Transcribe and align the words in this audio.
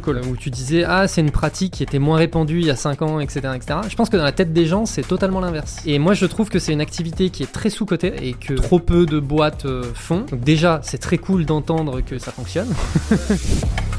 Call, 0.00 0.20
où 0.26 0.36
tu 0.36 0.50
disais 0.50 0.84
ah 0.84 1.08
c'est 1.08 1.20
une 1.20 1.30
pratique 1.30 1.72
qui 1.74 1.82
était 1.82 1.98
moins 1.98 2.16
répandue 2.16 2.60
il 2.60 2.66
y 2.66 2.70
a 2.70 2.76
5 2.76 3.02
ans, 3.02 3.20
etc., 3.20 3.40
etc. 3.54 3.80
Je 3.88 3.96
pense 3.96 4.08
que 4.08 4.16
dans 4.16 4.24
la 4.24 4.32
tête 4.32 4.52
des 4.52 4.66
gens 4.66 4.86
c'est 4.86 5.06
totalement 5.06 5.40
l'inverse. 5.40 5.82
Et 5.86 5.98
moi 5.98 6.14
je 6.14 6.26
trouve 6.26 6.48
que 6.48 6.58
c'est 6.58 6.72
une 6.72 6.80
activité 6.80 7.30
qui 7.30 7.42
est 7.42 7.52
très 7.52 7.70
sous-cotée 7.70 8.14
et 8.22 8.34
que 8.34 8.54
trop 8.54 8.78
peu 8.78 9.06
de 9.06 9.20
boîtes 9.20 9.66
euh, 9.66 9.84
font. 9.94 10.24
Donc 10.30 10.40
déjà 10.40 10.80
c'est 10.82 10.98
très 10.98 11.18
cool 11.18 11.44
d'entendre 11.44 12.00
que 12.00 12.18
ça 12.18 12.32
fonctionne. 12.32 12.68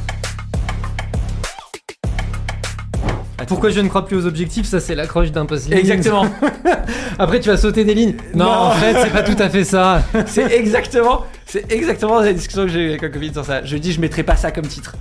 Pourquoi 3.47 3.69
je 3.69 3.79
ne 3.79 3.89
crois 3.89 4.05
plus 4.05 4.17
aux 4.17 4.25
objectifs 4.25 4.65
Ça, 4.65 4.79
c'est 4.79 4.95
l'accroche 4.95 5.31
d'un 5.31 5.45
post 5.45 5.71
Exactement. 5.71 6.25
Après, 7.19 7.39
tu 7.39 7.49
vas 7.49 7.57
sauter 7.57 7.83
des 7.83 7.93
lignes. 7.93 8.15
Non, 8.33 8.45
en 8.45 8.71
fait, 8.71 8.95
c'est 9.01 9.11
pas 9.11 9.23
tout 9.23 9.35
à 9.39 9.49
fait 9.49 9.63
ça. 9.63 10.03
c'est 10.25 10.51
exactement, 10.51 11.25
c'est 11.45 11.71
exactement 11.71 12.19
la 12.19 12.33
discussion 12.33 12.63
que 12.63 12.71
j'ai 12.71 12.79
eu 12.79 12.89
avec 12.89 13.03
un 13.03 13.09
copine 13.09 13.33
sur 13.33 13.45
ça. 13.45 13.63
Je 13.63 13.77
dis, 13.77 13.91
je 13.91 14.01
mettrai 14.01 14.23
pas 14.23 14.35
ça 14.35 14.51
comme 14.51 14.67
titre. 14.67 14.95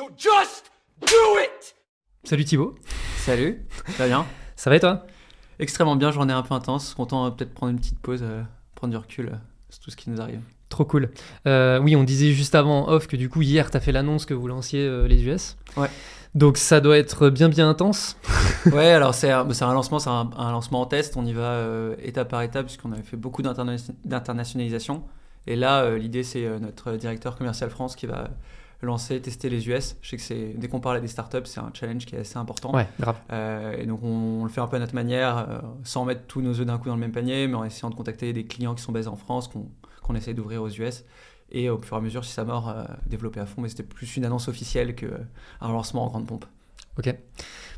So 0.00 0.08
just 0.16 0.70
do 1.02 1.38
it. 1.38 1.74
Salut 2.24 2.46
Thibaut. 2.46 2.74
Salut. 3.18 3.66
Ça 3.86 4.04
va 4.04 4.06
bien 4.06 4.26
Ça 4.56 4.70
va 4.70 4.76
et 4.76 4.80
toi? 4.80 5.04
Extrêmement 5.58 5.94
bien. 5.94 6.10
Journée 6.10 6.32
un 6.32 6.40
peu 6.40 6.54
intense. 6.54 6.94
Content 6.94 7.26
euh, 7.26 7.30
peut-être 7.30 7.52
prendre 7.52 7.72
une 7.72 7.78
petite 7.78 7.98
pause. 7.98 8.20
Euh, 8.22 8.42
prendre 8.74 8.92
du 8.92 8.96
recul 8.96 9.26
euh, 9.26 9.36
sur 9.68 9.80
tout 9.82 9.90
ce 9.90 9.96
qui 9.96 10.08
nous 10.08 10.18
arrive. 10.22 10.40
Trop 10.70 10.86
cool. 10.86 11.10
Euh, 11.46 11.80
oui, 11.80 11.96
on 11.96 12.04
disait 12.04 12.32
juste 12.32 12.54
avant 12.54 12.88
off 12.88 13.08
que 13.08 13.16
du 13.16 13.28
coup, 13.28 13.42
hier, 13.42 13.70
tu 13.70 13.76
as 13.76 13.80
fait 13.80 13.92
l'annonce 13.92 14.24
que 14.24 14.32
vous 14.32 14.48
lanciez 14.48 14.80
euh, 14.80 15.06
les 15.06 15.22
US. 15.22 15.58
Ouais. 15.76 15.90
Donc 16.34 16.56
ça 16.56 16.80
doit 16.80 16.96
être 16.96 17.28
bien 17.28 17.50
bien 17.50 17.68
intense. 17.68 18.16
ouais, 18.72 18.92
alors 18.92 19.14
c'est 19.14 19.30
un, 19.30 19.46
un, 19.46 19.74
lancement, 19.74 19.98
c'est 19.98 20.08
un, 20.08 20.30
lancement 20.50 20.80
en 20.80 20.86
test. 20.86 21.18
On 21.18 21.26
y 21.26 21.34
va 21.34 21.62
étape 22.02 22.30
par 22.30 22.40
étape 22.40 22.64
puisqu'on 22.64 22.92
avait 22.92 23.02
fait 23.02 23.18
beaucoup 23.18 23.42
d'internationalisation. 23.42 25.02
Et 25.46 25.56
là, 25.56 25.98
l'idée 25.98 26.22
c'est 26.22 26.48
notre 26.58 26.92
directeur 26.92 27.36
commercial 27.36 27.68
France 27.68 27.96
qui 27.96 28.06
va 28.06 28.30
lancer, 28.82 29.20
tester 29.20 29.48
les 29.48 29.68
US. 29.68 29.96
Je 30.00 30.10
sais 30.10 30.16
que 30.16 30.22
c'est 30.22 30.54
dès 30.56 30.68
qu'on 30.68 30.80
parle 30.80 30.96
à 30.96 31.00
des 31.00 31.08
startups, 31.08 31.44
c'est 31.44 31.60
un 31.60 31.70
challenge 31.72 32.06
qui 32.06 32.16
est 32.16 32.20
assez 32.20 32.38
important. 32.38 32.74
Ouais, 32.74 32.86
grave. 32.98 33.16
Euh, 33.32 33.76
et 33.76 33.86
donc 33.86 34.02
on, 34.02 34.44
le 34.44 34.50
fait 34.50 34.60
un 34.60 34.66
peu 34.66 34.76
à 34.76 34.78
notre 34.78 34.94
manière, 34.94 35.38
euh, 35.38 35.58
sans 35.84 36.04
mettre 36.04 36.22
tous 36.26 36.40
nos 36.40 36.58
œufs 36.58 36.66
d'un 36.66 36.78
coup 36.78 36.88
dans 36.88 36.94
le 36.94 37.00
même 37.00 37.12
panier, 37.12 37.46
mais 37.46 37.54
en 37.54 37.64
essayant 37.64 37.90
de 37.90 37.94
contacter 37.94 38.32
des 38.32 38.44
clients 38.44 38.74
qui 38.74 38.82
sont 38.82 38.92
basés 38.92 39.08
en 39.08 39.16
France, 39.16 39.48
qu'on 40.02 40.14
essaie 40.14 40.34
d'ouvrir 40.34 40.62
aux 40.62 40.70
US. 40.70 41.04
Et 41.52 41.68
au 41.68 41.80
fur 41.82 41.96
et 41.96 41.98
à 41.98 42.02
mesure, 42.02 42.24
si 42.24 42.32
ça 42.32 42.44
mord, 42.44 42.68
euh, 42.68 42.84
développer 43.06 43.40
à 43.40 43.46
fond. 43.46 43.60
Mais 43.60 43.68
c'était 43.68 43.82
plus 43.82 44.16
une 44.16 44.24
annonce 44.24 44.48
officielle 44.48 44.94
qu'un 44.94 45.08
lancement 45.60 46.04
en 46.04 46.08
grande 46.08 46.26
pompe. 46.26 46.44
Ok. 46.98 47.14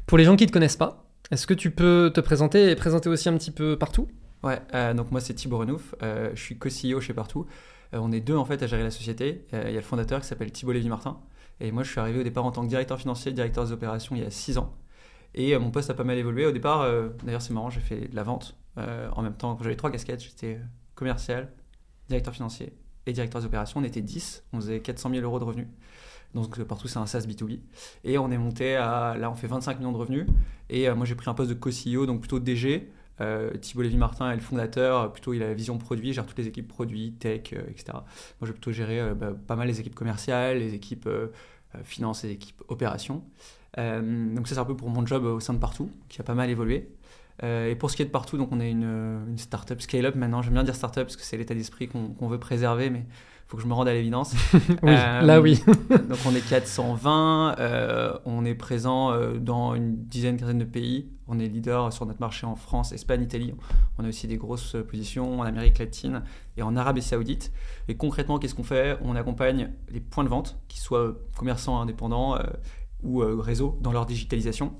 Pour 0.06 0.19
les 0.19 0.25
gens 0.25 0.36
qui 0.36 0.45
ne 0.45 0.48
te 0.48 0.53
connaissent 0.53 0.77
pas, 0.77 1.06
est-ce 1.30 1.47
que 1.47 1.55
tu 1.55 1.70
peux 1.70 2.11
te 2.14 2.20
présenter 2.20 2.70
et 2.70 2.77
présenter 2.77 3.08
aussi 3.08 3.28
un 3.28 3.36
petit 3.39 3.50
peu 3.50 3.78
partout? 3.78 4.08
Ouais, 4.42 4.61
donc 4.95 5.12
moi 5.12 5.20
c'est 5.20 5.34
Thibaut 5.34 5.58
Renouf, 5.58 5.95
je 6.03 6.41
suis 6.41 6.58
co-CEO 6.58 7.00
chez 7.00 7.14
Partout. 7.14 7.47
Euh, 7.94 7.98
on 8.00 8.12
est 8.12 8.20
deux 8.20 8.36
en 8.36 8.44
fait 8.44 8.62
à 8.62 8.66
gérer 8.66 8.82
la 8.82 8.90
société. 8.90 9.46
Euh, 9.52 9.64
il 9.66 9.72
y 9.72 9.76
a 9.76 9.80
le 9.80 9.86
fondateur 9.86 10.20
qui 10.20 10.26
s'appelle 10.26 10.50
Thibault 10.52 10.72
Lévy-Martin. 10.72 11.20
Et 11.60 11.70
moi, 11.70 11.82
je 11.82 11.90
suis 11.90 12.00
arrivé 12.00 12.20
au 12.20 12.22
départ 12.22 12.44
en 12.44 12.50
tant 12.50 12.62
que 12.62 12.68
directeur 12.68 12.98
financier, 12.98 13.32
directeur 13.32 13.64
des 13.64 13.72
opérations 13.72 14.16
il 14.16 14.22
y 14.22 14.24
a 14.24 14.30
six 14.30 14.58
ans. 14.58 14.74
Et 15.34 15.54
euh, 15.54 15.60
mon 15.60 15.70
poste 15.70 15.90
a 15.90 15.94
pas 15.94 16.04
mal 16.04 16.18
évolué. 16.18 16.46
Au 16.46 16.52
départ, 16.52 16.86
d'ailleurs, 17.24 17.42
c'est 17.42 17.52
marrant, 17.52 17.70
j'ai 17.70 17.80
fait 17.80 18.08
de 18.08 18.16
la 18.16 18.22
vente 18.22 18.56
en 18.76 19.22
même 19.22 19.34
temps. 19.34 19.58
J'avais 19.62 19.76
trois 19.76 19.90
casquettes. 19.90 20.22
J'étais 20.22 20.58
commercial, 20.94 21.52
directeur 22.08 22.34
financier 22.34 22.72
et 23.06 23.12
directeur 23.12 23.40
des 23.40 23.46
opérations. 23.46 23.80
On 23.80 23.84
était 23.84 24.00
10. 24.00 24.44
On 24.52 24.60
faisait 24.60 24.80
400 24.80 25.10
000 25.10 25.22
euros 25.22 25.38
de 25.38 25.44
revenus. 25.44 25.68
Donc 26.34 26.62
partout, 26.64 26.88
c'est 26.88 26.98
un 26.98 27.06
SaaS 27.06 27.27
B2B. 27.27 27.60
Et 28.04 28.16
on 28.18 28.30
est 28.30 28.38
monté 28.38 28.77
à. 28.77 29.14
Là, 29.18 29.30
on 29.30 29.34
fait 29.34 29.46
25 29.46 29.78
millions 29.78 29.92
de 29.92 29.98
revenus. 29.98 30.27
Et 30.70 30.90
moi, 30.90 31.04
j'ai 31.04 31.14
pris 31.14 31.28
un 31.28 31.34
poste 31.34 31.50
de 31.50 31.54
co-CEO, 31.54 32.06
donc 32.06 32.20
plutôt 32.20 32.38
DG. 32.38 32.90
Euh, 33.20 33.52
Thibault 33.58 33.82
Lévy-Martin 33.82 34.30
est 34.30 34.36
le 34.36 34.41
fondateur, 34.41 35.12
plutôt 35.12 35.34
il 35.34 35.42
a 35.42 35.48
la 35.48 35.55
vision 35.55 35.78
produit, 35.78 36.12
gère 36.12 36.27
toutes 36.27 36.38
les 36.38 36.48
équipes 36.48 36.68
produits, 36.68 37.12
tech, 37.12 37.52
euh, 37.52 37.62
etc. 37.68 37.92
Moi, 37.92 38.02
je 38.42 38.46
vais 38.46 38.52
plutôt 38.52 38.73
gérer 38.73 39.00
euh, 39.00 39.14
bah, 39.14 39.33
pas 39.46 39.56
mal 39.56 39.68
les 39.68 39.80
équipes 39.80 39.95
commerciales, 39.95 40.58
les 40.58 40.74
équipes 40.74 41.08
finance 41.84 42.23
les 42.24 42.33
équipes 42.33 42.62
opérations. 42.68 43.24
donc 43.78 44.46
ça, 44.46 44.55
c'est 44.55 44.61
un 44.61 44.64
peu 44.67 44.77
pour 44.77 44.90
mon 44.90 45.06
job 45.06 45.24
au 45.24 45.40
sein 45.40 45.55
de 45.55 45.58
Partout, 45.58 45.90
qui 46.11 46.20
a 46.20 46.24
pas 46.24 46.34
mal 46.34 46.50
évolué. 46.50 46.90
et 47.42 47.74
pour 47.78 47.90
ce 47.90 47.96
qui 47.96 48.02
est 48.02 48.05
de 48.05 48.11
Partout, 48.11 48.36
donc 48.36 48.52
on 48.52 48.61
est 48.61 48.70
une, 48.70 49.24
une 49.27 49.39
startup 49.39 49.80
scale-up 49.80 50.14
maintenant. 50.14 50.42
J'aime 50.42 50.52
bien 50.52 50.64
dire 50.64 50.74
startup 50.74 51.05
parce 51.05 51.17
que 51.17 51.23
c'est 51.23 51.39
l'état 51.39 51.55
d'esprit 51.55 51.89
qu'on 51.89 52.29
veut 52.29 52.39
préserver, 52.39 52.90
mais 52.90 53.06
faut 53.52 53.58
que 53.58 53.64
je 53.64 53.68
me 53.68 53.74
rende 53.74 53.89
à 53.89 53.92
l'évidence. 53.92 54.35
oui, 54.83 54.95
là 54.95 55.39
oui. 55.39 55.63
donc 55.90 56.18
on 56.24 56.35
est 56.35 56.40
420, 56.40 57.57
on 58.24 58.46
est 58.46 58.55
présent 58.55 59.14
dans 59.35 59.74
une 59.74 60.07
dizaine, 60.07 60.39
quinzaine 60.39 60.58
de 60.58 60.64
pays. 60.64 61.11
On 61.29 61.39
est 61.39 61.48
leader 61.48 61.92
sur 61.92 62.07
notre 62.07 62.20
marché 62.20 62.46
en 62.46 62.57
France, 62.57 62.92
Espagne, 62.92 63.23
Italie. 63.23 63.52
On 63.98 64.05
a 64.05 64.08
aussi 64.08 64.27
des 64.27 64.39
grosses 64.39 64.74
positions 64.89 65.41
en 65.41 65.42
Amérique 65.42 65.79
latine 65.79 66.23
et 66.57 66.62
en 66.62 66.77
Arabie 66.77 67.02
Saoudite. 67.02 67.52
Et 67.89 67.96
concrètement, 67.98 68.39
qu'est-ce 68.39 68.55
qu'on 68.55 68.64
fait? 68.64 68.96
On 69.02 69.17
accompagne 69.17 69.70
les 69.91 70.01
points 70.01 70.24
de 70.24 70.30
vente, 70.30 70.58
qu'ils 70.68 70.80
soient 70.80 71.14
commerçants 71.36 71.79
indépendants 71.79 72.36
euh, 72.36 72.45
ou 73.02 73.20
euh, 73.20 73.36
réseaux, 73.39 73.79
dans 73.83 73.92
leur 73.92 74.07
digitalisation. 74.07 74.73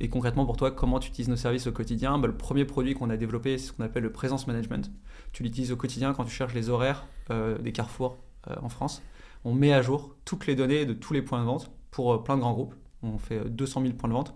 Et 0.00 0.08
concrètement, 0.08 0.46
pour 0.46 0.56
toi, 0.56 0.72
comment 0.72 0.98
tu 0.98 1.10
utilises 1.10 1.28
nos 1.28 1.36
services 1.36 1.68
au 1.68 1.72
quotidien? 1.72 2.18
Bah, 2.18 2.26
Le 2.26 2.36
premier 2.36 2.64
produit 2.64 2.94
qu'on 2.94 3.10
a 3.10 3.16
développé, 3.16 3.56
c'est 3.56 3.68
ce 3.68 3.72
qu'on 3.72 3.84
appelle 3.84 4.02
le 4.02 4.10
présence 4.10 4.48
management. 4.48 4.90
Tu 5.34 5.42
l'utilises 5.42 5.70
au 5.72 5.76
quotidien 5.76 6.14
quand 6.14 6.24
tu 6.24 6.30
cherches 6.30 6.54
les 6.54 6.70
horaires 6.70 7.06
euh, 7.30 7.58
des 7.58 7.72
carrefours 7.72 8.16
en 8.60 8.68
France. 8.68 9.02
On 9.44 9.54
met 9.54 9.72
à 9.72 9.80
jour 9.80 10.16
toutes 10.24 10.46
les 10.46 10.54
données 10.54 10.84
de 10.84 10.92
tous 10.92 11.12
les 11.14 11.22
points 11.22 11.40
de 11.40 11.46
vente 11.46 11.70
pour 11.90 12.22
plein 12.24 12.36
de 12.36 12.40
grands 12.40 12.52
groupes. 12.52 12.74
On 13.02 13.18
fait 13.18 13.42
200 13.48 13.82
000 13.82 13.94
points 13.94 14.08
de 14.08 14.14
vente 14.14 14.34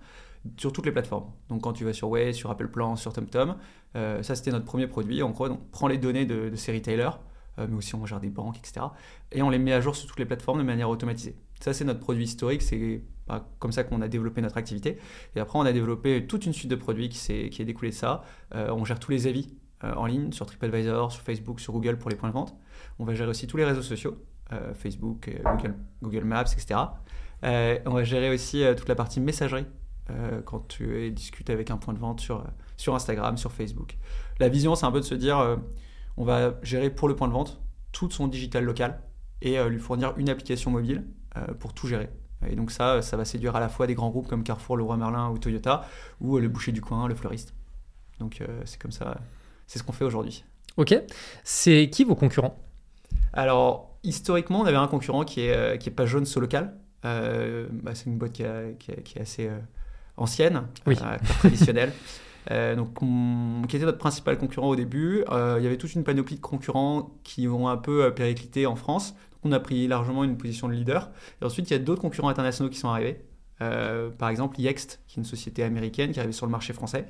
sur 0.56 0.72
toutes 0.72 0.86
les 0.86 0.92
plateformes. 0.92 1.26
Donc 1.48 1.62
quand 1.62 1.72
tu 1.72 1.84
vas 1.84 1.92
sur 1.92 2.10
Waze, 2.10 2.34
sur 2.34 2.50
Apple 2.50 2.68
Plan, 2.68 2.96
sur 2.96 3.12
TomTom, 3.12 3.56
euh, 3.96 4.22
ça 4.22 4.34
c'était 4.34 4.50
notre 4.50 4.64
premier 4.64 4.86
produit. 4.86 5.22
En 5.22 5.30
gros, 5.30 5.48
on 5.48 5.56
prend 5.56 5.88
les 5.88 5.98
données 5.98 6.26
de, 6.26 6.54
ces 6.56 6.72
retailers, 6.72 7.10
euh, 7.58 7.66
mais 7.68 7.76
aussi 7.76 7.94
on 7.94 8.06
gère 8.06 8.20
des 8.20 8.30
banques, 8.30 8.58
etc. 8.58 8.86
Et 9.32 9.42
on 9.42 9.50
les 9.50 9.58
met 9.58 9.72
à 9.72 9.80
jour 9.80 9.96
sur 9.96 10.08
toutes 10.08 10.18
les 10.18 10.26
plateformes 10.26 10.58
de 10.58 10.64
manière 10.64 10.90
automatisée. 10.90 11.36
Ça 11.60 11.72
c'est 11.72 11.84
notre 11.84 12.00
produit 12.00 12.24
historique, 12.24 12.62
c'est 12.62 13.02
comme 13.58 13.72
ça 13.72 13.84
qu'on 13.84 14.00
a 14.00 14.08
développé 14.08 14.40
notre 14.40 14.56
activité. 14.56 14.98
Et 15.36 15.40
après 15.40 15.58
on 15.58 15.62
a 15.62 15.72
développé 15.72 16.26
toute 16.26 16.46
une 16.46 16.52
suite 16.52 16.70
de 16.70 16.76
produits 16.76 17.08
qui, 17.08 17.32
est, 17.32 17.50
qui 17.50 17.62
est 17.62 17.64
découlée 17.64 17.90
de 17.90 17.96
ça. 17.96 18.22
Euh, 18.54 18.70
on 18.70 18.84
gère 18.84 19.00
tous 19.00 19.10
les 19.10 19.26
avis 19.26 19.54
en 19.82 20.06
ligne 20.06 20.32
sur 20.32 20.46
TripAdvisor, 20.46 21.12
sur 21.12 21.22
Facebook, 21.22 21.60
sur 21.60 21.72
Google 21.72 21.98
pour 21.98 22.10
les 22.10 22.16
points 22.16 22.28
de 22.28 22.34
vente. 22.34 22.56
On 22.98 23.04
va 23.04 23.14
gérer 23.14 23.30
aussi 23.30 23.46
tous 23.46 23.56
les 23.56 23.64
réseaux 23.64 23.82
sociaux, 23.82 24.16
Facebook, 24.74 25.30
Google, 25.44 25.74
Google, 26.02 26.24
Maps, 26.24 26.52
etc. 26.52 26.80
on 27.42 27.92
va 27.92 28.04
gérer 28.04 28.30
aussi 28.30 28.64
toute 28.76 28.88
la 28.88 28.94
partie 28.94 29.20
messagerie 29.20 29.66
euh, 30.10 30.40
quand 30.42 30.66
tu 30.68 31.10
discutes 31.10 31.50
avec 31.50 31.70
un 31.70 31.76
point 31.76 31.92
de 31.92 31.98
vente 31.98 32.20
sur, 32.20 32.94
Instagram, 32.94 33.36
sur 33.36 33.52
Facebook. 33.52 33.98
La 34.40 34.48
vision, 34.48 34.74
c'est 34.74 34.86
un 34.86 34.90
peu 34.90 35.00
de 35.00 35.04
se 35.04 35.14
dire, 35.14 35.38
euh, 35.38 35.56
on 36.16 36.24
va 36.24 36.54
gérer 36.62 36.88
pour 36.88 37.08
le 37.08 37.16
point 37.16 37.28
de 37.28 37.32
vente 37.32 37.60
tout 37.92 38.10
son 38.10 38.26
digital 38.26 38.64
local 38.64 39.02
et 39.42 39.58
euh, 39.58 39.68
lui 39.68 39.78
fournir 39.78 40.14
une 40.16 40.30
application 40.30 40.70
mobile 40.70 41.04
pour 41.60 41.72
tout 41.72 41.86
gérer. 41.86 42.10
Et 42.48 42.56
donc 42.56 42.72
ça, 42.72 43.00
ça 43.00 43.16
va 43.16 43.24
séduire 43.24 43.54
à 43.54 43.60
la 43.60 43.68
fois 43.68 43.86
des 43.86 43.94
grands 43.94 44.10
groupes 44.10 44.26
comme 44.26 44.42
Carrefour, 44.42 44.76
Leroy 44.76 44.96
Merlin 44.96 45.28
ou 45.30 45.38
Toyota, 45.38 45.84
ou 46.20 46.38
le 46.38 46.48
boucher 46.48 46.72
du 46.72 46.80
coin, 46.80 47.06
le 47.06 47.14
fleuriste. 47.14 47.54
Donc 48.18 48.42
c'est 48.64 48.82
comme 48.82 48.90
ça, 48.90 49.20
c'est 49.68 49.78
ce 49.78 49.84
qu'on 49.84 49.92
fait 49.92 50.04
aujourd'hui. 50.04 50.44
Ok. 50.76 51.00
C'est 51.44 51.88
qui 51.90 52.02
vos 52.02 52.16
concurrents? 52.16 52.58
Alors, 53.32 53.96
historiquement, 54.02 54.62
on 54.62 54.64
avait 54.64 54.76
un 54.76 54.88
concurrent 54.88 55.24
qui 55.24 55.42
est, 55.42 55.78
qui 55.78 55.88
est 55.88 55.92
pas 55.92 56.06
jaune, 56.06 56.26
so 56.26 56.40
local. 56.40 56.74
Bah, 57.04 57.94
c'est 57.94 58.06
une 58.06 58.18
boîte 58.18 58.32
qui, 58.32 58.44
qui, 58.78 59.18
est 59.18 59.20
assez 59.20 59.48
ancienne, 60.18 60.64
oui. 60.86 60.96
Euh, 61.00 61.16
traditionnelle. 61.38 61.92
Euh, 62.50 62.74
donc, 62.74 62.98
qui 63.68 63.76
était 63.76 63.84
notre 63.84 63.98
principal 63.98 64.38
concurrent 64.38 64.68
au 64.68 64.76
début. 64.76 65.22
Euh, 65.30 65.56
il 65.58 65.64
y 65.64 65.66
avait 65.66 65.76
toute 65.76 65.94
une 65.94 66.02
panoplie 66.02 66.36
de 66.36 66.40
concurrents 66.40 67.10
qui 67.22 67.46
ont 67.46 67.68
un 67.68 67.76
peu 67.76 68.10
périclité 68.14 68.64
en 68.64 68.74
France. 68.74 69.12
Donc, 69.12 69.40
on 69.44 69.52
a 69.52 69.60
pris 69.60 69.86
largement 69.86 70.24
une 70.24 70.38
position 70.38 70.66
de 70.66 70.72
leader. 70.72 71.10
Et 71.42 71.44
ensuite, 71.44 71.68
il 71.68 71.74
y 71.74 71.76
a 71.76 71.78
d'autres 71.78 72.00
concurrents 72.00 72.30
internationaux 72.30 72.70
qui 72.70 72.78
sont 72.78 72.88
arrivés. 72.88 73.20
par 73.58 74.30
exemple, 74.30 74.58
Yext, 74.58 75.02
qui 75.06 75.18
est 75.18 75.20
une 75.20 75.26
société 75.26 75.62
américaine 75.62 76.10
qui 76.10 76.20
est 76.20 76.20
arrivée 76.20 76.32
sur 76.32 76.46
le 76.46 76.52
marché 76.52 76.72
français, 76.72 77.04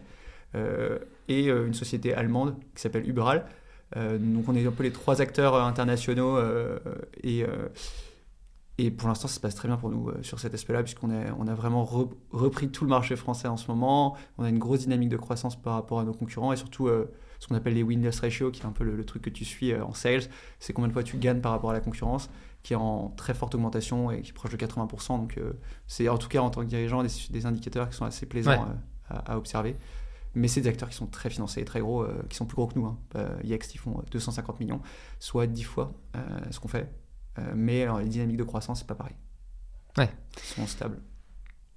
et 0.55 1.47
une 1.47 1.75
société 1.75 2.15
allemande 2.15 2.57
qui 2.75 2.83
s'appelle 2.83 3.09
Uberal. 3.09 3.45
donc, 3.95 4.49
on 4.49 4.55
est 4.55 4.67
un 4.67 4.71
peu 4.71 4.83
les 4.83 4.93
trois 4.93 5.21
acteurs 5.21 5.55
internationaux 5.55 6.39
et 7.23 7.45
et 8.81 8.93
pour 8.93 9.09
l'instant, 9.09 9.27
ça 9.27 9.35
se 9.35 9.41
passe 9.41 9.57
très 9.57 9.67
bien 9.67 9.77
pour 9.77 9.91
nous 9.91 10.09
euh, 10.09 10.23
sur 10.23 10.39
cet 10.39 10.55
aspect-là, 10.55 10.85
puisqu'on 10.85 11.11
on 11.11 11.47
a 11.49 11.55
vraiment 11.55 11.85
repris 11.85 12.71
tout 12.71 12.85
le 12.85 12.91
marché 12.91 13.17
français 13.17 13.49
en 13.49 13.57
ce 13.57 13.67
moment. 13.69 14.17
On 14.39 14.45
a 14.45 14.49
une 14.49 14.61
grosse 14.61 14.81
dynamique 14.81 15.09
de 15.09 15.17
croissance 15.17 15.61
par 15.61 15.75
rapport 15.75 15.99
à 15.99 16.05
nos 16.05 16.15
concurrents 16.15 16.53
et 16.53 16.57
surtout 16.57 16.87
euh, 16.87 17.13
ce 17.41 17.49
qu'on 17.49 17.57
appelle 17.57 17.75
les 17.75 17.83
win-loss 17.83 18.21
ratio, 18.21 18.53
qui 18.53 18.63
est 18.63 18.67
un 18.67 18.73
peu 18.73 18.85
le, 18.85 19.05
truc 19.05 19.23
que 19.23 19.31
tu 19.31 19.45
suis 19.45 19.73
euh, 19.73 19.85
en 19.85 19.95
sales. 19.95 20.23
C'est 20.61 20.73
combien 20.73 20.89
de 20.89 20.93
fois 20.93 21.03
tu 21.03 21.17
gagnes 21.17 21.41
par 21.41 21.51
rapport 21.51 21.71
à 21.71 21.73
la 21.73 21.81
concurrence, 21.81 22.31
qui 22.63 22.73
est 22.73 22.77
en 22.77 23.09
très 23.17 23.35
forte 23.35 23.57
augmentation 23.57 24.13
et 24.13 24.23
qui 24.23 24.31
est 24.31 24.33
proche 24.33 24.53
de 24.53 24.57
80%. 24.57 25.19
Donc, 25.19 25.41
c'est 25.89 26.09
en 26.09 26.19
tout 26.19 26.29
cas 26.29 26.41
en 26.41 26.51
tant 26.51 26.61
que 26.61 26.67
dirigeant 26.67 27.03
des, 27.03 27.47
indicateurs 27.47 27.89
qui 27.89 27.97
sont 27.97 28.05
assez 28.05 28.27
plaisants 28.27 28.67
à, 29.09 29.37
observer. 29.39 29.77
Mais 30.35 30.47
c'est 30.49 30.61
des 30.61 30.69
acteurs 30.69 30.89
qui 30.89 30.95
sont 30.97 31.07
très 31.07 31.31
financés, 31.31 31.65
très 31.65 31.81
gros, 31.81 32.07
qui 32.29 32.37
sont 32.37 32.47
plus 32.47 32.57
gros 32.57 32.67
que 32.67 32.79
nous. 32.79 32.87
Hein. 32.87 32.99
Yext, 33.45 33.75
ils 33.75 33.79
font 33.79 34.03
250 34.11 34.61
millions, 34.61 34.81
soit 35.19 35.47
10 35.47 35.63
fois 35.65 35.93
ce 36.51 36.61
qu'on 36.61 36.69
fait. 36.69 36.93
Euh, 37.39 37.53
mais 37.55 37.87
euh, 37.89 38.01
les 38.01 38.09
dynamiques 38.09 38.37
de 38.37 38.43
croissance, 38.45 38.81
c'est 38.81 38.87
pas 38.87 38.95
pareil. 38.95 39.15
Ouais. 39.97 40.11
Ils 40.37 40.43
sont 40.61 40.67
stables. 40.67 40.99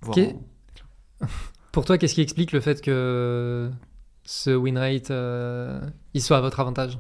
Pour 1.71 1.85
toi, 1.85 1.97
qu'est-ce 1.97 2.15
qui 2.15 2.21
explique 2.21 2.51
le 2.51 2.59
fait 2.59 2.81
que 2.81 3.71
ce 4.23 4.49
win 4.55 4.77
rate 4.77 5.11
euh, 5.11 5.81
il 6.13 6.21
soit 6.21 6.37
à 6.37 6.41
votre 6.41 6.59
avantage? 6.59 6.99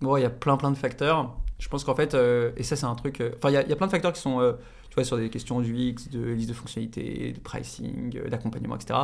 Bon, 0.00 0.16
il 0.16 0.22
y 0.22 0.26
a 0.26 0.30
plein 0.30 0.56
plein 0.56 0.70
de 0.70 0.76
facteurs. 0.76 1.36
Je 1.58 1.68
pense 1.68 1.84
qu'en 1.84 1.94
fait, 1.94 2.14
euh, 2.14 2.52
et 2.56 2.62
ça 2.62 2.74
c'est 2.76 2.86
un 2.86 2.94
truc, 2.94 3.20
euh, 3.20 3.32
enfin 3.36 3.50
il 3.50 3.54
y, 3.54 3.56
a- 3.56 3.62
il 3.62 3.68
y 3.68 3.72
a 3.72 3.76
plein 3.76 3.86
de 3.86 3.90
facteurs 3.92 4.12
qui 4.12 4.20
sont, 4.20 4.40
euh, 4.40 4.54
tu 4.90 4.94
vois, 4.96 5.04
sur 5.04 5.16
des 5.16 5.30
questions 5.30 5.60
du 5.60 5.74
X, 5.74 6.10
de 6.10 6.20
liste 6.32 6.48
de 6.50 6.54
fonctionnalités, 6.54 7.32
de 7.32 7.38
pricing, 7.40 8.16
euh, 8.18 8.28
d'accompagnement, 8.28 8.76
etc. 8.76 8.98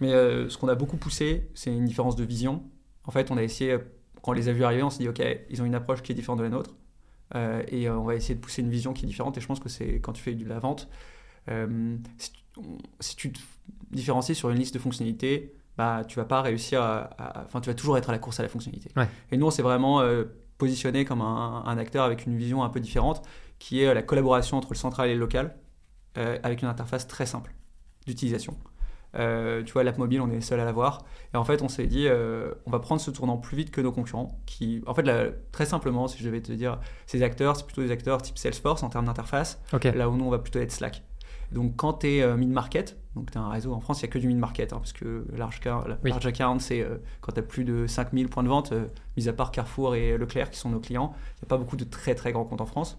Mais 0.00 0.12
euh, 0.12 0.48
ce 0.48 0.56
qu'on 0.58 0.68
a 0.68 0.74
beaucoup 0.76 0.96
poussé, 0.96 1.48
c'est 1.54 1.72
une 1.74 1.86
différence 1.86 2.14
de 2.14 2.24
vision. 2.24 2.62
En 3.04 3.10
fait, 3.10 3.30
on 3.30 3.36
a 3.36 3.42
essayé, 3.42 3.76
quand 4.22 4.30
on 4.32 4.34
les 4.34 4.48
a 4.48 4.52
vus 4.52 4.64
arriver, 4.64 4.82
on 4.82 4.90
s'est 4.90 5.02
dit, 5.02 5.08
ok, 5.08 5.20
ils 5.50 5.60
ont 5.62 5.64
une 5.64 5.74
approche 5.74 6.02
qui 6.02 6.12
est 6.12 6.14
différente 6.14 6.38
de 6.38 6.44
la 6.44 6.50
nôtre, 6.50 6.76
Euh, 7.36 7.62
et 7.68 7.88
on 7.88 8.02
va 8.04 8.16
essayer 8.16 8.34
de 8.34 8.40
pousser 8.40 8.60
une 8.60 8.70
vision 8.70 8.92
qui 8.92 9.04
est 9.04 9.08
différente. 9.08 9.38
Et 9.38 9.40
je 9.40 9.46
pense 9.46 9.60
que 9.60 9.68
c'est 9.68 10.00
quand 10.00 10.12
tu 10.12 10.20
fais 10.22 10.34
de 10.34 10.48
la 10.48 10.58
vente, 10.58 10.88
euh, 11.48 11.96
si, 12.18 12.32
tu, 12.32 12.40
si 12.98 13.14
tu 13.16 13.32
te 13.32 13.38
différencies 13.92 14.34
sur 14.34 14.50
une 14.50 14.58
liste 14.58 14.74
de 14.74 14.80
fonctionnalités, 14.80 15.54
bah 15.78 16.02
tu 16.06 16.16
vas 16.16 16.24
pas 16.24 16.42
réussir 16.42 16.82
à, 16.82 17.02
à- 17.18 17.44
enfin 17.46 17.60
tu 17.60 17.68
vas 17.70 17.74
toujours 17.74 17.96
être 17.98 18.08
à 18.10 18.12
la 18.12 18.18
course 18.18 18.40
à 18.40 18.42
la 18.42 18.48
fonctionnalité. 18.48 18.90
Ouais. 18.96 19.08
Et 19.30 19.36
nous, 19.36 19.46
on 19.46 19.50
s'est 19.52 19.62
vraiment 19.62 20.00
euh, 20.00 20.24
positionné 20.58 21.04
comme 21.04 21.20
un, 21.22 21.62
un 21.64 21.78
acteur 21.78 22.04
avec 22.04 22.26
une 22.26 22.36
vision 22.36 22.64
un 22.64 22.68
peu 22.68 22.80
différente, 22.80 23.22
qui 23.60 23.84
est 23.84 23.86
euh, 23.86 23.94
la 23.94 24.02
collaboration 24.02 24.56
entre 24.56 24.70
le 24.72 24.76
central 24.76 25.08
et 25.08 25.14
le 25.14 25.20
local, 25.20 25.54
euh, 26.18 26.36
avec 26.42 26.62
une 26.62 26.68
interface 26.68 27.06
très 27.06 27.26
simple 27.26 27.54
d'utilisation. 28.04 28.56
Euh, 29.16 29.62
tu 29.64 29.72
vois, 29.72 29.82
l'app 29.84 29.98
mobile, 29.98 30.20
on 30.20 30.30
est 30.30 30.40
seul 30.40 30.58
à 30.60 30.64
l'avoir. 30.64 31.04
Et 31.34 31.36
en 31.36 31.44
fait, 31.44 31.62
on 31.62 31.68
s'est 31.68 31.86
dit, 31.86 32.06
euh, 32.08 32.52
on 32.66 32.70
va 32.70 32.78
prendre 32.78 33.00
ce 33.00 33.10
tournant 33.10 33.36
plus 33.36 33.56
vite 33.56 33.70
que 33.70 33.80
nos 33.80 33.92
concurrents. 33.92 34.40
Qui, 34.46 34.82
en 34.86 34.94
fait, 34.94 35.02
là, 35.02 35.26
très 35.52 35.66
simplement, 35.66 36.08
si 36.08 36.18
je 36.18 36.24
devais 36.24 36.40
te 36.40 36.52
dire, 36.52 36.78
ces 37.06 37.22
acteurs, 37.22 37.56
c'est 37.56 37.64
plutôt 37.66 37.82
des 37.82 37.90
acteurs 37.90 38.22
type 38.22 38.38
Salesforce 38.38 38.82
en 38.82 38.88
termes 38.88 39.06
d'interface, 39.06 39.60
là 39.94 40.08
où 40.08 40.16
nous, 40.16 40.24
on 40.24 40.30
va 40.30 40.38
plutôt 40.38 40.58
être 40.60 40.72
Slack. 40.72 41.02
Donc, 41.52 41.74
quand 41.76 41.94
tu 41.94 42.06
es 42.18 42.36
mid-market, 42.36 42.96
donc 43.16 43.32
tu 43.32 43.38
as 43.38 43.40
un 43.40 43.50
réseau 43.50 43.72
en 43.74 43.80
France, 43.80 44.00
il 44.00 44.04
n'y 44.04 44.10
a 44.10 44.12
que 44.12 44.18
du 44.20 44.28
mid-market, 44.28 44.72
hein, 44.72 44.78
parce 44.78 44.92
que 44.92 45.26
large, 45.36 45.60
Oui. 46.04 46.10
large 46.10 46.26
account, 46.26 46.60
c'est 46.60 46.86
quand 47.20 47.32
tu 47.32 47.40
as 47.40 47.42
plus 47.42 47.64
de 47.64 47.88
5000 47.88 48.28
points 48.28 48.44
de 48.44 48.48
vente, 48.48 48.72
mis 49.16 49.28
à 49.28 49.32
part 49.32 49.50
Carrefour 49.50 49.96
et 49.96 50.16
Leclerc 50.16 50.50
qui 50.50 50.60
sont 50.60 50.70
nos 50.70 50.78
clients, 50.78 51.12
il 51.16 51.40
n'y 51.42 51.46
a 51.46 51.48
pas 51.48 51.56
beaucoup 51.56 51.76
de 51.76 51.82
très 51.84 52.14
très 52.14 52.30
grands 52.30 52.44
comptes 52.44 52.60
en 52.60 52.66
France, 52.66 52.98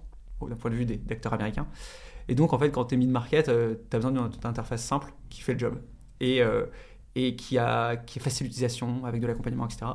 d'un 0.49 0.55
point 0.55 0.71
de 0.71 0.75
vue 0.75 0.85
d'acteurs 0.85 1.33
américains. 1.33 1.67
Et 2.27 2.35
donc, 2.35 2.53
en 2.53 2.59
fait, 2.59 2.69
quand 2.71 2.85
tu 2.85 2.95
es 2.95 2.97
mid-market, 2.97 3.45
tu 3.45 3.51
as 3.51 3.99
besoin 3.99 4.11
d'une 4.11 4.29
interface 4.43 4.83
simple 4.83 5.13
qui 5.29 5.41
fait 5.41 5.53
le 5.53 5.59
job 5.59 5.81
et, 6.19 6.41
euh, 6.41 6.65
et 7.15 7.35
qui, 7.35 7.57
a, 7.57 7.97
qui 7.97 8.19
est 8.19 8.21
facile 8.21 8.47
d'utilisation 8.47 9.05
avec 9.05 9.21
de 9.21 9.27
l'accompagnement, 9.27 9.65
etc. 9.65 9.85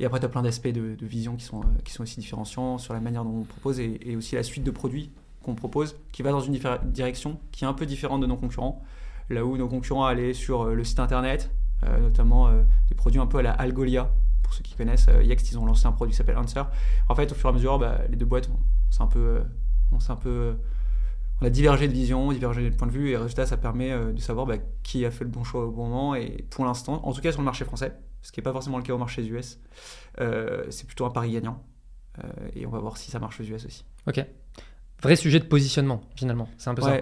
Et 0.00 0.04
après, 0.04 0.18
tu 0.18 0.26
as 0.26 0.28
plein 0.28 0.42
d'aspects 0.42 0.68
de, 0.68 0.96
vision 1.06 1.36
qui 1.36 1.44
sont, 1.44 1.60
euh, 1.60 1.66
qui 1.84 1.92
sont 1.92 2.02
aussi 2.02 2.18
différenciants 2.18 2.78
sur 2.78 2.92
la 2.94 3.00
manière 3.00 3.24
dont 3.24 3.40
on 3.40 3.44
propose 3.44 3.78
et, 3.78 4.16
aussi 4.16 4.34
la 4.34 4.42
suite 4.42 4.64
de 4.64 4.70
produits 4.70 5.10
qu'on 5.42 5.54
propose 5.54 5.96
qui 6.10 6.22
va 6.22 6.30
dans 6.30 6.40
une 6.40 6.58
direction 6.84 7.38
qui 7.52 7.64
est 7.64 7.66
un 7.66 7.74
peu 7.74 7.86
différente 7.86 8.20
de 8.20 8.26
nos 8.26 8.36
concurrents. 8.36 8.82
Là 9.30 9.44
où 9.44 9.56
nos 9.56 9.68
concurrents 9.68 10.04
allaient 10.04 10.34
sur 10.34 10.62
euh, 10.62 10.74
le 10.74 10.84
site 10.84 11.00
internet, 11.00 11.50
euh, 11.86 12.00
notamment 12.00 12.48
euh, 12.48 12.62
des 12.88 12.94
produits 12.94 13.20
un 13.20 13.26
peu 13.26 13.38
à 13.38 13.42
la 13.42 13.52
Algolia. 13.52 14.10
Pour 14.42 14.54
ceux 14.54 14.62
qui 14.62 14.74
connaissent, 14.74 15.08
euh, 15.08 15.22
Yext, 15.22 15.50
ils 15.50 15.58
ont 15.58 15.66
lancé 15.66 15.86
un 15.86 15.92
produit 15.92 16.12
qui 16.12 16.18
s'appelle 16.18 16.36
Answer. 16.36 16.62
En 17.08 17.14
fait, 17.14 17.30
au 17.32 17.34
fur 17.34 17.48
et 17.48 17.52
à 17.52 17.54
mesure, 17.54 17.78
bah, 17.78 18.00
les 18.08 18.16
deux 18.16 18.26
boîtes, 18.26 18.48
on 18.50 18.92
s'est 18.92 19.02
un 19.02 19.06
peu, 19.06 19.18
euh, 19.18 19.40
on 19.94 20.00
s'est 20.00 20.12
un 20.12 20.16
peu, 20.16 20.28
euh, 20.28 20.52
on 21.40 21.46
a 21.46 21.50
divergé 21.50 21.88
de 21.88 21.92
vision, 21.92 22.32
divergé 22.32 22.68
de 22.68 22.74
point 22.74 22.86
de 22.86 22.92
vue, 22.92 23.10
et 23.10 23.16
résultat, 23.16 23.46
ça 23.46 23.56
permet 23.56 23.90
euh, 23.92 24.12
de 24.12 24.20
savoir 24.20 24.46
bah, 24.46 24.56
qui 24.82 25.04
a 25.04 25.10
fait 25.10 25.24
le 25.24 25.30
bon 25.30 25.44
choix 25.44 25.64
au 25.64 25.70
bon 25.70 25.88
moment. 25.88 26.14
Et 26.14 26.44
pour 26.50 26.64
l'instant, 26.64 27.00
en 27.06 27.12
tout 27.12 27.20
cas 27.20 27.32
sur 27.32 27.40
le 27.40 27.44
marché 27.44 27.64
français, 27.64 27.92
ce 28.22 28.32
qui 28.32 28.40
n'est 28.40 28.44
pas 28.44 28.52
forcément 28.52 28.78
le 28.78 28.84
cas 28.84 28.94
au 28.94 28.98
marché 28.98 29.22
des 29.22 29.28
US, 29.28 29.58
euh, 30.20 30.64
c'est 30.70 30.86
plutôt 30.86 31.04
un 31.04 31.10
pari 31.10 31.32
gagnant. 31.32 31.62
Euh, 32.22 32.28
et 32.54 32.66
on 32.66 32.70
va 32.70 32.78
voir 32.78 32.96
si 32.96 33.10
ça 33.10 33.18
marche 33.18 33.40
aux 33.40 33.44
US 33.44 33.66
aussi. 33.66 33.84
Ok. 34.06 34.24
Vrai 35.02 35.16
sujet 35.16 35.40
de 35.40 35.44
positionnement, 35.44 36.02
finalement. 36.14 36.48
C'est 36.56 36.70
un 36.70 36.74
peu 36.74 36.82
ça. 36.82 36.98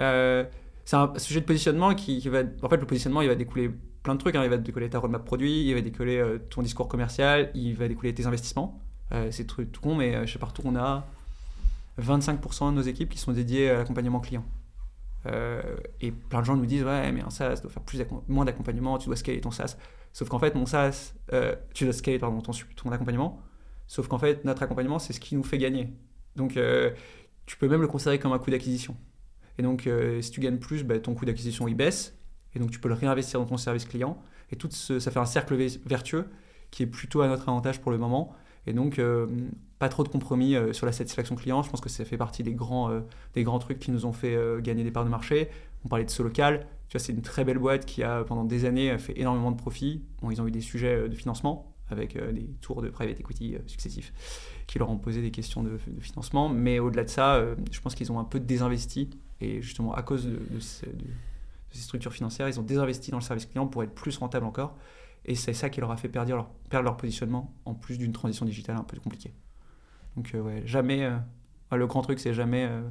Euh, 0.00 0.44
c'est 0.84 0.96
un 0.96 1.12
sujet 1.18 1.40
de 1.40 1.46
positionnement 1.46 1.94
qui, 1.94 2.18
qui 2.20 2.28
va. 2.28 2.42
En 2.62 2.68
fait, 2.68 2.78
le 2.78 2.86
positionnement, 2.86 3.22
il 3.22 3.28
va 3.28 3.34
découler 3.34 3.70
plein 4.02 4.14
de 4.14 4.20
trucs. 4.20 4.34
hein. 4.34 4.42
Il 4.42 4.50
va 4.50 4.56
découler 4.56 4.90
ta 4.90 4.98
roadmap 4.98 5.24
produit, 5.24 5.68
il 5.68 5.74
va 5.74 5.80
découler 5.80 6.22
ton 6.50 6.62
discours 6.62 6.88
commercial, 6.88 7.50
il 7.54 7.74
va 7.74 7.86
découler 7.88 8.12
tes 8.14 8.26
investissements. 8.26 8.80
C'est 9.30 9.44
tout, 9.46 9.64
tout 9.64 9.80
con, 9.80 9.94
mais 9.94 10.16
euh, 10.16 10.26
chez 10.26 10.40
Partout, 10.40 10.62
on 10.64 10.74
a 10.74 11.06
25% 12.00 12.70
de 12.70 12.76
nos 12.76 12.82
équipes 12.82 13.08
qui 13.08 13.18
sont 13.18 13.32
dédiées 13.32 13.70
à 13.70 13.78
l'accompagnement 13.78 14.20
client. 14.20 14.44
Euh, 15.26 15.62
et 16.00 16.10
plein 16.12 16.40
de 16.40 16.44
gens 16.44 16.56
nous 16.56 16.66
disent 16.66 16.84
Ouais, 16.84 17.10
mais 17.12 17.22
un 17.22 17.30
SaaS 17.30 17.60
doit 17.62 17.70
faire 17.70 17.82
plus 17.82 18.02
moins 18.28 18.44
d'accompagnement, 18.44 18.98
tu 18.98 19.06
dois 19.06 19.16
scaler 19.16 19.40
ton 19.40 19.50
SaaS. 19.50 19.76
Sauf 20.12 20.28
qu'en 20.28 20.38
fait, 20.38 20.54
mon 20.54 20.66
SaaS, 20.66 21.14
euh, 21.32 21.54
tu 21.72 21.84
dois 21.84 21.92
scaler 21.92 22.18
pardon, 22.18 22.40
ton, 22.40 22.52
ton 22.76 22.92
accompagnement. 22.92 23.40
Sauf 23.86 24.08
qu'en 24.08 24.18
fait, 24.18 24.44
notre 24.44 24.62
accompagnement, 24.62 24.98
c'est 24.98 25.12
ce 25.12 25.20
qui 25.20 25.34
nous 25.34 25.42
fait 25.42 25.58
gagner. 25.58 25.92
Donc, 26.36 26.56
euh, 26.56 26.90
tu 27.46 27.56
peux 27.56 27.68
même 27.68 27.80
le 27.80 27.88
considérer 27.88 28.18
comme 28.18 28.32
un 28.32 28.38
coût 28.38 28.50
d'acquisition. 28.50 28.96
Et 29.58 29.62
donc, 29.62 29.88
si 30.20 30.30
tu 30.32 30.40
gagnes 30.40 30.58
plus, 30.58 30.82
bah, 30.82 30.98
ton 30.98 31.14
coût 31.14 31.24
d'acquisition 31.24 31.68
il 31.68 31.74
baisse. 31.74 32.18
Et 32.54 32.58
donc, 32.58 32.70
tu 32.70 32.80
peux 32.80 32.88
le 32.88 32.94
réinvestir 32.94 33.38
dans 33.40 33.46
ton 33.46 33.56
service 33.56 33.84
client. 33.84 34.20
Et 34.50 34.56
tout 34.56 34.68
ce- 34.70 34.98
ça 34.98 35.10
fait 35.10 35.20
un 35.20 35.24
cercle 35.26 35.54
vertueux 35.86 36.26
qui 36.70 36.82
est 36.82 36.86
plutôt 36.86 37.20
à 37.22 37.28
notre 37.28 37.48
avantage 37.48 37.80
pour 37.80 37.92
le 37.92 37.98
moment. 37.98 38.34
Et 38.66 38.72
donc, 38.72 38.98
euh, 38.98 39.26
pas 39.78 39.88
trop 39.88 40.04
de 40.04 40.08
compromis 40.08 40.56
euh, 40.56 40.72
sur 40.72 40.86
la 40.86 40.92
satisfaction 40.92 41.36
client. 41.36 41.62
Je 41.62 41.70
pense 41.70 41.80
que 41.80 41.88
ça 41.88 42.04
fait 42.04 42.16
partie 42.16 42.42
des 42.42 42.54
grands, 42.54 42.90
euh, 42.90 43.00
des 43.34 43.44
grands 43.44 43.58
trucs 43.58 43.78
qui 43.78 43.90
nous 43.90 44.06
ont 44.06 44.12
fait 44.12 44.36
gagner 44.62 44.84
des 44.84 44.90
parts 44.90 45.04
de 45.04 45.10
marché. 45.10 45.48
On 45.84 45.88
parlait 45.88 46.04
de 46.04 46.10
Solocal. 46.10 46.66
Tu 46.88 46.96
vois, 46.96 47.04
c'est 47.04 47.12
une 47.12 47.22
très 47.22 47.44
belle 47.44 47.58
boîte 47.58 47.84
qui 47.86 48.02
a, 48.02 48.24
pendant 48.24 48.44
des 48.44 48.64
années, 48.64 48.96
fait 48.98 49.18
énormément 49.18 49.50
de 49.50 49.56
profits. 49.56 50.02
Bon, 50.22 50.30
ils 50.30 50.40
ont 50.40 50.46
eu 50.46 50.50
des 50.50 50.60
sujets 50.60 51.08
de 51.08 51.14
financement 51.14 51.70
avec 51.90 52.16
des 52.32 52.46
tours 52.62 52.80
de 52.80 52.88
private 52.88 53.20
equity 53.20 53.56
successifs 53.66 54.12
qui 54.66 54.78
leur 54.78 54.88
ont 54.88 54.96
posé 54.96 55.20
des 55.20 55.30
questions 55.30 55.62
de, 55.62 55.78
financement. 56.00 56.48
Mais 56.48 56.78
au-delà 56.78 57.04
de 57.04 57.10
ça, 57.10 57.44
je 57.70 57.80
pense 57.80 57.94
qu'ils 57.94 58.10
ont 58.10 58.18
un 58.18 58.24
peu 58.24 58.40
désinvesti. 58.40 59.10
Et 59.40 59.60
justement, 59.60 59.94
à 59.94 60.02
cause 60.02 60.22
ce- 60.60 60.86
de- 60.86 60.92
de 60.92 61.00
ces 61.70 61.82
structures 61.82 62.12
financières, 62.12 62.48
ils 62.48 62.58
ont 62.58 62.62
désinvesti 62.62 63.10
dans 63.10 63.18
le 63.18 63.22
service 63.22 63.44
client 63.46 63.66
pour 63.66 63.82
être 63.82 63.94
plus 63.94 64.16
rentable 64.16 64.46
encore. 64.46 64.76
Et 65.26 65.34
c'est 65.34 65.54
ça 65.54 65.70
qui 65.70 65.80
leur 65.80 65.90
a 65.90 65.96
fait 65.96 66.08
perdre 66.08 66.30
leur, 66.32 66.48
perdre 66.68 66.84
leur 66.84 66.96
positionnement, 66.96 67.52
en 67.64 67.74
plus 67.74 67.98
d'une 67.98 68.12
transition 68.12 68.44
digitale 68.44 68.76
un 68.76 68.84
peu 68.84 68.98
compliquée. 68.98 69.32
Donc, 70.16 70.30
euh, 70.34 70.40
ouais, 70.40 70.62
jamais. 70.66 71.04
euh, 71.04 71.16
le 71.72 71.86
grand 71.86 72.02
truc, 72.02 72.20
c'est 72.20 72.34
jamais 72.34 72.66
euh, 72.70 72.82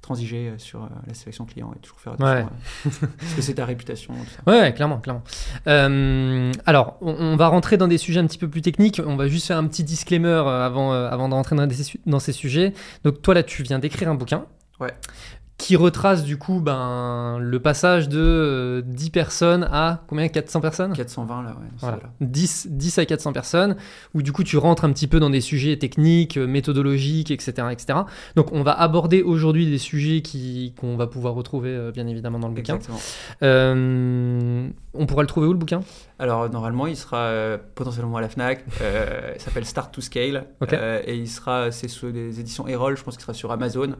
transiger 0.00 0.54
sur 0.56 0.88
la 1.06 1.12
sélection 1.14 1.44
client 1.44 1.72
et 1.76 1.78
toujours 1.80 2.00
faire 2.00 2.12
attention. 2.14 2.48
Ouais. 2.84 3.08
parce 3.18 3.34
que 3.34 3.42
c'est 3.42 3.54
ta 3.54 3.66
réputation. 3.66 4.14
Tout 4.14 4.30
ça. 4.30 4.42
Ouais, 4.50 4.72
clairement, 4.72 4.98
clairement. 4.98 5.22
Alors, 5.66 6.96
on, 7.00 7.12
on 7.12 7.36
va 7.36 7.48
rentrer 7.48 7.76
dans 7.76 7.88
des 7.88 7.98
sujets 7.98 8.20
un 8.20 8.26
petit 8.26 8.38
peu 8.38 8.48
plus 8.48 8.62
techniques. 8.62 9.02
On 9.04 9.16
va 9.16 9.28
juste 9.28 9.48
faire 9.48 9.58
un 9.58 9.66
petit 9.66 9.84
disclaimer 9.84 10.28
avant, 10.46 10.92
avant 10.92 11.28
de 11.28 11.34
rentrer 11.34 11.56
dans, 11.56 11.66
des 11.66 11.76
dans 12.06 12.20
ces 12.20 12.32
sujets. 12.32 12.72
Donc, 13.04 13.20
toi, 13.20 13.34
là, 13.34 13.42
tu 13.42 13.62
viens 13.62 13.78
d'écrire 13.78 14.08
un 14.08 14.14
bouquin. 14.14 14.46
Ouais. 14.80 14.92
Qui 15.58 15.74
retrace, 15.74 16.22
du 16.22 16.38
coup, 16.38 16.60
ben, 16.60 17.38
le 17.40 17.58
passage 17.60 18.08
de 18.08 18.18
euh, 18.20 18.80
10 18.86 19.10
personnes 19.10 19.68
à 19.72 20.04
combien? 20.06 20.28
400 20.28 20.60
personnes? 20.60 20.92
420 20.92 21.42
là, 21.42 21.48
ouais. 21.50 21.66
Voilà. 21.78 21.96
là 21.96 22.02
10, 22.20 22.68
10 22.70 22.98
à 22.98 23.04
400 23.04 23.32
personnes, 23.32 23.76
où 24.14 24.22
du 24.22 24.30
coup 24.30 24.44
tu 24.44 24.56
rentres 24.56 24.84
un 24.84 24.92
petit 24.92 25.08
peu 25.08 25.18
dans 25.18 25.30
des 25.30 25.40
sujets 25.40 25.76
techniques, 25.76 26.36
euh, 26.36 26.46
méthodologiques, 26.46 27.32
etc. 27.32 27.52
etc. 27.72 27.98
Donc 28.36 28.52
on 28.52 28.62
va 28.62 28.70
aborder 28.80 29.20
aujourd'hui 29.22 29.68
des 29.68 29.78
sujets 29.78 30.22
qui- 30.22 30.74
qu'on 30.78 30.96
va 30.96 31.08
pouvoir 31.08 31.34
retrouver 31.34 31.70
euh, 31.70 31.90
bien 31.90 32.06
évidemment 32.06 32.38
dans 32.38 32.48
le 32.48 32.54
bouquin. 32.54 32.78
Euh, 33.42 34.68
on 34.94 35.06
pourra 35.06 35.22
le 35.22 35.28
trouver 35.28 35.48
où 35.48 35.52
le 35.52 35.58
bouquin? 35.58 35.80
Alors 36.20 36.48
normalement, 36.50 36.86
il 36.86 36.96
sera 36.96 37.32
potentiellement 37.74 38.16
à 38.16 38.20
la 38.20 38.28
Fnac. 38.28 38.64
Il 39.34 39.40
s'appelle 39.40 39.64
Start 39.66 39.92
to 39.92 40.00
Scale 40.00 40.44
et 41.04 41.16
il 41.16 41.28
sera, 41.28 41.72
c'est 41.72 41.88
sur 41.88 42.08
les 42.08 42.38
éditions 42.38 42.68
Erol. 42.68 42.96
Je 42.96 43.02
pense 43.02 43.16
qu'il 43.16 43.22
sera 43.22 43.34
sur 43.34 43.50
Amazon. 43.50 43.94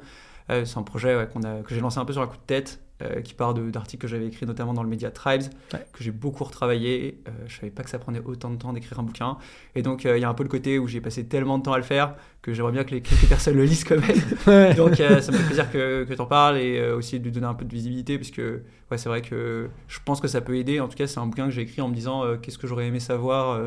Euh, 0.51 0.65
c'est 0.65 0.79
un 0.79 0.83
projet 0.83 1.15
ouais, 1.17 1.29
qu'on 1.33 1.43
a, 1.43 1.63
que 1.63 1.75
j'ai 1.75 1.81
lancé 1.81 1.99
un 1.99 2.05
peu 2.05 2.13
sur 2.13 2.23
un 2.23 2.27
coup 2.27 2.37
de 2.37 2.43
tête, 2.47 2.81
euh, 3.01 3.21
qui 3.21 3.33
part 3.35 3.55
d'articles 3.55 4.01
que 4.03 4.09
j'avais 4.09 4.27
écrits 4.27 4.45
notamment 4.47 4.73
dans 4.73 4.83
le 4.83 4.89
média 4.89 5.11
Tribes, 5.13 5.43
Ouais. 5.73 5.87
que 5.93 6.03
j'ai 6.03 6.11
beaucoup 6.11 6.43
retravaillé. 6.43 7.21
Euh, 7.29 7.31
je 7.47 7.57
savais 7.57 7.71
pas 7.71 7.85
que 7.85 7.91
ça 7.91 7.99
prenait 8.01 8.21
autant 8.25 8.51
de 8.51 8.57
temps 8.57 8.73
d'écrire 8.73 8.99
un 8.99 9.05
bouquin. 9.05 9.37
Et 9.77 9.83
donc 9.83 10.05
euh, 10.05 10.19
il 10.19 10.21
y 10.21 10.25
a 10.25 10.29
un 10.29 10.35
peu 10.35 10.43
le 10.43 10.49
côté 10.49 10.79
où 10.81 10.89
j'ai 10.89 11.01
passé 11.01 11.25
tellement 11.27 11.59
de 11.59 11.63
temps 11.63 11.75
à 11.75 11.77
le 11.77 11.85
faire 11.85 12.17
que 12.43 12.53
j'aimerais 12.55 12.73
bien 12.73 12.83
que 12.83 12.91
les 12.91 13.01
quelques 13.01 13.29
personnes 13.29 13.55
le 13.57 13.65
lisent 13.65 13.85
quand 13.85 14.01
même. 14.01 14.75
Donc 14.77 14.97
ça 14.97 15.31
me 15.31 15.37
fait 15.37 15.45
plaisir 15.45 15.71
que, 15.71 16.03
que 16.05 16.15
tu 16.15 16.21
en 16.21 16.27
parles 16.27 16.57
et 16.59 16.91
aussi 16.91 17.21
de 17.21 17.25
lui 17.25 17.31
donner 17.31 17.47
un 17.47 17.55
peu 17.55 17.65
de 17.65 17.73
visibilité 17.73 18.17
puisque 18.17 18.39
ouais, 18.39 18.97
c'est 18.99 19.09
vrai 19.09 19.23
que 19.23 19.69
je 19.87 19.99
pense 20.05 20.21
que 20.21 20.27
ça 20.29 20.41
peut 20.41 20.57
aider. 20.57 20.81
En 20.81 20.89
tout 20.89 20.97
cas, 20.97 21.07
c'est 21.07 21.21
un 21.21 21.27
bouquin 21.27 21.45
que 21.45 21.53
j'ai 21.53 21.63
écrit 21.63 21.83
en 21.83 21.89
me 21.89 21.95
disant 21.95 22.25
qu'est-ce 22.43 22.59
que 22.59 22.67
j'aurais 22.67 22.87
aimé 22.87 22.99
savoir 23.01 23.61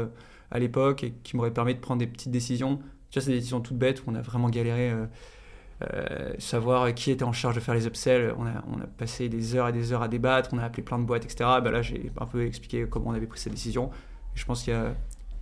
à 0.50 0.60
l'époque 0.60 1.06
et 1.06 1.14
qui 1.24 1.38
m'aurait 1.38 1.52
permis 1.54 1.74
de 1.76 1.80
prendre 1.80 2.00
des 2.00 2.08
petites 2.08 2.32
décisions. 2.32 2.80
Tu 3.12 3.20
vois, 3.20 3.24
c'est 3.26 3.32
des 3.32 3.38
décisions 3.38 3.62
toutes 3.62 3.78
bêtes 3.78 4.02
où 4.02 4.04
on 4.08 4.16
a 4.16 4.22
vraiment 4.22 4.50
galéré. 4.50 4.92
Euh, 5.94 6.34
savoir 6.40 6.94
qui 6.94 7.12
était 7.12 7.24
en 7.24 7.34
charge 7.34 7.56
de 7.56 7.60
faire 7.60 7.74
les 7.74 7.88
upsells, 7.88 8.34
on 8.38 8.46
a, 8.46 8.52
on 8.72 8.80
a 8.82 8.88
passé 8.98 9.30
des 9.30 9.56
heures 9.56 9.68
et 9.68 9.72
des 9.72 9.94
heures 9.94 10.02
à 10.02 10.08
débattre, 10.08 10.50
on 10.54 10.58
a 10.58 10.64
appelé 10.64 10.84
plein 10.84 11.00
de 11.00 11.04
boîtes, 11.06 11.26
etc. 11.26 11.38
Bah 11.64 11.72
là, 11.72 11.82
j'ai 11.82 12.12
un 12.20 12.26
peu 12.26 12.46
expliqué 12.46 12.86
comment 12.90 13.10
on 13.10 13.14
avait 13.14 13.26
pris 13.28 13.40
cette 13.40 13.54
décision. 13.54 13.90
Et 14.36 14.40
je 14.40 14.46
pense 14.46 14.64
qu'il 14.64 14.74
y 14.74 14.76
a... 14.76 14.94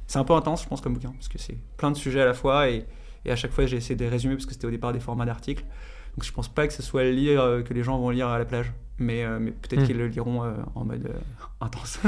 C'est 0.07 0.17
un 0.19 0.23
peu 0.23 0.33
intense, 0.33 0.63
je 0.63 0.67
pense, 0.67 0.81
comme 0.81 0.93
bouquin, 0.95 1.11
parce 1.11 1.27
que 1.27 1.37
c'est 1.37 1.57
plein 1.77 1.91
de 1.91 1.97
sujets 1.97 2.21
à 2.21 2.25
la 2.25 2.33
fois, 2.33 2.69
et, 2.69 2.85
et 3.25 3.31
à 3.31 3.35
chaque 3.35 3.51
fois, 3.51 3.65
j'ai 3.67 3.77
essayé 3.77 3.95
de 3.95 4.03
les 4.03 4.09
résumer, 4.09 4.33
parce 4.35 4.45
que 4.47 4.53
c'était 4.53 4.65
au 4.67 4.71
départ 4.71 4.91
des 4.93 4.99
formats 4.99 5.25
d'articles. 5.25 5.63
Donc 6.17 6.23
je 6.25 6.31
pense 6.33 6.47
pas 6.47 6.65
que 6.67 6.73
ce 6.73 6.81
soit 6.81 7.03
le 7.03 7.11
lire 7.11 7.41
euh, 7.41 7.61
que 7.61 7.73
les 7.75 7.83
gens 7.83 7.97
vont 7.99 8.09
lire 8.09 8.27
à 8.27 8.39
la 8.39 8.45
plage, 8.45 8.73
mais, 8.97 9.23
euh, 9.23 9.37
mais 9.39 9.51
peut-être 9.51 9.81
Hmm. 9.83 9.85
qu'ils 9.85 9.97
le 9.97 10.07
liront 10.07 10.43
euh, 10.43 10.53
en 10.75 10.83
mode 10.83 11.07
intense, 11.61 11.99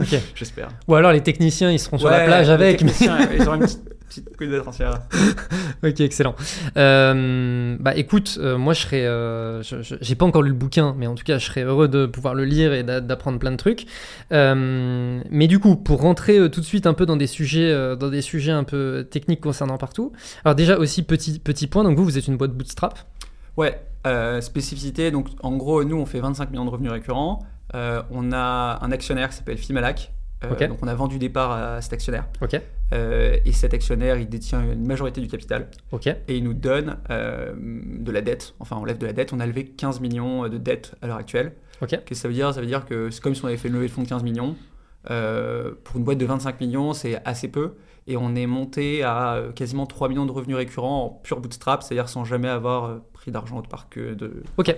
Ok. 0.00 0.14
j'espère. 0.36 0.68
Ou 0.86 0.94
alors 0.94 1.10
les 1.12 1.20
techniciens 1.22 1.70
ils 1.72 1.80
seront 1.80 1.98
sur 1.98 2.08
la 2.08 2.24
plage 2.24 2.48
avec. 2.48 2.80
mais- 2.82 2.90
techniciens, 2.92 3.18
ils 3.34 3.42
auront 3.42 3.54
une 3.56 3.60
petite- 3.62 3.82
Petite 4.08 4.36
coup 4.36 4.46
de 4.46 4.58
transfert. 4.58 5.02
ok, 5.84 6.00
excellent. 6.00 6.34
Euh, 6.76 7.76
bah 7.78 7.94
écoute, 7.94 8.38
euh, 8.40 8.56
moi 8.56 8.72
je 8.72 8.80
serais, 8.80 9.04
euh, 9.04 9.62
j'ai 9.62 10.14
pas 10.14 10.24
encore 10.24 10.42
lu 10.42 10.48
le 10.50 10.56
bouquin, 10.56 10.94
mais 10.96 11.06
en 11.06 11.14
tout 11.14 11.24
cas 11.24 11.38
je 11.38 11.44
serais 11.46 11.62
heureux 11.62 11.88
de 11.88 12.06
pouvoir 12.06 12.34
le 12.34 12.44
lire 12.44 12.72
et 12.72 12.82
d'a- 12.82 13.00
d'apprendre 13.00 13.38
plein 13.38 13.50
de 13.50 13.56
trucs. 13.56 13.86
Mais 14.30 15.46
du 15.46 15.58
coup, 15.58 15.76
pour 15.76 16.00
rentrer 16.00 16.50
tout 16.50 16.60
de 16.60 16.64
suite 16.66 16.86
un 16.86 16.94
peu 16.94 17.06
dans 17.06 17.16
des 17.16 17.26
sujets, 17.26 17.96
dans 17.96 18.08
des 18.08 18.22
sujets 18.22 18.52
un 18.52 18.64
peu 18.64 19.06
techniques 19.10 19.40
concernant 19.40 19.78
partout. 19.78 20.12
Alors 20.44 20.54
déjà 20.54 20.78
aussi 20.78 21.02
petit 21.02 21.38
petit 21.38 21.66
point, 21.66 21.84
donc 21.84 21.96
vous 21.96 22.04
vous 22.04 22.16
êtes 22.18 22.28
une 22.28 22.36
boîte 22.36 22.52
bootstrap. 22.52 22.98
Ouais, 23.56 23.78
spécificité. 24.40 25.10
Donc, 25.10 25.26
en 25.42 25.56
gros, 25.56 25.84
nous, 25.84 25.96
on 25.96 26.06
fait 26.06 26.20
25 26.20 26.50
millions 26.50 26.64
de 26.64 26.70
revenus 26.70 26.92
récurrents. 26.92 27.40
On 27.74 28.32
a 28.32 28.78
un 28.80 28.92
actionnaire 28.92 29.28
qui 29.30 29.36
s'appelle 29.36 29.58
Fimalac. 29.58 30.12
Euh. 30.44 30.68
Donc, 30.68 30.78
on 30.82 30.88
a 30.88 30.94
vendu 30.94 31.18
des 31.18 31.28
parts 31.28 31.50
à 31.50 31.80
cet 31.82 31.92
actionnaire. 31.92 32.26
Ok. 32.40 32.60
Euh, 32.92 33.36
et 33.44 33.52
cet 33.52 33.74
actionnaire, 33.74 34.18
il 34.18 34.28
détient 34.28 34.62
une 34.62 34.86
majorité 34.86 35.20
du 35.20 35.28
capital. 35.28 35.68
Et 36.28 36.36
il 36.36 36.44
nous 36.44 36.54
donne 36.54 36.98
euh, 37.10 37.54
de 37.56 38.10
la 38.12 38.20
dette. 38.20 38.54
Enfin, 38.60 38.76
on 38.80 38.84
lève 38.84 38.98
de 38.98 39.06
la 39.06 39.12
dette. 39.12 39.32
On 39.32 39.40
a 39.40 39.46
levé 39.46 39.66
15 39.66 40.00
millions 40.00 40.48
de 40.48 40.58
dettes 40.58 40.94
à 41.02 41.06
l'heure 41.06 41.18
actuelle. 41.18 41.52
Qu'est-ce 41.86 42.02
que 42.02 42.14
ça 42.14 42.28
veut 42.28 42.34
dire 42.34 42.52
Ça 42.52 42.60
veut 42.60 42.66
dire 42.66 42.86
que 42.86 43.10
c'est 43.10 43.22
comme 43.22 43.34
si 43.34 43.44
on 43.44 43.48
avait 43.48 43.56
fait 43.56 43.68
une 43.68 43.74
levée 43.74 43.86
de 43.86 43.92
fonds 43.92 44.02
de 44.02 44.08
15 44.08 44.22
millions. 44.22 44.56
Euh, 45.10 45.72
pour 45.84 45.96
une 45.96 46.04
boîte 46.04 46.18
de 46.18 46.26
25 46.26 46.60
millions, 46.60 46.92
c'est 46.92 47.20
assez 47.24 47.48
peu. 47.48 47.74
Et 48.06 48.16
on 48.16 48.34
est 48.34 48.46
monté 48.46 49.02
à 49.02 49.34
euh, 49.34 49.52
quasiment 49.52 49.86
3 49.86 50.08
millions 50.08 50.26
de 50.26 50.32
revenus 50.32 50.56
récurrents 50.56 51.04
en 51.04 51.08
pur 51.10 51.40
bootstrap, 51.40 51.82
c'est-à-dire 51.82 52.08
sans 52.08 52.24
jamais 52.24 52.48
avoir 52.48 52.84
euh, 52.84 52.98
pris 53.12 53.30
d'argent 53.30 53.58
autre 53.58 53.68
part 53.68 53.88
que 53.88 54.14
de. 54.14 54.42
Ok. 54.56 54.74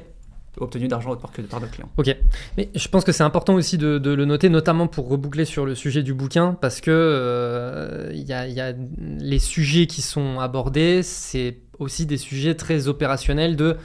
Obtenu 0.59 0.89
d'argent 0.89 1.11
autre 1.11 1.21
part 1.21 1.33
que 1.33 1.43
de 1.43 1.47
part 1.47 1.61
de 1.61 1.67
clients. 1.67 1.89
Ok, 1.97 2.15
mais 2.57 2.69
je 2.75 2.89
pense 2.89 3.05
que 3.05 3.13
c'est 3.13 3.23
important 3.23 3.55
aussi 3.55 3.79
de, 3.79 3.99
de 3.99 4.11
le 4.11 4.25
noter, 4.25 4.49
notamment 4.49 4.87
pour 4.89 5.09
reboucler 5.09 5.45
sur 5.45 5.65
le 5.65 5.75
sujet 5.75 6.03
du 6.03 6.13
bouquin, 6.15 6.57
parce 6.61 6.81
que 6.81 6.91
euh, 6.91 8.11
y, 8.13 8.33
a, 8.33 8.47
il 8.47 8.55
y 8.55 8.61
a 8.61 8.73
les 8.99 9.39
sujets 9.39 9.87
qui 9.87 10.03
sont 10.03 10.41
abordés, 10.41 11.03
c'est 11.03 11.59
aussi 11.79 12.05
des 12.07 12.17
sujets 12.17 12.55
très 12.55 12.89
opérationnels 12.89 13.57
de 13.57 13.77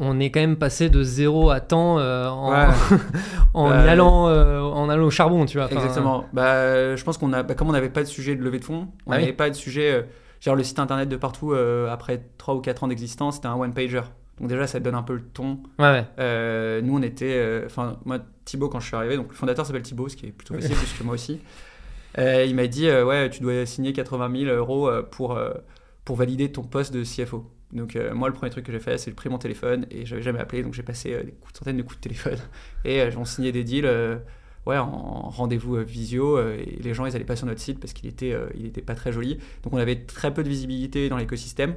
on 0.00 0.20
est 0.20 0.30
quand 0.30 0.40
même 0.40 0.56
passé 0.56 0.88
de 0.90 1.02
zéro 1.02 1.50
à 1.50 1.60
temps 1.60 1.98
euh, 1.98 2.28
en, 2.28 2.52
Ouais. 2.52 2.66
en 3.54 3.68
Bah, 3.68 3.84
y 3.84 3.88
allant 3.88 4.28
euh, 4.28 4.60
en 4.60 4.88
allant 4.88 5.06
au 5.06 5.10
charbon, 5.10 5.44
tu 5.44 5.58
vois. 5.58 5.66
Enfin, 5.66 5.76
Exactement. 5.76 6.24
Bah, 6.32 6.94
je 6.96 7.02
pense 7.04 7.18
qu'on 7.18 7.32
a, 7.32 7.42
bah, 7.42 7.54
comme 7.54 7.68
on 7.68 7.72
n'avait 7.72 7.88
pas 7.90 8.02
de 8.02 8.08
sujet 8.08 8.36
de 8.36 8.42
levée 8.42 8.60
de 8.60 8.64
fonds, 8.64 8.88
on 9.06 9.12
Ah 9.12 9.16
oui. 9.16 9.22
n'avait 9.22 9.32
pas 9.32 9.50
de 9.50 9.54
sujet. 9.56 10.06
genre 10.40 10.54
le 10.54 10.62
site 10.62 10.78
internet 10.78 11.08
de 11.08 11.16
partout, 11.16 11.52
après 11.90 12.22
3 12.38 12.54
ou 12.54 12.60
4 12.60 12.84
ans 12.84 12.88
d'existence, 12.88 13.34
c'était 13.36 13.48
un 13.48 13.56
one-pager. 13.56 14.02
Donc 14.40 14.48
déjà, 14.48 14.66
ça 14.66 14.80
donne 14.80 14.94
un 14.94 15.02
peu 15.02 15.14
le 15.14 15.22
ton. 15.22 15.60
Ouais, 15.78 15.90
ouais. 15.90 16.04
Euh, 16.18 16.80
nous, 16.80 16.96
on 16.96 17.02
était. 17.02 17.34
euh, 17.36 17.66
Enfin, 17.66 17.98
moi, 18.04 18.18
Thibaut, 18.44 18.68
quand 18.68 18.80
je 18.80 18.86
suis 18.86 18.96
arrivé, 18.96 19.16
donc 19.16 19.28
le 19.30 19.34
fondateur 19.34 19.66
s'appelle 19.66 19.82
Thibaut, 19.82 20.08
ce 20.08 20.16
qui 20.16 20.26
est 20.26 20.32
plutôt 20.32 20.54
facile, 20.54 20.74
puisque 20.76 21.02
moi 21.02 21.14
aussi. 21.14 21.40
euh, 22.18 22.44
il 22.44 22.54
m'a 22.54 22.66
dit 22.66 22.90
Ouais, 22.90 23.28
tu 23.30 23.40
dois 23.42 23.66
signer 23.66 23.92
80 23.92 24.30
000 24.44 24.56
euros 24.56 24.90
pour, 25.10 25.38
pour 26.04 26.16
valider 26.16 26.50
ton 26.52 26.62
poste 26.62 26.92
de 26.92 27.02
CFO. 27.04 27.50
Donc, 27.72 27.98
moi, 28.14 28.28
le 28.28 28.34
premier 28.34 28.50
truc 28.50 28.64
que 28.64 28.72
j'ai 28.72 28.80
fait, 28.80 28.96
c'est 28.98 29.10
de 29.10 29.16
pris 29.16 29.28
mon 29.28 29.38
téléphone 29.38 29.86
et 29.90 30.06
j'avais 30.06 30.22
jamais 30.22 30.38
appelé, 30.40 30.62
donc 30.62 30.72
j'ai 30.74 30.82
passé 30.82 31.10
des 31.10 31.34
centaines 31.52 31.76
de 31.76 31.82
coups 31.82 31.96
de 31.96 32.02
téléphone. 32.02 32.38
Et 32.84 33.02
on 33.16 33.24
signait 33.24 33.52
des 33.52 33.64
deals. 33.64 33.90
Ouais, 34.66 34.76
en 34.76 35.30
rendez-vous 35.30 35.76
euh, 35.76 35.82
visio, 35.82 36.36
euh, 36.36 36.58
et 36.58 36.76
les 36.82 36.92
gens 36.92 37.06
ils 37.06 37.16
allaient 37.16 37.24
pas 37.24 37.36
sur 37.36 37.46
notre 37.46 37.60
site 37.60 37.80
parce 37.80 37.94
qu'il 37.94 38.06
était, 38.06 38.34
euh, 38.34 38.48
il 38.54 38.66
était 38.66 38.82
pas 38.82 38.94
très 38.94 39.12
joli. 39.12 39.38
Donc 39.62 39.72
on 39.72 39.78
avait 39.78 40.04
très 40.04 40.34
peu 40.34 40.42
de 40.42 40.48
visibilité 40.50 41.08
dans 41.08 41.16
l'écosystème. 41.16 41.74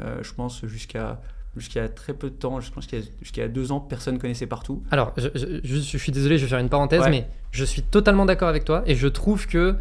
Je 0.00 0.32
pense 0.34 0.66
jusqu'à 0.66 1.20
jusqu'à 1.56 1.88
très 1.88 2.14
peu 2.14 2.30
de 2.30 2.34
temps, 2.34 2.60
je 2.60 2.70
pense 2.72 2.86
qu'il 2.86 2.98
y 2.98 3.02
a- 3.02 3.04
jusqu'à 3.20 3.48
deux 3.48 3.72
ans, 3.72 3.80
personne 3.80 4.18
connaissait 4.18 4.46
partout. 4.46 4.82
Alors, 4.90 5.12
je, 5.16 5.28
je- 5.34 5.60
juste, 5.64 5.90
je 5.90 5.98
suis 5.98 6.12
désolé, 6.12 6.38
je 6.38 6.44
vais 6.44 6.48
faire 6.50 6.58
une 6.58 6.68
parenthèse, 6.70 7.02
Ouais. 7.02 7.10
mais 7.10 7.28
je 7.50 7.64
suis 7.64 7.82
totalement 7.82 8.24
d'accord 8.26 8.48
avec 8.48 8.64
toi 8.64 8.82
et 8.86 8.94
je 8.94 9.08
trouve 9.08 9.46
que, 9.46 9.76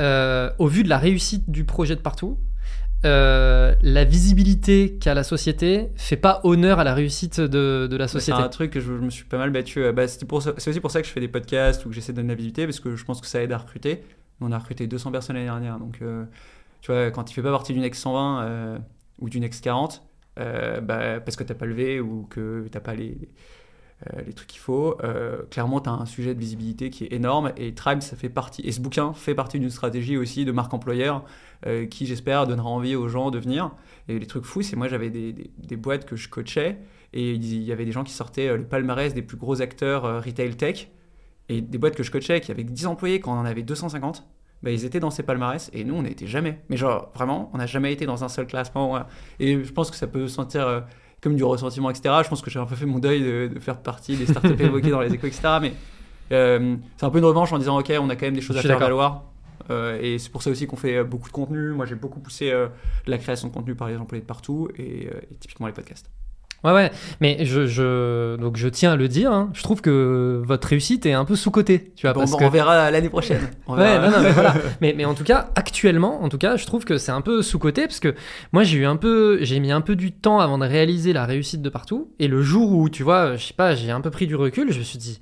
euh, 0.00 0.50
au 0.58 0.66
vu 0.66 0.82
de 0.82 0.88
la 0.88 0.98
réussite 0.98 1.50
du 1.50 1.64
projet 1.64 1.94
de 1.96 2.00
partout, 2.00 2.38
euh, 3.04 3.74
la 3.82 4.04
visibilité 4.04 4.98
qu'a 5.00 5.14
la 5.14 5.22
société 5.24 5.88
fait 5.96 6.16
pas 6.16 6.40
honneur 6.44 6.78
à 6.80 6.84
la 6.84 6.94
réussite 6.94 7.40
de, 7.40 7.86
de 7.90 7.96
la 7.96 8.08
C'est 8.08 8.18
société. 8.18 8.38
un 8.40 8.48
truc 8.48 8.70
que 8.72 8.80
je, 8.80 8.86
je 8.96 9.00
me 9.00 9.08
suis 9.10 9.24
pas 9.24 9.38
mal 9.38 9.50
battu. 9.50 9.82
euh, 9.82 9.92
bah, 9.92 10.06
c'est 10.06 10.22
aussi 10.68 10.80
pour 10.80 10.90
ça 10.90 11.00
que 11.00 11.06
je 11.08 11.12
fais 11.12 11.20
des 11.20 11.28
podcasts 11.28 11.84
ou 11.86 11.88
que 11.88 11.94
j'essaie 11.94 12.12
de 12.12 12.16
donner 12.16 12.28
la 12.28 12.34
visibilité 12.34 12.66
parce 12.66 12.78
que 12.80 12.96
je 12.96 13.04
pense 13.04 13.20
que 13.22 13.26
ça 13.26 13.42
aide 13.42 13.52
à 13.52 13.58
recruter. 13.58 14.02
On 14.42 14.52
a 14.52 14.58
recruté 14.58 14.86
200 14.86 15.12
personnes 15.12 15.36
l'année 15.36 15.46
dernière, 15.48 15.78
donc 15.78 15.98
euh, 16.02 16.24
tu 16.82 16.92
vois, 16.92 17.10
quand 17.10 17.24
tu 17.24 17.34
fais 17.34 17.42
pas 17.42 17.50
partie 17.50 17.72
d'une 17.74 17.84
ex 17.84 17.98
120 17.98 18.42
euh, 18.42 18.78
ou 19.18 19.28
d'une 19.30 19.44
ex 19.44 19.60
40, 19.60 20.02
euh, 20.02 20.09
bah, 20.80 21.20
parce 21.20 21.36
que 21.36 21.44
t'as 21.44 21.54
pas 21.54 21.66
levé 21.66 22.00
ou 22.00 22.26
que 22.30 22.66
t'as 22.70 22.80
pas 22.80 22.94
les, 22.94 23.16
euh, 24.14 24.32
trucs 24.34 24.48
qu'il 24.48 24.60
faut, 24.60 24.96
euh, 25.04 25.42
clairement 25.50 25.80
tu 25.80 25.88
as 25.90 25.92
un 25.92 26.06
sujet 26.06 26.34
de 26.34 26.40
visibilité 26.40 26.88
qui 26.90 27.04
est 27.04 27.12
énorme 27.12 27.52
et 27.56 27.74
Tribe 27.74 28.00
ça 28.00 28.16
fait 28.16 28.30
partie, 28.30 28.62
et 28.62 28.72
ce 28.72 28.80
bouquin 28.80 29.12
fait 29.12 29.34
partie 29.34 29.58
d'une 29.60 29.68
stratégie 29.70 30.16
aussi 30.16 30.44
de 30.46 30.52
marque 30.52 30.72
employeur 30.72 31.24
euh, 31.66 31.86
qui 31.86 32.06
j'espère 32.06 32.46
donnera 32.46 32.68
envie 32.70 32.96
aux 32.96 33.08
gens 33.08 33.30
de 33.30 33.38
venir. 33.38 33.72
Et 34.08 34.18
les 34.18 34.26
trucs 34.26 34.44
fous, 34.44 34.62
c'est 34.62 34.76
moi 34.76 34.88
j'avais 34.88 35.10
des, 35.10 35.32
des- 35.32 35.76
boîtes 35.76 36.06
que 36.06 36.16
je 36.16 36.28
coachais 36.30 36.78
et 37.12 37.32
il 37.34 37.62
y 37.62 37.72
avait 37.72 37.84
des 37.84 37.92
gens 37.92 38.04
qui 38.04 38.12
sortaient 38.12 38.48
euh, 38.48 38.56
le 38.56 38.64
palmarès 38.64 39.12
des 39.14 39.22
plus 39.22 39.36
gros 39.36 39.60
acteurs 39.60 40.04
euh, 40.06 40.20
retail 40.20 40.56
tech 40.56 40.88
et 41.50 41.60
des 41.60 41.78
boîtes 41.78 41.96
que 41.96 42.02
je 42.02 42.10
coachais 42.10 42.40
qui 42.40 42.50
avaient 42.52 42.64
10 42.64 42.86
employés 42.86 43.20
quand 43.20 43.32
on 43.34 43.40
en 43.40 43.44
avait 43.44 43.62
250. 43.62 44.26
Bah, 44.62 44.70
ils 44.70 44.84
étaient 44.84 45.00
dans 45.00 45.10
ces 45.10 45.22
palmarès 45.22 45.70
et 45.72 45.84
nous 45.84 45.94
on 45.94 46.02
n'était 46.02 46.26
jamais. 46.26 46.60
Mais 46.68 46.76
genre 46.76 47.10
vraiment, 47.14 47.50
on 47.54 47.58
n'a 47.58 47.66
jamais 47.66 47.92
été 47.92 48.04
dans 48.06 48.24
un 48.24 48.28
seul 48.28 48.46
classement. 48.46 49.00
Et 49.38 49.62
je 49.64 49.72
pense 49.72 49.90
que 49.90 49.96
ça 49.96 50.06
peut 50.06 50.28
se 50.28 50.34
sentir 50.34 50.66
euh, 50.66 50.80
comme 51.22 51.34
du 51.34 51.44
ressentiment, 51.44 51.90
etc. 51.90 52.14
Je 52.22 52.28
pense 52.28 52.42
que 52.42 52.50
j'ai 52.50 52.58
un 52.58 52.66
peu 52.66 52.76
fait 52.76 52.86
mon 52.86 52.98
deuil 52.98 53.22
de, 53.22 53.50
de 53.52 53.58
faire 53.58 53.80
partie 53.80 54.16
des 54.16 54.26
startups 54.26 54.48
évoquées 54.58 54.90
dans 54.90 55.00
les 55.00 55.12
échos, 55.12 55.26
etc. 55.26 55.58
Mais 55.62 55.72
euh, 56.32 56.76
c'est 56.96 57.06
un 57.06 57.10
peu 57.10 57.18
une 57.18 57.24
revanche 57.24 57.52
en 57.52 57.58
disant 57.58 57.78
ok, 57.78 57.92
on 57.98 58.10
a 58.10 58.16
quand 58.16 58.26
même 58.26 58.34
des 58.34 58.42
choses 58.42 58.58
à 58.58 58.62
faire 58.62 58.78
valoir. 58.78 59.24
Euh, 59.70 59.98
et 60.00 60.18
c'est 60.18 60.30
pour 60.30 60.42
ça 60.42 60.50
aussi 60.50 60.66
qu'on 60.66 60.76
fait 60.76 61.04
beaucoup 61.04 61.28
de 61.28 61.32
contenu. 61.32 61.70
Moi 61.70 61.86
j'ai 61.86 61.94
beaucoup 61.94 62.20
poussé 62.20 62.52
la 63.06 63.18
création 63.18 63.48
de 63.48 63.54
contenu 63.54 63.74
par 63.74 63.88
les 63.88 63.96
employés 63.96 64.22
de 64.22 64.26
partout 64.26 64.68
et, 64.76 65.06
et 65.06 65.34
typiquement 65.38 65.68
les 65.68 65.72
podcasts. 65.72 66.10
Ouais, 66.62 66.72
ouais, 66.72 66.90
mais 67.20 67.44
je, 67.46 67.66
je, 67.66 68.36
donc 68.36 68.56
je 68.58 68.68
tiens 68.68 68.92
à 68.92 68.96
le 68.96 69.08
dire, 69.08 69.32
hein, 69.32 69.50
je 69.54 69.62
trouve 69.62 69.80
que 69.80 70.42
votre 70.44 70.68
réussite 70.68 71.06
est 71.06 71.12
un 71.14 71.24
peu 71.24 71.34
sous-cotée, 71.34 71.92
tu 71.96 72.06
vois, 72.06 72.12
Bon, 72.12 72.20
parce 72.20 72.32
bon, 72.32 72.36
que... 72.38 72.44
On 72.44 72.50
verra 72.50 72.90
l'année 72.90 73.08
prochaine. 73.08 73.40
On 73.66 73.76
Ouais, 73.76 73.98
verra. 73.98 74.10
non, 74.10 74.16
non, 74.18 74.22
mais 74.22 74.32
voilà. 74.32 74.54
Mais, 74.82 74.94
mais 74.96 75.04
en 75.06 75.14
tout 75.14 75.24
cas, 75.24 75.48
actuellement, 75.54 76.22
en 76.22 76.28
tout 76.28 76.36
cas, 76.38 76.56
je 76.56 76.66
trouve 76.66 76.84
que 76.84 76.98
c'est 76.98 77.12
un 77.12 77.22
peu 77.22 77.42
sous-coté 77.42 77.82
parce 77.86 78.00
que 78.00 78.14
moi, 78.52 78.62
j'ai 78.62 78.78
eu 78.78 78.84
un 78.86 78.96
peu, 78.96 79.38
j'ai 79.42 79.58
mis 79.60 79.72
un 79.72 79.80
peu 79.80 79.96
du 79.96 80.12
temps 80.12 80.40
avant 80.40 80.58
de 80.58 80.66
réaliser 80.66 81.12
la 81.12 81.24
réussite 81.24 81.62
de 81.62 81.68
partout. 81.70 82.10
Et 82.18 82.28
le 82.28 82.42
jour 82.42 82.72
où, 82.72 82.88
tu 82.90 83.02
vois, 83.02 83.36
je 83.36 83.46
sais 83.46 83.54
pas, 83.54 83.74
j'ai 83.74 83.90
un 83.90 84.00
peu 84.02 84.10
pris 84.10 84.26
du 84.26 84.36
recul, 84.36 84.70
je 84.72 84.78
me 84.78 84.84
suis 84.84 84.98
dit, 84.98 85.20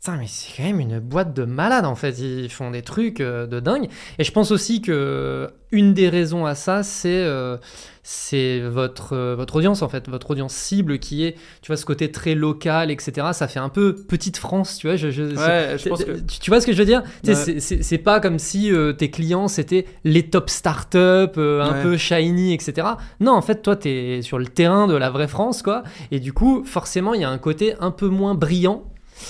putain, 0.00 0.16
mais 0.16 0.26
c'est 0.28 0.56
quand 0.56 0.64
même 0.64 0.80
une 0.80 0.98
boîte 1.00 1.34
de 1.34 1.44
malades 1.44 1.84
en 1.84 1.94
fait. 1.94 2.18
Ils 2.18 2.50
font 2.50 2.70
des 2.70 2.82
trucs 2.82 3.20
euh, 3.20 3.46
de 3.46 3.60
dingue. 3.60 3.88
Et 4.18 4.24
je 4.24 4.32
pense 4.32 4.50
aussi 4.50 4.80
que 4.82 5.48
une 5.72 5.92
des 5.94 6.08
raisons 6.08 6.46
à 6.46 6.54
ça, 6.54 6.82
c'est 6.82 7.08
euh, 7.24 7.56
c'est 8.02 8.60
votre 8.60 9.12
euh, 9.14 9.34
votre 9.36 9.56
audience 9.56 9.82
en 9.82 9.88
fait, 9.88 10.08
votre 10.08 10.30
audience 10.30 10.54
cible 10.54 10.98
qui 10.98 11.24
est, 11.24 11.32
tu 11.62 11.66
vois, 11.68 11.76
ce 11.76 11.84
côté 11.84 12.10
très 12.10 12.34
local, 12.34 12.90
etc. 12.90 13.28
Ça 13.32 13.48
fait 13.48 13.58
un 13.60 13.68
peu 13.68 13.94
petite 13.94 14.36
France, 14.38 14.78
tu 14.78 14.86
vois. 14.86 14.96
Je, 14.96 15.10
je- 15.10 15.22
Ouais, 15.24 15.76
je 15.78 15.88
pense 15.88 16.04
que. 16.04 16.12
tu, 16.20 16.38
tu 16.40 16.50
vois 16.50 16.60
ce 16.60 16.66
que 16.66 16.72
je 16.72 16.78
veux 16.78 16.84
dire? 16.86 17.02
Ouais. 17.26 17.34
c'est- 17.60 17.98
pas 17.98 18.20
comme 18.20 18.38
si 18.38 18.72
euh, 18.72 18.92
tes 18.92 19.10
clients 19.10 19.48
c'était 19.48 19.84
les 20.04 20.28
top 20.30 20.48
startups, 20.50 20.96
euh, 20.98 21.60
un 21.62 21.72
Ouais. 21.72 21.82
peu 21.82 21.96
shiny, 21.96 22.54
etc. 22.54 22.86
Non, 23.20 23.32
en 23.32 23.42
fait, 23.42 23.60
toi, 23.62 23.76
t'es 23.76 24.20
sur 24.22 24.38
le 24.38 24.46
terrain 24.46 24.86
de 24.86 24.94
la 24.94 25.10
vraie 25.10 25.28
France, 25.28 25.62
quoi. 25.62 25.82
Et 26.10 26.20
du 26.20 26.32
coup, 26.32 26.62
forcément, 26.64 27.14
il 27.14 27.20
y 27.20 27.24
a 27.24 27.30
un 27.30 27.38
côté 27.38 27.74
un 27.80 27.90
peu 27.90 28.08
moins 28.08 28.34
brillant 28.34 28.84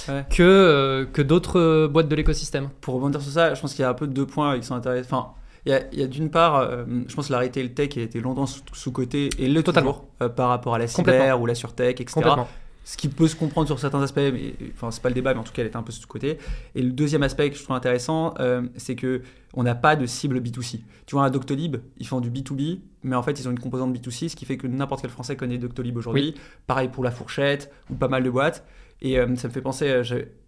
Ouais. 0.09 0.25
que, 0.30 0.42
euh, 0.42 1.04
que 1.07 1.23
d'autres 1.23 1.59
euh, 1.59 1.88
boîtes 1.88 2.09
de 2.09 2.14
l'écosystème. 2.16 2.68
Pour 2.80 2.95
rebondir 2.95 3.21
sur 3.23 3.33
ça, 3.33 3.54
je 3.54 3.61
pense 3.61 3.73
qu'il 3.75 3.83
y 3.83 3.85
a 3.85 3.90
un 3.90 3.95
peu 3.95 4.07
deux 4.07 4.26
points 4.26 4.59
qui 4.59 4.66
sont 4.66 4.75
intéressants. 4.75 5.18
Enfin, 5.18 5.28
il 5.66 5.73
y 5.73 5.75
a, 5.75 5.83
il 5.92 5.99
y 5.99 6.02
a 6.02 6.07
d'une 6.07 6.30
part, 6.30 6.57
euh, 6.57 6.85
je 7.09 7.14
pense 7.14 7.28
que 7.28 7.33
la 7.33 7.40
retail 7.40 7.73
tech 7.75 7.97
a 7.97 8.00
été 8.00 8.21
longtemps 8.21 8.47
sous- 8.47 8.62
sous-cotée 8.73 9.28
et 9.38 9.49
le 9.49 9.62
Totalement. 9.62 10.04
toujours 10.21 10.35
par 10.35 10.49
rapport 10.49 10.75
à 10.75 10.78
la 10.78 10.87
cyber 10.87 11.40
ou 11.40 11.47
la 11.47 11.54
surtech, 11.54 12.00
etc. 12.00 12.14
Complètement. 12.14 12.49
Ce 12.85 12.97
qui 12.97 13.09
peut 13.09 13.28
se 13.28 13.37
comprendre 13.37 13.66
sur 13.66 13.78
certains 13.78 14.00
aspects, 14.00 14.16
mais 14.33 14.54
enfin 14.75 14.90
c'est 14.90 15.02
pas 15.02 15.11
le 15.11 15.14
débat, 15.14 15.35
mais 15.35 15.40
en 15.40 15.42
tout 15.42 15.52
cas 15.52 15.61
elle 15.61 15.68
était 15.68 15.76
un 15.76 15.83
peu 15.83 15.92
sous-côté. 15.92 16.38
Et 16.75 16.80
le 16.80 16.90
deuxième 16.90 17.23
aspect 17.23 17.50
que 17.50 17.57
je 17.59 17.62
trouve 17.62 17.76
intéressant, 17.76 18.33
euh, 18.40 18.62
c'est 18.78 18.95
que 18.95 19.21
on 19.52 19.62
n'a 19.62 19.75
pas 19.75 19.95
de 19.95 20.07
cible 20.07 20.38
B2C. 20.40 20.80
Tu 21.04 21.14
vois 21.14 21.25
un 21.25 21.30
Doctolib, 21.30 21.76
ils 21.99 22.07
font 22.07 22.21
du 22.23 22.30
B2B, 22.30 22.78
mais 23.02 23.14
en 23.14 23.23
fait 23.23 23.38
ils 23.38 23.47
ont 23.47 23.50
une 23.50 23.59
composante 23.61 23.95
B2C, 23.95 24.30
ce 24.30 24.37
qui 24.37 24.47
fait 24.47 24.57
que 24.57 24.66
n'importe 24.66 25.02
quel 25.02 25.11
Français 25.11 25.37
connaît 25.37 25.59
Doctolib 25.59 25.99
aujourd'hui. 25.99 26.35
Pareil 26.66 26.88
pour 26.88 27.04
la 27.04 27.11
fourchette 27.11 27.71
ou 27.90 27.95
pas 27.95 28.09
mal 28.09 28.23
de 28.23 28.30
boîtes. 28.30 28.64
Et 29.00 29.19
euh, 29.19 29.37
ça 29.37 29.49
me 29.49 29.52
fait 29.52 29.61
penser, 29.62 29.88
euh, 29.88 30.02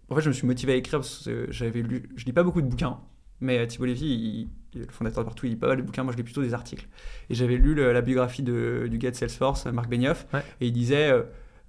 en 0.09 0.15
fait 0.15 0.21
je 0.21 0.29
me 0.29 0.33
suis 0.33 0.45
motivé 0.47 0.73
à 0.73 0.75
écrire 0.75 0.99
parce 0.99 1.23
que 1.25 1.47
j'avais 1.49 1.81
lu, 1.81 2.09
je 2.15 2.25
lis 2.25 2.33
pas 2.33 2.43
beaucoup 2.43 2.61
de 2.61 2.67
bouquins, 2.67 2.99
mais 3.39 3.59
euh, 3.59 3.65
Thibault 3.65 3.85
Lévy, 3.85 4.05
il- 4.05 4.79
le 4.79 4.85
fondateur 4.89 5.23
de 5.23 5.27
partout, 5.27 5.45
il 5.47 5.49
lit 5.49 5.55
pas 5.57 5.67
mal 5.67 5.77
de 5.77 5.81
bouquins, 5.81 6.03
moi 6.03 6.13
je 6.13 6.17
lis 6.17 6.23
plutôt 6.23 6.41
des 6.41 6.53
articles. 6.53 6.87
Et 7.29 7.33
j'avais 7.35 7.55
lu 7.57 7.73
le- 7.73 7.91
la 7.91 8.01
biographie 8.01 8.41
de, 8.43 8.87
du 8.89 8.97
gars 8.97 9.11
de 9.11 9.15
Salesforce, 9.15 9.65
Marc 9.65 9.89
Benioff, 9.89 10.25
Ouais. 10.33 10.41
et 10.61 10.67
il 10.67 10.71
disait, 10.73 11.11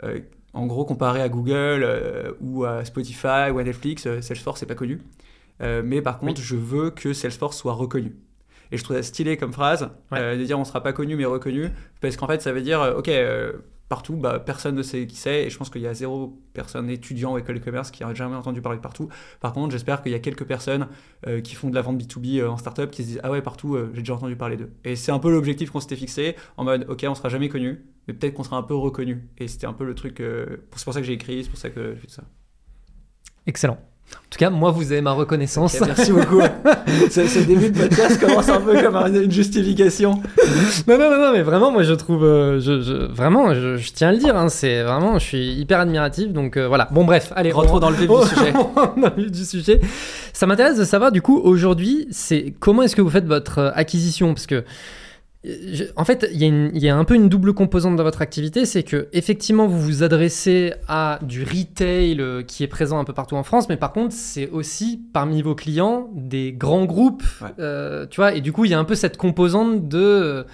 euh, 0.04 0.20
en 0.52 0.66
gros, 0.66 0.84
comparé 0.84 1.20
à 1.22 1.28
Google 1.28 1.82
euh, 1.84 2.32
ou 2.40 2.64
à 2.64 2.84
Spotify 2.84 3.50
ou 3.52 3.58
à 3.58 3.64
Netflix, 3.64 4.02
Salesforce 4.20 4.62
n'est 4.62 4.68
pas 4.68 4.74
connu. 4.76 5.00
Mais 5.60 6.02
par 6.02 6.18
contre, 6.18 6.40
je 6.40 6.56
veux 6.56 6.90
que 6.90 7.12
Salesforce 7.12 7.56
soit 7.56 7.72
reconnu. 7.74 8.16
Et 8.72 8.76
je 8.76 8.82
trouve 8.84 8.96
ça 8.96 9.02
stylé 9.04 9.36
comme 9.36 9.52
phrase, 9.52 9.90
Ouais. 10.10 10.36
de 10.36 10.44
dire 10.44 10.58
on 10.58 10.64
sera 10.64 10.82
pas 10.82 10.92
connu 10.92 11.14
mais 11.16 11.24
reconnu, 11.24 11.68
parce 12.00 12.16
qu'en 12.16 12.26
fait 12.26 12.42
ça 12.42 12.52
veut 12.52 12.62
dire, 12.62 12.94
ok, 12.98 13.08
Partout, 13.92 14.16
bah, 14.16 14.38
personne 14.38 14.74
ne 14.74 14.82
sait 14.82 15.06
qui 15.06 15.16
c'est, 15.16 15.44
et 15.44 15.50
je 15.50 15.58
pense 15.58 15.68
qu'il 15.68 15.82
y 15.82 15.86
a 15.86 15.92
zéro 15.92 16.40
personne 16.54 16.88
étudiant 16.88 17.34
ou 17.34 17.38
école 17.38 17.58
de 17.58 17.62
commerce 17.62 17.90
qui 17.90 18.02
a 18.02 18.14
jamais 18.14 18.36
entendu 18.36 18.62
parler 18.62 18.78
de 18.78 18.82
partout. 18.82 19.10
Par 19.38 19.52
contre, 19.52 19.70
j'espère 19.72 20.02
qu'il 20.02 20.12
y 20.12 20.14
a 20.14 20.18
quelques 20.18 20.46
personnes 20.46 20.88
euh, 21.26 21.42
qui 21.42 21.54
font 21.54 21.68
de 21.68 21.74
la 21.74 21.82
vente 21.82 22.02
B2B 22.02 22.40
euh, 22.40 22.48
en 22.48 22.56
startup 22.56 22.90
qui 22.90 23.02
se 23.02 23.08
disent 23.08 23.20
Ah 23.22 23.30
ouais, 23.30 23.42
partout, 23.42 23.74
euh, 23.74 23.90
j'ai 23.92 24.00
déjà 24.00 24.14
entendu 24.14 24.34
parler 24.34 24.56
d'eux. 24.56 24.72
Et 24.84 24.96
c'est 24.96 25.12
un 25.12 25.18
peu 25.18 25.30
l'objectif 25.30 25.70
qu'on 25.70 25.80
s'était 25.80 25.96
fixé, 25.96 26.36
en 26.56 26.64
mode 26.64 26.86
Ok, 26.88 27.04
on 27.06 27.14
sera 27.14 27.28
jamais 27.28 27.50
connu, 27.50 27.84
mais 28.08 28.14
peut-être 28.14 28.32
qu'on 28.32 28.44
sera 28.44 28.56
un 28.56 28.62
peu 28.62 28.74
reconnu. 28.74 29.28
Et 29.36 29.46
c'était 29.46 29.66
un 29.66 29.74
peu 29.74 29.84
le 29.84 29.94
truc. 29.94 30.22
c'est 30.22 30.84
pour 30.84 30.94
ça 30.94 31.00
que 31.00 31.06
j'ai 31.06 31.12
écrit, 31.12 31.44
c'est 31.44 31.50
pour 31.50 31.58
ça 31.58 31.68
que 31.68 31.92
j'ai 31.92 32.00
fait 32.00 32.10
ça. 32.10 32.22
Excellent. 33.46 33.76
En 34.14 34.30
tout 34.32 34.38
cas, 34.38 34.48
moi, 34.48 34.70
vous 34.70 34.92
avez 34.92 35.02
ma 35.02 35.12
reconnaissance. 35.12 35.78
merci 35.80 36.10
beaucoup. 36.10 36.40
ce, 37.10 37.38
début 37.40 37.70
de 37.70 37.78
podcast 37.78 38.18
commence 38.18 38.48
un 38.48 38.62
peu 38.62 38.80
comme 38.80 38.96
une 38.96 39.30
justification. 39.30 40.22
non, 40.88 40.98
non, 40.98 41.10
non, 41.10 41.32
mais 41.32 41.42
vraiment, 41.42 41.70
moi, 41.70 41.82
je 41.82 41.92
trouve, 41.92 42.24
euh, 42.24 42.58
je, 42.58 43.12
vraiment, 43.12 43.52
je, 43.52 43.92
tiens 43.92 44.08
à 44.08 44.12
le 44.12 44.16
dire, 44.16 44.34
hein, 44.34 44.48
c'est 44.48 44.82
vraiment, 44.84 45.18
je 45.18 45.24
suis 45.24 45.52
hyper 45.52 45.80
admiratif. 45.80 46.32
Donc 46.32 46.56
euh, 46.56 46.66
voilà. 46.66 46.88
Bon, 46.92 47.04
bref, 47.04 47.30
allez, 47.36 47.52
rentrons 47.52 47.78
dans 47.78 47.90
le 47.90 47.96
vif 47.96 48.08
du 48.08 48.26
sujet. 48.26 48.52
dans 48.76 49.12
le 49.14 49.22
vif 49.22 49.30
du 49.30 49.44
sujet. 49.44 49.80
Ça 50.32 50.46
m'intéresse 50.46 50.78
de 50.78 50.84
savoir, 50.84 51.12
du 51.12 51.20
coup, 51.20 51.38
aujourd'hui, 51.38 52.08
c'est 52.10 52.54
comment 52.58 52.82
est-ce 52.82 52.96
que 52.96 53.02
vous 53.02 53.10
faites 53.10 53.26
votre 53.26 53.58
euh, 53.58 53.70
acquisition, 53.74 54.32
parce 54.32 54.46
que 54.46 54.64
en 55.96 56.04
fait, 56.04 56.28
il 56.32 56.78
y, 56.78 56.88
a 56.88 56.96
un 56.96 57.04
peu 57.04 57.16
une 57.16 57.28
double 57.28 57.52
composante 57.52 57.96
dans 57.96 58.04
votre 58.04 58.22
activité, 58.22 58.64
c'est 58.64 58.84
que 58.84 59.08
effectivement 59.12 59.66
vous 59.66 59.80
vous 59.80 60.02
adressez 60.04 60.72
à 60.86 61.18
du 61.22 61.42
retail 61.42 62.20
euh, 62.20 62.42
qui 62.44 62.62
est 62.62 62.68
présent 62.68 63.00
un 63.00 63.04
peu 63.04 63.12
partout 63.12 63.34
en 63.34 63.42
France, 63.42 63.68
mais 63.68 63.76
par 63.76 63.92
contre 63.92 64.14
c'est 64.14 64.48
aussi 64.50 65.02
parmi 65.12 65.42
vos 65.42 65.56
clients 65.56 66.10
des 66.14 66.52
grands 66.52 66.84
groupes, 66.84 67.24
euh, 67.58 68.06
tu 68.06 68.20
vois, 68.20 68.34
et 68.34 68.40
du 68.40 68.52
coup 68.52 68.66
il 68.66 68.70
y 68.70 68.74
a 68.74 68.78
un 68.78 68.84
peu 68.84 68.94
cette 68.94 69.16
composante 69.16 69.88
de 69.88 70.46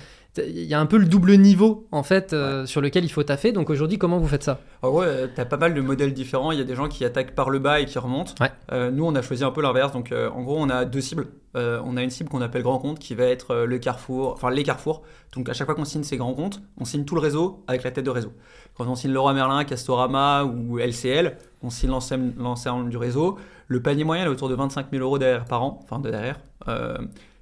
il 0.47 0.65
y 0.65 0.75
a 0.75 0.81
un 0.81 0.87
peu 0.87 0.99
le 0.99 1.07
double 1.07 1.37
niveau 1.37 1.87
en 1.93 2.03
fait 2.03 2.33
euh, 2.33 2.67
sur 2.67 2.81
lequel 2.81 3.05
il 3.05 3.09
faut 3.09 3.23
taffer. 3.23 3.53
Donc 3.53 3.71
aujourd'hui, 3.71 3.99
comment 3.99 4.19
vous 4.19 4.29
faites 4.29 4.43
ça? 4.43 4.61
En 4.83 4.91
gros, 4.91 5.05
tu 5.05 5.41
as 5.41 5.45
pas 5.45 5.57
mal 5.57 5.75
de 5.75 5.81
modèles 5.81 6.15
différents. 6.15 6.53
Il 6.53 6.59
y 6.59 6.61
a 6.61 6.65
des 6.65 6.75
gens 6.75 6.89
qui 6.89 7.05
attaquent 7.05 7.35
par 7.35 7.51
le 7.51 7.59
bas 7.59 7.81
et 7.81 7.87
qui 7.87 7.99
remontent. 7.99 8.35
Euh, 8.73 8.91
nous, 8.91 9.05
on 9.05 9.15
a 9.15 9.23
choisi 9.23 9.45
un 9.45 9.51
peu 9.51 9.63
l'inverse. 9.63 9.93
Donc 9.93 10.13
euh, 10.13 10.31
en 10.31 10.43
gros, 10.43 10.57
on 10.59 10.69
a 10.71 10.85
deux 10.85 11.01
cibles. 11.01 11.27
on 11.55 11.97
a 11.97 12.03
une 12.03 12.11
cible 12.11 12.29
qu'on 12.29 12.43
appelle 12.43 12.63
grand 12.63 12.79
compte 12.79 12.99
qui 12.99 13.15
va 13.15 13.25
être 13.25 13.65
le 13.65 13.79
carrefour, 13.79 14.33
enfin 14.33 14.51
les 14.51 14.63
carrefours. 14.63 15.03
Donc 15.35 15.49
à 15.49 15.53
chaque 15.53 15.67
fois 15.67 15.75
qu'on 15.75 15.85
signe 15.85 16.05
ces 16.05 16.17
grands 16.17 16.35
comptes, 16.35 16.61
on 16.79 16.85
signe 16.85 17.05
tout 17.05 17.15
le 17.15 17.21
réseau 17.21 17.65
avec 17.67 17.83
la 17.83 17.91
tête 17.91 18.05
de 18.05 18.11
réseau. 18.11 18.33
Quand 18.77 18.87
on 18.87 18.95
signe 18.95 19.13
Leroy 19.13 19.35
Merlin, 19.35 19.65
Castorama 19.65 20.45
ou 20.45 20.79
LCL, 20.79 21.37
on 21.63 21.71
signe 21.71 21.91
l'ensemble 22.39 22.91
du 22.91 22.97
réseau. 22.97 23.39
Le 23.67 23.83
panier 23.83 24.05
moyen 24.05 24.25
est 24.25 24.29
autour 24.29 24.49
de 24.49 24.55
25 24.55 24.87
000 24.93 25.03
euros 25.03 25.19
derrière 25.19 25.45
par 25.45 25.63
an, 25.63 25.81
enfin 25.83 25.99
de 25.99 26.11
derrière. 26.11 26.39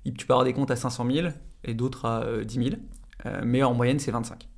tu 0.04 0.26
peux 0.26 0.32
avoir 0.32 0.44
des 0.44 0.52
comptes 0.52 0.70
à 0.70 0.76
500 0.76 1.06
000 1.10 1.28
et 1.68 1.75
d'autres 1.75 2.04
à 2.06 2.25
10 2.44 2.54
000. 2.54 2.76
Euh, 3.26 3.40
mais 3.44 3.62
en 3.62 3.75
moyenne, 3.75 3.99
c'est 3.99 4.11
25. 4.11 4.49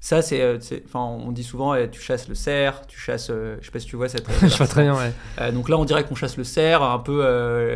Ça, 0.00 0.22
c'est, 0.22 0.40
euh, 0.40 0.58
enfin, 0.86 1.00
on 1.00 1.30
dit 1.32 1.44
souvent, 1.44 1.74
eh, 1.74 1.90
tu 1.90 2.00
chasses 2.00 2.28
le 2.28 2.34
cerf, 2.34 2.86
tu 2.86 2.98
chasses, 2.98 3.28
euh, 3.30 3.56
je 3.60 3.66
sais 3.66 3.72
pas 3.72 3.80
si 3.80 3.86
tu 3.86 3.96
vois 3.96 4.08
cette. 4.08 4.26
je 4.40 4.56
vois 4.56 4.66
très 4.66 4.82
bien, 4.82 4.96
ouais. 4.96 5.52
donc 5.52 5.68
là, 5.68 5.76
on 5.76 5.84
dirait 5.84 6.04
qu'on 6.04 6.14
chasse 6.14 6.36
le 6.36 6.44
cerf, 6.44 6.82
un 6.82 6.98
peu 6.98 7.22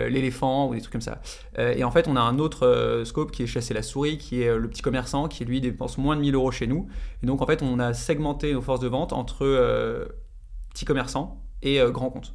l'éléphant 0.08 0.68
ou 0.68 0.74
des 0.74 0.80
trucs 0.80 0.92
comme 0.92 1.00
ça. 1.00 1.20
et 1.58 1.84
en 1.84 1.90
fait, 1.90 2.08
on 2.08 2.16
a 2.16 2.20
un 2.20 2.38
autre 2.38 3.02
scope 3.04 3.32
qui 3.32 3.42
est 3.42 3.46
chasser 3.46 3.74
la 3.74 3.82
souris, 3.82 4.18
qui 4.18 4.42
est 4.42 4.56
le 4.56 4.68
petit 4.68 4.82
commerçant, 4.82 5.28
qui 5.28 5.44
lui 5.44 5.60
dépense 5.60 5.98
moins 5.98 6.16
de 6.16 6.22
1000 6.22 6.34
euros 6.34 6.50
chez 6.50 6.66
nous. 6.66 6.88
Et 7.22 7.26
donc, 7.26 7.42
en 7.42 7.46
fait, 7.46 7.62
on 7.62 7.78
a 7.78 7.92
segmenté 7.92 8.52
nos 8.54 8.62
forces 8.62 8.80
de 8.80 8.88
vente 8.88 9.12
entre 9.12 10.08
petits 10.72 10.84
commerçants 10.84 11.42
et 11.62 11.80
grands 11.90 12.10
comptes. 12.10 12.34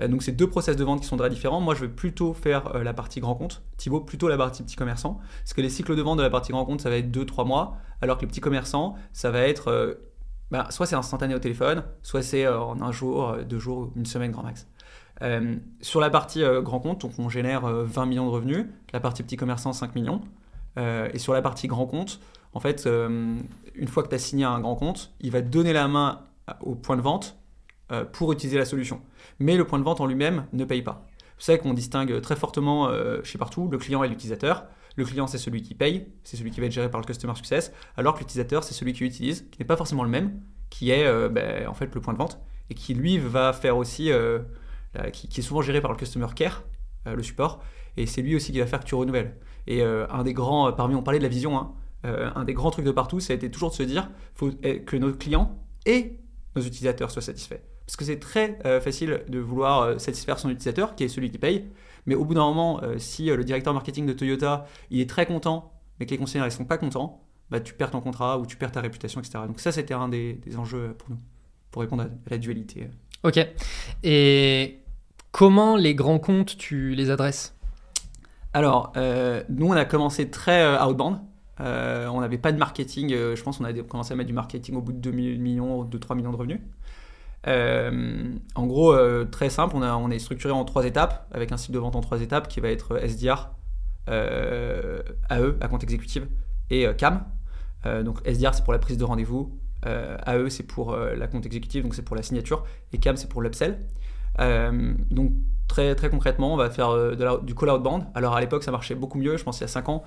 Euh, 0.00 0.08
donc 0.08 0.22
c'est 0.22 0.32
deux 0.32 0.48
process 0.48 0.76
de 0.76 0.84
vente 0.84 1.00
qui 1.00 1.06
sont 1.06 1.16
très 1.16 1.30
différents. 1.30 1.60
Moi, 1.60 1.74
je 1.74 1.82
vais 1.82 1.88
plutôt 1.88 2.32
faire 2.34 2.74
euh, 2.74 2.82
la 2.82 2.94
partie 2.94 3.20
grand 3.20 3.34
compte. 3.34 3.62
Thibaut, 3.76 4.00
plutôt 4.00 4.28
la 4.28 4.36
partie 4.36 4.62
petit 4.62 4.76
commerçant. 4.76 5.20
Parce 5.40 5.54
que 5.54 5.60
les 5.60 5.70
cycles 5.70 5.96
de 5.96 6.02
vente 6.02 6.18
de 6.18 6.22
la 6.22 6.30
partie 6.30 6.52
grand 6.52 6.64
compte, 6.64 6.80
ça 6.80 6.90
va 6.90 6.96
être 6.96 7.10
2-3 7.10 7.46
mois. 7.46 7.76
Alors 8.02 8.16
que 8.16 8.22
les 8.22 8.28
petits 8.28 8.40
commerçants, 8.40 8.96
ça 9.12 9.30
va 9.30 9.40
être... 9.40 9.68
Euh, 9.68 9.94
bah, 10.50 10.68
soit 10.70 10.86
c'est 10.86 10.94
instantané 10.94 11.34
au 11.34 11.40
téléphone, 11.40 11.82
soit 12.02 12.22
c'est 12.22 12.46
en 12.46 12.80
un 12.80 12.92
jour, 12.92 13.36
deux 13.48 13.58
jours, 13.58 13.90
une 13.96 14.06
semaine 14.06 14.30
grand 14.30 14.44
max. 14.44 14.68
sur 15.80 16.00
la 16.00 16.08
partie 16.08 16.44
grand 16.62 16.78
compte, 16.78 17.04
on 17.18 17.28
génère 17.28 17.66
20 17.66 18.06
millions 18.06 18.26
de 18.26 18.30
revenus, 18.30 18.66
la 18.92 19.00
partie 19.00 19.24
petit 19.24 19.36
commerçant 19.36 19.72
5 19.72 19.96
millions. 19.96 20.20
et 20.76 21.18
sur 21.18 21.32
la 21.32 21.42
partie 21.42 21.66
grand 21.66 21.86
compte, 21.86 22.20
en 22.52 22.60
fait, 22.60 22.86
une 22.86 23.88
fois 23.88 24.04
que 24.04 24.08
tu 24.08 24.14
as 24.14 24.20
signé 24.20 24.44
un 24.44 24.60
grand 24.60 24.76
compte, 24.76 25.10
il 25.20 25.32
va 25.32 25.42
te 25.42 25.48
donner 25.48 25.72
la 25.72 25.88
main 25.88 26.20
au 26.60 26.76
point 26.76 26.96
de 26.96 27.02
vente 27.02 27.36
pour 28.12 28.32
utiliser 28.32 28.58
la 28.58 28.64
solution 28.64 29.00
mais 29.38 29.56
le 29.56 29.66
point 29.66 29.78
de 29.78 29.84
vente 29.84 30.00
en 30.00 30.06
lui-même 30.06 30.46
ne 30.52 30.64
paye 30.64 30.82
pas. 30.82 31.06
Vous 31.38 31.42
savez 31.42 31.58
qu'on 31.58 31.74
distingue 31.74 32.20
très 32.20 32.36
fortement 32.36 32.88
euh, 32.88 33.22
chez 33.22 33.38
partout 33.38 33.68
le 33.68 33.78
client 33.78 34.02
et 34.02 34.08
l'utilisateur. 34.08 34.66
Le 34.96 35.04
client, 35.04 35.26
c'est 35.26 35.38
celui 35.38 35.60
qui 35.62 35.74
paye, 35.74 36.06
c'est 36.24 36.38
celui 36.38 36.50
qui 36.50 36.60
va 36.60 36.66
être 36.66 36.72
géré 36.72 36.90
par 36.90 37.00
le 37.00 37.06
customer 37.06 37.34
success, 37.34 37.70
alors 37.98 38.14
que 38.14 38.20
l'utilisateur, 38.20 38.64
c'est 38.64 38.72
celui 38.72 38.94
qui 38.94 39.04
utilise, 39.04 39.46
qui 39.50 39.58
n'est 39.58 39.66
pas 39.66 39.76
forcément 39.76 40.04
le 40.04 40.08
même, 40.08 40.40
qui 40.70 40.90
est 40.90 41.04
euh, 41.04 41.28
ben, 41.28 41.68
en 41.68 41.74
fait 41.74 41.94
le 41.94 42.00
point 42.00 42.14
de 42.14 42.18
vente, 42.18 42.40
et 42.70 42.74
qui 42.74 42.94
lui 42.94 43.18
va 43.18 43.52
faire 43.52 43.76
aussi, 43.76 44.10
euh, 44.10 44.38
qui, 45.12 45.28
est 45.38 45.42
souvent 45.42 45.60
géré 45.60 45.82
par 45.82 45.90
le 45.90 45.98
customer 45.98 46.28
care, 46.34 46.62
le 47.04 47.22
support, 47.22 47.62
et 47.98 48.06
c'est 48.06 48.22
lui 48.22 48.34
aussi 48.34 48.52
qui 48.52 48.58
va 48.58 48.66
faire 48.66 48.80
que 48.80 48.86
tu 48.86 48.94
renouvelles. 48.94 49.36
Et 49.66 49.82
un 49.82 50.24
des 50.24 50.32
grands, 50.32 50.72
parmi, 50.72 50.94
on 50.94 51.02
parlait 51.02 51.18
de 51.18 51.24
la 51.24 51.28
vision, 51.28 51.58
hein, 51.58 51.74
un 52.02 52.44
des 52.44 52.54
grands 52.54 52.70
trucs 52.70 52.86
de 52.86 52.90
partout, 52.90 53.20
ça 53.20 53.34
a 53.34 53.36
été 53.36 53.50
toujours 53.50 53.70
de 53.70 53.74
se 53.74 53.82
dire 53.82 54.10
faut, 54.34 54.50
que 54.50 54.96
nos 54.96 55.12
clients 55.12 55.62
et 55.84 56.18
nos 56.56 56.62
utilisateurs 56.62 57.10
soient 57.10 57.22
satisfaits. 57.22 57.60
Parce 57.86 57.96
que 57.96 58.04
c'est 58.04 58.18
très 58.18 58.58
euh, 58.66 58.80
facile 58.80 59.22
de 59.28 59.38
vouloir 59.38 59.82
euh, 59.82 59.98
satisfaire 59.98 60.38
son 60.38 60.50
utilisateur, 60.50 60.96
qui 60.96 61.04
est 61.04 61.08
celui 61.08 61.30
qui 61.30 61.38
paye. 61.38 61.66
Mais 62.06 62.16
au 62.16 62.24
bout 62.24 62.34
d'un 62.34 62.44
moment, 62.44 62.80
euh, 62.82 62.98
si 62.98 63.26
le 63.26 63.44
directeur 63.44 63.72
marketing 63.74 64.06
de 64.06 64.12
Toyota, 64.12 64.66
il 64.90 65.00
est 65.00 65.08
très 65.08 65.24
content, 65.24 65.72
mais 65.98 66.06
que 66.06 66.10
les 66.10 66.18
conseillers 66.18 66.44
ne 66.44 66.50
sont 66.50 66.64
pas 66.64 66.78
contents, 66.78 67.22
bah, 67.50 67.60
tu 67.60 67.74
perds 67.74 67.92
ton 67.92 68.00
contrat 68.00 68.38
ou 68.38 68.46
tu 68.46 68.56
perds 68.56 68.72
ta 68.72 68.80
réputation, 68.80 69.20
etc. 69.20 69.44
Donc 69.46 69.60
ça, 69.60 69.70
c'était 69.70 69.94
un 69.94 70.08
des, 70.08 70.40
enjeux 70.56 70.94
pour 70.98 71.10
nous, 71.10 71.18
pour 71.70 71.82
répondre 71.82 72.02
à, 72.02 72.08
la 72.28 72.38
dualité. 72.38 72.88
Ok. 73.22 73.38
Et 74.02 74.80
comment 75.30 75.76
les 75.76 75.94
grands 75.94 76.18
comptes, 76.18 76.56
tu 76.56 76.94
les 76.94 77.10
adresses? 77.10 77.54
Alors, 78.52 78.92
nous, 79.48 79.66
on 79.66 79.72
a 79.72 79.84
commencé 79.84 80.28
très 80.30 80.80
outbound. 80.82 81.20
on 81.60 82.20
n'avait 82.20 82.38
pas 82.38 82.50
de 82.50 82.58
marketing. 82.58 83.10
je 83.10 83.42
pense 83.42 83.58
qu'on 83.58 83.64
a 83.64 83.72
commencé 83.72 84.12
à 84.12 84.16
mettre 84.16 84.28
du 84.28 84.32
marketing 84.32 84.76
au 84.76 84.80
bout 84.80 84.92
de 84.92 84.98
2 84.98 85.10
millions, 85.12 85.84
2-3 85.84 86.16
millions 86.16 86.32
de 86.32 86.36
revenus. 86.36 86.60
Euh, 87.46 88.34
en 88.54 88.66
gros, 88.66 88.92
euh, 88.92 89.24
très 89.24 89.50
simple, 89.50 89.76
on, 89.76 90.10
est 90.10 90.18
structuré 90.18 90.52
en 90.52 90.64
trois 90.64 90.84
étapes, 90.84 91.28
avec 91.32 91.52
un 91.52 91.56
cycle 91.56 91.74
de 91.74 91.78
vente 91.78 91.96
en 91.96 92.00
trois 92.00 92.20
étapes 92.20 92.48
qui 92.48 92.60
va 92.60 92.68
être 92.68 92.98
SDR, 92.98 93.50
euh, 94.08 95.02
AE, 95.30 95.54
à 95.60 95.68
compte 95.68 95.84
exécutif, 95.84 96.24
et 96.70 96.86
CAM. 96.96 97.24
donc 98.04 98.18
SDR, 98.24 98.54
c'est 98.54 98.64
pour 98.64 98.72
la 98.72 98.80
prise 98.80 98.98
de 98.98 99.04
rendez-vous, 99.04 99.56
AE, 99.84 100.48
c'est 100.48 100.64
pour 100.64 100.96
la 100.96 101.28
compte 101.28 101.46
exécutive, 101.46 101.84
donc 101.84 101.94
c'est 101.94 102.02
pour 102.02 102.16
la 102.16 102.22
signature, 102.22 102.64
et 102.92 102.98
CAM, 102.98 103.16
c'est 103.16 103.28
pour 103.28 103.42
l'upsell. 103.42 103.78
donc 104.38 105.32
très, 105.68 105.94
très 105.94 106.10
concrètement, 106.10 106.54
on 106.54 106.56
va 106.56 106.70
faire 106.70 107.14
du 107.42 107.54
call 107.54 107.70
outbound. 107.70 108.04
Alors 108.14 108.34
à 108.34 108.40
l'époque, 108.40 108.64
ça 108.64 108.72
marchait 108.72 108.96
beaucoup 108.96 109.18
mieux, 109.18 109.36
je 109.36 109.44
pense 109.44 109.58
il 109.58 109.62
y 109.62 109.64
a 109.64 109.68
5 109.68 109.88
ans, 109.88 110.02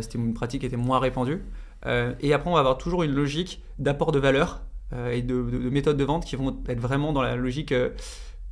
c'était 0.00 0.16
une 0.16 0.32
pratique 0.32 0.60
qui 0.62 0.66
était 0.66 0.76
moins 0.76 0.98
répandue. 0.98 1.42
et 1.86 2.32
après, 2.32 2.50
on 2.50 2.54
va 2.54 2.60
avoir 2.60 2.78
toujours 2.78 3.02
une 3.02 3.12
logique 3.12 3.62
d'apport 3.78 4.12
de 4.12 4.18
valeur 4.18 4.62
euh, 4.62 4.67
et 4.92 5.22
de, 5.22 5.34
méthodes 5.34 5.96
de 5.96 6.04
vente 6.04 6.24
qui 6.24 6.36
vont 6.36 6.62
être 6.68 6.80
vraiment 6.80 7.12
dans 7.12 7.22
la 7.22 7.36
logique 7.36 7.72
euh, 7.72 7.90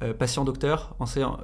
euh, 0.03 0.13
patient-docteur, 0.13 0.95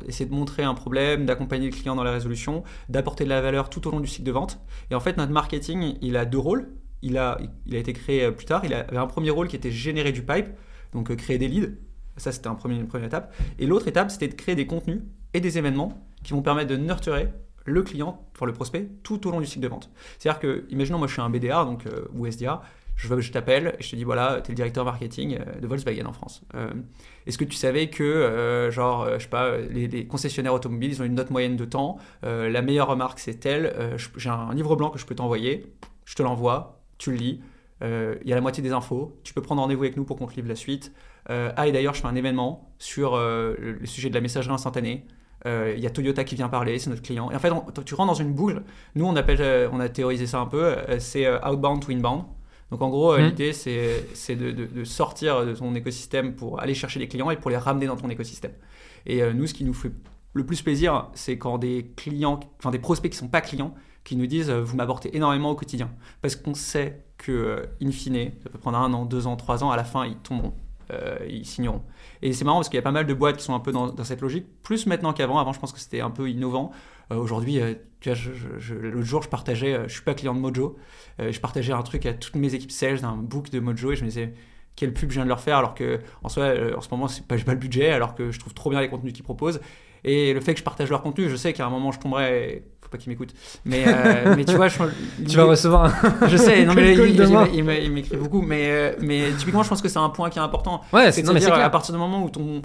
essayer 0.07 0.29
de 0.29 0.35
montrer 0.35 0.63
un 0.63 0.75
problème, 0.75 1.25
d'accompagner 1.25 1.71
le 1.71 1.73
client 1.75 1.97
dans 1.97 2.05
la 2.05 2.13
résolution, 2.13 2.63
d'apporter 2.91 3.25
de 3.25 3.31
la 3.31 3.41
valeur 3.41 3.71
tout 3.71 3.87
au 3.89 3.91
long 3.91 4.01
du 4.01 4.09
cycle 4.09 4.25
de 4.25 4.33
vente. 4.33 4.61
Et 4.91 4.95
en 4.95 5.01
fait, 5.01 5.17
notre 5.17 5.33
marketing, 5.33 5.97
il 6.03 6.17
a 6.17 6.27
deux 6.27 6.39
rôles. 6.39 6.69
Il 7.01 7.19
a, 7.19 7.39
il 7.67 7.75
a 7.75 7.79
été 7.79 7.95
créé 7.95 8.31
plus 8.31 8.45
tard. 8.45 8.65
Il 8.65 8.75
avait 8.75 8.99
un 8.99 9.07
premier 9.07 9.31
rôle 9.31 9.49
qui 9.49 9.57
était 9.57 9.71
générer 9.71 10.13
du 10.13 10.23
pipe, 10.23 10.49
donc 10.93 11.15
créer 11.17 11.39
des 11.39 11.49
leads. 11.49 11.73
Ça, 12.19 12.31
c'était 12.31 12.49
un 12.49 12.55
premier, 12.55 12.77
une 12.77 12.87
première 12.87 13.07
étape. 13.07 13.35
Et 13.59 13.67
l'autre 13.67 13.89
étape, 13.89 14.11
c'était 14.11 14.29
de 14.29 14.35
créer 14.35 14.55
des 14.55 14.67
contenus 14.67 15.01
et 15.33 15.41
des 15.41 15.57
événements 15.59 16.07
qui 16.23 16.35
vont 16.35 16.43
permettre 16.43 16.71
de 16.71 16.77
nurturer 16.77 17.29
le 17.65 17.83
client, 17.83 18.29
pour 18.35 18.47
le 18.47 18.53
prospect, 18.53 18.89
tout 19.03 19.27
au 19.27 19.31
long 19.31 19.41
du 19.41 19.47
cycle 19.47 19.63
de 19.63 19.69
vente. 19.69 19.91
C'est-à-dire 20.19 20.41
que, 20.41 20.67
imaginons, 20.69 20.99
moi 20.99 21.07
je 21.07 21.13
suis 21.13 21.23
un 21.23 21.31
BDA 21.31 21.65
donc, 21.65 21.85
ou 22.13 22.27
SDA, 22.27 22.61
je, 22.97 23.21
je 23.21 23.33
t'appelle 23.33 23.75
et 23.79 23.83
je 23.83 23.91
te 23.91 23.97
dis 23.97 24.05
voilà, 24.05 24.41
tu 24.43 24.49
es 24.49 24.53
le 24.53 24.57
directeur 24.57 24.85
marketing 24.85 25.39
euh, 25.39 25.61
de 25.61 25.67
Volkswagen 25.67 26.07
en 26.07 26.13
France. 26.13 26.43
Euh, 26.55 26.71
est-ce 27.27 27.39
que 27.39 27.45
tu 27.45 27.57
savais 27.57 27.89
que, 27.89 28.03
euh, 28.03 28.71
genre, 28.71 29.09
je 29.15 29.23
sais 29.23 29.29
pas, 29.29 29.57
les, 29.59 30.07
concessionnaires 30.07 30.55
automobiles, 30.55 30.93
ils 30.93 31.03
ont 31.03 31.05
une 31.05 31.15
note 31.15 31.31
moyenne 31.31 31.57
de 31.57 31.65
temps, 31.65 31.99
la 32.23 32.63
meilleure 32.63 32.89
remarque 32.89 33.19
c'est 33.19 33.35
telle, 33.35 33.97
j'ai 34.17 34.29
un 34.29 34.53
livre 34.55 34.77
blanc 34.77 34.91
que 34.91 34.99
je 34.99 35.07
peux 35.07 35.15
t'envoyer, 35.15 35.67
je 36.05 36.15
te 36.15 36.23
l'envoie, 36.23 36.81
tu 36.99 37.11
le 37.11 37.17
lis, 37.17 37.41
il 37.83 38.29
y 38.29 38.33
a 38.33 38.35
la 38.35 38.41
moitié 38.41 38.63
des 38.63 38.73
infos, 38.73 39.17
tu 39.23 39.35
peux 39.35 39.43
prendre 39.43 39.61
rendez-vous 39.63 39.83
avec 39.83 39.97
nous 39.97 40.05
pour 40.05 40.17
qu'on 40.17 40.27
te 40.27 40.35
livre 40.35 40.49
la 40.49 40.57
suite. 40.57 40.93
ah, 41.29 41.67
et 41.67 41.73
d'ailleurs, 41.73 41.95
je 41.95 42.01
fais 42.01 42.09
un 42.09 42.15
événement 42.15 42.73
sur 42.79 43.17
le, 43.17 43.79
sujet 43.85 44.09
de 44.09 44.15
la 44.15 44.21
messagerie 44.21 44.53
instantanée. 44.53 45.07
Il 45.47 45.79
y 45.79 45.87
a 45.87 45.91
Toyota 45.91 46.25
qui 46.25 46.35
vient 46.35 46.49
parler, 46.49 46.79
c'est 46.79 46.91
notre 46.91 47.03
client. 47.03 47.31
Et 47.31 47.37
en 47.37 47.39
fait, 47.39 47.53
tu 47.85 47.95
rentres 47.95 48.13
dans 48.13 48.19
une 48.19 48.35
boucle. 48.35 48.63
Nous, 48.95 49.07
on, 49.07 49.17
appelle, 49.17 49.69
on 49.73 49.81
a 49.81 49.89
théorisé 49.89 50.27
ça 50.27 50.41
un 50.41 50.47
peu, 50.47 50.77
c'est 50.99 51.29
outbound 51.45 51.85
to 51.85 51.93
inbound. 51.93 52.25
Donc 52.73 52.81
en 52.81 52.89
gros, 52.89 53.19
mmh. 53.19 53.21
l'idée, 53.21 53.53
c'est 53.53 54.35
de, 54.35 54.85
sortir 54.85 55.45
de 55.45 55.55
ton 55.55 55.75
écosystème 55.75 56.35
pour 56.35 56.59
aller 56.59 56.73
chercher 56.73 56.99
des 57.01 57.07
clients 57.07 57.31
et 57.31 57.37
pour 57.37 57.51
les 57.51 57.59
ramener 57.59 57.87
dans 57.87 57.97
ton 57.97 58.09
écosystème. 58.09 58.53
Et 59.05 59.23
euh, 59.23 59.35
nous, 59.35 59.47
ce 59.47 59.53
qui 59.53 59.63
nous 59.65 59.75
fait 59.75 59.93
le 60.33 60.47
plus 60.47 60.63
plaisir, 60.63 61.09
c'est 61.13 61.37
quand 61.37 61.59
des 61.59 61.93
clients, 61.97 62.41
enfin 62.59 62.71
des 62.71 62.79
prospects 62.79 63.11
qui 63.13 63.19
ne 63.19 63.27
sont 63.27 63.29
pas 63.29 63.43
clients, 63.43 63.75
qui 64.05 64.17
nous 64.17 64.27
disent 64.27 64.51
vous 64.51 64.75
m'apportez 64.75 65.15
énormément 65.15 65.51
au 65.51 65.55
quotidien. 65.55 65.91
Parce 66.23 66.35
qu'on 66.35 66.55
sait 66.55 67.05
que, 67.19 67.69
in 67.83 67.91
fine, 67.91 68.33
ça 68.43 68.49
peut 68.49 68.59
prendre 68.59 68.79
un 68.79 68.91
an, 68.95 69.05
deux 69.05 69.27
ans, 69.27 69.37
trois 69.37 69.63
ans, 69.63 69.71
à 69.71 69.77
la 69.77 69.85
fin, 69.85 70.07
ils 70.07 70.17
tomberont. 70.17 70.55
ils 71.29 71.45
signeront. 71.45 71.83
Et 72.23 72.33
c'est 72.33 72.47
marrant 72.47 72.57
parce 72.61 72.71
qu'il 72.71 72.79
y 72.79 72.79
a 72.79 72.83
pas 72.83 72.91
mal 72.91 73.07
de 73.07 73.13
boîtes 73.13 73.37
qui 73.37 73.45
sont 73.45 73.55
un 73.55 73.61
peu 73.61 73.73
dans, 73.73 73.89
dans 73.89 74.05
cette 74.05 74.23
logique, 74.23 74.47
plus 74.63 74.87
maintenant 74.87 75.13
qu'avant. 75.13 75.39
Avant, 75.39 75.53
je 75.53 75.61
pense 75.61 75.73
que 75.73 75.79
c'était 75.79 76.01
un 76.01 76.11
peu 76.11 76.31
innovant. 76.31 76.73
Aujourd'hui, 77.11 77.61
tu 78.03 78.11
vois, 78.11 78.19
l'autre 78.81 79.07
jour, 79.07 79.23
je 79.23 79.29
partageais, 79.29 79.81
je 79.87 79.93
suis 79.93 80.03
pas 80.03 80.15
client 80.15 80.35
de 80.35 80.41
Mojo, 80.41 80.77
je 81.19 81.39
partageais 81.41 81.73
un 81.73 81.83
truc 81.83 82.07
à 82.07 82.13
toutes 82.13 82.37
mes 82.37 82.55
équipes 82.55 82.73
sales 82.73 83.01
d'un 83.01 83.17
book 83.17 83.51
de 83.51 83.61
Mojo 83.61 83.93
et 83.93 83.97
je 83.97 84.03
me 84.03 84.09
disais, 84.09 84.35
quelle 84.77 84.93
pub 84.93 85.11
je 85.11 85.15
viens 85.15 85.25
de 85.25 85.29
leur 85.29 85.41
faire 85.41 85.59
alors 85.59 85.75
que 85.75 86.01
en 86.23 86.29
soi 86.29 86.45
euh, 86.45 86.77
en 86.77 86.81
ce 86.81 86.89
moment 86.91 87.09
c'est 87.09 87.27
pas 87.27 87.37
j'ai 87.37 87.45
pas 87.45 87.53
le 87.53 87.59
budget 87.59 87.91
alors 87.91 88.15
que 88.15 88.31
je 88.31 88.41
trouve 88.41 88.55
trop 88.55 88.71
bien 88.71 88.81
les 88.81 88.89
contenus 88.89 89.13
qu'ils 89.13 89.25
proposent. 89.25 89.61
Et 90.05 90.33
le 90.33 90.41
fait 90.41 90.55
que 90.55 90.59
je 90.59 90.65
partage 90.65 90.91
leur 90.91 91.03
contenu 91.03 91.29
je 91.29 91.37
sais 91.37 91.53
qu'à 91.53 91.67
un 91.67 91.71
moment 91.71 91.93
je 91.93 92.01
tomberai 92.01 92.65
faut 92.81 92.89
pas 92.89 92.99
qu'ils 92.99 93.11
m'écoutent 93.11 93.35
mais 93.65 93.85
euh, 93.87 94.35
mais 94.37 94.45
tu 94.45 94.55
vois 94.57 94.69
je, 94.69 94.79
tu 95.29 95.37
vas 95.37 95.45
recevoir 95.45 95.85
un... 95.85 96.29
je 96.29 96.37
sais 96.37 96.65
non 96.65 96.75
mais 96.77 96.95
il, 96.95 97.93
m'écrit 97.93 98.17
beaucoup 98.17 98.43
mais 98.43 98.67
euh, 98.71 98.93
mais 99.01 99.31
typiquement 99.39 99.63
je 99.63 99.69
pense 99.69 99.83
que 99.83 99.89
c'est 99.89 99.99
un 99.99 100.09
point 100.09 100.31
qui 100.31 100.39
est 100.39 100.43
important. 100.43 100.81
Ouais 100.93 101.13
c'est 101.13 101.29
à 101.29 101.65
à 101.65 101.71
partir 101.71 101.95
du 101.95 102.01
moment 102.01 102.25
où 102.25 102.31
ton 102.31 102.63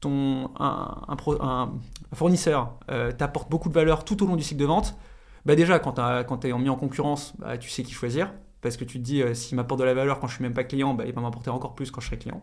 ton 0.00 0.50
un, 0.58 0.96
un, 1.08 1.72
fournisseur 2.14 2.78
t'apporte 3.18 3.50
beaucoup 3.50 3.68
de 3.68 3.74
valeur 3.74 4.04
tout 4.04 4.22
au 4.22 4.26
long 4.26 4.36
du 4.36 4.42
cycle 4.42 4.60
de 4.60 4.66
vente 4.66 4.96
bah 5.44 5.54
déjà 5.54 5.78
quand 5.78 6.38
tu 6.38 6.48
es 6.48 6.52
mis 6.52 6.68
en 6.68 6.76
concurrence 6.76 7.34
bah, 7.38 7.56
tu 7.56 7.70
sais 7.70 7.82
qui 7.82 7.92
choisir 7.92 8.30
parce 8.60 8.76
que 8.76 8.84
tu 8.84 8.98
te 8.98 9.02
dis, 9.04 9.22
euh, 9.22 9.34
s'il 9.34 9.56
m'apporte 9.56 9.80
de 9.80 9.84
la 9.84 9.94
valeur 9.94 10.20
quand 10.20 10.26
je 10.26 10.34
suis 10.34 10.42
même 10.42 10.52
pas 10.52 10.64
client, 10.64 10.94
bah, 10.94 11.04
il 11.06 11.12
va 11.12 11.20
m'apporter 11.20 11.50
encore 11.50 11.74
plus 11.74 11.90
quand 11.90 12.00
je 12.00 12.06
serai 12.06 12.18
client. 12.18 12.42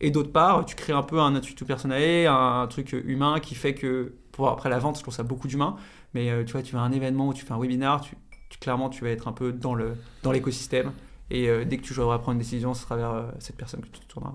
Et 0.00 0.10
d'autre 0.10 0.32
part, 0.32 0.64
tu 0.64 0.74
crées 0.74 0.92
un 0.92 1.02
peu 1.02 1.20
un 1.20 1.38
tout 1.40 1.64
personnel, 1.64 2.26
un, 2.26 2.66
truc 2.66 2.92
humain 2.92 3.38
qui 3.40 3.54
fait 3.54 3.74
que, 3.74 4.14
pour 4.32 4.48
après 4.48 4.68
la 4.68 4.78
vente, 4.78 4.96
je 4.96 5.02
trouve 5.02 5.14
ça 5.14 5.22
beaucoup 5.22 5.46
d'humain, 5.46 5.76
mais 6.14 6.30
euh, 6.30 6.44
tu 6.44 6.52
vois, 6.52 6.62
tu 6.62 6.76
as 6.76 6.80
un 6.80 6.92
événement 6.92 7.28
où 7.28 7.34
tu 7.34 7.44
fais 7.44 7.52
un 7.52 7.60
webinar, 7.60 8.00
tu, 8.00 8.16
clairement, 8.60 8.88
tu 8.88 9.04
vas 9.04 9.10
être 9.10 9.28
un 9.28 9.32
peu 9.32 9.52
dans 9.52 9.74
le 9.74 9.94
dans 10.22 10.32
l'écosystème, 10.32 10.92
et 11.30 11.48
euh, 11.48 11.64
dès 11.64 11.76
que 11.76 11.82
tu 11.82 11.94
devras 11.94 12.18
prendre 12.18 12.32
une 12.32 12.38
décision, 12.38 12.74
ce 12.74 12.82
sera 12.82 12.96
vers 12.96 13.32
cette 13.38 13.56
personne 13.56 13.80
que 13.80 13.88
tu 13.88 14.00
te 14.00 14.06
tourneras. 14.06 14.34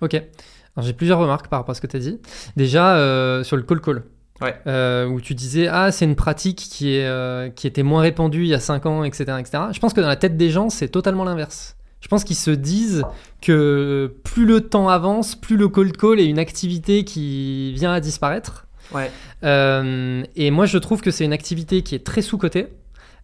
Ok. 0.00 0.22
J'ai 0.82 0.92
plusieurs 0.92 1.18
remarques 1.18 1.48
par 1.48 1.60
rapport 1.60 1.72
à 1.72 1.74
ce 1.74 1.80
que 1.80 1.86
tu 1.86 1.96
as 1.96 2.00
dit. 2.00 2.20
Déjà, 2.56 3.42
sur 3.44 3.56
le 3.56 3.62
call 3.62 3.80
call. 3.80 4.02
Euh, 4.66 5.06
où 5.06 5.20
tu 5.20 5.34
disais 5.34 5.66
ah 5.66 5.90
c'est 5.90 6.04
une 6.04 6.14
pratique 6.14 6.58
qui, 6.58 6.94
est, 6.94 7.06
euh, 7.06 7.50
qui 7.50 7.66
était 7.66 7.82
moins 7.82 8.02
répandue 8.02 8.42
il 8.42 8.48
y 8.48 8.54
a 8.54 8.60
5 8.60 8.86
ans 8.86 9.02
etc 9.02 9.34
etc 9.40 9.64
je 9.72 9.80
pense 9.80 9.92
que 9.92 10.00
dans 10.00 10.06
la 10.06 10.16
tête 10.16 10.36
des 10.36 10.50
gens 10.50 10.70
c'est 10.70 10.88
totalement 10.88 11.24
l'inverse 11.24 11.76
je 12.00 12.06
pense 12.06 12.22
qu'ils 12.22 12.36
se 12.36 12.52
disent 12.52 13.02
que 13.42 14.14
plus 14.22 14.46
le 14.46 14.60
temps 14.60 14.88
avance 14.88 15.34
plus 15.34 15.56
le 15.56 15.66
cold 15.66 15.96
call 15.96 16.20
est 16.20 16.26
une 16.26 16.38
activité 16.38 17.02
qui 17.02 17.72
vient 17.72 17.92
à 17.92 17.98
disparaître 17.98 18.68
ouais. 18.94 19.10
Euh, 19.42 20.22
et 20.36 20.52
moi 20.52 20.66
je 20.66 20.78
trouve 20.78 21.00
que 21.00 21.10
c'est 21.10 21.24
une 21.24 21.32
activité 21.32 21.82
qui 21.82 21.96
est 21.96 22.06
très 22.06 22.22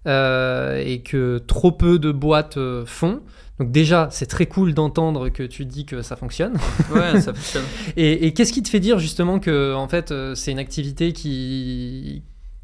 sous-cotée 0.04 0.90
et 0.90 1.02
que 1.02 1.38
trop 1.38 1.72
peu 1.72 1.98
de 1.98 2.12
boîtes 2.12 2.58
font 2.84 3.22
donc 3.60 3.70
déjà, 3.70 4.08
c'est 4.10 4.26
très 4.26 4.46
cool 4.46 4.74
d'entendre 4.74 5.28
que 5.28 5.44
tu 5.44 5.64
dis 5.64 5.86
que 5.86 6.02
ça 6.02 6.16
fonctionne. 6.16 6.58
Ouais, 6.92 7.20
ça 7.20 7.32
fonctionne. 7.34 7.64
et, 7.96 8.34
qu'est-ce 8.34 8.52
qui 8.52 8.62
te 8.62 8.68
fait 8.68 8.80
dire 8.80 8.98
justement 8.98 9.38
que 9.38 9.74
en 9.74 9.86
fait 9.86 10.10
euh, 10.10 10.34
c'est 10.34 10.50
une 10.50 10.58
activité 10.58 11.12
qui 11.12 12.22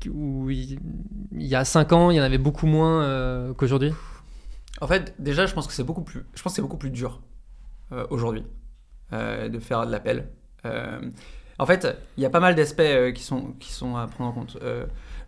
où 0.09 0.48
il, 0.48 0.81
y 1.35 1.55
a 1.55 1.64
5 1.64 1.92
ans, 1.92 2.11
il 2.11 2.16
y 2.16 2.20
en 2.20 2.24
avait 2.24 2.38
beaucoup 2.38 2.66
moins 2.66 3.03
euh, 3.03 3.53
qu'aujourd'hui? 3.53 3.92
En 4.81 4.87
fait, 4.87 5.14
déjà, 5.18 5.44
je 5.44 5.53
pense 5.53 5.66
que 5.66 5.74
c'est 5.74 5.85
beaucoup 5.85 6.03
plus 6.03 6.24
je 6.35 6.42
pense 6.42 6.55
c'est 6.55 6.62
beaucoup 6.62 6.79
plus 6.79 6.90
dur 6.90 7.20
euh, 7.92 8.07
aujourd'hui 8.11 8.44
de 9.12 9.59
faire 9.59 9.87
de 9.87 9.90
l'appel. 9.90 10.29
en 10.64 11.66
fait, 11.66 11.87
il 12.16 12.22
y 12.22 12.26
a 12.26 12.31
pas 12.31 12.40
mal 12.40 12.55
d'aspects 12.55 13.12
qui 13.14 13.22
sont 13.22 13.53
qui 13.61 13.72
sont 13.72 13.96
à 13.96 14.07
prendre 14.07 14.31
en 14.31 14.33
compte. 14.33 14.59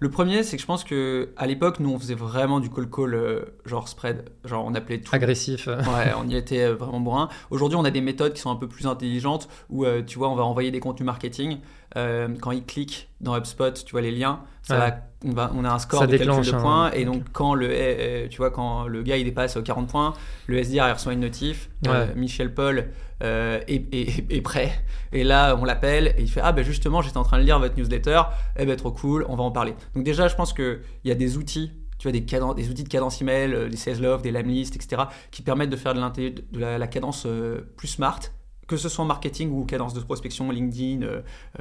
Le 0.02 0.10
premier, 0.10 0.42
c'est 0.42 0.56
que 0.56 0.60
je 0.60 0.66
pense 0.66 0.82
que 0.82 1.28
à 1.36 1.46
l'époque, 1.46 1.78
nous, 1.78 1.92
on 1.92 1.96
faisait 1.96 2.16
vraiment 2.16 2.58
du 2.58 2.68
call 2.68 2.90
call 2.90 3.14
euh, 3.14 3.44
genre 3.64 3.86
spread, 3.86 4.30
genre 4.44 4.64
on 4.66 4.74
appelait 4.74 5.00
tout 5.00 5.14
agressif. 5.14 5.68
ouais, 5.68 6.12
on 6.20 6.28
y 6.28 6.34
était 6.34 6.64
euh, 6.64 6.74
vraiment 6.74 6.98
bourrin. 6.98 7.28
Aujourd'hui, 7.50 7.76
on 7.76 7.84
a 7.84 7.92
des 7.92 8.00
méthodes 8.00 8.32
qui 8.32 8.40
sont 8.40 8.50
un 8.50 8.56
peu 8.56 8.66
plus 8.66 8.88
intelligentes 8.88 9.48
où 9.70 9.84
euh, 9.84 10.02
tu 10.04 10.18
vois, 10.18 10.28
on 10.28 10.34
va 10.34 10.42
envoyer 10.42 10.72
des 10.72 10.80
contenus 10.80 11.06
marketing. 11.06 11.58
quand 11.94 12.50
ils 12.50 12.64
cliquent 12.64 13.10
dans 13.20 13.36
HubSpot, 13.36 13.74
tu 13.74 13.92
vois 13.92 14.00
les 14.00 14.10
liens, 14.10 14.40
ça 14.62 15.02
on, 15.24 15.30
va, 15.30 15.52
on, 15.54 15.64
a 15.64 15.70
un 15.70 15.78
score 15.78 16.08
de 16.08 16.16
calcul 16.16 16.44
de 16.46 16.50
points 16.50 16.90
et 16.90 17.04
donc 17.04 17.22
quand 17.32 17.54
le 17.54 18.26
tu 18.28 18.38
vois 18.38 18.50
quand 18.50 18.88
le 18.88 19.04
gars 19.04 19.18
il 19.18 19.24
dépasse 19.24 19.56
40 19.64 19.88
points, 19.88 20.14
le 20.48 20.58
SDR 20.58 20.88
il 20.88 20.92
reçoit 20.94 21.12
une 21.12 21.20
notif. 21.20 21.70
Michel 22.16 22.52
Paul 22.52 22.88
euh, 23.22 23.60
est, 23.68 24.40
prêt. 24.42 24.72
Et 25.12 25.22
là, 25.22 25.56
on 25.56 25.64
l'appelle 25.64 26.14
et 26.18 26.22
il 26.22 26.30
fait 26.30 26.40
Ah, 26.42 26.52
ben 26.52 26.64
justement, 26.64 27.02
j'étais 27.02 27.18
en 27.18 27.22
train 27.22 27.38
de 27.38 27.44
lire 27.44 27.58
votre 27.58 27.76
newsletter. 27.76 28.22
Eh 28.58 28.66
ben, 28.66 28.76
trop 28.76 28.90
cool, 28.90 29.24
on 29.28 29.36
va 29.36 29.44
en 29.44 29.52
parler. 29.52 29.74
Donc, 29.94 30.04
déjà, 30.04 30.26
je 30.26 30.34
pense 30.34 30.52
qu'il 30.52 30.80
y 31.04 31.10
a 31.10 31.14
des 31.14 31.36
outils 31.36 31.72
tu 31.98 32.08
vois, 32.08 32.12
des, 32.12 32.20
des 32.20 32.68
outils 32.68 32.82
de 32.82 32.88
cadence 32.88 33.22
email, 33.22 33.54
euh, 33.54 33.68
des 33.68 33.76
sales 33.76 34.00
love, 34.00 34.22
des 34.22 34.32
lamlist, 34.32 34.74
etc., 34.74 35.02
qui 35.30 35.42
permettent 35.42 35.70
de 35.70 35.76
faire 35.76 35.94
de, 35.94 36.00
de 36.00 36.58
la, 36.58 36.86
cadence 36.88 37.26
euh, 37.26 37.60
plus 37.76 37.86
smart, 37.86 38.18
que 38.66 38.76
ce 38.76 38.88
soit 38.88 39.04
en 39.04 39.06
marketing 39.06 39.52
ou 39.52 39.64
cadence 39.64 39.94
de 39.94 40.00
prospection, 40.00 40.50
LinkedIn, 40.50 41.06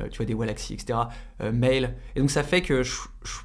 tu 0.09 0.17
vois, 0.17 0.25
des 0.25 0.33
Wallaxy, 0.33 0.73
etc., 0.73 0.97
mail. 1.53 1.95
Et 2.15 2.21
donc, 2.21 2.31
ça 2.31 2.41
fait 2.41 2.63
que 2.63 2.81
je, 2.81 2.95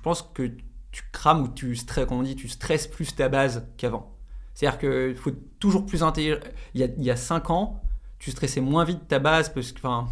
pense 0.03 0.23
que 0.23 0.51
tu 0.91 1.03
crames 1.13 1.43
ou 1.43 1.49
tu 1.49 1.77
stresses, 1.77 2.07
on 2.11 2.23
dit, 2.23 2.35
tu 2.35 2.49
stresses 2.49 2.87
plus 2.87 3.15
ta 3.15 3.29
base 3.29 3.67
qu'avant. 3.77 4.17
C'est-à-dire 4.55 4.79
qu'il 4.79 5.17
faut 5.17 5.33
toujours 5.59 5.85
plus 5.85 6.03
a, 6.03 6.13
il 6.17 7.05
y 7.05 7.11
a 7.11 7.17
5 7.17 7.51
ans, 7.51 7.83
tu 8.27 8.33
stressais 8.33 8.61
moins 8.61 8.83
vite 8.83 9.07
ta 9.07 9.21
base 9.21 9.51
parce 9.51 9.71
que 9.71 9.79
enfin 9.79 10.09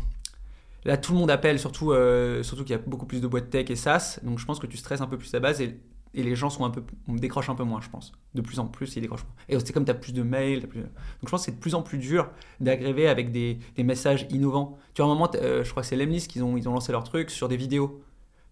là 0.85 0.97
tout 0.97 1.15
le 1.15 1.19
monde 1.19 1.33
appelle 1.33 1.59
surtout 1.59 1.91
euh, 1.91 2.45
surtout 2.45 2.63
qu'il 2.63 2.71
y 2.71 2.79
a 2.79 2.83
beaucoup 2.87 3.07
plus 3.07 3.21
de 3.21 3.27
boîtes 3.27 3.51
tech 3.51 3.69
et 3.71 3.75
SaaS. 3.75 4.21
Donc 4.23 4.39
je 4.39 4.47
pense 4.47 4.61
que 4.61 4.69
tu 4.69 4.77
stresses 4.77 5.01
un 5.01 5.09
peu 5.09 5.19
plus 5.19 5.33
ta 5.33 5.41
base 5.41 5.61
et, 5.61 5.81
et 6.15 6.23
les 6.23 6.37
gens 6.37 6.49
sont 6.49 6.65
un 6.65 6.71
peu 6.71 6.85
on 7.09 7.15
décroche 7.15 7.49
un 7.51 7.57
peu 7.57 7.65
moins 7.65 7.81
je 7.81 7.91
pense. 7.91 8.13
De 8.37 8.41
plus 8.41 8.61
en 8.61 8.69
plus 8.69 8.95
ils 8.95 9.01
décrochent 9.01 9.25
moins. 9.25 9.35
Et 9.49 9.59
c'est 9.59 9.73
comme 9.73 9.85
tu 9.85 9.91
as 9.91 9.95
plus 9.95 10.13
de 10.13 10.23
mails 10.23 10.61
donc 10.61 10.71
je 11.25 11.29
pense 11.29 11.41
que 11.41 11.47
c'est 11.47 11.57
de 11.57 11.61
plus 11.61 11.75
en 11.75 11.83
plus 11.83 11.99
dur 11.99 12.31
d'agréver 12.61 13.09
avec 13.09 13.33
des, 13.33 13.59
des, 13.75 13.83
messages 13.83 14.29
innovants. 14.31 14.79
Tu 14.95 15.03
vois 15.03 15.11
à 15.11 15.13
un 15.13 15.15
moment 15.17 15.29
euh, 15.35 15.65
je 15.65 15.71
crois 15.73 15.83
que 15.83 15.89
c'est 15.89 15.97
Lemlist 15.97 16.31
qu'ils 16.31 16.45
ont 16.45 16.57
ils 16.57 16.69
ont 16.69 16.73
lancé 16.73 16.93
leur 16.93 17.03
truc 17.03 17.33
sur 17.33 17.49
des 17.49 17.57
vidéos 17.57 18.01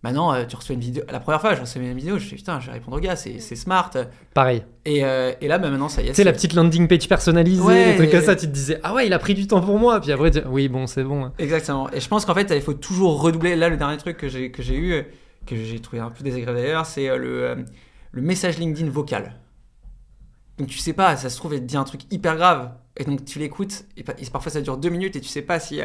Maintenant, 0.03 0.35
euh, 0.35 0.45
tu 0.45 0.57
reçois 0.57 0.75
une 0.75 0.81
vidéo. 0.81 1.05
La 1.11 1.21
première 1.21 1.41
fois, 1.41 1.55
je 1.55 1.61
reçois 1.61 1.81
une 1.81 1.97
vidéo, 1.97 2.19
je 2.19 2.27
fais 2.27 2.37
putain, 2.37 2.59
je 2.59 2.67
vais 2.67 2.73
répondre 2.73 2.97
au 2.97 3.01
gars, 3.01 3.15
c'est 3.15 3.39
smart. 3.39 3.91
Pareil. 4.35 4.65
Et, 4.85 5.05
euh, 5.05 5.33
et 5.41 5.47
là, 5.47 5.59
bah, 5.59 5.71
maintenant, 5.71 5.89
ça 5.89 6.03
y 6.03 6.07
est. 6.07 6.11
Tu 6.11 6.17
sais, 6.17 6.25
la 6.25 6.33
petite 6.33 6.55
landing 6.55 6.89
page 6.89 7.09
personnalisée, 7.09 7.63
ouais, 7.63 7.95
trucs 7.95 8.11
comme 8.11 8.23
ça, 8.23 8.35
tu 8.35 8.47
te 8.47 8.53
disais, 8.53 8.81
ah 8.83 8.95
ouais, 8.95 9.07
il 9.07 9.13
a 9.13 9.21
pris 9.21 9.35
du 9.35 9.47
temps 9.47 9.61
pour 9.61 9.79
moi. 9.79 10.01
Puis 10.01 10.11
après, 10.11 10.45
oui, 10.47 10.69
bon, 10.69 10.89
c'est 10.89 11.05
bon. 11.05 11.31
Exactement. 11.39 11.89
Et 11.93 12.01
je 12.01 12.09
pense 12.09 12.25
qu'en 12.25 12.35
fait, 12.35 12.53
il 12.53 12.63
faut 12.63 12.75
toujours 12.75 13.21
redoubler. 13.21 13.55
Là, 13.55 13.69
le 13.69 13.77
dernier 13.77 13.97
truc 13.97 14.17
que 14.17 14.29
j'ai 14.29 14.77
eu, 14.77 15.05
que 15.47 15.57
j'ai 15.57 15.79
trouvé 15.81 16.01
un 16.01 16.11
peu 16.11 16.25
désagréable 16.25 16.59
d'ailleurs, 16.59 16.87
c'est 16.87 17.09
euh, 17.09 17.17
le, 17.17 17.65
le 18.11 18.23
message 18.23 18.59
LinkedIn 18.59 18.91
vocal. 18.91 19.37
Donc 20.59 20.69
tu 20.69 20.79
sais 20.79 20.93
pas, 20.93 21.17
ça 21.17 21.31
se 21.31 21.37
trouve, 21.37 21.55
il 21.55 21.61
te 21.61 21.65
dit 21.65 21.77
un 21.77 21.85
truc 21.85 22.03
hyper 22.11 22.37
grave. 22.37 22.73
Et 22.97 23.05
donc 23.05 23.25
tu 23.25 23.39
l'écoutes, 23.39 23.85
et, 23.97 24.05
parfois 24.31 24.53
ça 24.53 24.61
dure 24.61 24.77
deux 24.77 24.91
minutes 24.91 25.17
et 25.17 25.21
tu 25.21 25.29
sais 25.29 25.43
pas 25.43 25.59
si. 25.59 25.81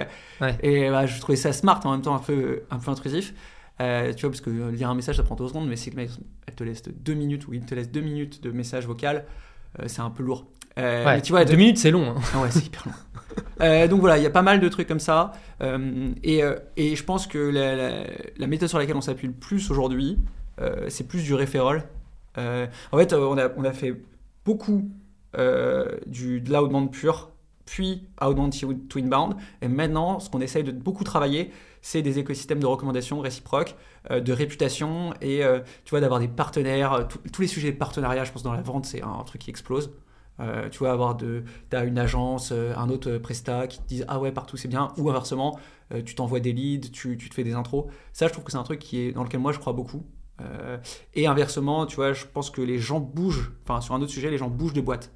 Et 0.62 0.90
bah, 0.90 1.06
je 1.06 1.20
trouvais 1.22 1.38
ça 1.38 1.54
smart 1.54 1.80
en 1.86 1.92
même 1.92 2.02
temps 2.02 2.16
un 2.16 2.20
peu, 2.20 2.64
un 2.70 2.78
peu 2.78 2.92
intrusif. 2.92 3.34
Euh, 3.80 4.14
tu 4.14 4.22
vois, 4.22 4.32
parce 4.32 4.42
que 4.42 4.50
lire 4.70 4.90
un 4.90 4.96
message, 4.96 5.18
ça 5.18 5.24
prend 5.24 5.36
deux 5.36 5.48
secondes, 5.48 5.68
mais 5.68 5.76
si 5.76 5.90
le 5.90 5.96
mec, 5.96 6.10
elle 6.48 6.56
te 6.56 6.64
laisse 6.64 6.84
deux 6.84 7.14
minutes 7.14 7.48
ou 7.48 7.54
il 7.54 7.62
te 7.62 7.76
laisse 7.76 7.92
deux 7.92 8.02
minutes 8.02 8.42
de 8.42 8.52
message 8.52 8.88
vocal, 8.88 9.26
euh, 9.80 9.84
c'est 9.88 10.02
un 10.02 10.10
peu 10.10 10.24
lourd. 10.24 10.48
Euh, 10.80 11.06
ouais, 11.06 11.22
tu 11.22 11.32
vois, 11.32 11.46
deux 11.46 11.56
minutes, 11.56 11.78
c'est 11.78 11.92
long. 11.92 12.12
Hein. 12.12 12.22
Ah 12.34 12.42
ouais, 12.42 12.52
c'est 12.52 12.66
hyper 12.66 12.86
long. 12.86 13.88
donc 13.88 14.00
voilà, 14.00 14.18
il 14.18 14.24
y 14.24 14.28
a 14.28 14.32
pas 14.32 14.42
mal 14.42 14.60
de 14.60 14.70
trucs 14.70 14.88
comme 14.88 15.00
ça. 15.00 15.34
Et, 16.24 16.42
et, 16.76 16.96
je 16.96 17.04
pense 17.04 17.28
que 17.28 17.38
la, 17.38 18.04
la, 18.38 18.48
méthode 18.48 18.70
sur 18.70 18.78
laquelle 18.78 18.96
on 18.96 19.02
s'appuie 19.02 19.28
le 19.28 19.34
plus 19.34 19.72
aujourd'hui, 19.72 20.20
c'est 20.88 21.08
plus 21.08 21.24
du 21.24 21.34
referral. 21.34 21.84
en 22.38 22.98
fait, 22.98 23.14
on 23.14 23.38
a, 23.38 23.50
on 23.58 23.64
a 23.64 23.74
fait 23.74 23.96
beaucoup 24.46 24.90
du, 25.36 26.42
de 26.42 26.54
l'outbound 26.54 26.92
pur, 26.92 27.32
puis 27.68 28.08
outbound 28.20 28.56
to 28.90 29.00
inbound. 29.00 29.36
Et 29.62 29.68
maintenant, 29.68 30.20
ce 30.20 30.32
qu'on 30.32 30.42
essaye 30.42 30.64
de 30.64 30.72
beaucoup 30.72 31.04
travailler, 31.04 31.52
c'est 31.82 32.02
des 32.02 32.18
écosystèmes 32.18 32.60
de 32.60 32.66
recommandations 32.66 33.20
réciproques, 33.20 33.76
euh, 34.10 34.20
de 34.20 34.34
réputation 34.34 35.14
et 35.22 35.44
euh, 35.44 35.60
tu 35.86 35.92
vois 35.92 36.02
d'avoir 36.02 36.20
des 36.20 36.28
partenaires. 36.28 36.94
Euh, 36.94 37.04
tous 37.32 37.42
les 37.42 37.48
sujets 37.48 37.72
de 37.72 37.78
partenariat, 37.78 38.24
je 38.24 38.32
pense 38.32 38.42
dans 38.42 38.54
la 38.54 38.62
vente, 38.62 38.86
c'est 38.86 39.04
un, 39.04 39.24
truc 39.26 39.42
qui 39.42 39.52
explose. 39.52 39.92
tu 40.72 40.80
vois 40.80 40.92
avoir 40.92 41.16
de, 41.16 41.44
as 41.74 41.84
une 41.84 42.00
agence, 42.00 42.52
un 42.52 42.90
autre 42.90 43.18
presta 43.18 43.68
qui 43.68 43.80
te 43.80 43.88
disent 43.88 44.06
ah 44.08 44.20
ouais 44.20 44.32
partout 44.32 44.56
c'est 44.56 44.68
bien, 44.68 44.90
ou 44.98 45.10
inversement, 45.10 45.60
tu 46.06 46.16
t'envoies 46.16 46.40
des 46.40 46.54
leads, 46.54 46.92
tu, 46.92 47.18
tu, 47.18 47.30
te 47.30 47.36
fais 47.36 47.44
des 47.44 47.54
intros. 47.54 47.86
Ça, 48.14 48.28
je 48.28 48.34
trouve 48.34 48.46
que 48.46 48.52
c'est 48.52 48.58
un 48.58 48.64
truc 48.64 48.80
qui 48.80 49.00
est 49.00 49.12
dans 49.12 49.24
lequel 49.24 49.40
moi 49.40 49.52
je 49.52 49.60
crois 49.60 49.74
beaucoup. 49.74 50.06
et 51.16 51.28
inversement, 51.28 51.86
tu 51.86 51.96
vois, 51.98 52.14
je 52.14 52.26
pense 52.26 52.50
que 52.50 52.62
les 52.62 52.78
gens 52.80 53.00
bougent. 53.00 53.52
Enfin, 53.64 53.82
sur 53.82 53.96
un 53.96 54.02
autre 54.02 54.12
sujet, 54.12 54.30
les 54.30 54.38
gens 54.38 54.50
bougent 54.50 54.74
de 54.74 54.82
boîte 54.82 55.12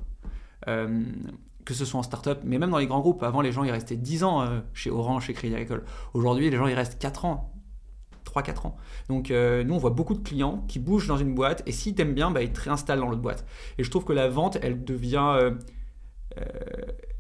que 1.66 1.74
ce 1.74 1.86
soit 1.86 2.00
en 2.00 2.04
start-up, 2.04 2.42
mais 2.44 2.58
même 2.58 2.72
dans 2.72 2.78
les 2.78 2.88
grands 2.88 3.00
groupes. 3.00 3.24
Avant, 3.24 3.42
les 3.42 3.52
gens, 3.52 3.64
ils 3.64 3.72
restaient 3.72 3.98
10 3.98 4.24
ans 4.24 4.42
euh, 4.42 4.60
chez 4.74 4.90
Orange, 4.90 5.26
chez 5.26 5.34
Crédit 5.34 5.54
Agricole. 5.54 5.84
Aujourd'hui, 6.14 6.50
les 6.50 6.58
gens, 6.58 6.68
ils 6.68 6.74
restent 6.74 7.00
4 7.00 7.26
ans. 7.26 7.54
3-4 8.26 8.68
ans. 8.68 8.78
Donc 9.10 9.30
euh, 9.30 9.64
nous, 9.64 9.74
on 9.74 9.78
voit 9.78 9.90
beaucoup 9.90 10.14
de 10.14 10.24
clients 10.24 10.64
qui 10.68 10.80
bougent 10.80 11.08
dans 11.08 11.18
une 11.18 11.36
boîte 11.36 11.64
et 11.66 11.72
s'ils 11.72 11.96
t'aiment 11.96 12.14
bien, 12.14 12.32
bah, 12.32 12.42
ils 12.42 12.54
te 12.54 12.62
réinstallent 12.62 13.00
dans 13.00 13.10
l'autre 13.10 13.22
boîte. 13.22 13.46
Et 13.78 13.84
je 13.84 13.90
trouve 13.90 14.06
que 14.06 14.14
la 14.14 14.30
vente, 14.30 14.58
elle 14.62 14.84
devient... 14.84 15.38
Euh, 15.38 15.52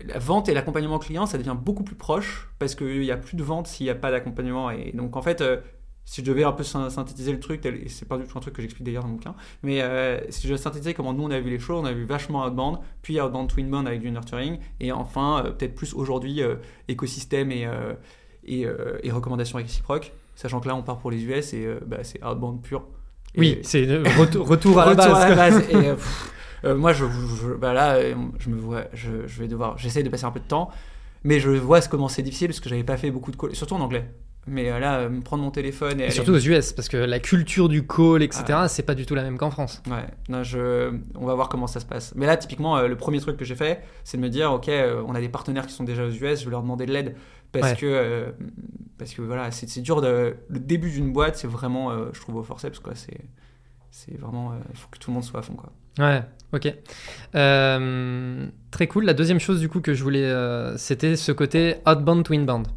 la 0.05 0.19
vente 0.19 0.47
et 0.47 0.53
l'accompagnement 0.53 0.99
client, 0.99 1.25
ça 1.25 1.37
devient 1.37 1.57
beaucoup 1.59 1.83
plus 1.83 1.95
proche 1.95 2.49
parce 2.59 2.75
qu'il 2.75 3.01
n'y 3.01 3.11
a 3.11 3.17
plus 3.17 3.35
de 3.35 3.43
vente 3.43 3.67
s'il 3.67 3.85
n'y 3.85 3.89
a 3.89 3.95
pas 3.95 4.09
d'accompagnement. 4.09 4.71
Et 4.71 4.93
donc 4.93 5.17
en 5.17 5.21
fait, 5.21 5.43
si 6.05 6.21
je 6.21 6.25
devais 6.25 6.43
un 6.43 6.51
peu 6.51 6.63
synthétiser 6.63 7.31
le 7.31 7.39
truc, 7.39 7.65
et 7.65 7.87
c'est 7.87 8.07
pas 8.07 8.17
du 8.17 8.25
tout 8.25 8.37
un 8.37 8.41
truc 8.41 8.53
que 8.53 8.61
j'explique 8.61 8.85
d'ailleurs 8.85 9.03
dans 9.03 9.09
mon 9.09 9.15
bouquin, 9.15 9.35
mais 9.63 9.81
euh, 9.81 10.19
si 10.29 10.47
je 10.47 10.55
synthétiser 10.55 10.93
comment 10.93 11.13
nous 11.13 11.23
on 11.23 11.31
a 11.31 11.39
vu 11.39 11.49
les 11.49 11.59
choses, 11.59 11.79
on 11.81 11.85
a 11.85 11.93
vu 11.93 12.05
vachement 12.05 12.45
Outbound, 12.45 12.79
puis 13.01 13.21
Outbound 13.21 13.49
Twinbound 13.49 13.87
avec 13.87 14.01
du 14.01 14.11
nurturing, 14.11 14.59
et 14.79 14.91
enfin, 14.91 15.43
euh, 15.45 15.51
peut-être 15.51 15.75
plus 15.75 15.93
aujourd'hui, 15.93 16.41
euh, 16.41 16.55
écosystème 16.87 17.51
et, 17.51 17.67
et, 18.45 18.65
et, 19.03 19.11
recommandations 19.11 19.57
réciproques, 19.57 20.11
sachant 20.35 20.59
que 20.59 20.67
là 20.67 20.75
on 20.75 20.83
part 20.83 20.97
pour 20.97 21.11
les 21.11 21.23
US 21.23 21.53
et 21.53 21.67
bah, 21.85 22.03
c'est 22.03 22.23
Outbound 22.23 22.61
pur. 22.61 22.83
oui, 23.37 23.59
c'est 23.63 23.85
retour, 24.19 24.47
retour, 24.47 24.79
à 24.79 24.87
la 24.87 24.95
base. 24.95 25.13
À 25.13 25.29
la 25.29 25.35
base 25.35 25.63
et, 25.69 26.73
moi, 26.75 26.93
je, 26.93 27.05
bah 27.55 27.73
là, 27.73 27.99
je 28.39 28.49
me 28.49 28.55
vois, 28.55 28.85
je, 28.93 29.27
je 29.27 29.39
vais 29.39 29.47
devoir, 29.47 29.77
j'essaie 29.77 30.03
de 30.03 30.09
passer 30.09 30.25
un 30.25 30.31
peu 30.31 30.39
de 30.39 30.47
temps, 30.47 30.69
mais 31.23 31.39
je 31.39 31.49
vois 31.51 31.81
comment 31.81 32.07
c'est 32.07 32.23
difficile 32.23 32.47
parce 32.47 32.59
que 32.59 32.69
j'avais 32.69 32.83
pas 32.83 32.97
fait 32.97 33.11
beaucoup 33.11 33.31
de 33.31 33.37
calls, 33.37 33.55
surtout 33.55 33.75
en 33.75 33.81
anglais. 33.81 34.11
Mais 34.47 34.71
euh, 34.71 34.79
là, 34.79 34.99
euh, 34.99 35.09
me 35.09 35.21
prendre 35.21 35.43
mon 35.43 35.51
téléphone 35.51 36.01
et. 36.01 36.09
surtout 36.09 36.31
aux 36.31 36.39
US, 36.39 36.73
parce 36.73 36.89
que 36.89 36.97
la 36.97 37.19
culture 37.19 37.69
du 37.69 37.85
call, 37.85 38.23
etc., 38.23 38.43
c'est 38.67 38.83
pas 38.83 38.95
du 38.95 39.05
tout 39.05 39.13
la 39.13 39.23
même 39.23 39.37
qu'en 39.37 39.51
France. 39.51 39.83
Ouais, 39.87 40.05
non, 40.29 40.43
je... 40.43 40.91
on 41.15 41.25
va 41.25 41.35
voir 41.35 41.47
comment 41.47 41.67
ça 41.67 41.79
se 41.79 41.85
passe. 41.85 42.13
Mais 42.15 42.25
là, 42.25 42.37
typiquement, 42.37 42.77
euh, 42.77 42.87
le 42.87 42.97
premier 42.97 43.19
truc 43.19 43.37
que 43.37 43.45
j'ai 43.45 43.55
fait, 43.55 43.83
c'est 44.03 44.17
de 44.17 44.21
me 44.21 44.29
dire, 44.29 44.51
ok, 44.51 44.69
on 45.05 45.13
a 45.13 45.19
des 45.19 45.29
partenaires 45.29 45.67
qui 45.67 45.73
sont 45.73 45.83
déjà 45.83 46.05
aux 46.05 46.09
US, 46.09 46.39
je 46.39 46.45
vais 46.45 46.51
leur 46.51 46.63
demander 46.63 46.85
de 46.85 46.93
l'aide. 46.93 47.15
Parce, 47.51 47.73
que, 47.73 48.33
parce 48.97 49.13
que 49.13 49.21
voilà, 49.21 49.51
c'est 49.51 49.81
dur. 49.81 50.01
De... 50.01 50.37
Le 50.47 50.59
début 50.59 50.89
d'une 50.89 51.11
boîte, 51.11 51.35
c'est 51.35 51.49
vraiment, 51.49 51.91
je 52.13 52.19
trouve, 52.19 52.37
au 52.37 52.43
forceps, 52.43 52.79
quoi. 52.79 52.93
C'est 52.95 54.17
vraiment, 54.17 54.53
il 54.71 54.77
faut 54.77 54.87
que 54.89 54.97
tout 54.97 55.11
le 55.11 55.15
monde 55.15 55.23
soit 55.23 55.41
à 55.41 55.43
fond, 55.43 55.53
quoi. 55.53 55.71
Ouais, 55.99 56.23
ok. 56.53 56.73
très 58.71 58.87
cool. 58.87 59.03
La 59.03 59.13
deuxième 59.13 59.39
chose, 59.39 59.59
du 59.59 59.67
coup, 59.67 59.81
que 59.81 59.93
je 59.93 60.01
voulais, 60.01 60.33
c'était 60.77 61.17
ce 61.17 61.33
côté 61.33 61.75
outbound 61.85 62.23
to 62.23 62.33
inbound. 62.33 62.67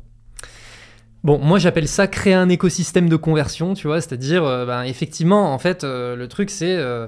Bon, 1.24 1.38
moi 1.38 1.58
j'appelle 1.58 1.88
ça 1.88 2.06
créer 2.06 2.34
un 2.34 2.50
écosystème 2.50 3.08
de 3.08 3.16
conversion, 3.16 3.72
tu 3.72 3.86
vois, 3.86 4.02
c'est-à-dire, 4.02 4.44
euh, 4.44 4.66
ben, 4.66 4.82
effectivement, 4.82 5.54
en 5.54 5.58
fait, 5.58 5.82
euh, 5.82 6.16
le 6.16 6.28
truc 6.28 6.50
c'est 6.50 6.76
euh, 6.76 7.06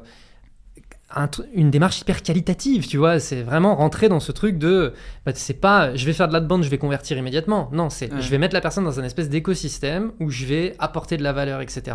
une 1.53 1.71
démarche 1.71 2.01
hyper 2.01 2.23
qualitative, 2.23 2.89
tu 2.89 2.97
vois, 2.97 3.21
c'est 3.21 3.43
vraiment 3.43 3.77
rentrer 3.77 4.09
dans 4.09 4.19
ce 4.19 4.33
truc 4.33 4.57
de, 4.57 4.95
bah, 5.27 5.33
c'est 5.35 5.61
pas, 5.61 5.95
je 5.95 6.07
vais 6.07 6.15
faire 6.15 6.29
de 6.29 6.33
la 6.33 6.41
bande, 6.41 6.63
je 6.63 6.71
vais 6.71 6.79
convertir 6.79 7.19
immédiatement, 7.19 7.69
non, 7.73 7.91
c'est, 7.91 8.11
je 8.19 8.31
vais 8.31 8.39
mettre 8.39 8.55
la 8.55 8.63
personne 8.63 8.85
dans 8.85 8.99
un 8.99 9.05
espèce 9.05 9.29
d'écosystème 9.29 10.13
où 10.19 10.31
je 10.31 10.47
vais 10.47 10.75
apporter 10.79 11.19
de 11.19 11.23
la 11.23 11.35
valeur, 11.35 11.61
etc. 11.61 11.95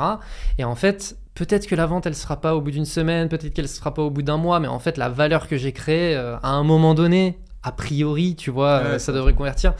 Et 0.60 0.64
en 0.64 0.76
fait, 0.76 1.18
peut-être 1.34 1.66
que 1.66 1.74
la 1.74 1.88
vente, 1.88 2.06
elle 2.06 2.16
sera 2.16 2.40
pas 2.40 2.56
au 2.56 2.62
bout 2.62 2.72
d'une 2.72 2.86
semaine, 2.86 3.30
peut-être 3.30 3.52
qu'elle 3.52 3.68
sera 3.68 3.96
pas 3.96 4.04
au 4.04 4.12
bout 4.12 4.22
d'un 4.22 4.38
mois, 4.38 4.60
mais 4.60 4.68
en 4.68 4.80
fait, 4.80 4.98
la 4.98 5.10
valeur 5.10 5.48
que 5.48 5.58
j'ai 5.58 5.72
créée 5.72 6.16
à 6.16 6.50
un 6.50 6.64
moment 6.64 6.94
donné, 6.94 7.40
a 7.64 7.72
priori, 7.72 8.36
tu 8.36 8.52
vois, 8.52 9.00
ça 9.00 9.12
devrait 9.12 9.34
convertir. 9.34 9.74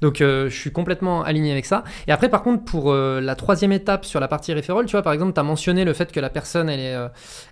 Donc 0.00 0.20
euh, 0.20 0.48
je 0.48 0.56
suis 0.56 0.70
complètement 0.70 1.22
aligné 1.22 1.52
avec 1.52 1.66
ça. 1.66 1.84
Et 2.06 2.12
après, 2.12 2.28
par 2.28 2.42
contre, 2.42 2.64
pour 2.64 2.92
euh, 2.92 3.20
la 3.20 3.34
troisième 3.34 3.72
étape 3.72 4.04
sur 4.04 4.20
la 4.20 4.28
partie 4.28 4.52
referral, 4.54 4.86
tu 4.86 4.92
vois, 4.92 5.02
par 5.02 5.12
exemple, 5.12 5.32
tu 5.32 5.40
as 5.40 5.44
mentionné 5.44 5.84
le 5.84 5.92
fait 5.92 6.12
que 6.12 6.20
la 6.20 6.30
personne, 6.30 6.68
elle, 6.68 6.80
est, 6.80 6.94
euh, 6.94 7.08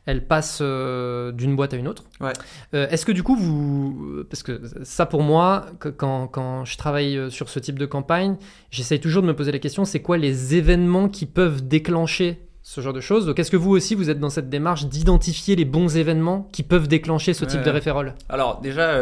elle 0.07 0.27
passe 0.27 0.61
d'une 0.61 1.57
boîte 1.57 1.75
à 1.75 1.77
une 1.77 1.89
autre. 1.89 2.05
Ouais. 2.21 2.33
Est-ce 2.73 3.05
que 3.05 3.13
du 3.13 3.23
coup, 3.23 3.37
vous. 3.37 4.25
Parce 4.31 4.43
que 4.43 4.61
ça, 4.83 5.07
pour 5.07 5.23
moi, 5.23 5.67
quand, 5.97 6.27
quand 6.29 6.65
je 6.65 6.77
travaille 6.77 7.31
sur 7.31 7.49
ce 7.49 7.59
type 7.59 7.79
de 7.79 7.87
campagne, 7.87 8.37
j'essaye 8.71 9.01
toujours 9.01 9.23
de 9.23 9.29
me 9.29 9.35
poser 9.35 9.53
la 9.53 9.59
question 9.59 9.85
c'est 9.85 10.01
quoi 10.01 10.17
les 10.17 10.55
événements 10.55 11.09
qui 11.09 11.27
peuvent 11.27 11.67
déclencher 11.67 12.41
ce 12.63 12.81
genre 12.81 12.93
de 12.93 13.01
choses? 13.01 13.27
Donc, 13.27 13.39
est-ce 13.39 13.51
que 13.51 13.57
vous 13.57 13.71
aussi, 13.71 13.95
vous 13.95 14.11
êtes 14.11 14.19
dans 14.19 14.31
cette 14.31 14.49
démarche 14.49 14.87
d'identifier 14.87 15.57
les 15.57 15.65
bons 15.65 15.97
événements 15.97 16.49
qui 16.53 16.63
peuvent 16.63 16.89
déclencher 16.89 17.33
ce 17.35 17.45
type 17.45 17.63
de 17.63 17.71
referral? 17.71 18.15
Alors, 18.29 18.61
déjà, 18.61 18.99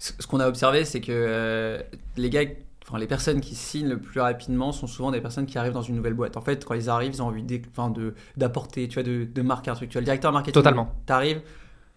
ce 0.00 0.26
qu'on 0.26 0.40
a 0.40 0.48
observé, 0.48 0.84
c'est 0.84 1.00
que 1.00 1.12
euh, 1.12 1.78
les 2.16 2.30
gars, 2.30 2.44
enfin 2.86 2.98
les 2.98 3.06
personnes 3.06 3.40
qui 3.40 3.54
signent 3.54 3.90
le 3.90 4.00
plus 4.00 4.20
rapidement 4.20 4.72
sont 4.72 4.86
souvent 4.86 5.10
des 5.10 5.20
personnes 5.20 5.46
qui 5.46 5.58
arrivent 5.58 5.74
dans 5.74 5.82
une 5.82 5.94
nouvelle 5.94 6.14
boîte. 6.14 6.38
En 6.38 6.40
fait, 6.40 6.64
quand 6.64 6.74
ils 6.74 6.88
arrivent, 6.88 7.12
ils 7.14 7.22
ont 7.22 7.26
envie 7.26 7.44
d'apporter, 8.36 8.88
tu 8.88 8.94
vois, 8.94 9.02
de, 9.02 9.24
de, 9.24 9.42
marquer 9.42 9.70
un 9.70 9.74
truc. 9.74 9.90
Tu 9.90 9.94
vois, 9.94 10.00
le 10.00 10.06
directeur 10.06 10.32
marketing. 10.32 10.54
Totalement. 10.54 10.94
T'arrives. 11.04 11.42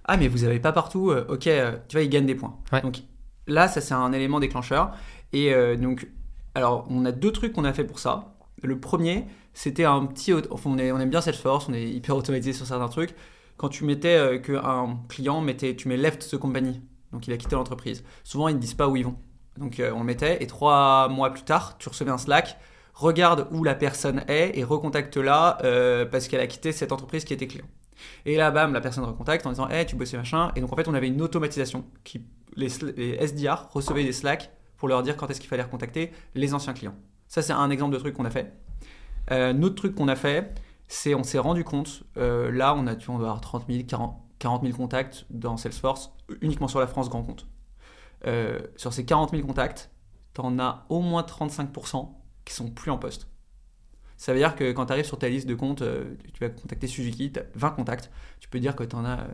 Ah, 0.04 0.18
mais 0.18 0.28
vous 0.28 0.40
n'avez 0.40 0.60
pas 0.60 0.74
partout. 0.74 1.12
Euh, 1.12 1.26
ok, 1.30 1.48
euh, 1.48 1.78
tu 1.88 1.96
vois, 1.96 2.04
ils 2.04 2.10
gagnent 2.10 2.26
des 2.26 2.36
points. 2.36 2.58
Donc 2.84 3.04
là, 3.48 3.70
ça 3.70 3.80
c'est 3.80 3.94
un 3.94 4.12
élément 4.12 4.42
déclencheur. 4.42 4.92
Et 5.32 5.52
donc, 5.78 6.08
alors, 6.54 6.86
on 6.92 7.06
a 7.06 7.12
deux 7.12 7.32
trucs 7.32 7.54
qu'on 7.54 7.64
a 7.64 7.74
fait 7.74 7.86
pour 7.86 7.98
ça. 7.98 8.36
Le 8.62 8.80
premier, 8.80 9.26
c'était 9.56 9.86
un 9.86 10.06
petit. 10.06 10.32
Enfin, 10.52 10.70
on, 10.70 10.78
est, 10.78 10.92
on 10.92 11.00
aime 11.00 11.10
bien 11.10 11.22
cette 11.22 11.38
force, 11.38 11.70
on 11.70 11.74
est 11.74 11.90
hyper 11.90 12.16
automatisé 12.16 12.54
sur 12.54 12.68
certains 12.68 12.90
trucs. 12.90 13.16
Quand 13.58 13.70
tu 13.70 13.84
mettais 13.84 14.40
qu'un 14.44 15.00
client 15.10 15.42
mettait, 15.42 15.76
tu 15.76 15.88
mets 15.88 15.98
left 15.98 16.30
the 16.30 16.38
company 16.38 16.82
donc 17.14 17.28
il 17.28 17.34
a 17.34 17.38
quitté 17.38 17.56
l'entreprise. 17.56 18.04
Souvent, 18.24 18.48
ils 18.50 18.56
ne 18.56 18.60
disent 18.60 18.74
pas 18.74 18.88
où 18.90 18.96
ils 18.96 19.06
vont. 19.06 19.16
Donc 19.58 19.80
euh, 19.80 19.92
on 19.94 20.00
le 20.00 20.06
mettait, 20.06 20.44
et 20.44 20.48
trois 20.48 21.08
mois 21.08 21.30
plus 21.30 21.44
tard, 21.44 21.78
tu 21.78 21.88
recevais 21.88 22.12
un 22.12 22.18
Slack, 22.18 22.58
regarde 22.94 23.48
où 23.52 23.64
la 23.64 23.76
personne 23.76 24.24
est 24.28 24.58
et 24.58 24.64
recontacte-la 24.64 25.60
euh, 25.64 26.06
parce 26.06 26.28
qu'elle 26.28 26.42
a 26.42 26.48
quitté 26.48 26.72
cette 26.72 26.92
entreprise 26.92 27.24
qui 27.24 27.34
était 27.34 27.48
client. 27.48 27.66
Et 28.26 28.36
là, 28.36 28.52
bam, 28.52 28.74
la 28.74 28.82
personne 28.82 29.04
recontacte 29.04 29.46
en 29.46 29.52
disant 29.52 29.70
Hey, 29.70 29.86
tu 29.86 29.96
bossais 29.96 30.18
machin. 30.18 30.52
Et 30.56 30.62
donc 30.62 30.74
en 30.74 30.76
fait, 30.76 30.88
on 30.88 30.94
avait 30.94 31.08
une 31.08 31.22
automatisation 31.22 31.86
qui 32.04 32.26
les, 32.56 32.70
SDR 32.70 33.70
recevaient 33.72 34.04
des 34.04 34.12
Slack 34.12 34.52
pour 34.78 34.88
leur 34.88 35.04
dire 35.04 35.16
quand 35.16 35.30
est-ce 35.30 35.40
qu'il 35.40 35.50
fallait 35.50 35.64
recontacter 35.64 36.12
les 36.36 36.54
anciens 36.54 36.74
clients. 36.74 36.96
Ça, 37.28 37.42
c'est 37.42 37.54
un 37.54 37.70
exemple 37.70 37.94
de 37.94 38.00
truc 38.00 38.16
qu'on 38.16 38.26
a 38.26 38.30
fait. 38.30 38.54
Euh, 39.32 39.60
autre 39.62 39.76
truc 39.76 39.96
qu'on 39.96 40.08
a 40.08 40.16
fait, 40.16 40.54
c'est 40.88 41.16
on 41.16 41.24
s'est 41.24 41.40
rendu 41.40 41.64
compte, 41.64 42.04
euh, 42.18 42.52
là, 42.52 42.76
on 42.76 42.86
a, 42.88 42.96
tu 42.96 43.10
on 43.10 43.18
doit 43.18 43.28
avoir 43.28 43.42
30 43.42 43.66
000, 43.70 43.84
40, 43.88 44.16
40 44.44 44.64
000 44.64 44.76
contacts 44.76 45.26
dans 45.30 45.56
Salesforce, 45.56 46.12
uniquement 46.42 46.68
sur 46.68 46.82
la 46.82 46.88
France 46.88 47.10
grand 47.10 47.24
compte. 47.24 47.48
Euh, 48.28 48.60
sur 48.76 48.92
ces 48.92 49.06
40 49.06 49.32
000 49.32 49.48
contacts, 49.48 49.90
tu 50.34 50.42
en 50.42 50.60
as 50.60 50.86
au 50.90 51.00
moins 51.00 51.22
35% 51.22 52.10
qui 52.44 52.54
sont 52.54 52.70
plus 52.70 52.92
en 52.92 52.98
poste. 52.98 53.30
Ça 54.18 54.34
veut 54.34 54.40
dire 54.40 54.58
que 54.58 54.74
quand 54.74 54.88
tu 54.88 54.92
arrives 54.92 55.06
sur 55.06 55.18
ta 55.18 55.30
liste 55.30 55.48
de 55.48 55.56
comptes, 55.56 55.82
euh, 55.82 56.16
tu 56.34 56.44
vas 56.44 56.50
contacter 56.50 56.88
Suzuki, 56.88 57.32
tu 57.32 57.40
as 57.40 57.46
20 57.56 57.72
contacts, 57.72 58.12
tu 58.42 58.50
peux 58.50 58.60
dire 58.60 58.76
que 58.76 58.84
tu 58.84 58.98
en 58.98 59.06
as 59.06 59.22
euh, 59.22 59.28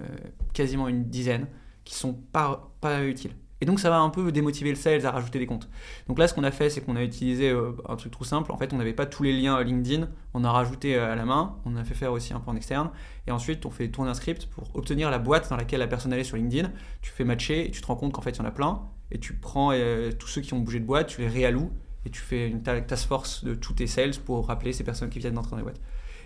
quasiment 0.53 0.87
une 0.87 1.05
dizaine 1.05 1.47
qui 1.85 1.95
sont 1.95 2.13
pas, 2.13 2.71
pas 2.79 3.03
utiles. 3.03 3.33
Et 3.61 3.65
donc 3.65 3.79
ça 3.79 3.89
va 3.89 3.99
un 3.99 4.09
peu 4.09 4.31
démotiver 4.31 4.69
le 4.69 4.75
sales 4.75 5.05
à 5.05 5.11
rajouter 5.11 5.37
des 5.37 5.45
comptes. 5.45 5.69
Donc 6.07 6.17
là, 6.17 6.27
ce 6.27 6.33
qu'on 6.33 6.43
a 6.43 6.51
fait, 6.51 6.69
c'est 6.69 6.81
qu'on 6.81 6.95
a 6.95 7.03
utilisé 7.03 7.49
euh, 7.49 7.71
un 7.87 7.95
truc 7.97 8.11
tout 8.11 8.23
simple. 8.23 8.51
En 8.51 8.57
fait, 8.57 8.73
on 8.73 8.77
n'avait 8.77 8.93
pas 8.93 9.05
tous 9.05 9.23
les 9.23 9.33
liens 9.33 9.61
LinkedIn. 9.61 10.07
On 10.33 10.43
a 10.43 10.51
rajouté 10.51 10.95
euh, 10.95 11.11
à 11.11 11.15
la 11.15 11.25
main. 11.25 11.57
On 11.65 11.75
a 11.75 11.83
fait 11.83 11.93
faire 11.93 12.13
aussi 12.13 12.33
un 12.33 12.39
peu 12.39 12.51
en 12.51 12.55
externe. 12.55 12.89
Et 13.27 13.31
ensuite, 13.31 13.65
on 13.65 13.71
fait 13.71 13.89
tourner 13.89 14.11
un 14.11 14.13
script 14.13 14.45
pour 14.45 14.73
obtenir 14.75 15.11
la 15.11 15.19
boîte 15.19 15.49
dans 15.49 15.57
laquelle 15.57 15.79
la 15.79 15.87
personne 15.87 16.13
est 16.13 16.23
sur 16.23 16.37
LinkedIn. 16.37 16.71
Tu 17.01 17.11
fais 17.11 17.25
matcher 17.25 17.67
et 17.67 17.71
tu 17.71 17.81
te 17.81 17.87
rends 17.87 17.95
compte 17.95 18.13
qu'en 18.13 18.21
fait, 18.21 18.31
il 18.31 18.39
y 18.39 18.41
en 18.41 18.45
a 18.45 18.51
plein. 18.51 18.81
Et 19.11 19.19
tu 19.19 19.33
prends 19.33 19.71
euh, 19.73 20.11
tous 20.11 20.27
ceux 20.27 20.41
qui 20.41 20.53
ont 20.53 20.59
bougé 20.59 20.79
de 20.79 20.85
boîte, 20.85 21.07
tu 21.07 21.21
les 21.21 21.27
réalloues 21.27 21.71
et 22.05 22.09
tu 22.09 22.21
fais 22.21 22.47
une 22.47 22.61
task 22.61 23.07
force 23.07 23.43
de 23.43 23.55
tous 23.55 23.73
tes 23.73 23.87
sales 23.87 24.15
pour 24.25 24.47
rappeler 24.47 24.71
ces 24.71 24.85
personnes 24.85 25.09
qui 25.09 25.19
viennent 25.19 25.33
d'entrer 25.33 25.51
dans 25.51 25.57
les 25.57 25.63
boîtes. 25.63 25.81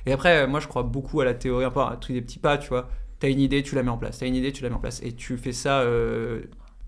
Et 0.06 0.12
après, 0.12 0.46
moi, 0.46 0.60
je 0.60 0.68
crois 0.68 0.84
beaucoup 0.84 1.22
à 1.22 1.26
la 1.26 1.34
théorie, 1.34 1.66
un 1.66 1.72
peu 1.72 1.80
à 1.80 1.98
des 2.10 2.22
petits 2.22 2.38
pas, 2.38 2.60
tu 2.60 2.70
vois. 2.70 2.90
Tu 3.20 3.26
as 3.26 3.30
une 3.30 3.40
idée, 3.40 3.64
tu 3.64 3.74
la 3.74 3.82
mets 3.82 3.90
en 3.90 3.98
place. 3.98 4.20
Tu 4.20 4.26
as 4.26 4.28
une 4.28 4.36
idée, 4.36 4.52
tu 4.52 4.62
la 4.62 4.70
mets 4.70 4.76
en 4.76 4.80
place. 4.80 5.02
Et 5.02 5.14
tu 5.14 5.38
fais 5.38 5.54
ça 5.54 5.84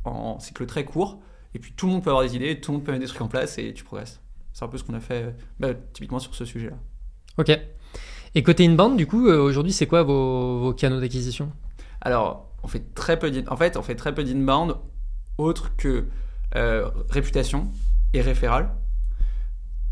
en 0.08 0.40
cycle 0.40 0.66
très 0.66 0.86
court. 0.86 1.20
Et 1.54 1.60
puis 1.60 1.74
tout 1.74 1.88
le 1.88 1.94
monde 1.94 2.04
peut 2.04 2.10
avoir 2.10 2.24
des 2.24 2.36
idées, 2.36 2.60
tout 2.60 2.72
le 2.72 2.78
monde 2.78 2.86
peut 2.86 2.92
mettre 2.92 3.04
des 3.04 3.08
trucs 3.08 3.22
en 3.22 3.28
place 3.28 3.58
et 3.58 3.74
tu 3.74 3.84
progresses. 3.84 4.22
C'est 4.54 4.64
un 4.64 4.68
peu 4.68 4.78
ce 4.78 4.84
qu'on 4.84 4.94
a 4.94 5.00
fait 5.00 5.36
bah, 5.60 5.74
typiquement 5.94 6.20
sur 6.20 6.36
ce 6.36 6.46
sujet-là. 6.46 6.78
Ok. 7.38 7.58
Et 8.36 8.44
côté 8.44 8.66
inbound, 8.66 8.98
du 8.98 9.08
coup, 9.08 9.28
euh, 9.28 9.42
aujourd'hui, 9.42 9.72
c'est 9.72 9.88
quoi 9.88 10.04
vos, 10.04 10.74
canaux 10.74 11.00
d'acquisition? 11.00 11.52
Alors, 12.02 12.52
on 12.64 12.68
fait 12.68 12.94
très 12.94 13.18
peu 13.18 13.32
en 13.48 13.56
fait, 13.56 13.78
on 13.78 13.82
fait 13.82 13.96
très 13.96 14.14
peu 14.14 14.24
d'inbound 14.24 14.76
autre 15.38 15.76
que 15.78 16.06
euh, 16.56 16.90
réputation 17.10 17.70
et 18.14 18.22
référal. 18.22 18.76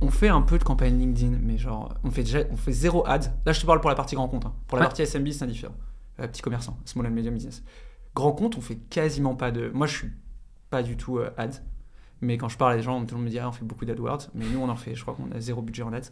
On 0.02 0.10
fait 0.10 0.28
un 0.28 0.42
peu 0.42 0.58
de 0.58 0.64
campagne 0.64 1.00
LinkedIn, 1.00 1.38
mais 1.42 1.58
genre, 1.58 1.94
on 2.04 2.12
fait, 2.12 2.24
déjà, 2.24 2.40
on 2.52 2.58
fait 2.58 2.74
zéro 2.74 3.08
ads. 3.08 3.32
Là, 3.46 3.54
je 3.54 3.62
te 3.62 3.66
parle 3.66 3.80
pour 3.80 3.90
la 3.90 3.96
partie 3.96 4.16
grand 4.16 4.28
compte. 4.28 4.46
Hein. 4.46 4.54
Pour 4.68 4.78
la 4.78 4.84
partie 4.84 5.06
SMB, 5.06 5.30
c'est 5.32 5.44
indifférent. 5.44 5.76
Euh, 6.20 6.28
petit 6.28 6.42
commerçant, 6.42 6.78
small 6.84 7.08
and 7.08 7.12
medium 7.12 7.34
business. 7.34 7.64
Grand 8.16 8.32
compte, 8.32 8.58
on 8.58 8.62
fait 8.62 8.76
quasiment 8.76 9.36
pas 9.36 9.52
de. 9.52 9.70
Moi, 9.74 9.88
je 9.88 9.98
suis 9.98 10.12
pas 10.70 10.84
du 10.84 10.98
tout 10.98 11.18
euh, 11.18 11.32
ads. 11.38 11.62
Mais 12.22 12.38
quand 12.38 12.48
je 12.48 12.58
parle 12.58 12.74
à 12.74 12.76
des 12.78 12.84
gens, 12.84 13.00
tout 13.06 13.16
le 13.16 13.22
monde 13.22 13.26
me 13.26 13.30
dit 13.30 13.40
ah, 13.40 13.50
on 13.50 13.52
fait 13.52 13.66
beaucoup 13.66 13.86
d'AdWords. 13.86 14.30
Mais 14.34 14.46
nous, 14.46 14.60
on 14.60 14.70
en 14.70 14.76
fait, 14.76 14.96
je 14.96 15.02
crois 15.02 15.16
qu'on 15.16 15.32
a 15.36 15.40
zéro 15.40 15.62
budget 15.62 15.84
en 15.84 15.94
ads. 15.94 16.12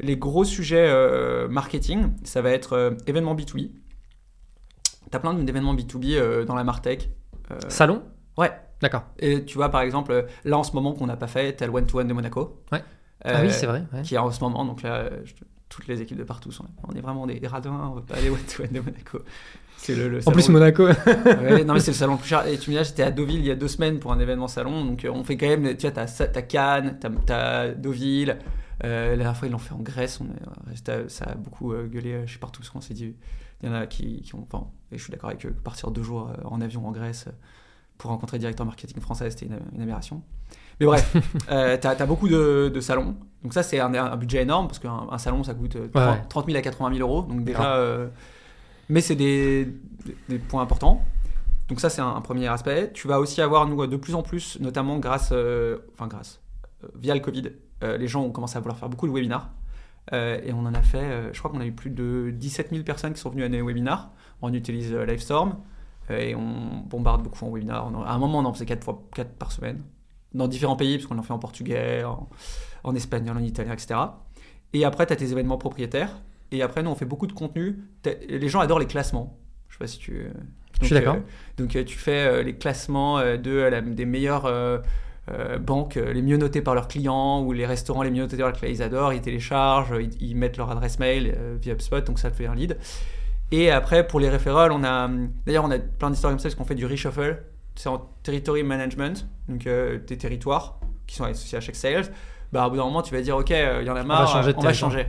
Les 0.00 0.16
gros 0.16 0.44
sujets 0.44 0.88
euh, 0.88 1.48
marketing, 1.48 2.12
ça 2.24 2.42
va 2.42 2.50
être 2.50 2.72
euh, 2.72 2.90
événements 3.06 3.34
B2B. 3.34 3.70
Tu 5.10 5.16
as 5.16 5.18
plein 5.18 5.34
d'événements 5.34 5.74
B2B 5.74 6.44
dans 6.44 6.54
la 6.54 6.64
Martech. 6.64 7.10
Salon? 7.68 8.02
Ouais. 8.36 8.52
D'accord. 8.80 9.04
Et 9.18 9.44
tu 9.44 9.56
vois, 9.56 9.68
par 9.70 9.80
exemple, 9.80 10.26
là 10.44 10.56
en 10.56 10.62
ce 10.62 10.72
moment 10.72 10.92
qu'on 10.92 11.06
n'a 11.06 11.16
pas 11.16 11.26
fait, 11.26 11.56
tu 11.56 11.64
as 11.64 11.66
le 11.66 11.72
One-to-One 11.72 12.06
de 12.06 12.12
Monaco. 12.12 12.62
Ouais. 12.70 12.82
ah 13.24 13.42
oui, 13.42 13.50
c'est 13.50 13.66
vrai. 13.66 13.84
Qui 14.04 14.14
est 14.14 14.18
en 14.18 14.30
ce 14.30 14.40
moment, 14.40 14.64
donc 14.64 14.82
là, 14.82 15.10
toutes 15.68 15.86
les 15.86 16.02
équipes 16.02 16.18
de 16.18 16.24
partout 16.24 16.52
sont 16.52 16.64
là. 16.64 16.70
On 16.86 16.94
est 16.94 17.00
vraiment 17.00 17.26
des, 17.26 17.40
radins, 17.46 17.90
on 17.92 17.94
veut 17.94 18.02
pas 18.02 18.16
aller 18.16 18.30
One-to-One 18.30 18.72
de 18.72 18.80
Monaco. 18.80 19.18
C'est 19.82 19.94
le, 19.94 20.20
en 20.26 20.32
plus, 20.32 20.48
Monaco. 20.50 20.86
non, 20.86 21.74
mais 21.74 21.80
c'est 21.80 21.92
le 21.92 21.96
salon 21.96 22.12
le 22.12 22.18
plus 22.18 22.28
cher. 22.28 22.46
Et 22.46 22.58
tu 22.58 22.70
me 22.70 22.76
dis, 22.76 22.84
j'étais 22.84 23.02
à 23.02 23.10
Deauville 23.10 23.38
il 23.38 23.46
y 23.46 23.50
a 23.50 23.54
deux 23.54 23.68
semaines 23.68 23.98
pour 23.98 24.12
un 24.12 24.20
événement 24.20 24.46
salon. 24.46 24.84
Donc, 24.84 25.04
euh, 25.04 25.10
on 25.10 25.24
fait 25.24 25.38
quand 25.38 25.48
même. 25.48 25.74
Tu 25.76 25.88
vois, 25.88 26.06
t'as, 26.06 26.42
Cannes, 26.42 26.98
t'as, 27.26 27.68
Deauville. 27.68 28.36
Euh, 28.84 29.10
la 29.10 29.16
dernière 29.16 29.36
fois, 29.36 29.48
ils 29.48 29.50
l'ont 29.50 29.58
fait 29.58 29.72
en 29.72 29.78
Grèce. 29.78 30.20
On 30.20 30.26
euh, 30.26 31.04
ça 31.08 31.24
a 31.24 31.34
beaucoup 31.34 31.72
gueulé 31.72 32.22
je 32.26 32.32
sais 32.34 32.38
partout. 32.38 32.60
Parce 32.60 32.70
qu'on 32.70 32.82
s'est 32.82 32.94
dit, 32.94 33.14
il 33.62 33.68
y 33.68 33.72
en 33.72 33.74
a 33.74 33.86
qui, 33.86 34.20
qui 34.20 34.34
ont. 34.34 34.46
Enfin, 34.50 34.66
et 34.92 34.98
je 34.98 35.02
suis 35.02 35.10
d'accord 35.10 35.30
avec 35.30 35.46
eux, 35.46 35.54
partir 35.64 35.90
deux 35.90 36.02
jours 36.02 36.30
en 36.44 36.60
avion 36.60 36.86
en 36.86 36.92
Grèce 36.92 37.28
pour 38.00 38.10
rencontrer 38.10 38.38
le 38.38 38.40
directeur 38.40 38.66
marketing 38.66 39.00
français, 39.00 39.30
c'était 39.30 39.46
une, 39.46 39.82
aberration. 39.82 40.22
Mais 40.80 40.86
bref, 40.86 41.14
euh, 41.50 41.76
tu 41.76 41.86
as, 41.86 42.06
beaucoup 42.06 42.28
de, 42.28 42.70
de, 42.74 42.80
salons. 42.80 43.14
Donc 43.42 43.52
ça, 43.52 43.62
c'est 43.62 43.78
un, 43.78 43.94
un, 43.94 44.16
budget 44.16 44.42
énorme 44.42 44.66
parce 44.66 44.78
qu'un 44.78 45.06
un 45.10 45.18
salon, 45.18 45.44
ça 45.44 45.54
coûte 45.54 45.76
30, 45.92 46.46
000 46.46 46.58
à 46.58 46.62
80 46.62 46.96
000 46.96 47.08
euros. 47.08 47.22
Donc 47.22 47.44
déjà, 47.44 47.76
euh, 47.76 48.08
mais 48.90 49.00
c'est 49.00 49.16
des, 49.16 49.68
points 50.48 50.62
importants. 50.62 51.04
Donc 51.68 51.80
ça, 51.80 51.88
c'est 51.88 52.02
un, 52.02 52.20
premier 52.20 52.48
aspect. 52.48 52.90
Tu 52.92 53.08
vas 53.08 53.20
aussi 53.20 53.40
avoir, 53.40 53.66
nous, 53.66 53.86
de 53.86 53.96
plus 53.96 54.14
en 54.14 54.22
plus, 54.22 54.58
notamment 54.60 54.98
grâce, 54.98 55.32
enfin 55.94 56.08
grâce, 56.08 56.40
via 56.94 57.14
le 57.14 57.20
Covid, 57.20 57.50
les 57.82 58.08
gens 58.08 58.22
ont 58.22 58.30
commencé 58.30 58.56
à 58.56 58.60
vouloir 58.60 58.76
faire 58.76 58.88
beaucoup 58.88 59.06
de 59.06 59.12
webinars. 59.12 59.50
et 60.12 60.52
on 60.52 60.60
en 60.66 60.74
a 60.74 60.82
fait, 60.82 61.32
je 61.32 61.38
crois 61.38 61.50
qu'on 61.50 61.60
a 61.60 61.66
eu 61.66 61.72
plus 61.72 61.90
de 61.90 62.30
17 62.34 62.70
000 62.70 62.82
personnes 62.82 63.14
qui 63.14 63.20
sont 63.20 63.30
venues 63.30 63.44
à 63.44 63.48
nos 63.48 63.64
webinars. 63.64 64.10
On 64.42 64.52
utilise 64.52 64.92
Livestorm 64.92 65.56
et 66.10 66.34
on 66.34 66.82
bombarde 66.88 67.22
beaucoup 67.22 67.44
en 67.44 67.50
webinar. 67.50 67.86
À 68.04 68.14
un 68.14 68.18
moment, 68.18 68.40
on 68.40 68.44
en 68.44 68.52
faisait 68.52 68.66
4, 68.66 68.82
fois, 68.82 69.02
4 69.14 69.30
par 69.34 69.52
semaine 69.52 69.80
dans 70.34 70.48
différents 70.48 70.76
pays, 70.76 70.96
parce 70.96 71.06
qu'on 71.06 71.18
en 71.18 71.22
fait 71.22 71.32
en 71.32 71.38
portugais, 71.38 72.04
en, 72.84 72.94
espagnol, 72.94 73.36
en 73.36 73.42
italien, 73.42 73.72
etc. 73.72 74.00
Et 74.72 74.84
après, 74.84 75.06
tu 75.06 75.12
as 75.12 75.16
tes 75.16 75.32
événements 75.32 75.58
propriétaires. 75.58 76.20
Et 76.52 76.62
après, 76.62 76.82
nous, 76.82 76.90
on 76.90 76.94
fait 76.94 77.04
beaucoup 77.04 77.26
de 77.26 77.32
contenu. 77.32 77.78
Les 78.28 78.48
gens 78.48 78.60
adorent 78.60 78.78
les 78.78 78.86
classements. 78.86 79.38
Je 79.68 79.74
sais 79.74 79.78
pas 79.78 79.86
si 79.86 79.98
tu. 79.98 80.26
je 80.80 80.86
suis 80.86 80.94
d'accord. 80.94 81.16
Euh, 81.16 81.20
donc, 81.56 81.76
euh, 81.76 81.84
tu 81.84 81.96
fais 81.96 82.26
euh, 82.26 82.42
les 82.42 82.54
classements 82.54 83.20
de, 83.20 83.80
des 83.92 84.06
meilleures 84.06 84.50
banques 85.60 85.94
les 85.94 86.22
mieux 86.22 86.38
notées 86.38 86.60
par 86.60 86.74
leurs 86.74 86.88
clients 86.88 87.42
ou 87.42 87.52
les 87.52 87.64
restaurants 87.64 88.02
les 88.02 88.10
mieux 88.10 88.22
notés 88.22 88.36
par 88.36 88.48
leurs 88.48 88.56
clients. 88.56 88.74
Ils 88.74 88.82
adorent, 88.82 89.12
ils 89.12 89.20
téléchargent, 89.20 89.94
ils, 90.20 90.34
mettent 90.34 90.56
leur 90.56 90.70
adresse 90.70 90.98
mail 90.98 91.36
via 91.60 91.74
HubSpot, 91.74 92.00
donc 92.00 92.18
ça 92.18 92.30
fait 92.30 92.46
un 92.46 92.54
lead. 92.54 92.76
Et 93.52 93.70
après, 93.70 94.06
pour 94.06 94.18
les 94.18 94.28
référals, 94.28 94.72
on 94.72 94.82
a. 94.82 95.08
D'ailleurs, 95.46 95.64
on 95.64 95.70
a 95.70 95.78
plein 95.78 96.10
d'histoires 96.10 96.32
comme 96.32 96.38
ça 96.40 96.48
parce 96.48 96.56
qu'on 96.56 96.64
fait 96.64 96.74
du 96.74 96.86
reshuffle 96.86 97.38
c'est 97.80 97.88
en 97.88 98.10
territory 98.22 98.62
management, 98.62 99.26
donc 99.48 99.66
euh, 99.66 99.98
tes 99.98 100.18
territoires 100.18 100.80
qui 101.06 101.16
sont 101.16 101.24
associés 101.24 101.58
à 101.58 101.60
chaque 101.60 101.76
sales. 101.76 102.12
Bah, 102.52 102.66
au 102.66 102.70
bout 102.70 102.76
d'un 102.76 102.84
moment, 102.84 103.02
tu 103.02 103.14
vas 103.14 103.20
dire, 103.20 103.36
ok, 103.36 103.50
euh, 103.50 103.78
il 103.80 103.86
y 103.86 103.90
en 103.90 103.96
a 103.96 104.02
marre, 104.02 104.42
on 104.56 104.60
va 104.60 104.72
changer. 104.72 105.06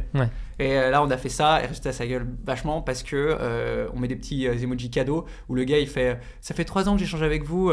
Et 0.60 0.78
euh, 0.78 0.92
là, 0.92 1.02
on 1.02 1.10
a 1.10 1.18
fait 1.18 1.30
ça, 1.30 1.64
et 1.64 1.68
résultat, 1.68 1.92
ça 1.92 2.06
gueule 2.06 2.28
vachement 2.46 2.82
parce 2.82 3.02
que 3.02 3.90
on 3.94 4.00
met 4.00 4.08
des 4.08 4.16
petits 4.16 4.46
emojis 4.46 4.92
cadeaux 4.92 5.26
où 5.50 5.56
le 5.56 5.64
gars 5.64 5.80
il 5.80 5.88
fait, 5.88 6.20
ça 6.40 6.54
fait 6.54 6.66
trois 6.66 6.88
ans 6.88 6.94
que 6.94 7.00
j'ai 7.00 7.06
changé 7.06 7.26
avec 7.26 7.44
vous. 7.44 7.72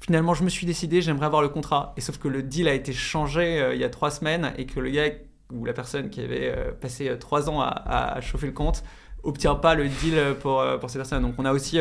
finalement, 0.00 0.34
je 0.34 0.44
me 0.44 0.50
suis 0.50 0.66
décidé, 0.66 1.00
j'aimerais 1.00 1.26
avoir 1.26 1.42
le 1.42 1.48
contrat. 1.48 1.94
Et 1.96 2.00
sauf 2.00 2.18
que 2.18 2.28
le 2.28 2.42
deal 2.42 2.68
a 2.68 2.74
été 2.74 2.92
changé 2.92 3.70
il 3.72 3.80
y 3.80 3.84
a 3.84 3.88
trois 3.88 4.10
semaines 4.10 4.52
et 4.58 4.66
que 4.66 4.80
le 4.80 4.90
gars 4.90 5.08
ou 5.52 5.64
la 5.64 5.72
personne 5.72 6.10
qui 6.10 6.20
avait 6.20 6.52
passé 6.80 7.16
trois 7.18 7.48
ans 7.48 7.60
à, 7.62 8.20
chauffer 8.20 8.46
le 8.46 8.52
compte 8.52 8.82
obtient 9.22 9.54
pas 9.54 9.74
le 9.74 9.88
deal 9.88 10.20
pour, 10.40 10.62
pour 10.78 10.90
ces 10.90 10.98
personnes. 10.98 11.22
Donc, 11.22 11.34
on 11.38 11.44
a 11.44 11.52
aussi 11.52 11.80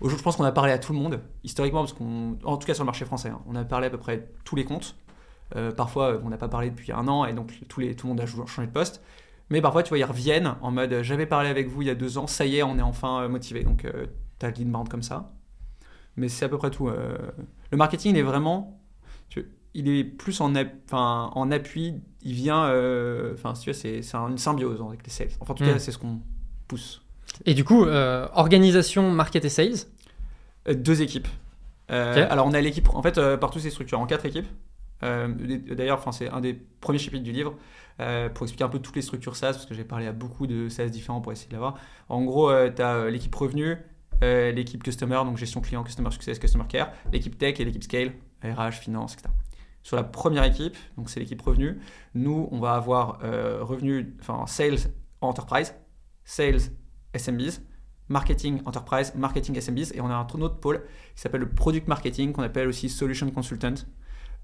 Aujourd'hui, 0.00 0.18
je 0.18 0.24
pense 0.24 0.36
qu'on 0.36 0.44
a 0.44 0.52
parlé 0.52 0.72
à 0.72 0.78
tout 0.78 0.92
le 0.94 0.98
monde, 0.98 1.20
historiquement, 1.44 1.80
parce 1.80 1.92
qu'on, 1.92 2.38
en 2.44 2.56
tout 2.56 2.66
cas 2.66 2.72
sur 2.72 2.84
le 2.84 2.86
marché 2.86 3.04
français, 3.04 3.28
hein, 3.28 3.40
on 3.46 3.54
a 3.54 3.64
parlé 3.64 3.88
à 3.88 3.90
peu 3.90 3.98
près 3.98 4.28
tous 4.44 4.56
les 4.56 4.64
comptes. 4.64 4.96
Euh, 5.56 5.72
parfois, 5.72 6.20
on 6.22 6.28
n'a 6.28 6.36
pas 6.36 6.48
parlé 6.48 6.70
depuis 6.70 6.92
un 6.92 7.08
an 7.08 7.24
et 7.24 7.32
donc 7.32 7.52
tous 7.68 7.80
les, 7.80 7.94
tout 7.94 8.06
le 8.06 8.10
monde 8.10 8.20
a 8.20 8.26
changé 8.26 8.66
de 8.66 8.72
poste. 8.72 9.02
Mais 9.48 9.60
parfois, 9.60 9.82
tu 9.82 9.88
vois, 9.88 9.98
ils 9.98 10.04
reviennent 10.04 10.54
en 10.60 10.70
mode 10.70 11.02
j'avais 11.02 11.26
parlé 11.26 11.48
avec 11.48 11.68
vous 11.68 11.82
il 11.82 11.88
y 11.88 11.90
a 11.90 11.94
deux 11.94 12.18
ans, 12.18 12.26
ça 12.26 12.46
y 12.46 12.56
est, 12.56 12.62
on 12.62 12.78
est 12.78 12.82
enfin 12.82 13.22
euh, 13.22 13.28
motivé. 13.28 13.64
Donc, 13.64 13.84
euh, 13.84 14.06
tu 14.38 14.46
as 14.46 14.50
l'inbound 14.50 14.88
comme 14.88 15.02
ça. 15.02 15.32
Mais 16.16 16.28
c'est 16.28 16.44
à 16.44 16.48
peu 16.48 16.58
près 16.58 16.70
tout. 16.70 16.88
le 16.88 17.76
marketing, 17.76 18.12
il 18.14 18.18
est 18.18 18.22
vraiment. 18.22 18.80
il 19.74 19.88
est 19.88 20.04
plus 20.04 20.40
en, 20.40 20.52
en 20.92 21.50
appui, 21.50 21.94
il 22.20 22.32
vient. 22.34 22.64
Enfin, 23.32 23.54
tu 23.54 23.70
vois, 23.70 23.74
c'est, 23.74 24.02
une 24.14 24.36
symbiose 24.38 24.82
avec 24.86 25.04
les 25.04 25.10
sales. 25.10 25.28
Enfin, 25.40 25.52
en 25.52 25.56
tout 25.56 25.64
cas, 25.64 25.74
hmm. 25.74 25.78
c'est 25.78 25.92
ce 25.92 25.98
qu'on 25.98 26.20
pousse. 26.68 27.02
Et 27.46 27.54
du 27.54 27.64
coup, 27.64 27.84
euh, 27.84 28.28
organisation, 28.34 29.10
market 29.10 29.44
et 29.44 29.48
sales? 29.48 29.86
Euh, 30.68 30.74
Deux 30.74 31.02
équipes. 31.02 31.28
Euh, 31.90 32.26
alors, 32.30 32.46
on 32.46 32.52
a 32.52 32.60
l'équipe, 32.60 32.88
en 32.94 33.02
fait, 33.02 33.20
par 33.36 33.50
toutes 33.50 33.62
ces 33.62 33.70
structures, 33.70 33.98
en 33.98 34.06
quatre 34.06 34.26
équipes. 34.26 34.46
D'ailleurs, 35.02 36.12
c'est 36.12 36.28
un 36.28 36.40
des 36.40 36.54
premiers 36.54 36.98
chapitres 36.98 37.24
du 37.24 37.32
livre 37.32 37.54
pour 38.34 38.44
expliquer 38.44 38.64
un 38.64 38.68
peu 38.68 38.78
toutes 38.78 38.96
les 38.96 39.02
structures 39.02 39.36
SaaS, 39.36 39.52
parce 39.52 39.66
que 39.66 39.74
j'ai 39.74 39.84
parlé 39.84 40.06
à 40.06 40.12
beaucoup 40.12 40.46
de 40.46 40.68
SaaS 40.68 40.88
différents 40.88 41.20
pour 41.20 41.32
essayer 41.32 41.48
de 41.48 41.54
l'avoir. 41.54 41.78
En 42.08 42.22
gros, 42.22 42.50
tu 42.68 42.82
as 42.82 43.10
l'équipe 43.10 43.34
revenu, 43.34 43.76
l'équipe 44.22 44.82
customer, 44.82 45.16
donc 45.24 45.36
gestion 45.36 45.60
client, 45.60 45.82
customer 45.84 46.10
success, 46.10 46.38
customer 46.38 46.64
care, 46.68 46.92
l'équipe 47.12 47.36
tech 47.38 47.60
et 47.60 47.64
l'équipe 47.64 47.84
scale, 47.84 48.12
RH, 48.42 48.72
finance, 48.72 49.14
etc. 49.14 49.28
Sur 49.82 49.96
la 49.96 50.04
première 50.04 50.44
équipe, 50.44 50.76
donc 50.98 51.08
c'est 51.08 51.20
l'équipe 51.20 51.40
revenu, 51.40 51.80
nous, 52.14 52.48
on 52.50 52.58
va 52.58 52.74
avoir 52.74 53.20
revenu, 53.20 54.14
enfin, 54.20 54.46
sales 54.46 54.78
enterprise, 55.22 55.74
sales 56.24 56.60
SMBs, 57.14 57.60
marketing 58.08 58.60
enterprise, 58.66 59.14
marketing 59.14 59.56
SMBs, 59.56 59.92
et 59.94 60.00
on 60.00 60.08
a 60.08 60.14
un 60.14 60.40
autre 60.40 60.60
pôle 60.60 60.82
qui 61.14 61.20
s'appelle 61.22 61.40
le 61.40 61.48
product 61.48 61.88
marketing, 61.88 62.32
qu'on 62.32 62.42
appelle 62.42 62.68
aussi 62.68 62.88
solution 62.88 63.30
consultant. 63.30 63.74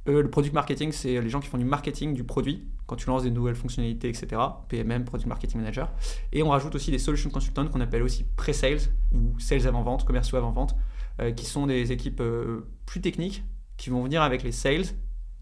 Le 0.07 0.31
product 0.31 0.55
marketing, 0.55 0.93
c'est 0.93 1.21
les 1.21 1.29
gens 1.29 1.41
qui 1.41 1.49
font 1.49 1.59
du 1.59 1.65
marketing 1.65 2.15
du 2.15 2.25
produit, 2.25 2.65
quand 2.87 2.97
tu 2.97 3.07
lances 3.09 3.25
des 3.25 3.31
nouvelles 3.31 3.57
fonctionnalités, 3.57 4.09
etc. 4.09 4.41
PMM, 4.69 5.05
product 5.05 5.29
marketing 5.29 5.61
manager. 5.61 5.93
Et 6.33 6.43
on 6.43 6.51
rajoute 6.51 6.75
aussi 6.75 6.91
des 6.91 6.99
solution 6.99 7.31
consultants 7.31 7.67
qu'on 7.67 7.81
appelle 7.81 8.03
aussi 8.03 8.25
pre-sales 8.37 8.81
ou 9.13 9.39
sales 9.39 9.67
avant-vente, 9.67 10.05
commerciaux 10.05 10.39
avant-vente, 10.39 10.77
euh, 11.21 11.33
qui 11.33 11.47
sont 11.47 11.67
des 11.67 11.93
équipes 11.93 12.21
euh, 12.21 12.69
plus 12.87 13.01
techniques 13.01 13.45
qui 13.77 13.91
vont 13.91 14.03
venir 14.03 14.23
avec 14.23 14.43
les 14.43 14.53
sales 14.53 14.85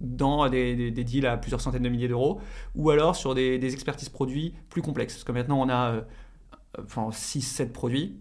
dans 0.00 0.48
des, 0.48 0.90
deals 0.90 1.26
à 1.26 1.36
plusieurs 1.36 1.60
centaines 1.60 1.82
de 1.82 1.88
milliers 1.88 2.08
d'euros, 2.08 2.40
ou 2.74 2.90
alors 2.90 3.16
sur 3.16 3.34
des, 3.34 3.58
des, 3.58 3.72
expertises 3.72 4.08
produits 4.08 4.54
plus 4.68 4.82
complexes. 4.82 5.14
Parce 5.14 5.24
que 5.24 5.32
maintenant, 5.32 5.60
on 5.60 5.68
a 5.68 5.92
euh, 5.92 6.00
enfin 6.82 7.08
6-7 7.10 7.70
produits 7.72 8.20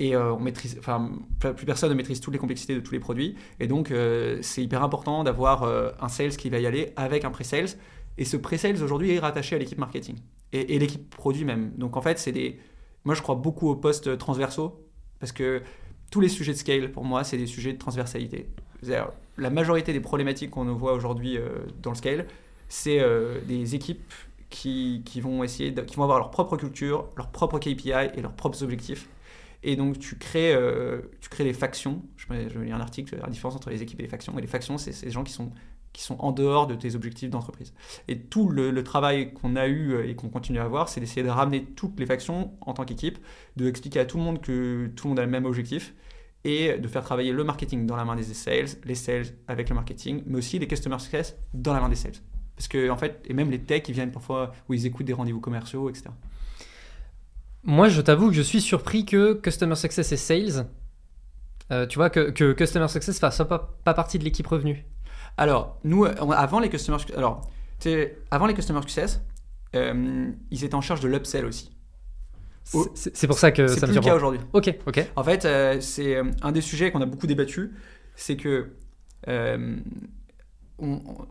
et 0.00 0.16
euh, 0.16 0.34
plus 0.34 1.66
personne 1.66 1.90
ne 1.90 1.94
maîtrise 1.94 2.20
toutes 2.20 2.32
les 2.32 2.38
complexités 2.38 2.74
de 2.74 2.80
tous 2.80 2.92
les 2.92 3.00
produits. 3.00 3.36
Et 3.60 3.66
donc, 3.66 3.90
euh, 3.90 4.38
c'est 4.40 4.62
hyper 4.62 4.82
important 4.82 5.22
d'avoir 5.22 5.62
euh, 5.62 5.90
un 6.00 6.08
sales 6.08 6.36
qui 6.36 6.48
va 6.48 6.58
y 6.58 6.66
aller 6.66 6.94
avec 6.96 7.26
un 7.26 7.30
pre-sales. 7.30 7.76
Et 8.16 8.24
ce 8.24 8.38
pre-sales 8.38 8.82
aujourd'hui 8.82 9.12
est 9.12 9.18
rattaché 9.18 9.56
à 9.56 9.58
l'équipe 9.58 9.78
marketing 9.78 10.16
et, 10.52 10.78
l'équipe 10.78 11.14
produit 11.14 11.44
même. 11.44 11.72
Donc, 11.76 11.96
en 11.98 12.00
fait, 12.00 12.18
c'est 12.18 12.32
des. 12.32 12.58
Moi, 13.04 13.14
je 13.14 13.20
crois 13.20 13.34
beaucoup 13.34 13.68
aux 13.68 13.76
postes 13.76 14.16
transversaux 14.16 14.80
parce 15.20 15.32
que 15.32 15.62
tous 16.10 16.20
les 16.20 16.30
sujets 16.30 16.52
de 16.52 16.58
scale, 16.58 16.90
pour 16.92 17.04
moi, 17.04 17.22
c'est 17.22 17.36
des 17.36 17.46
sujets 17.46 17.74
de 17.74 17.78
transversalité. 17.78 18.48
La 19.36 19.50
majorité 19.50 19.92
des 19.92 20.00
problématiques 20.00 20.50
qu'on 20.50 20.64
voit 20.74 20.94
aujourd'hui 20.94 21.38
dans 21.82 21.90
le 21.90 21.96
scale, 21.96 22.26
c'est 22.68 23.00
des 23.46 23.74
équipes 23.74 24.12
qui, 24.48 25.02
vont 25.22 25.44
essayer 25.44 25.72
qui 25.72 25.96
vont 25.96 26.02
avoir 26.02 26.18
leur 26.18 26.30
propre 26.30 26.56
culture, 26.56 27.08
leur 27.16 27.28
propre 27.28 27.58
KPI 27.58 28.10
et 28.14 28.20
leurs 28.20 28.34
propres 28.34 28.62
objectifs. 28.62 29.08
Et 29.62 29.76
donc 29.76 29.98
tu 29.98 30.16
crées, 30.16 30.54
euh, 30.54 31.02
tu 31.20 31.28
crées 31.28 31.44
des 31.44 31.52
factions. 31.52 32.02
Je, 32.16 32.26
je 32.48 32.58
lis 32.58 32.72
un 32.72 32.80
article 32.80 33.10
sur 33.10 33.18
la 33.18 33.28
différence 33.28 33.56
entre 33.56 33.70
les 33.70 33.82
équipes 33.82 34.00
et 34.00 34.04
les 34.04 34.08
factions. 34.08 34.36
Et 34.38 34.40
les 34.40 34.46
factions, 34.46 34.78
c'est 34.78 34.92
ces 34.92 35.10
gens 35.10 35.22
qui 35.22 35.32
sont, 35.32 35.50
qui 35.92 36.02
sont 36.02 36.16
en 36.18 36.32
dehors 36.32 36.66
de 36.66 36.74
tes 36.74 36.94
objectifs 36.94 37.30
d'entreprise. 37.30 37.74
Et 38.08 38.18
tout 38.20 38.48
le, 38.48 38.82
travail 38.82 39.34
qu'on 39.34 39.56
a 39.56 39.66
eu 39.66 39.92
euh, 39.92 40.08
et 40.08 40.14
qu'on 40.14 40.28
continue 40.28 40.58
à 40.58 40.64
avoir, 40.64 40.88
c'est 40.88 41.00
d'essayer 41.00 41.22
de 41.22 41.28
ramener 41.28 41.64
toutes 41.64 41.98
les 42.00 42.06
factions 42.06 42.52
en 42.60 42.72
tant 42.72 42.84
qu'équipe, 42.84 43.18
de 43.56 43.68
expliquer 43.68 44.00
à 44.00 44.04
tout 44.04 44.16
le 44.16 44.22
monde 44.22 44.40
que 44.40 44.90
tout 44.96 45.06
le 45.06 45.10
monde 45.10 45.18
a 45.18 45.24
le 45.24 45.30
même 45.30 45.44
objectif 45.44 45.94
et 46.44 46.78
de 46.78 46.88
faire 46.88 47.04
travailler 47.04 47.32
le 47.32 47.44
marketing 47.44 47.86
dans 47.86 47.96
la 47.96 48.04
main 48.04 48.16
des 48.16 48.22
sales, 48.22 48.68
les 48.84 48.94
sales 48.94 49.26
avec 49.46 49.68
le 49.68 49.74
marketing, 49.74 50.22
mais 50.26 50.38
aussi 50.38 50.58
les 50.58 50.66
customer 50.66 50.98
success 50.98 51.36
dans 51.52 51.74
la 51.74 51.80
main 51.80 51.88
des 51.90 51.96
sales. 51.96 52.14
Parce 52.56 52.68
que, 52.68 52.88
en 52.90 52.96
fait, 52.96 53.24
et 53.28 53.34
même 53.34 53.50
les 53.50 53.60
techs, 53.60 53.88
ils 53.88 53.94
viennent 53.94 54.12
parfois 54.12 54.52
où 54.68 54.74
ils 54.74 54.86
écoutent 54.86 55.06
des 55.06 55.12
rendez-vous 55.12 55.40
commerciaux, 55.40 55.90
etc. 55.90 56.10
Moi, 57.64 57.88
je 57.88 58.00
t'avoue 58.00 58.28
que 58.28 58.34
je 58.34 58.42
suis 58.42 58.60
surpris 58.60 59.04
que 59.04 59.34
Customer 59.34 59.74
Success 59.74 60.12
et 60.12 60.16
Sales, 60.16 60.66
euh, 61.70 61.86
tu 61.86 61.98
vois, 61.98 62.10
que, 62.10 62.30
que 62.30 62.52
Customer 62.52 62.88
Success 62.88 63.18
fasse 63.18 63.42
pas, 63.48 63.76
pas 63.84 63.94
partie 63.94 64.18
de 64.18 64.24
l'équipe 64.24 64.46
revenu. 64.46 64.84
Alors, 65.36 65.78
nous, 65.84 66.04
avant 66.04 66.60
les 66.60 66.68
Customer 66.68 66.98
alors, 67.16 67.48
avant 68.30 68.46
les 68.46 68.54
Customer 68.54 68.80
Success, 68.82 69.22
euh, 69.74 70.30
ils 70.50 70.64
étaient 70.64 70.74
en 70.74 70.80
charge 70.80 71.00
de 71.00 71.08
l'upsell 71.08 71.44
aussi. 71.44 71.70
C'est 72.94 73.26
pour 73.26 73.38
ça 73.38 73.50
que 73.50 73.66
ça 73.66 73.86
me 73.86 73.94
le 73.94 74.00
cas 74.00 74.14
aujourd'hui. 74.14 74.40
Ok, 74.52 74.74
ok. 74.86 75.10
En 75.16 75.24
fait, 75.24 75.44
euh, 75.44 75.80
c'est 75.80 76.16
un 76.42 76.52
des 76.52 76.60
sujets 76.60 76.90
qu'on 76.90 77.00
a 77.00 77.06
beaucoup 77.06 77.26
débattu, 77.26 77.72
c'est 78.16 78.36
que 78.36 78.70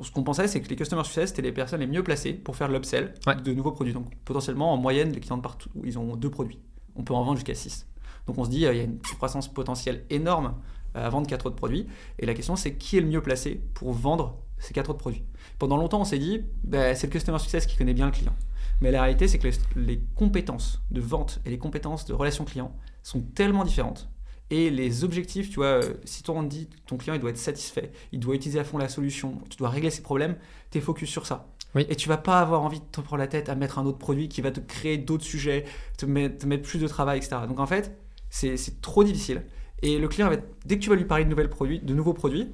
ce 0.01 0.11
qu'on 0.11 0.23
pensait, 0.23 0.47
c'est 0.47 0.61
que 0.61 0.69
les 0.69 0.75
customer 0.75 1.03
success, 1.03 1.29
c'était 1.29 1.41
les 1.41 1.51
personnes 1.51 1.79
les 1.79 1.87
mieux 1.87 2.03
placées 2.03 2.33
pour 2.33 2.55
faire 2.55 2.67
l'upsell 2.67 3.13
de 3.43 3.53
nouveaux 3.53 3.71
produits. 3.71 3.93
Donc 3.93 4.15
potentiellement, 4.25 4.73
en 4.73 4.77
moyenne, 4.77 5.11
les 5.11 5.19
clients 5.19 5.37
de 5.37 5.41
partout, 5.41 5.69
ils 5.83 5.97
ont 5.97 6.15
deux 6.15 6.29
produits. 6.29 6.59
On 6.95 7.03
peut 7.03 7.13
en 7.13 7.23
vendre 7.23 7.37
jusqu'à 7.37 7.55
6. 7.55 7.87
Donc 8.27 8.37
on 8.37 8.45
se 8.45 8.49
dit, 8.49 8.65
euh, 8.65 8.73
il 8.73 8.77
y 8.77 8.81
a 8.81 8.83
une 8.83 8.99
croissance 8.99 9.51
potentielle 9.51 10.05
énorme 10.09 10.55
euh, 10.95 11.05
à 11.05 11.09
vendre 11.09 11.27
quatre 11.27 11.47
autres 11.47 11.55
produits. 11.55 11.87
Et 12.19 12.25
la 12.25 12.33
question, 12.33 12.55
c'est 12.55 12.75
qui 12.75 12.97
est 12.97 13.01
le 13.01 13.07
mieux 13.07 13.21
placé 13.21 13.61
pour 13.73 13.91
vendre 13.91 14.37
ces 14.59 14.73
quatre 14.73 14.89
autres 14.89 14.99
produits? 14.99 15.23
Pendant 15.57 15.77
longtemps, 15.77 16.01
on 16.01 16.05
s'est 16.05 16.19
dit, 16.19 16.41
bah, 16.63 16.95
c'est 16.95 17.07
le 17.07 17.11
customer 17.11 17.39
success 17.39 17.65
qui 17.65 17.77
connaît 17.77 17.93
bien 17.93 18.05
le 18.05 18.11
client. 18.11 18.35
Mais 18.81 18.91
la 18.91 19.01
réalité, 19.01 19.27
c'est 19.27 19.39
que 19.39 19.47
les 19.75 20.01
compétences 20.15 20.81
de 20.91 21.01
vente 21.01 21.39
et 21.45 21.49
les 21.49 21.57
compétences 21.57 22.05
de 22.05 22.13
relation 22.13 22.45
client 22.45 22.75
sont 23.03 23.21
tellement 23.21 23.63
différentes 23.63 24.09
et 24.51 24.69
les 24.69 25.03
objectifs, 25.03 25.49
tu 25.49 25.57
vois, 25.57 25.83
euh, 25.83 25.93
si 26.05 26.23
ton 26.23 26.41
dit 26.43 26.67
ton 26.87 26.97
client 26.97 27.13
il 27.13 27.19
doit 27.19 27.29
être 27.29 27.37
satisfait, 27.37 27.91
il 28.11 28.19
doit 28.19 28.35
utiliser 28.35 28.59
à 28.59 28.63
fond 28.63 28.77
la 28.77 28.89
solution, 28.89 29.39
tu 29.49 29.57
dois 29.57 29.69
régler 29.69 29.91
ses 29.91 30.01
problèmes, 30.01 30.35
tu 30.71 30.79
es 30.79 30.81
focus 30.81 31.09
sur 31.09 31.25
ça. 31.25 31.47
Et 31.75 31.95
tu 31.95 32.09
vas 32.09 32.17
pas 32.17 32.39
avoir 32.39 32.63
envie 32.63 32.79
de 32.79 32.85
te 32.85 32.99
prendre 32.99 33.19
la 33.19 33.27
tête 33.27 33.47
à 33.47 33.53
mettre 33.53 33.77
un 33.77 33.85
autre 33.85 33.99
produit 33.99 34.27
qui 34.27 34.41
va 34.41 34.49
te 34.49 34.59
créer 34.59 34.97
d'autres 34.97 35.23
sujets, 35.23 35.65
te 35.97 36.07
mettre, 36.07 36.47
plus 36.63 36.79
de 36.79 36.87
travail, 36.87 37.19
etc. 37.19 37.41
Donc 37.47 37.59
en 37.59 37.67
fait, 37.67 37.95
c'est 38.31 38.81
trop 38.81 39.03
difficile. 39.03 39.43
Et 39.83 39.99
le 39.99 40.07
client, 40.07 40.31
dès 40.65 40.77
que 40.77 40.81
tu 40.81 40.89
vas 40.89 40.95
lui 40.95 41.05
parler 41.05 41.25
de, 41.25 41.29
nouvelles 41.29 41.49
produits, 41.49 41.79
de 41.79 41.93
nouveaux 41.93 42.13
produits, 42.13 42.51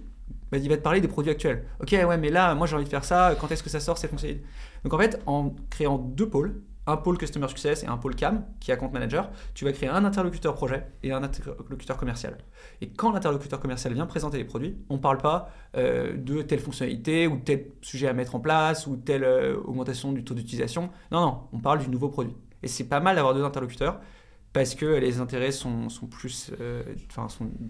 bah, 0.51 0.57
il 0.57 0.67
va 0.67 0.75
te 0.75 0.81
parler 0.81 0.99
des 0.99 1.07
produits 1.07 1.31
actuels. 1.31 1.65
Ok, 1.79 1.91
ouais, 1.93 2.17
mais 2.17 2.29
là, 2.29 2.53
moi 2.55 2.67
j'ai 2.67 2.75
envie 2.75 2.83
de 2.83 2.89
faire 2.89 3.05
ça, 3.05 3.37
quand 3.39 3.49
est-ce 3.51 3.63
que 3.63 3.69
ça 3.69 3.79
sort, 3.79 3.97
c'est 3.97 4.09
fonctionné. 4.09 4.41
Donc 4.83 4.93
en 4.93 4.97
fait, 4.97 5.21
en 5.27 5.55
créant 5.69 5.97
deux 5.97 6.27
pôles, 6.27 6.61
un 6.87 6.97
pôle 6.97 7.17
Customer 7.17 7.47
Success 7.47 7.83
et 7.83 7.87
un 7.87 7.97
pôle 7.97 8.15
CAM, 8.15 8.45
qui 8.59 8.71
est 8.71 8.73
Account 8.73 8.91
Manager, 8.91 9.29
tu 9.53 9.65
vas 9.65 9.71
créer 9.71 9.89
un 9.89 10.05
interlocuteur 10.05 10.53
projet 10.53 10.87
et 11.03 11.11
un 11.11 11.23
interlocuteur 11.23 11.97
commercial. 11.97 12.37
Et 12.81 12.89
quand 12.89 13.11
l'interlocuteur 13.11 13.59
commercial 13.59 13.93
vient 13.93 14.05
présenter 14.05 14.37
les 14.37 14.45
produits, 14.45 14.77
on 14.89 14.95
ne 14.95 14.99
parle 14.99 15.17
pas 15.17 15.49
euh, 15.77 16.15
de 16.17 16.41
telle 16.41 16.59
fonctionnalité 16.59 17.27
ou 17.27 17.37
tel 17.37 17.71
sujet 17.81 18.07
à 18.07 18.13
mettre 18.13 18.35
en 18.35 18.39
place 18.39 18.87
ou 18.87 18.97
telle 18.97 19.23
euh, 19.23 19.57
augmentation 19.65 20.11
du 20.13 20.23
taux 20.23 20.33
d'utilisation. 20.35 20.89
Non, 21.11 21.21
non, 21.21 21.41
on 21.53 21.59
parle 21.59 21.79
du 21.79 21.89
nouveau 21.89 22.09
produit. 22.09 22.35
Et 22.63 22.67
c'est 22.67 22.87
pas 22.87 22.99
mal 22.99 23.15
d'avoir 23.15 23.33
deux 23.33 23.43
interlocuteurs 23.43 23.99
parce 24.53 24.75
que 24.75 24.85
les 24.85 25.19
intérêts 25.19 25.51
sont, 25.51 25.87
plus. 26.09 26.51
euh, 26.61 26.83
Enfin, 27.09 27.27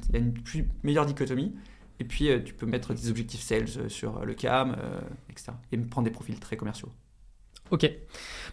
il 0.09 0.13
y 0.13 0.17
a 0.17 0.19
une 0.19 0.33
meilleure 0.83 1.05
dichotomie. 1.05 1.55
Et 1.99 2.03
puis, 2.03 2.29
tu 2.43 2.53
peux 2.53 2.65
mettre 2.65 2.93
des 2.93 3.09
objectifs 3.09 3.41
sales 3.41 3.89
sur 3.89 4.25
le 4.25 4.33
CAM, 4.33 4.75
etc. 5.29 5.53
Et 5.71 5.77
prendre 5.77 6.03
des 6.05 6.11
profils 6.11 6.37
très 6.39 6.57
commerciaux. 6.57 6.89
Ok. 7.71 7.89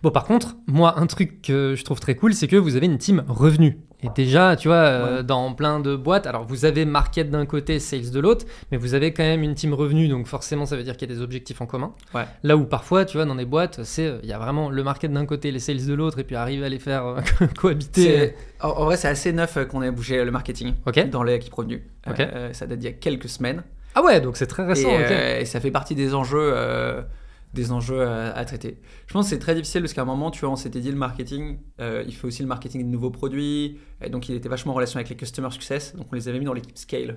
Bon, 0.03 0.11
par 0.11 0.24
contre, 0.24 0.57
moi, 0.66 0.98
un 0.98 1.07
truc 1.07 1.42
que 1.42 1.74
je 1.76 1.84
trouve 1.84 2.00
très 2.00 2.16
cool, 2.16 2.34
c'est 2.34 2.48
que 2.48 2.57
vous 2.57 2.74
avez 2.76 2.86
une 2.86 2.98
team 2.98 3.22
revenu. 3.28 3.78
Et 4.03 4.09
déjà, 4.16 4.57
tu 4.57 4.66
vois, 4.66 4.76
euh, 4.78 5.16
Ouais. 5.18 5.22
dans 5.22 5.53
plein 5.55 5.78
de 5.78 5.94
boîtes, 5.94 6.26
alors 6.26 6.44
vous 6.44 6.64
avez 6.64 6.84
market 6.84 7.30
d'un 7.30 7.46
côté, 7.46 7.78
sales 7.78 8.11
de 8.11 8.18
l'autre, 8.18 8.44
mais 8.72 8.78
vous 8.78 8.94
avez 8.94 9.12
quand 9.12 9.22
même 9.22 9.44
une 9.44 9.55
team 9.55 9.74
revenu, 9.74 10.09
donc 10.09 10.26
forcément, 10.26 10.66
ça 10.66 10.76
veut 10.76 10.82
dire 10.82 10.96
qu'il 10.96 11.09
y 11.09 11.12
a 11.12 11.14
des 11.14 11.22
objectifs 11.22 11.61
en 11.61 11.66
commun. 11.66 11.92
Ouais. 12.12 12.24
Là 12.42 12.57
où 12.57 12.64
parfois, 12.64 13.05
tu 13.05 13.16
vois, 13.16 13.26
dans 13.26 13.36
des 13.36 13.44
boîtes, 13.44 13.84
c'est 13.84 14.07
euh, 14.09 14.18
il 14.24 14.28
y 14.28 14.32
a 14.32 14.38
vraiment 14.40 14.70
le 14.70 14.82
market 14.82 15.12
d'un 15.12 15.24
côté, 15.24 15.53
les 15.53 15.61
sales 15.61 15.86
de 15.86 15.94
l'autre, 15.94 16.18
et 16.18 16.24
puis 16.24 16.34
arriver 16.34 16.66
à 16.66 16.68
les 16.68 16.80
faire 16.80 17.07
euh, 17.07 17.20
cohabiter. 17.57 18.34
En, 18.61 18.70
en 18.70 18.84
vrai, 18.86 18.96
c'est 18.96 19.07
assez 19.07 19.32
neuf 19.32 19.57
qu'on 19.68 19.82
ait 19.82 19.92
bougé 19.92 20.24
le 20.24 20.32
marketing 20.32 20.74
dans 21.12 21.22
l'équipe 21.22 21.55
revenu. 21.55 21.84
Ok. 22.11 22.18
Euh, 22.18 22.53
ça 22.53 22.66
date 22.66 22.80
d'il 22.80 22.86
y 22.90 22.92
a 22.92 22.96
quelques 22.96 23.28
semaines. 23.28 23.62
Ah 23.94 24.03
ouais, 24.03 24.20
donc 24.20 24.36
c'est 24.36 24.46
très 24.48 24.66
récent. 24.66 24.88
et, 24.88 25.44
ça 25.44 25.61
fait 25.61 25.70
partie 25.70 25.94
des 25.94 26.12
enjeux, 26.12 26.53
des 27.55 27.70
enjeux 27.72 28.03
à, 28.03 28.32
à 28.32 28.44
traiter. 28.44 28.80
Je 29.07 29.12
pense 29.12 29.26
que 29.26 29.30
c'est 29.30 29.38
très 29.38 29.55
difficile 29.55 29.82
parce 29.82 29.92
qu'à 29.92 30.03
un 30.03 30.07
moment, 30.07 30.30
tu 30.30 30.40
vois, 30.40 30.50
on 30.50 30.57
s'était 30.57 30.80
dit 30.80 30.90
le 30.90 30.96
marketing, 30.96 31.59
euh, 31.80 32.03
il 32.07 32.14
fait 32.14 32.26
aussi 32.26 32.42
le 32.42 32.48
marketing 32.48 32.82
de 32.84 32.88
nouveaux 32.88 33.11
produits. 33.11 33.78
Et 34.03 34.09
donc, 34.11 34.28
il 34.28 34.34
était 34.34 34.48
vachement 34.48 34.72
en 34.72 34.76
relation 34.76 34.96
avec 34.98 35.09
les 35.11 35.16
customer 35.16 35.50
success. 35.50 35.94
Donc, 35.96 36.07
on 36.11 36.14
les 36.16 36.28
avait 36.28 36.38
mis 36.38 36.44
dans 36.46 36.55
l'équipe 36.55 36.78
scale. 36.78 37.07
De 37.09 37.14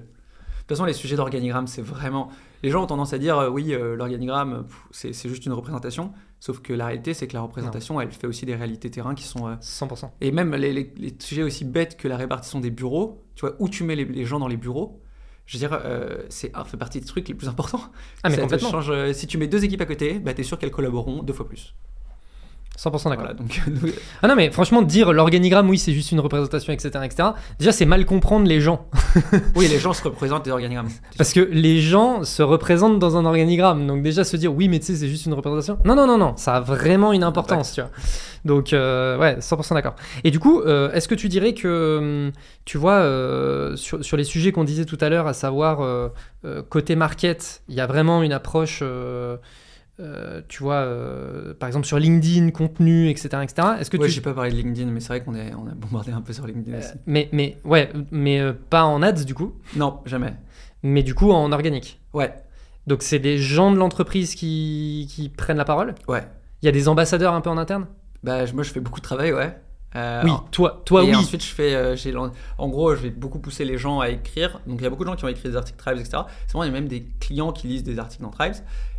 toute 0.70 0.78
façon, 0.78 0.86
les 0.86 0.94
sujets 0.94 1.16
d'organigramme, 1.16 1.68
c'est 1.68 1.84
vraiment. 1.84 2.30
Les 2.64 2.72
gens 2.72 2.84
ont 2.84 2.88
tendance 2.88 3.14
à 3.14 3.20
dire 3.20 3.38
euh, 3.38 3.50
oui, 3.50 3.72
euh, 3.74 3.96
l'organigramme, 3.96 4.66
c'est 4.92 5.14
juste 5.14 5.46
une 5.46 5.54
représentation. 5.54 6.12
Sauf 6.40 6.60
que 6.60 6.74
la 6.74 6.88
réalité, 6.88 7.14
c'est 7.14 7.28
que 7.28 7.34
la 7.36 7.42
représentation, 7.42 8.02
elle 8.02 8.12
fait 8.12 8.26
aussi 8.28 8.46
des 8.48 8.56
réalités 8.56 8.90
terrain 8.90 9.14
qui 9.14 9.24
sont. 9.26 9.48
euh, 9.48 9.56
100%. 9.62 10.10
et 10.22 10.32
même 10.32 10.54
les, 10.56 10.74
les- 10.74 10.92
les 10.98 11.16
sujets 11.20 11.44
aussi 11.44 11.66
bêtes 11.66 11.98
que 11.98 12.08
la 12.08 12.18
répartition 12.18 12.60
des 12.60 12.72
bureaux, 12.72 13.24
tu 13.36 13.42
vois, 13.42 13.56
où 13.60 13.70
tu 13.70 13.84
mets 13.84 13.96
les, 13.96 14.06
les 14.06 14.26
gens 14.26 14.40
dans 14.40 14.48
les 14.48 14.58
bureaux, 14.58 15.02
je 15.46 15.58
veux 15.58 15.68
dire, 15.68 15.80
euh, 15.86 16.24
c'est 16.30 16.52
ça 16.56 16.64
fait 16.66 16.78
partie 16.78 17.00
des 17.00 17.06
trucs 17.06 17.28
les 17.28 17.34
plus 17.36 17.48
importants. 17.48 17.82
Ah, 18.24 18.30
mais 18.30 18.36
Ça 18.36 18.38
te 18.38 18.42
complètement. 18.42 18.72
change, 18.72 18.90
euh, 18.90 19.14
si 19.14 19.28
tu 19.28 19.38
mets 19.38 19.48
deux 19.48 19.64
équipes 19.64 19.82
à 19.82 19.86
côté, 19.86 20.20
bah, 20.20 20.34
tu 20.34 20.42
es 20.42 20.44
sûr 20.44 20.58
qu'elles 20.58 20.72
collaboreront 20.72 21.24
deux 21.24 21.34
fois 21.34 21.48
plus. 21.48 21.76
100% 22.78 23.10
d'accord. 23.10 23.18
Voilà, 23.18 23.34
donc, 23.34 23.62
Ah 24.22 24.28
non, 24.28 24.36
mais 24.36 24.52
franchement, 24.52 24.82
dire 24.82 25.14
l'organigramme, 25.14 25.70
oui, 25.70 25.78
c'est 25.78 25.94
juste 25.94 26.12
une 26.12 26.20
représentation, 26.20 26.74
etc., 26.74 26.90
etc., 27.04 27.30
déjà, 27.60 27.72
c'est 27.72 27.86
mal 27.86 28.06
comprendre 28.06 28.48
les 28.48 28.62
gens. 28.62 28.88
oui, 29.56 29.68
les 29.68 29.80
gens 29.80 29.94
se 29.94 30.04
représentent 30.04 30.46
des 30.46 30.52
organigrammes. 30.52 30.90
Parce 31.18 31.34
que 31.34 31.40
les 31.40 31.80
gens 31.80 32.24
se 32.24 32.44
représentent 32.44 33.00
dans 33.00 33.18
un 33.18 33.26
organigramme. 33.26 33.88
Donc 33.88 34.04
déjà 34.04 34.24
se 34.24 34.38
dire 34.38 34.54
oui 34.54 34.68
mais 34.68 34.80
tu 34.80 34.88
sais 34.88 34.96
c'est 34.96 35.08
juste 35.08 35.26
une 35.26 35.34
représentation. 35.34 35.78
Non 35.86 35.96
non 35.96 36.08
non 36.08 36.18
non, 36.18 36.36
ça 36.38 36.56
a 36.56 36.60
vraiment 36.60 37.14
une 37.14 37.24
importance, 37.24 37.74
tu 37.74 37.82
vois. 37.82 37.92
Donc 38.44 38.74
euh, 38.74 39.18
ouais, 39.18 39.38
100% 39.40 39.74
d'accord. 39.74 39.96
Et 40.24 40.32
du 40.32 40.40
coup, 40.40 40.62
euh, 40.62 40.92
est-ce 40.92 41.08
que 41.08 41.16
tu 41.16 41.30
dirais 41.30 41.54
que 41.54 41.98
hum, 42.00 42.32
tu 42.66 42.78
vois 42.78 43.00
euh, 43.00 43.76
sur, 43.76 44.04
sur 44.04 44.18
les 44.18 44.24
sujets 44.24 44.52
qu'on 44.52 44.64
disait 44.64 44.86
tout 44.86 44.98
à 45.02 45.10
l'heure, 45.10 45.28
à 45.28 45.34
savoir 45.34 46.12
côté 46.70 46.96
market, 46.96 47.64
il 47.70 47.76
y 47.76 47.82
a 47.82 47.88
vraiment 47.88 48.22
une 48.22 48.34
approche 48.34 48.84
euh, 50.00 50.42
tu 50.48 50.62
vois, 50.64 50.76
euh, 50.76 51.54
par 51.54 51.68
exemple 51.68 51.86
sur 51.86 51.98
LinkedIn, 52.00 52.52
contenu, 52.52 53.10
etc., 53.10 53.30
etc. 53.44 53.68
Est-ce 53.80 53.90
que 53.90 53.98
Ouais, 53.98 54.08
tu 54.08 54.12
j'ai 54.14 54.22
pas 54.22 54.34
parlé 54.34 54.52
de 54.52 54.56
LinkedIn, 54.58 54.90
mais 54.92 55.00
c'est 55.00 55.08
vrai 55.10 55.24
qu'on 55.24 55.36
est, 55.36 55.54
on 55.54 55.68
a 55.68 55.74
bombardé 55.74 56.12
un 56.12 56.22
peu 56.22 56.34
sur 56.34 56.46
LinkedIn 56.48 56.76
Euh, 56.76 56.80
aussi. 56.80 56.94
mais 57.06 57.30
mais 57.32 57.58
ouais, 57.64 57.92
mais 58.12 58.42
pas 58.70 58.84
en 58.86 59.02
ads 59.02 59.24
du 59.24 59.34
coup, 59.34 59.54
Non, 59.76 60.00
jamais. 60.06 60.34
mais 60.84 61.02
du 61.04 61.16
coup 61.16 61.32
en 61.32 61.52
organique? 61.52 62.02
Ouais, 62.14 62.34
Donc 62.88 63.04
c'est 63.04 63.20
des 63.20 63.38
gens 63.38 63.72
de 63.72 63.78
l'entreprise 63.78 64.36
qui, 64.36 65.08
qui 65.10 65.30
prennent 65.30 65.58
la 65.58 65.66
parole? 65.66 65.96
Ouais. 66.08 66.24
Il 66.62 66.66
y 66.66 66.70
a 66.70 66.72
des 66.72 66.88
ambassadeurs 66.88 67.34
un 67.34 67.42
peu 67.42 67.50
en 67.50 67.58
interne? 67.58 67.88
Bah, 68.24 68.40
moi, 68.54 68.64
je 68.64 68.72
fais 68.72 68.80
beaucoup 68.80 69.00
de 69.00 69.06
travail, 69.06 69.32
ouais. 69.34 69.56
Oui, 70.26 70.32
toi, 70.52 70.82
toi 70.86 71.04
et 71.04 71.08
oui. 71.08 71.16
ensuite, 71.16 71.42
je 71.44 71.54
fais, 71.54 71.96
j'ai 71.96 72.14
en 72.18 72.68
gros, 72.68 72.96
je 72.96 73.02
vais 73.02 73.12
beaucoup 73.12 73.40
pousser 73.40 73.64
les 73.64 73.78
gens 73.78 74.02
à 74.02 74.10
écrire. 74.10 74.60
Donc, 74.68 74.80
il 74.82 74.84
y 74.84 74.88
a 74.88 74.90
beaucoup 74.90 75.06
de 75.06 75.10
gens 75.10 75.16
qui 75.16 75.24
ont 75.24 75.30
écrit 75.30 75.48
des 75.48 75.56
articles 75.56 75.78
Tribes, 75.80 76.00
etc. 76.00 76.24
C'est 76.48 76.58
vrai, 76.58 76.68
il 76.68 76.72
y 76.72 76.76
a 76.76 76.80
même 76.80 76.90
des 76.90 77.06
clients 77.22 77.54
qui 77.54 77.68
lisent 77.68 77.84
des 77.84 77.98
articles 77.98 78.22
dans 78.24 78.30
Tribes. 78.30 78.56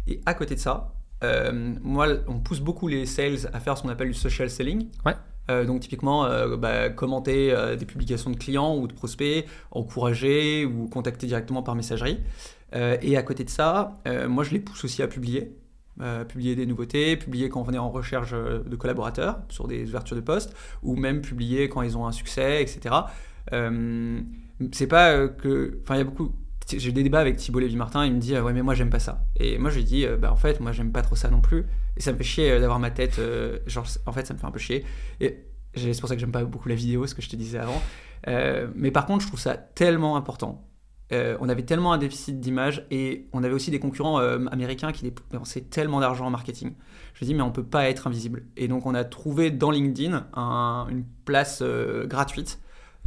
Et 0.07 0.21
à 0.27 0.35
côté 0.35 0.55
de 0.55 0.61
ça, 0.61 0.93
euh, 1.25 1.75
moi, 1.83 2.09
on 2.29 2.39
pousse 2.41 2.61
beaucoup 2.61 2.89
les 2.89 3.07
sales 3.07 3.49
à 3.53 3.61
faire 3.61 3.77
ce 3.77 3.83
qu'on 3.83 3.89
appelle 3.89 4.09
du 4.09 4.15
social 4.15 4.51
selling. 4.51 4.89
Ouais. 5.05 5.15
Euh, 5.51 5.65
donc, 5.65 5.81
typiquement, 5.81 6.25
euh, 6.25 6.57
bah, 6.57 6.89
commenter 6.91 7.53
euh, 7.53 7.77
des 7.77 7.87
publications 7.87 8.31
de 8.31 8.37
clients 8.37 8.77
ou 8.77 8.87
de 8.87 8.93
prospects, 8.93 9.47
encourager 9.71 10.65
ou 10.65 10.89
contacter 10.89 11.27
directement 11.27 11.63
par 11.63 11.75
messagerie. 11.75 12.21
Et 12.75 13.17
à 13.17 13.23
côté 13.23 13.43
de 13.43 13.49
ça, 13.49 13.97
moi, 14.29 14.45
je 14.45 14.51
les 14.51 14.59
pousse 14.59 14.85
aussi 14.85 15.03
à 15.03 15.09
publier. 15.09 15.57
Publier 16.29 16.57
des 16.57 16.67
nouveautés, 16.67 17.17
publier 17.17 17.49
quand 17.49 17.65
on 17.67 17.73
est 17.73 17.79
en 17.79 17.89
recherche 17.89 18.33
de 18.33 18.77
collaborateurs 18.77 19.39
sur 19.49 19.67
des 19.67 19.89
ouvertures 19.89 20.17
de 20.17 20.21
postes, 20.21 20.55
ou 20.83 20.95
même 20.95 21.23
publier 21.23 21.71
quand 21.71 21.81
ils 21.81 21.97
ont 21.97 22.07
un 22.07 22.13
succès, 22.13 22.61
etc. 22.61 22.95
C'est 24.73 24.87
pas 24.89 25.27
que. 25.29 25.79
Enfin, 25.85 25.95
il 25.95 25.99
y 25.99 26.01
a 26.03 26.05
beaucoup. 26.05 26.33
J'ai 26.69 26.91
des 26.91 27.05
débats 27.05 27.21
avec 27.21 27.37
Thibault 27.37 27.61
Lévy-Martin, 27.61 28.05
il 28.07 28.15
me 28.15 28.19
dit 28.19 28.35
euh, 28.35 28.43
Ouais, 28.43 28.53
mais 28.53 28.63
moi 28.63 28.75
j'aime 28.75 28.91
pas 28.91 28.99
ça. 28.99 29.25
Et 29.37 29.57
moi 29.59 29.71
je 29.71 29.77
lui 29.77 29.85
dis 29.85 30.05
euh, 30.05 30.17
Bah, 30.17 30.33
en 30.33 30.37
fait, 30.37 30.59
moi 30.61 30.73
j'aime 30.73 30.91
pas 30.91 31.03
trop 31.03 31.15
ça 31.15 31.31
non 31.31 31.41
plus. 31.41 31.65
Et 31.97 32.01
ça 32.01 32.13
me 32.13 32.17
fait 32.19 32.25
chier 32.25 32.51
euh, 32.51 32.61
d'avoir 32.61 32.79
ma 32.81 32.91
tête. 32.91 33.21
genre, 33.67 33.87
en 34.07 34.13
fait, 34.13 34.27
ça 34.27 34.35
me 34.35 34.39
fait 34.39 34.47
un 34.47 34.51
peu 34.51 34.59
chier. 34.59 34.85
Et 35.21 35.45
c'est 35.77 35.99
pour 36.01 36.09
ça 36.09 36.17
que 36.17 36.21
j'aime 36.21 36.33
pas 36.33 36.45
beaucoup 36.45 36.69
la 36.69 36.75
vidéo, 36.75 37.07
ce 37.07 37.15
que 37.15 37.23
je 37.23 37.29
te 37.29 37.37
disais 37.37 37.59
avant. 37.59 37.81
Mais 38.75 38.91
par 38.91 39.07
contre, 39.07 39.23
je 39.23 39.29
trouve 39.29 39.41
ça 39.41 39.57
tellement 39.57 40.17
important. 40.17 40.67
On 41.13 41.49
avait 41.49 41.63
tellement 41.63 41.93
un 41.93 41.99
déficit 41.99 42.41
d'image 42.41 42.85
et 42.91 43.29
on 43.33 43.45
avait 43.45 43.55
aussi 43.55 43.71
des 43.71 43.79
concurrents 43.79 44.19
américains 44.19 44.91
qui 44.93 45.05
dépensaient 45.05 45.61
tellement 45.61 46.01
d'argent 46.01 46.27
en 46.27 46.31
marketing. 46.31 46.73
Je 47.15 47.25
me 47.25 47.29
dis, 47.29 47.35
mais 47.35 47.43
on 47.43 47.53
peut 47.53 47.63
pas 47.63 47.89
être 47.89 48.07
invisible. 48.07 48.45
Et 48.57 48.67
donc, 48.69 48.87
on 48.87 48.95
a 48.95 49.05
trouvé 49.05 49.51
dans 49.51 49.71
LinkedIn 49.71 50.27
un- 50.35 50.87
une 50.91 51.05
place 51.25 51.63
gratuite. 52.07 52.59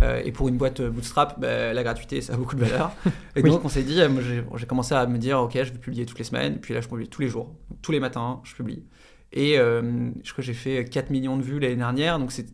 Euh, 0.01 0.21
et 0.23 0.31
pour 0.31 0.47
une 0.47 0.57
boîte 0.57 0.81
bootstrap, 0.81 1.39
bah, 1.39 1.73
la 1.73 1.83
gratuité, 1.83 2.21
ça 2.21 2.33
a 2.33 2.37
beaucoup 2.37 2.55
de 2.55 2.63
valeur. 2.63 2.91
Et 3.35 3.41
Oui. 3.41 3.49
donc, 3.49 3.65
on 3.65 3.69
s'est 3.69 3.83
dit, 3.83 3.99
euh, 4.01 4.09
moi, 4.09 4.21
j'ai 4.55 4.65
commencé 4.65 4.93
à 4.95 5.05
me 5.07 5.17
dire, 5.17 5.39
ok, 5.39 5.53
je 5.53 5.71
vais 5.73 5.77
publier 5.79 6.05
toutes 6.05 6.17
les 6.19 6.23
semaines. 6.25 6.59
Puis 6.59 6.73
là, 6.73 6.81
je 6.81 6.87
publie 6.87 7.07
tous 7.07 7.21
les 7.21 7.27
jours. 7.27 7.45
Donc, 7.69 7.81
tous 7.81 7.91
les 7.91 7.99
matins, 7.99 8.41
je 8.43 8.55
publie. 8.55 8.83
Et 9.33 9.59
euh, 9.59 10.09
je 10.23 10.31
crois 10.31 10.41
que 10.41 10.47
j'ai 10.47 10.53
fait 10.53 10.85
4 10.85 11.09
millions 11.09 11.37
de 11.37 11.43
vues 11.43 11.59
l'année 11.59 11.75
dernière. 11.75 12.17
Donc, 12.19 12.31
c'est 12.31 12.47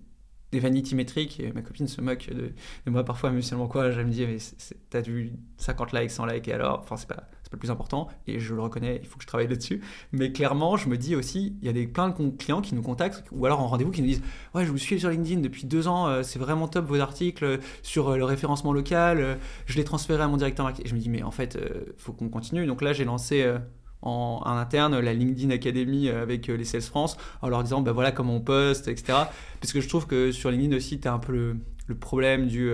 des 0.52 0.60
vanity 0.60 0.96
métriques. 0.96 1.40
Et 1.40 1.52
ma 1.54 1.62
copine 1.62 1.88
se 1.88 2.02
moque 2.02 2.28
de, 2.30 2.54
de 2.86 2.92
moi 2.92 3.04
parfois, 3.04 3.32
mais 3.32 3.42
seulement 3.42 3.68
quoi. 3.68 3.88
Elle 3.88 4.06
me 4.06 4.12
dit, 4.12 4.26
mais 4.26 4.38
t'as 4.90 5.02
vu 5.02 5.32
50 5.58 5.92
likes, 5.94 6.12
100 6.12 6.26
likes, 6.26 6.48
et 6.48 6.54
alors? 6.54 6.80
Enfin, 6.80 6.98
c'est 6.98 7.08
pas 7.08 7.30
le 7.56 7.60
plus 7.60 7.72
important. 7.72 8.08
Et 8.28 8.40
je 8.40 8.54
le 8.54 8.62
reconnais, 8.62 9.00
il 9.02 9.08
faut 9.08 9.18
que 9.18 9.24
je 9.24 9.28
travaille 9.28 9.48
là-dessus. 9.48 9.82
Mais 10.12 10.32
clairement, 10.32 10.78
je 10.78 10.88
me 10.88 10.98
dis 10.98 11.16
aussi, 11.16 11.56
il 11.62 11.66
y 11.66 11.70
a 11.70 11.74
des, 11.74 11.88
plein 11.88 12.10
de 12.10 12.30
clients 12.30 12.62
qui 12.62 12.76
nous 12.76 12.82
contactent, 12.82 13.24
ou 13.32 13.46
alors 13.46 13.60
en 13.60 13.68
rendez-vous, 13.68 13.92
qui 13.92 14.02
nous 14.02 14.08
disent 14.08 14.22
Ouais, 14.54 14.66
je 14.66 14.72
vous 14.72 14.78
suis 14.78 15.00
sur 15.00 15.10
LinkedIn 15.10 15.42
depuis 15.42 15.66
deux 15.66 15.88
ans, 15.88 16.08
euh, 16.08 16.24
c'est 16.24 16.40
vraiment 16.40 16.68
top 16.68 16.86
vos 16.86 17.00
articles 17.00 17.44
euh, 17.44 17.58
sur 17.82 18.10
euh, 18.10 18.18
le 18.18 18.26
référencement 18.26 18.74
local, 18.74 19.38
je 19.66 19.78
l'ai 19.78 19.84
transféré 19.84 20.22
à 20.22 20.28
mon 20.28 20.38
directeur 20.38 20.66
marketing. 20.66 20.86
Et 20.86 20.90
je 20.90 20.96
me 20.96 21.00
dis 21.00 21.10
Mais 21.10 21.24
en 21.24 21.32
fait, 21.32 21.58
faut 21.98 22.14
qu'on 22.14 22.30
continue. 22.30 22.66
Donc 22.66 22.82
là, 22.82 22.94
j'ai 22.94 23.06
lancé. 23.06 23.46
en, 24.02 24.42
interne 24.46 25.00
la 25.00 25.14
LinkedIn 25.14 25.50
Academy 25.50 26.10
avec 26.10 26.48
les 26.48 26.64
Sales 26.64 26.82
France 26.82 27.18
en 27.42 27.50
leur 27.50 27.64
disant 27.64 27.82
bah 27.82 27.92
voilà 27.92 28.12
comment 28.12 28.36
on 28.36 28.42
poste 28.42 28.88
etc 28.88 29.18
parce 29.60 29.74
que 29.74 29.82
je 29.82 29.90
trouve 29.90 30.06
que 30.06 30.32
sur 30.32 30.52
LinkedIn 30.52 30.76
aussi 30.76 31.00
tu 31.00 31.08
as 31.08 31.14
un 31.14 31.18
peu 31.18 31.32
le, 31.88 31.96
problème 31.96 32.46
du 32.46 32.72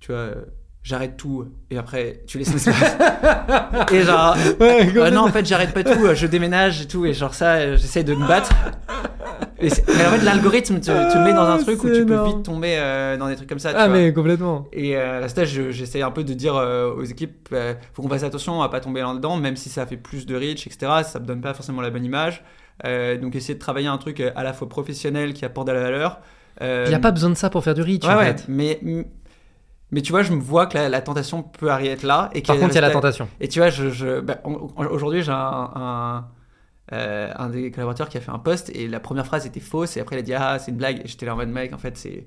tu 0.00 0.12
vois 0.12 0.34
j'arrête 0.82 1.16
tout 1.16 1.46
et 1.70 1.76
après 1.78 2.22
tu 2.26 2.38
laisses 2.38 2.52
l'espace 2.52 2.96
et 3.92 4.02
genre 4.02 4.36
Ouais, 4.60 4.88
ah 5.02 5.10
non, 5.10 5.22
en 5.22 5.28
fait, 5.28 5.44
j'arrête 5.46 5.72
pas 5.74 5.84
tout, 5.84 6.06
euh, 6.06 6.14
je 6.14 6.26
déménage 6.26 6.82
et 6.82 6.86
tout, 6.86 7.04
et 7.06 7.12
genre 7.12 7.34
ça, 7.34 7.54
euh, 7.56 7.76
j'essaie 7.76 8.04
de 8.04 8.14
me 8.14 8.26
battre. 8.26 8.50
Et 9.60 9.70
c'est- 9.70 9.84
mais 9.88 10.06
en 10.06 10.10
fait, 10.10 10.24
l'algorithme 10.24 10.78
te, 10.80 10.86
te 10.86 11.18
met 11.18 11.32
dans 11.34 11.42
un 11.42 11.56
Ah, 11.58 11.62
truc 11.62 11.82
où 11.84 11.88
tu 11.90 12.06
peux 12.06 12.24
vite 12.24 12.42
tomber 12.44 12.76
euh, 12.78 13.16
dans 13.16 13.28
des 13.28 13.36
trucs 13.36 13.48
comme 13.48 13.58
ça. 13.58 13.70
tu 13.70 13.76
Ah 13.78 13.88
vois. 13.88 13.96
mais 13.96 14.12
complètement. 14.12 14.66
Et 14.72 14.96
euh, 14.96 15.18
à 15.18 15.20
la 15.20 15.28
stage, 15.28 15.48
je- 15.50 15.70
j'essaie 15.70 16.00
un 16.02 16.10
peu 16.12 16.22
de 16.24 16.32
dire 16.32 16.54
euh, 16.56 16.92
aux 16.94 17.04
équipes, 17.04 17.48
euh, 17.52 17.74
faut 17.92 18.02
qu'on 18.02 18.08
fasse 18.08 18.22
attention 18.22 18.62
à 18.62 18.68
pas 18.68 18.80
tomber 18.80 19.00
là-dedans, 19.00 19.36
même 19.36 19.56
si 19.56 19.68
ça 19.68 19.84
fait 19.86 19.96
plus 19.96 20.26
de 20.26 20.36
reach, 20.36 20.66
etc. 20.66 20.92
Ça 21.04 21.18
me 21.20 21.26
donne 21.26 21.40
pas 21.40 21.54
forcément 21.54 21.82
la 21.82 21.90
bonne 21.90 22.04
image. 22.04 22.42
Euh, 22.86 23.16
donc 23.18 23.34
essayer 23.34 23.54
de 23.54 23.58
travailler 23.58 23.88
un 23.88 23.98
truc 23.98 24.20
euh, 24.20 24.30
à 24.36 24.44
la 24.44 24.52
fois 24.52 24.68
professionnel 24.68 25.34
qui 25.34 25.44
apporte 25.44 25.66
de 25.66 25.72
la 25.72 25.80
valeur. 25.80 26.20
Euh, 26.62 26.84
Il 26.86 26.90
n'y 26.90 26.94
a 26.94 27.00
pas 27.00 27.10
besoin 27.10 27.30
de 27.30 27.34
ça 27.36 27.50
pour 27.50 27.64
faire 27.64 27.74
du 27.74 27.82
reach 27.82 28.04
ouais, 28.06 28.12
en 28.14 28.16
ouais, 28.18 28.26
fait. 28.26 28.44
mais 28.48 28.78
mais 29.90 30.02
tu 30.02 30.12
vois, 30.12 30.22
je 30.22 30.32
me 30.32 30.40
vois 30.40 30.66
que 30.66 30.76
la, 30.76 30.88
la 30.88 31.00
tentation 31.00 31.42
peut 31.42 31.70
arriver 31.70 31.96
là. 32.02 32.30
Et 32.34 32.42
Par 32.42 32.56
contre, 32.56 32.72
il 32.72 32.74
y 32.76 32.78
a 32.78 32.82
la 32.82 32.90
tentation. 32.90 33.28
et 33.40 33.48
tu 33.48 33.58
vois, 33.60 33.70
je, 33.70 33.90
je- 33.90 34.20
bah, 34.20 34.38
on- 34.44 34.68
on- 34.76 34.86
aujourd'hui, 34.86 35.22
j'ai 35.22 35.32
un, 35.32 35.70
un, 35.74 36.28
euh, 36.92 37.32
un 37.36 37.48
des 37.50 37.70
collaborateurs 37.70 38.08
qui 38.08 38.16
a 38.18 38.20
fait 38.20 38.30
un 38.30 38.38
post 38.38 38.70
et 38.74 38.88
la 38.88 39.00
première 39.00 39.26
phrase 39.26 39.46
était 39.46 39.60
fausse 39.60 39.96
et 39.96 40.00
après 40.00 40.16
il 40.16 40.18
a 40.20 40.22
dit 40.22 40.34
Ah, 40.34 40.58
c'est 40.58 40.70
une 40.70 40.76
blague. 40.78 41.00
Et 41.04 41.08
j'étais 41.08 41.26
là 41.26 41.34
en 41.34 41.36
mode 41.36 41.48
mec, 41.50 41.72
en 41.72 41.78
fait, 41.78 41.96
c'est. 41.96 42.26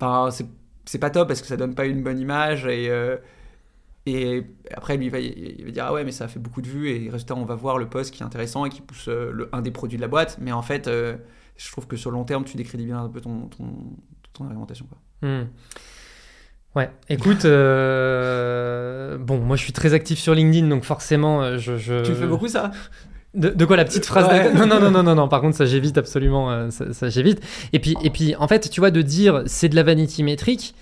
Enfin, 0.00 0.30
c'est- 0.30 0.46
c'est 0.84 0.98
pas 0.98 1.10
top 1.10 1.28
parce 1.28 1.40
que 1.40 1.46
ça 1.46 1.56
donne 1.56 1.74
pas 1.74 1.84
une 1.86 2.02
bonne 2.02 2.18
image 2.18 2.66
et. 2.66 2.88
euh, 2.90 3.16
Et 4.04 4.44
après, 4.74 4.96
lui, 4.96 5.06
il 5.06 5.10
va, 5.12 5.20
il 5.20 5.64
va 5.64 5.70
dire 5.70 5.84
Ah 5.86 5.92
ouais, 5.92 6.02
mais 6.04 6.10
ça 6.10 6.24
a 6.24 6.28
fait 6.28 6.40
beaucoup 6.40 6.60
de 6.60 6.66
vues. 6.68 6.90
Et 6.90 7.08
résultat, 7.08 7.36
on 7.36 7.44
va 7.44 7.54
voir 7.54 7.78
le 7.78 7.88
post 7.88 8.12
qui 8.12 8.22
est 8.22 8.26
intéressant 8.26 8.64
et 8.64 8.68
qui 8.68 8.80
pousse 8.80 9.06
euh, 9.08 9.30
le, 9.32 9.48
un 9.52 9.62
des 9.62 9.70
produits 9.70 9.96
de 9.96 10.02
la 10.02 10.08
boîte. 10.08 10.38
Mais 10.40 10.50
en 10.50 10.62
fait, 10.62 10.88
euh, 10.88 11.16
je 11.56 11.70
trouve 11.70 11.86
que 11.86 11.96
sur 11.96 12.10
le 12.10 12.16
long 12.16 12.24
terme, 12.24 12.44
tu 12.44 12.56
décrédibilises 12.56 12.96
un 13.00 13.08
peu 13.08 13.20
ton, 13.20 13.42
ton, 13.46 13.64
ton. 14.32 14.44
Quoi. 14.48 14.98
Hmm. 15.22 15.44
Ouais, 16.74 16.90
écoute, 17.10 17.44
euh, 17.44 19.18
bon, 19.18 19.38
moi 19.38 19.56
je 19.56 19.62
suis 19.62 19.72
très 19.72 19.94
actif 19.94 20.18
sur 20.18 20.34
LinkedIn, 20.34 20.68
donc 20.68 20.84
forcément, 20.84 21.42
euh, 21.42 21.58
je. 21.58 21.76
je... 21.76 22.02
Tu 22.02 22.14
fais 22.14 22.26
beaucoup 22.26 22.48
ça? 22.48 22.70
De, 23.34 23.48
de, 23.48 23.64
quoi 23.64 23.76
la 23.76 23.84
petite 23.84 24.04
phrase 24.06 24.26
Ouais. 24.26 24.52
Non, 24.54 24.66
non, 24.66 24.78
non, 24.80 24.90
non, 24.90 25.02
non, 25.02 25.14
non. 25.14 25.28
Par 25.28 25.40
contre, 25.40 25.56
ça 25.56 25.64
j'évite 25.64 25.96
absolument. 25.98 26.50
euh, 26.50 26.70
ça, 26.70 26.92
ça, 26.92 27.08
j'évite. 27.08 27.40
Et 27.72 27.78
puis, 27.78 27.96
et 28.02 28.10
puis, 28.10 28.34
en 28.36 28.46
fait, 28.46 28.68
tu 28.70 28.80
vois, 28.80 28.90
de 28.90 29.00
dire 29.02 29.42
c'est 29.46 29.68
de 29.70 29.76
la 29.76 29.82
vanity 29.82 30.22
métrique. 30.22 30.74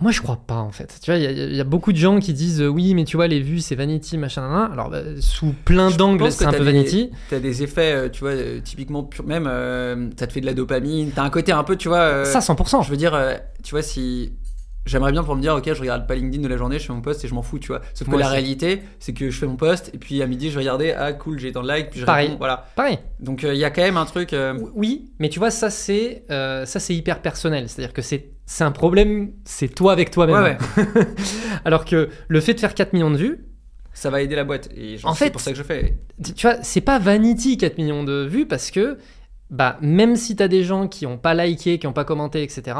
Moi, 0.00 0.12
je 0.12 0.20
crois 0.22 0.36
pas, 0.46 0.56
en 0.58 0.70
fait. 0.70 0.98
Tu 1.02 1.10
vois, 1.10 1.18
il 1.18 1.24
y, 1.24 1.26
a- 1.26 1.30
il 1.32 1.56
y 1.56 1.60
a 1.60 1.64
beaucoup 1.64 1.92
de 1.92 1.96
gens 1.98 2.20
qui 2.20 2.32
disent 2.32 2.60
euh, 2.62 2.68
oui, 2.68 2.94
mais 2.94 3.04
tu 3.04 3.16
vois, 3.16 3.26
les 3.28 3.40
vues, 3.40 3.60
c'est 3.60 3.74
vanity, 3.74 4.16
machin, 4.16 4.42
nan, 4.42 4.52
nan. 4.52 4.72
Alors, 4.72 4.90
bah, 4.90 5.00
sous 5.20 5.54
plein 5.64 5.90
d'angles, 5.90 6.30
c'est 6.30 6.44
un 6.46 6.52
peu 6.52 6.58
des- 6.58 6.64
vanity. 6.64 7.10
T'as 7.30 7.40
des 7.40 7.62
effets, 7.62 7.92
euh, 7.94 8.08
tu 8.08 8.20
vois, 8.20 8.30
euh, 8.30 8.60
typiquement, 8.62 9.02
pur- 9.02 9.24
même, 9.26 9.44
ça 10.18 10.26
te 10.26 10.32
fait 10.32 10.40
de 10.40 10.46
la 10.46 10.54
dopamine. 10.54 11.10
T'as 11.14 11.24
un 11.24 11.30
côté 11.30 11.50
un 11.52 11.64
peu, 11.64 11.76
tu 11.76 11.88
vois. 11.88 12.24
Ça, 12.26 12.40
100%. 12.40 12.82
Je 12.84 12.90
veux 12.90 12.96
dire, 12.96 13.18
tu 13.62 13.70
vois, 13.72 13.82
si. 13.82 14.32
J'aimerais 14.86 15.12
bien 15.12 15.22
pour 15.22 15.36
me 15.36 15.42
dire, 15.42 15.54
ok, 15.54 15.64
je 15.74 15.80
regarde 15.80 16.06
pas 16.06 16.14
LinkedIn 16.14 16.42
de 16.42 16.48
la 16.48 16.56
journée, 16.56 16.78
je 16.78 16.86
fais 16.86 16.94
mon 16.94 17.02
post 17.02 17.22
et 17.22 17.28
je 17.28 17.34
m'en 17.34 17.42
fous, 17.42 17.58
tu 17.58 17.68
vois. 17.68 17.82
Sauf 17.92 18.06
que 18.06 18.10
Moi 18.10 18.20
la 18.20 18.26
aussi. 18.26 18.32
réalité, 18.36 18.82
c'est 19.00 19.12
que 19.12 19.28
je 19.28 19.38
fais 19.38 19.46
mon 19.46 19.56
post 19.56 19.90
et 19.92 19.98
puis 19.98 20.22
à 20.22 20.26
midi, 20.26 20.50
je 20.50 20.58
regarder, 20.58 20.92
ah 20.92 21.12
cool, 21.12 21.38
j'ai 21.38 21.52
tant 21.52 21.62
de 21.62 21.70
likes, 21.70 21.90
puis 21.90 22.00
je 22.00 22.06
Pareil. 22.06 22.28
réponds, 22.28 22.38
voilà. 22.38 22.64
Pareil. 22.74 22.98
Donc 23.20 23.44
euh, 23.44 23.52
il 23.52 23.60
y 23.60 23.64
a 23.64 23.70
quand 23.70 23.82
même 23.82 23.98
un 23.98 24.06
truc. 24.06 24.32
euh, 24.32 24.58
Oui, 24.74 25.12
mais 25.18 25.28
tu 25.28 25.38
vois, 25.40 25.50
ça, 25.50 25.68
c'est 25.68 26.24
euh, 26.30 26.64
ça 26.64 26.80
c'est 26.80 26.94
hyper 26.94 27.20
personnel. 27.20 27.68
C'est-à-dire 27.68 27.92
que 27.92 28.00
c'est 28.02 28.30
c'est 28.46 28.64
un 28.64 28.70
problème, 28.72 29.32
c'est 29.44 29.68
toi 29.68 29.92
avec 29.92 30.10
toi-même. 30.10 30.36
Ouais, 30.42 30.56
ouais. 30.86 31.04
Alors 31.66 31.84
que 31.84 32.08
le 32.28 32.40
fait 32.40 32.54
de 32.54 32.60
faire 32.60 32.72
4 32.74 32.94
millions 32.94 33.10
de 33.10 33.16
vues, 33.18 33.44
Ça 33.92 34.08
va 34.08 34.22
aider 34.22 34.36
la 34.36 34.44
boîte. 34.44 34.70
Et 34.74 34.96
En 35.04 35.12
c'est 35.12 35.26
fait- 35.26 35.30
pour 35.32 35.42
ça 35.42 35.50
que 35.50 35.58
je 35.58 35.62
fais. 35.64 35.98
tu 36.34 36.46
vois, 36.46 36.56
c'est 36.62 36.80
pas 36.80 36.98
vanity 36.98 37.58
4 37.58 37.76
millions 37.76 38.04
de 38.04 38.24
vues 38.24 38.46
parce 38.46 38.70
que 38.70 38.96
bah, 39.50 39.76
même 39.82 40.16
si 40.16 40.36
tu 40.36 40.42
as 40.42 40.48
des 40.48 40.62
gens 40.62 40.88
qui 40.88 41.04
ont 41.04 41.18
pas 41.18 41.34
liké, 41.34 41.78
qui 41.78 41.86
ont 41.86 41.92
pas 41.92 42.04
commenté, 42.04 42.42
etc., 42.42 42.76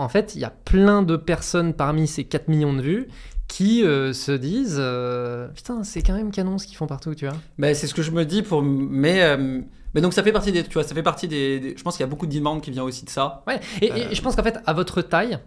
en 0.00 0.08
fait, 0.08 0.34
il 0.34 0.40
y 0.40 0.44
a 0.44 0.50
plein 0.50 1.02
de 1.02 1.16
personnes 1.16 1.74
parmi 1.74 2.06
ces 2.08 2.24
4 2.24 2.48
millions 2.48 2.72
de 2.72 2.82
vues 2.82 3.08
qui 3.48 3.84
euh, 3.84 4.12
se 4.12 4.32
disent 4.32 4.76
euh, 4.78 5.48
Putain, 5.48 5.82
c'est 5.84 6.02
quand 6.02 6.14
même 6.14 6.30
canon 6.30 6.58
ce 6.58 6.66
qu'ils 6.66 6.76
font 6.76 6.86
partout, 6.86 7.14
tu 7.14 7.26
vois. 7.26 7.36
Bah, 7.58 7.74
c'est 7.74 7.86
ce 7.86 7.94
que 7.94 8.02
je 8.02 8.10
me 8.12 8.24
dis 8.24 8.42
pour. 8.42 8.62
Mais. 8.62 9.22
euh, 9.22 9.60
Mais 9.94 10.00
donc 10.00 10.12
ça 10.14 10.22
fait 10.22 10.32
partie 10.32 10.52
des. 10.52 10.62
Tu 10.64 10.72
vois, 10.74 10.84
ça 10.84 10.94
fait 10.94 11.02
partie 11.02 11.26
des. 11.28 11.58
des- 11.60 11.74
Je 11.76 11.82
pense 11.82 11.96
qu'il 11.96 12.04
y 12.04 12.08
a 12.08 12.10
beaucoup 12.10 12.26
de 12.26 12.32
demandes 12.34 12.60
qui 12.62 12.70
vient 12.70 12.84
aussi 12.84 13.04
de 13.04 13.10
ça. 13.10 13.42
Ouais, 13.48 13.58
et, 13.80 13.86
et 13.86 14.14
je 14.14 14.22
pense 14.22 14.36
qu'en 14.36 14.42
fait, 14.44 14.58
à 14.66 14.72
votre 14.72 15.02
taille, 15.02 15.38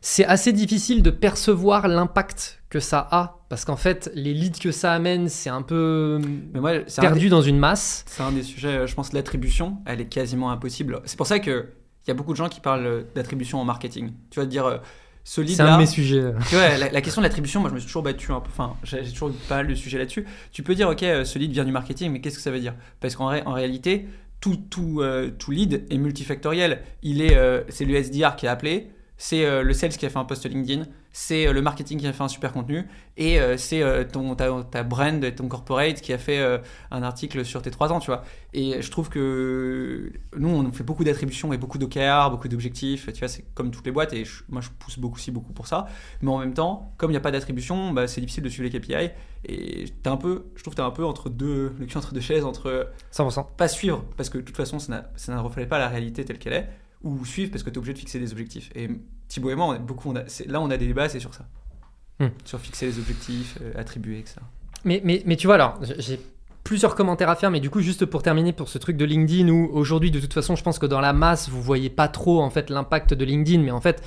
c'est 0.00 0.24
assez 0.24 0.52
difficile 0.52 1.02
de 1.02 1.10
percevoir 1.10 1.86
l'impact 1.88 2.62
que 2.70 2.80
ça 2.80 3.06
a. 3.10 3.34
Parce 3.48 3.64
qu'en 3.64 3.76
fait, 3.76 4.10
les 4.14 4.32
leads 4.34 4.58
que 4.60 4.70
ça 4.72 4.92
amène, 4.92 5.28
c'est 5.28 5.50
un 5.50 5.62
peu 5.62 6.20
Mais 6.54 6.60
moi, 6.60 6.72
c'est 6.86 7.00
un, 7.00 7.02
des- 7.02 7.08
perdu 7.08 7.28
dans 7.28 7.42
une 7.42 7.58
masse. 7.58 8.04
c'est 8.06 8.22
un 8.22 8.32
des 8.32 8.42
sujets, 8.42 8.86
je 8.86 8.94
pense, 8.94 9.12
l'attribution, 9.12 9.78
elle 9.86 10.00
est 10.00 10.06
quasiment 10.08 10.50
impossible. 10.50 11.00
C'est 11.04 11.16
pour 11.18 11.26
ça 11.26 11.38
que. 11.40 11.66
Il 12.08 12.10
y 12.10 12.12
a 12.12 12.14
beaucoup 12.14 12.32
de 12.32 12.36
gens 12.38 12.48
qui 12.48 12.60
parlent 12.60 12.86
euh, 12.86 13.02
d'attribution 13.14 13.60
en 13.60 13.64
marketing. 13.64 14.12
Tu 14.30 14.40
vas 14.40 14.46
dire, 14.46 14.64
euh, 14.66 14.78
ce 15.24 15.40
lead 15.42 15.56
C'est 15.56 15.62
un 15.62 15.66
de 15.76 15.80
mes 15.80 15.86
sujets. 15.86 16.22
Tu 16.48 16.54
vois, 16.54 16.76
la, 16.78 16.90
la 16.90 17.00
question 17.02 17.20
de 17.20 17.26
l'attribution, 17.26 17.60
moi 17.60 17.68
je 17.68 17.74
me 17.74 17.80
suis 17.80 17.86
toujours 17.86 18.02
battu 18.02 18.32
un 18.32 18.40
peu. 18.40 18.48
Enfin, 18.50 18.76
j'ai 18.82 19.02
toujours 19.12 19.28
eu 19.28 19.32
pas 19.48 19.56
mal 19.56 19.66
de 19.66 19.74
sujets 19.74 19.98
là-dessus. 19.98 20.24
Tu 20.52 20.62
peux 20.62 20.74
dire, 20.74 20.88
ok, 20.88 21.02
euh, 21.02 21.24
ce 21.24 21.38
lead 21.38 21.52
vient 21.52 21.64
du 21.64 21.72
marketing, 21.72 22.10
mais 22.10 22.20
qu'est-ce 22.20 22.36
que 22.36 22.42
ça 22.42 22.50
veut 22.50 22.60
dire? 22.60 22.74
Parce 23.00 23.14
qu'en 23.14 23.26
ré- 23.26 23.42
en 23.44 23.52
réalité, 23.52 24.08
tout, 24.40 24.56
tout, 24.70 25.00
euh, 25.02 25.30
tout 25.38 25.50
lead 25.50 25.84
est 25.90 25.98
multifactoriel. 25.98 26.80
Il 27.02 27.20
est, 27.20 27.36
euh, 27.36 27.60
c'est 27.68 27.84
le 27.84 27.94
SDR 27.94 28.36
qui 28.36 28.46
a 28.46 28.52
appelé, 28.52 28.90
c'est 29.18 29.44
euh, 29.44 29.62
le 29.62 29.72
sales 29.74 29.90
qui 29.90 30.06
a 30.06 30.08
fait 30.10 30.18
un 30.18 30.24
post 30.24 30.48
LinkedIn, 30.48 30.84
c'est 31.20 31.48
euh, 31.48 31.52
le 31.52 31.62
marketing 31.62 31.98
qui 31.98 32.06
a 32.06 32.12
fait 32.12 32.22
un 32.22 32.28
super 32.28 32.52
contenu, 32.52 32.86
et 33.16 33.40
euh, 33.40 33.56
c'est 33.56 33.82
euh, 33.82 34.04
ton 34.04 34.36
ta, 34.36 34.62
ta 34.70 34.84
brand, 34.84 35.34
ton 35.34 35.48
corporate 35.48 36.00
qui 36.00 36.12
a 36.12 36.18
fait 36.18 36.38
un 36.92 37.02
article 37.02 37.44
sur 37.44 37.60
tes 37.60 37.72
trois 37.72 37.92
ans, 37.92 37.98
tu 37.98 38.06
vois. 38.06 38.22
Et 38.54 38.80
je 38.80 38.90
trouve 38.90 39.08
que 39.08 40.12
nous, 40.36 40.48
on 40.48 40.70
fait 40.70 40.84
beaucoup 40.84 41.02
d'attributions 41.02 41.52
et 41.52 41.58
beaucoup 41.58 41.76
d'OKR, 41.78 42.30
beaucoup 42.30 42.46
d'objectifs. 42.46 43.12
Tu 43.12 43.18
vois, 43.18 43.26
c'est 43.28 43.44
comme 43.54 43.72
toutes 43.72 43.84
les 43.86 43.90
boîtes, 43.92 44.12
et 44.12 44.24
je- 44.24 44.44
moi 44.48 44.60
je 44.60 44.68
pousse 44.78 44.98
beaucoup 44.98 45.16
aussi 45.16 45.32
beaucoup 45.32 45.52
pour 45.52 45.66
ça. 45.66 45.86
Mais 46.22 46.30
en 46.30 46.38
même 46.38 46.54
temps, 46.54 46.92
comme 46.98 47.10
il 47.10 47.14
n'y 47.14 47.18
a 47.18 47.20
pas 47.20 47.32
d'attribution, 47.32 47.92
bah, 47.92 48.06
c'est 48.06 48.20
difficile 48.20 48.44
de 48.44 48.48
suivre 48.48 48.70
les 48.70 48.78
KPI. 48.78 49.10
Et 49.44 49.86
t'es 50.02 50.08
un 50.10 50.16
peu, 50.16 50.46
je 50.54 50.62
trouve 50.62 50.74
que 50.74 50.80
tu 50.80 50.82
es 50.82 50.86
un 50.86 50.90
peu 50.92 51.04
entre 51.04 51.30
deux, 51.30 51.74
le 51.80 51.86
cul 51.86 51.96
entre 51.98 52.14
deux 52.14 52.20
chaises, 52.20 52.44
entre 52.44 52.90
100%. 53.10 53.44
pas 53.56 53.66
suivre, 53.68 54.04
parce 54.16 54.30
que 54.30 54.38
de 54.38 54.42
toute 54.42 54.56
façon, 54.56 54.78
ça 54.78 55.02
ne 55.28 55.38
reflète 55.38 55.68
pas 55.68 55.78
la 55.78 55.88
réalité 55.88 56.24
telle 56.24 56.38
qu'elle 56.38 56.52
est, 56.54 56.68
ou 57.02 57.24
suivre 57.24 57.50
parce 57.50 57.64
que 57.64 57.70
tu 57.70 57.74
es 57.74 57.78
obligé 57.78 57.92
de 57.94 57.98
fixer 57.98 58.18
des 58.20 58.30
objectifs. 58.32 58.70
Et 58.76 58.88
Thibaut 59.28 59.50
et 59.50 59.54
moi, 59.54 59.66
on 59.66 59.70
a 59.72 59.78
beaucoup, 59.78 60.10
on 60.10 60.16
a- 60.16 60.26
c'est- 60.26 60.46
là, 60.48 60.60
on 60.60 60.70
a 60.70 60.76
des 60.76 60.86
débats, 60.86 61.08
c'est 61.08 61.20
sur 61.20 61.34
ça. 61.34 61.44
Hmm. 62.20 62.28
Sur 62.44 62.58
fixer 62.60 62.86
les 62.86 62.98
objectifs, 62.98 63.58
euh, 63.62 63.72
attribuer, 63.78 64.18
etc. 64.18 64.36
Mais, 64.84 65.00
mais, 65.04 65.22
mais 65.26 65.36
tu 65.36 65.46
vois, 65.46 65.54
alors, 65.56 65.78
j'ai 65.98 66.18
plusieurs 66.64 66.94
commentaires 66.94 67.30
à 67.30 67.36
faire, 67.36 67.50
mais 67.50 67.60
du 67.60 67.70
coup, 67.70 67.80
juste 67.80 68.04
pour 68.06 68.22
terminer 68.22 68.52
pour 68.52 68.68
ce 68.68 68.78
truc 68.78 68.96
de 68.96 69.04
LinkedIn, 69.04 69.48
où 69.48 69.70
aujourd'hui, 69.72 70.10
de 70.10 70.18
toute 70.20 70.34
façon, 70.34 70.56
je 70.56 70.62
pense 70.62 70.78
que 70.78 70.86
dans 70.86 71.00
la 71.00 71.12
masse, 71.12 71.48
vous 71.48 71.62
voyez 71.62 71.90
pas 71.90 72.08
trop, 72.08 72.40
en 72.42 72.50
fait, 72.50 72.70
l'impact 72.70 73.14
de 73.14 73.24
LinkedIn, 73.24 73.62
mais 73.62 73.70
en 73.70 73.80
fait, 73.80 74.02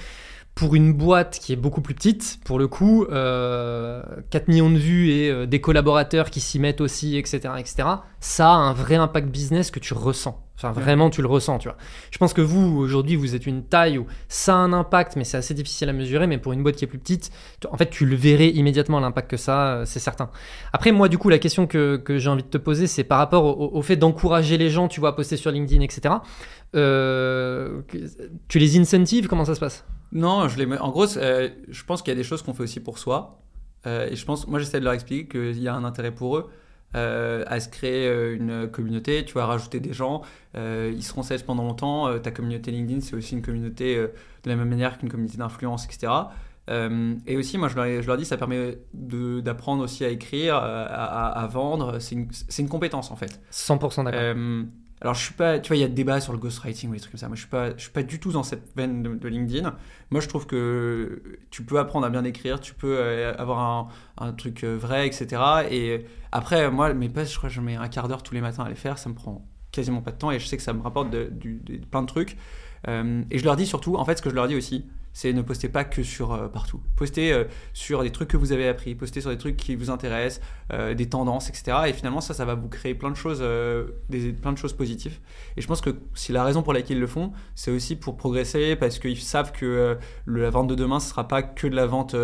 pour 0.54 0.76
une 0.76 0.92
boîte 0.94 1.40
qui 1.42 1.54
est 1.54 1.58
beaucoup 1.58 1.82
plus 1.82 1.94
petite, 1.96 2.40
pour 2.44 2.60
le 2.60 2.68
coup, 2.68 3.06
euh, 3.06 4.04
4 4.30 4.48
millions 4.50 4.70
de 4.70 4.78
vues 4.78 5.10
et 5.10 5.30
euh, 5.32 5.46
des 5.46 5.62
collaborateurs 5.62 6.30
qui 6.30 6.42
s'y 6.42 6.60
mettent 6.60 6.82
aussi, 6.82 7.18
etc., 7.18 7.54
etc., 7.58 7.88
ça 8.20 8.50
a 8.50 8.56
un 8.56 8.74
vrai 8.74 8.96
impact 8.96 9.30
business 9.30 9.72
que 9.72 9.80
tu 9.80 9.94
ressens. 9.94 10.38
Enfin, 10.64 10.80
vraiment, 10.80 11.10
tu 11.10 11.22
le 11.22 11.28
ressens, 11.28 11.58
tu 11.58 11.68
vois. 11.68 11.78
Je 12.12 12.18
pense 12.20 12.34
que 12.34 12.42
vous, 12.42 12.78
aujourd'hui, 12.78 13.16
vous 13.16 13.34
êtes 13.34 13.48
une 13.48 13.64
taille 13.64 13.98
où 13.98 14.06
ça 14.28 14.54
a 14.54 14.58
un 14.58 14.74
impact, 14.74 15.16
mais 15.16 15.24
c'est 15.24 15.38
assez 15.38 15.54
difficile 15.54 15.90
à 15.90 15.94
mesurer, 15.94 16.28
mais 16.28 16.38
pour 16.38 16.54
une 16.54 16.62
boîte 16.62 16.76
qui 16.76 16.86
est 16.86 16.88
plus 16.88 17.00
petite, 17.00 17.32
en 17.70 17.78
fait, 17.78 17.90
tu 17.90 18.06
le 18.06 18.16
verrais 18.16 18.50
immédiatement 18.50 19.00
l'impact 19.00 19.32
que 19.32 19.38
ça 19.38 19.74
euh, 19.74 19.86
c'est 19.86 20.00
certain. 20.00 20.30
Après, 20.72 20.92
moi, 20.92 21.10
du 21.10 21.18
coup, 21.18 21.30
la 21.30 21.40
question 21.40 21.66
que, 21.66 21.98
que 21.98 22.20
j'ai 22.20 22.30
envie 22.30 22.44
de 22.44 22.48
te 22.48 22.58
poser, 22.58 22.86
c'est 22.86 23.04
par 23.04 23.18
rapport 23.18 23.74
au, 23.74 23.82
fait 23.82 23.96
d'encourager 23.96 24.58
les 24.58 24.70
gens, 24.70 24.88
tu 24.88 25.00
vois, 25.00 25.10
à 25.10 25.14
poster 25.14 25.38
sur 25.38 25.52
LinkedIn, 25.52 25.82
etc. 25.82 26.16
Euh, 26.76 27.82
tu 28.48 28.60
les 28.60 28.80
incentives? 28.80 29.28
Comment 29.28 29.46
ça 29.46 29.56
se 29.56 29.60
passe? 29.60 29.84
Non, 30.12 30.48
je 30.48 30.62
les. 30.62 30.78
En 30.78 30.90
gros, 30.90 31.18
euh, 31.18 31.50
je 31.70 31.84
pense 31.84 32.02
qu'il 32.02 32.12
y 32.12 32.16
a 32.16 32.18
des 32.18 32.24
choses 32.24 32.42
qu'on 32.44 32.54
fait 32.54 32.64
aussi 32.64 32.80
pour 32.80 33.00
soi. 33.00 33.40
Et 33.84 34.16
je 34.16 34.26
pense, 34.26 34.48
moi, 34.48 34.60
j'essaie 34.60 34.80
de 34.80 34.86
leur 34.86 34.94
expliquer 34.94 35.28
qu'il 35.28 35.60
y 35.60 35.68
a 35.68 35.74
un 35.74 35.84
intérêt 35.84 36.12
pour 36.12 36.38
eux 36.38 36.52
euh, 36.96 37.44
à 37.48 37.60
se 37.60 37.70
créer 37.70 38.08
euh, 38.08 38.36
une 38.36 38.68
communauté. 38.70 39.24
Tu 39.26 39.34
vas 39.34 39.46
rajouter 39.46 39.80
des 39.80 39.94
gens. 39.94 40.22
euh, 40.56 40.92
ils 40.94 41.04
seront 41.04 41.24
sales 41.24 41.44
pendant 41.46 41.64
longtemps. 41.64 42.08
euh, 42.08 42.20
ta 42.20 42.32
communauté 42.32 42.72
LinkedIn, 42.72 43.02
c'est 43.02 43.16
aussi 43.16 43.36
une 43.36 43.42
communauté 43.42 43.96
de 43.98 44.50
la 44.50 44.56
même 44.56 44.70
manière 44.70 44.98
qu'une 44.98 45.10
communauté 45.10 45.38
d'influence, 45.38 45.86
etc. 45.86 46.12
Et 47.28 47.36
aussi, 47.38 47.58
moi, 47.58 47.68
je 47.68 47.76
leur, 47.76 48.02
je 48.02 48.08
leur 48.08 48.16
dis, 48.18 48.24
ça 48.26 48.38
permet 48.38 48.78
d'apprendre 48.94 49.84
aussi 49.84 50.06
à 50.06 50.10
écrire, 50.10 50.56
à, 50.56 50.84
à- 50.86 51.44
à 51.44 51.48
vendre. 51.48 52.00
C'est 52.00 52.16
une, 52.16 52.28
c'est 52.32 52.62
une 52.62 52.70
compétence, 52.70 53.12
en 53.12 53.16
fait. 53.18 53.42
100% 53.52 54.04
d'accord. 54.06 54.22
Alors 55.02 55.16
je 55.16 55.24
suis 55.24 55.34
pas, 55.34 55.60
tu 55.60 55.70
vois, 55.70 55.78
il 55.78 55.80
y 55.80 55.84
a 55.84 55.88
des 55.88 55.96
débats 55.96 56.22
sur 56.22 56.32
le 56.32 56.38
ghostwriting 56.38 56.92
ou 56.92 56.94
des 56.94 57.00
trucs 57.00 57.12
comme 57.12 57.20
ça. 57.20 57.28
Moi, 57.28 57.36
je 57.36 57.42
suis 57.42 57.82
suis 57.82 57.92
pas 57.92 58.04
du 58.04 58.20
tout 58.20 58.32
dans 58.32 58.44
cette 58.44 58.76
veine 58.76 59.02
de, 59.02 59.28
LinkedIn. 59.28 59.76
Moi, 60.12 60.22
je 60.22 60.28
trouve 60.28 60.46
que 60.46 61.24
tu 61.50 61.64
peux 61.64 61.80
apprendre 61.80 62.06
à 62.06 62.10
bien 62.12 62.24
écrire, 62.24 62.60
tu 62.60 62.76
peux 62.76 62.98
euh, 63.00 63.34
avoir 63.36 63.90
un, 64.20 64.34
truc 64.34 64.64
euh, 64.64 64.78
vrai, 64.78 65.08
etc. 65.08 65.42
Et 65.72 66.06
après, 66.32 66.70
moi, 66.70 66.94
mes 66.94 67.10
posts, 67.10 67.32
je 67.32 67.38
crois 67.38 67.50
que 67.50 67.56
je 67.56 67.62
mets 67.62 67.76
un 67.76 67.88
quart 67.88 68.08
d'heure 68.08 68.22
tous 68.22 68.36
les 68.36 68.42
matins 68.42 68.64
à 68.64 68.70
les 68.70 68.76
faire. 68.76 69.00
Ça 69.00 69.10
me 69.10 69.16
prend 69.16 69.44
quasiment 69.72 70.02
pas 70.02 70.12
de 70.12 70.18
temps 70.18 70.32
et 70.32 70.40
je 70.40 70.46
sais 70.46 70.58
que 70.58 70.64
ça 70.64 70.74
me 70.74 70.82
rapporte 70.82 71.10
de- 71.10 71.32
plein 71.90 72.02
de 72.04 72.08
trucs. 72.08 72.38
Euh, 72.88 73.24
et 73.32 73.40
je 73.40 73.44
leur 73.44 73.56
dis 73.56 73.66
surtout, 73.66 73.96
en 73.96 74.06
fait, 74.06 74.18
ce 74.18 74.22
que 74.22 74.30
je 74.30 74.36
leur 74.36 74.48
dis 74.48 74.56
aussi, 74.56 74.86
c'est 75.14 75.34
ne 75.34 75.42
postez 75.42 75.70
pas 75.70 75.84
que 75.84 76.04
sur 76.04 76.34
euh, 76.34 76.48
partout. 76.48 76.82
Postez 76.96 77.34
euh, 77.34 77.44
sur 77.74 78.02
des 78.04 78.12
trucs 78.12 78.30
que 78.30 78.38
vous 78.38 78.52
avez 78.52 78.68
appris, 78.68 78.96
postez 78.96 79.22
sur 79.22 79.30
des 79.30 79.38
trucs 79.38 79.58
qui 79.58 79.76
vous 79.76 79.90
intéressent, 79.90 80.42
euh, 80.72 80.94
des 80.94 81.10
tendances, 81.10 81.50
etc. 81.50 81.78
Et 81.88 81.94
finalement, 81.94 82.22
ça, 82.22 82.34
ça 82.34 82.46
va 82.46 82.56
vous 82.56 82.70
créer 82.70 82.96
plein 82.96 83.10
de 83.10 83.16
choses, 83.16 83.44
des, 84.10 84.32
plein 84.32 84.54
de 84.54 84.58
choses 84.58 84.74
positives. 84.74 85.20
Et 85.58 85.62
je 85.62 85.68
pense 85.68 85.82
que 85.82 85.90
si 86.14 86.32
la 86.32 86.44
raison 86.44 86.64
pour 86.64 86.74
laquelle 86.74 86.98
ils 86.98 87.02
le 87.02 87.08
font, 87.08 87.32
c'est 87.56 87.72
aussi 87.72 87.96
pour 87.96 88.18
progresser, 88.18 88.76
parce 88.76 89.00
qu'ils 89.00 89.20
savent 89.20 89.52
que 89.52 89.98
la 90.26 90.50
vente 90.50 90.68
de 90.68 90.76
demain, 90.76 91.00
ce 91.00 91.10
sera 91.10 91.28
pas 91.28 91.44
que 91.44 91.68
de 91.68 91.76
la 91.76 91.86
vente 91.86 92.16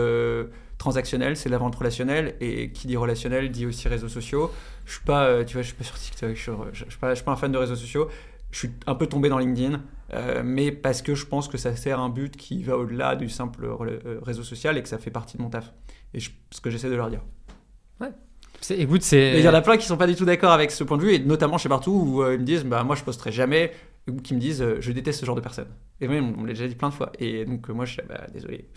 transactionnelle, 0.77 1.35
c'est 1.35 1.49
de 1.49 1.53
la 1.53 1.57
vente 1.57 1.75
relationnelle. 1.75 2.35
Et 2.39 2.71
qui 2.71 2.88
dit 2.88 2.97
relationnel 2.97 3.51
dit 3.51 3.65
aussi 3.65 3.88
réseaux 3.88 4.09
sociaux. 4.09 4.51
Je 4.85 4.93
suis 4.93 5.03
pas, 5.03 5.45
suis 5.45 5.73
pas 5.73 5.83
sur 5.83 5.97
TikTok, 5.97 6.35
je 6.35 6.41
suis, 6.41 6.51
je 6.71 6.77
suis 6.77 6.85
je 7.01 7.15
suis 7.15 7.23
pas 7.23 7.31
un 7.31 7.35
fan 7.35 7.51
de 7.51 7.57
réseaux 7.57 7.75
sociaux. 7.75 8.07
Je 8.51 8.59
suis 8.59 8.69
un 8.85 8.95
peu 8.95 9.07
tombé 9.07 9.29
dans 9.29 9.38
LinkedIn, 9.38 9.81
euh, 10.14 10.41
mais 10.45 10.72
parce 10.72 11.01
que 11.01 11.16
je 11.16 11.26
pense 11.26 11.47
que 11.47 11.58
ça 11.58 11.76
sert 11.76 11.99
un 11.99 12.10
but 12.10 12.36
qui 12.38 12.64
va 12.64 12.78
au-delà 12.78 13.16
du 13.16 13.30
simple 13.30 13.66
euh, 13.66 14.20
réseau 14.22 14.43
social 14.43 14.78
et 14.78 14.84
que 14.84 14.89
ça 14.89 14.97
fait 14.97 15.12
partie 15.12 15.38
de 15.38 15.41
mon 15.43 15.49
taf. 15.49 15.74
Et 16.14 16.20
je- 16.20 16.32
ce 16.51 16.62
que 16.62 16.70
j'essaie 16.70 16.89
de 16.89 16.95
leur 16.95 17.10
dire. 17.10 17.22
C'est- 18.60 18.80
Écoute, 18.80 19.03
c'est. 19.03 19.34
Il 19.38 19.45
y 19.45 19.47
en 19.47 19.53
a 19.53 19.62
plein 19.62 19.78
qui 19.78 19.86
sont 19.86 19.97
pas 19.97 20.08
du 20.08 20.16
tout 20.16 20.26
d'accord 20.26 20.51
avec 20.51 20.72
ce 20.72 20.84
point 20.84 20.97
de 20.97 21.03
vue, 21.03 21.14
et 21.14 21.20
notamment 21.20 21.60
chez 21.60 21.70
Partout, 21.70 21.91
où 21.91 22.24
euh, 22.24 22.34
ils 22.34 22.39
me 22.39 22.43
disent 22.43 22.66
bah, 22.66 22.84
Moi 22.84 22.95
je 22.95 23.03
posterai 23.03 23.32
jamais, 23.32 23.72
ou 24.10 24.16
qui 24.16 24.34
me 24.34 24.39
disent 24.39 24.64
euh, 24.64 24.78
Je 24.80 24.91
déteste 24.91 25.20
ce 25.20 25.26
genre 25.28 25.36
de 25.36 25.41
personnes. 25.41 25.68
Et 26.01 26.08
même, 26.08 26.34
on 26.36 26.41
me 26.41 26.47
l'a 26.47 26.53
déjà 26.53 26.68
dit 26.68 26.74
plein 26.74 26.89
de 26.89 26.93
fois. 26.95 27.12
Et 27.20 27.45
donc, 27.45 27.70
moi 27.70 27.86
je 27.86 27.93
suis 27.93 28.01
bah, 28.10 28.22
désolé. 28.34 28.68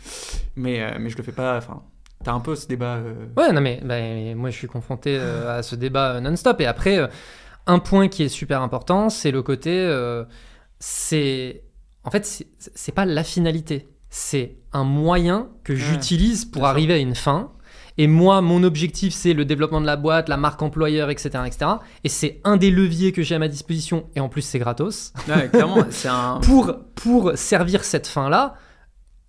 Mais, 0.54 0.98
mais 0.98 1.08
je 1.08 1.16
le 1.16 1.22
fais 1.22 1.32
pas. 1.32 1.56
Enfin, 1.56 1.82
t'as 2.22 2.32
un 2.32 2.40
peu 2.40 2.56
ce 2.56 2.66
débat. 2.68 2.96
euh, 2.96 3.14
Ouais, 3.38 3.52
non, 3.52 3.62
mais 3.62 3.80
bah, 3.82 4.34
moi 4.38 4.50
je 4.50 4.56
suis 4.56 4.68
confronté 4.68 5.16
euh, 5.18 5.58
à 5.58 5.62
ce 5.62 5.74
débat 5.76 6.20
non-stop. 6.20 6.60
Et 6.60 6.66
après, 6.66 6.98
euh, 6.98 7.06
un 7.66 7.78
point 7.78 8.08
qui 8.08 8.22
est 8.24 8.28
super 8.28 8.60
important, 8.60 9.08
c'est 9.08 9.30
le 9.30 9.42
côté. 9.42 9.70
C'est. 10.80 11.62
En 12.04 12.10
fait, 12.10 12.24
c'est- 12.24 12.92
pas 12.92 13.04
la 13.04 13.22
finalité. 13.24 13.86
c'est 14.12 14.56
un 14.72 14.82
moyen 14.82 15.50
que 15.62 15.72
Ouais, 15.72 15.78
j'utilise 15.78 16.44
pour 16.44 16.62
ça. 16.62 16.70
arriver 16.70 16.94
à 16.94 16.96
une 16.98 17.14
fin. 17.14 17.52
Et 17.96 18.08
moi, 18.08 18.40
mon 18.40 18.64
objectif, 18.64 19.12
c'est 19.14 19.34
le 19.34 19.44
développement 19.44 19.80
de 19.80 19.86
la 19.86 19.94
boîte, 19.96 20.28
la 20.28 20.36
marque 20.36 20.60
employeur, 20.62 21.10
etc. 21.10 21.28
etc. 21.46 21.70
Et 22.02 22.08
c'est 22.08 22.40
un 22.42 22.56
des 22.56 22.70
leviers 22.72 23.12
que 23.12 23.22
j'ai 23.22 23.36
à 23.36 23.38
ma 23.38 23.46
disposition. 23.46 24.08
Et 24.16 24.20
en 24.20 24.28
plus, 24.28 24.42
c'est 24.42 24.58
gratos. 24.58 25.12
Ouais, 25.28 25.48
clairement, 25.48 25.84
c'est 25.90 26.08
un. 26.08 26.40
Pour, 26.42 26.74
pour 26.96 27.32
servir 27.36 27.84
cette 27.84 28.08
fin-là, 28.08 28.54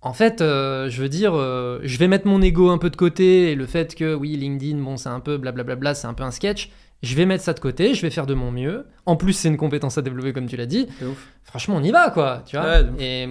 en 0.00 0.12
fait, 0.14 0.40
euh, 0.40 0.88
je 0.88 1.00
veux 1.02 1.08
dire, 1.08 1.32
euh, 1.34 1.78
je 1.84 1.96
vais 1.98 2.08
mettre 2.08 2.26
mon 2.26 2.42
ego 2.42 2.70
un 2.70 2.78
peu 2.78 2.90
de 2.90 2.96
côté. 2.96 3.52
Et 3.52 3.54
le 3.54 3.66
fait 3.66 3.94
que, 3.94 4.14
oui, 4.14 4.36
LinkedIn, 4.36 4.78
bon, 4.78 4.96
c'est 4.96 5.10
un 5.10 5.20
peu 5.20 5.36
blablabla, 5.36 5.94
c'est 5.94 6.08
un 6.08 6.14
peu 6.14 6.24
un 6.24 6.32
sketch. 6.32 6.70
Je 7.02 7.16
vais 7.16 7.26
mettre 7.26 7.42
ça 7.42 7.52
de 7.52 7.58
côté, 7.60 7.94
je 7.94 8.02
vais 8.02 8.10
faire 8.10 8.26
de 8.26 8.34
mon 8.34 8.52
mieux. 8.52 8.84
En 9.06 9.16
plus, 9.16 9.32
c'est 9.32 9.48
une 9.48 9.56
compétence 9.56 9.98
à 9.98 10.02
développer, 10.02 10.32
comme 10.32 10.46
tu 10.46 10.56
l'as 10.56 10.66
dit 10.66 10.86
ouf. 11.02 11.28
franchement 11.42 11.74
on 11.76 11.82
y 11.82 11.90
va 11.90 12.10
quoi 12.10 12.44
tu 12.46 12.56
vois 12.56 12.64
Ouais, 12.82 12.84
et 13.00 13.28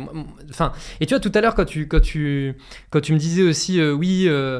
enfin 0.50 0.74
et 1.00 1.06
tu 1.06 1.14
vois 1.14 1.22
tout 1.22 1.32
à 1.34 1.40
l'heure 1.40 1.56
quand 1.56 1.64
tu 1.64 1.88
quand 1.88 2.02
tu 2.02 2.56
quand 2.90 3.00
tu 3.00 3.14
me 3.14 3.18
disais 3.18 3.42
aussi 3.44 3.80
euh, 3.80 3.94
oui 3.94 4.26
euh, 4.28 4.60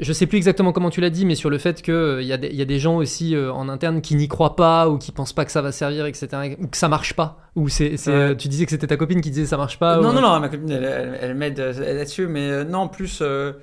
je- 0.00 0.12
sais 0.12 0.26
plus 0.26 0.36
exactement 0.36 0.72
comment 0.72 0.88
tu 0.90 1.00
l'as 1.00 1.10
dit 1.10 1.26
mais 1.26 1.34
sur 1.34 1.50
le 1.50 1.58
fait 1.58 1.82
que 1.82 1.90
euh, 1.90 2.22
il 2.22 2.28
y 2.28 2.32
a 2.32 2.36
des 2.36 2.46
il 2.46 2.54
y 2.54 2.62
a 2.62 2.64
des 2.64 2.78
gens 2.78 2.94
aussi 2.96 3.34
euh, 3.34 3.52
en 3.52 3.68
interne 3.68 4.00
qui 4.02 4.14
n'y 4.14 4.28
croient 4.28 4.54
pas 4.54 4.88
ou 4.88 4.98
qui 4.98 5.10
pensent 5.10 5.32
pas 5.32 5.44
que 5.44 5.50
ça 5.50 5.62
va 5.62 5.72
servir 5.72 6.06
etc 6.06 6.28
ou 6.60 6.68
que 6.68 6.76
ça 6.76 6.88
marche 6.88 7.14
pas 7.14 7.40
ou 7.56 7.68
c'est 7.68 7.90
Ouais. 7.94 8.14
euh, 8.14 8.34
tu 8.36 8.46
disais 8.46 8.64
que 8.64 8.70
c'était 8.70 8.86
ta 8.86 8.96
copine 8.96 9.20
qui 9.20 9.30
disait 9.32 9.46
ça 9.46 9.56
marche 9.56 9.80
pas 9.80 9.96
non, 9.96 10.10
ou- 10.10 10.12
non, 10.12 10.20
non, 10.20 10.38
ma 10.38 10.48
copine, 10.48 10.70
elle, 10.70 10.84
elle- 10.84 11.18
elle 11.20 11.34
m'aide 11.34 11.58
euh, 11.58 11.94
là-dessus, 11.94 12.28
mais 12.28 12.48
euh, 12.48 12.64
non, 12.64 12.86
plus, 12.88 13.18
euh, 13.20 13.52
p- 13.52 13.58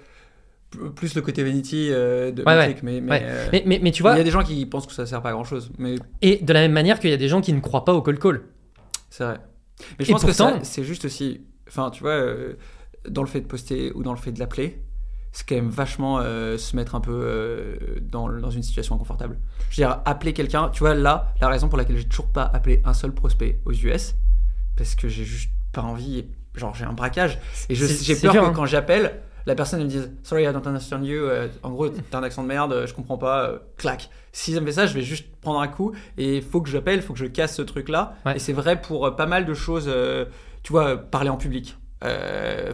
plus 0.96 1.16
le 1.16 1.22
côté 1.22 1.44
vanity 1.44 1.90
euh, 1.92 2.32
de 2.32 2.44
Ouais, 2.44 2.50
ouais. 2.50 2.68
Matrix, 2.68 2.80
mais, 2.84 3.02
mais, 3.02 3.12
Ouais. 3.12 3.22
euh, 3.24 3.50
mais, 3.52 3.64
mais, 3.66 3.80
mais 3.82 3.92
tu 3.92 4.00
il 4.00 4.04
vois 4.04 4.18
y 4.18 4.22
a 4.22 4.24
des 4.24 4.32
gens 4.32 4.44
qui 4.44 4.66
pensent 4.66 4.86
que 4.88 4.94
ça 4.94 5.06
sert 5.06 5.22
pas 5.22 5.30
à 5.30 5.32
grand 5.34 5.44
chose, 5.44 5.72
mais 5.78 5.96
et 6.22 6.38
de 6.38 6.54
la 6.54 6.62
même 6.62 6.72
manière 6.74 7.00
qu'il 7.00 7.10
y 7.10 7.14
a 7.14 7.18
des 7.18 7.28
gens 7.28 7.42
qui 7.42 7.54
ne 7.54 7.60
croient 7.60 7.86
pas 7.86 7.94
au 7.94 8.02
call 8.02 8.20
call 8.20 8.44
c'est 9.10 9.24
vrai. 9.24 9.40
Mais 9.98 10.06
je 10.06 10.12
Et 10.12 10.14
pense 10.14 10.24
que 10.24 10.32
ça, 10.32 10.46
pourtant- 10.52 10.64
c'est 10.64 10.84
juste 10.84 11.06
aussi, 11.06 11.42
enfin, 11.68 11.90
tu 11.90 12.02
vois, 12.04 12.12
euh, 12.12 12.54
dans 13.10 13.22
le 13.24 13.28
fait 13.28 13.42
de 13.42 13.48
poster 13.48 13.92
ou 13.96 14.04
dans 14.04 14.12
le 14.14 14.20
fait 14.20 14.32
de 14.32 14.40
l'appeler, 14.40 14.80
c'est 15.32 15.48
quand 15.48 15.56
même 15.56 15.70
vachement 15.70 16.22
se 16.22 16.76
mettre 16.76 16.96
un 16.96 17.02
peu 17.02 17.76
dans, 18.02 18.30
dans 18.30 18.50
une 18.52 18.64
situation 18.64 18.96
inconfortable. 18.96 19.38
Je 19.70 19.82
veux 19.82 19.88
dire, 19.88 20.02
appeler 20.06 20.34
quelqu'un, 20.34 20.70
tu 20.70 20.80
vois, 20.80 20.94
là, 20.96 21.34
la 21.40 21.48
raison 21.48 21.70
pour 21.70 21.78
laquelle 21.78 21.98
j'ai 21.98 22.08
toujours 22.08 22.28
pas 22.28 22.44
appelé 22.44 22.82
un 22.86 22.94
seul 22.94 23.12
prospect 23.14 23.60
aux 23.66 23.72
US, 23.74 24.16
parce 24.76 24.96
que 24.96 25.08
j'ai 25.08 25.24
juste 25.26 25.52
pas 25.72 25.82
envie, 25.82 26.26
genre 26.56 26.74
j'ai 26.76 26.86
un 26.86 26.94
braquage, 26.94 27.40
et 27.70 27.76
j'ai 27.76 28.16
peur 28.16 28.34
dur, 28.34 28.42
que 28.44 28.48
hein. 28.48 28.54
quand 28.56 28.66
j'appelle, 28.66 29.22
la 29.46 29.56
personne 29.56 29.80
elle 29.80 29.86
me 29.86 29.92
dise 29.92 30.12
Sorry, 30.24 30.44
I 30.44 30.54
don't 30.54 30.66
understand 30.68 31.04
you, 31.04 31.18
euh, 31.24 31.48
en 31.64 31.72
gros, 31.72 31.90
t'as 31.90 32.18
un 32.18 32.24
accent 32.24 32.44
de 32.44 32.48
merde, 32.48 32.74
euh, 32.74 32.88
je 32.88 32.94
comprends 32.94 33.18
pas, 33.18 33.44
euh, 33.50 33.60
clac. 33.78 34.10
Si 34.32 34.54
ça 34.54 34.62
me 34.62 34.66
fait 34.66 34.72
ça, 34.74 34.86
je 34.86 34.94
vais 34.94 35.02
juste 35.02 35.28
prendre 35.42 35.60
un 35.60 35.68
coup, 35.68 35.94
et 36.18 36.38
il 36.38 36.44
faut 36.44 36.62
que 36.62 36.70
j'appelle, 36.70 36.98
il 36.98 37.02
faut 37.02 37.14
que 37.14 37.20
je 37.20 37.26
casse 37.26 37.56
ce 37.56 37.62
truc-là, 37.62 38.16
Ouais. 38.26 38.36
et 38.36 38.40
c'est 38.40 38.54
vrai 38.54 38.80
pour 38.82 39.06
euh, 39.08 39.12
pas 39.12 39.26
mal 39.26 39.46
de 39.46 39.54
choses, 39.54 39.90
tu 40.64 40.72
vois, 40.72 40.98
parler 40.98 41.30
en 41.30 41.38
public, 41.38 41.78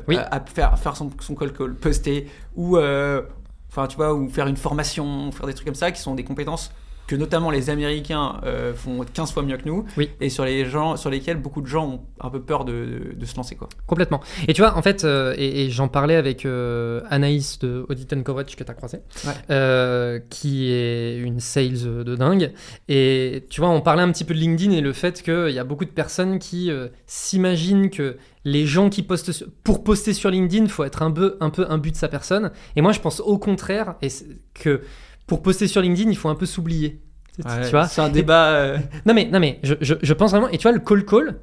Oui. 0.08 0.18
à- 0.18 0.36
à 0.36 0.40
faire, 0.46 0.78
faire 0.78 0.96
son, 0.98 1.10
son 1.20 1.36
call 1.36 1.54
call, 1.54 1.76
poster, 1.76 2.30
ou, 2.56 2.78
enfin, 2.78 3.88
tu 3.88 3.96
vois, 3.96 4.14
ou 4.14 4.30
faire 4.30 4.48
une 4.48 4.58
formation, 4.58 5.32
faire 5.32 5.46
des 5.48 5.54
trucs 5.54 5.66
comme 5.66 5.76
ça, 5.76 5.92
qui 5.92 6.02
sont 6.02 6.16
des 6.16 6.24
compétences 6.24 6.72
que 7.08 7.16
notamment 7.16 7.52
les 7.52 7.70
Américains 7.70 8.40
euh, 8.46 8.74
font 8.74 9.04
15 9.14 9.32
fois 9.32 9.44
mieux 9.44 9.58
que 9.58 9.66
nous, 9.66 9.86
Oui. 9.98 10.10
et 10.22 10.30
sur, 10.30 10.44
les 10.46 10.66
gens, 10.66 10.96
sur 10.98 11.10
lesquels 11.10 11.38
beaucoup 11.38 11.62
de 11.62 11.68
gens 11.68 11.86
ont 11.88 12.02
un 12.20 12.30
peu 12.30 12.42
peur 12.42 12.66
de, 12.66 12.74
de- 12.74 13.14
de 13.16 13.26
se 13.26 13.36
lancer. 13.38 13.56
Quoi. 13.56 13.70
Complètement. 13.86 14.22
Et 14.48 14.54
tu 14.54 14.62
vois, 14.62 14.76
en 14.78 14.82
fait, 14.82 15.04
euh, 15.04 15.34
et, 15.38 15.66
et 15.66 15.70
j'en 15.70 15.88
parlais 15.88 16.16
avec 16.16 16.46
euh, 16.46 17.02
Anaïs 17.10 17.60
de 17.60 17.86
Audit 17.90 18.12
and 18.14 18.24
Coverage 18.24 18.56
que 18.56 18.64
tu 18.64 18.72
as 18.72 18.74
croisé, 18.74 19.00
Ouais. 19.26 20.24
qui 20.30 20.72
est 20.72 21.18
une 21.20 21.40
sales 21.40 22.04
de 22.04 22.16
dingue. 22.16 22.52
Et 22.88 23.46
tu 23.50 23.62
vois, 23.62 23.70
on 23.70 23.82
parlait 23.82 24.02
un 24.04 24.12
petit 24.12 24.24
peu 24.24 24.34
de 24.34 24.40
LinkedIn 24.40 24.72
et 24.72 24.82
le 24.82 24.94
fait 24.94 25.22
qu'il 25.22 25.50
y 25.52 25.60
a 25.60 25.64
beaucoup 25.64 25.86
de 25.86 25.90
personnes 25.92 26.40
qui 26.40 26.72
s'imaginent 27.06 27.90
que 27.90 28.18
les 28.44 28.66
gens 28.66 28.90
qui 28.90 29.02
postent 29.04 29.32
sur- 29.32 29.48
pour 29.64 29.84
poster 29.84 30.14
sur 30.14 30.30
LinkedIn, 30.30 30.68
faut 30.68 30.84
être 30.84 31.02
un 31.02 31.12
peu, 31.12 31.38
un 31.40 31.50
peu 31.50 31.66
un 31.70 31.78
but 31.78 31.92
de 31.92 31.98
sa 31.98 32.08
personne. 32.08 32.52
Et 32.76 32.82
moi, 32.82 32.92
je 32.92 33.00
pense 33.00 33.20
au 33.20 33.38
contraire 33.38 33.96
et 34.02 34.08
que 34.54 34.82
pour 35.28 35.42
poster 35.42 35.68
sur 35.68 35.82
LinkedIn, 35.82 36.10
il 36.10 36.18
faut 36.18 36.30
un 36.30 36.36
peu 36.36 36.46
s'oublier. 36.46 37.02
Tu- 37.36 37.42
Tu 37.66 37.70
vois 37.72 37.88
c'est 37.88 38.02
un 38.02 38.10
débat. 38.10 38.52
euh, 38.54 38.78
non 39.06 39.14
mais, 39.14 39.26
non 39.26 39.40
mais 39.40 39.60
je, 39.64 39.74
je- 39.82 39.96
je 40.02 40.14
pense 40.14 40.32
vraiment, 40.32 40.48
et 40.50 40.58
tu 40.58 40.64
vois, 40.64 40.72
le 40.72 40.80
call 40.80 41.04
call, 41.06 41.40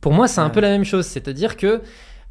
pour 0.00 0.12
moi, 0.12 0.26
c'est 0.26 0.40
un 0.40 0.46
Ouais. 0.46 0.52
peu 0.52 0.60
la 0.60 0.70
même 0.70 0.84
chose. 0.84 1.06
C'est-à-dire 1.06 1.56
que 1.56 1.82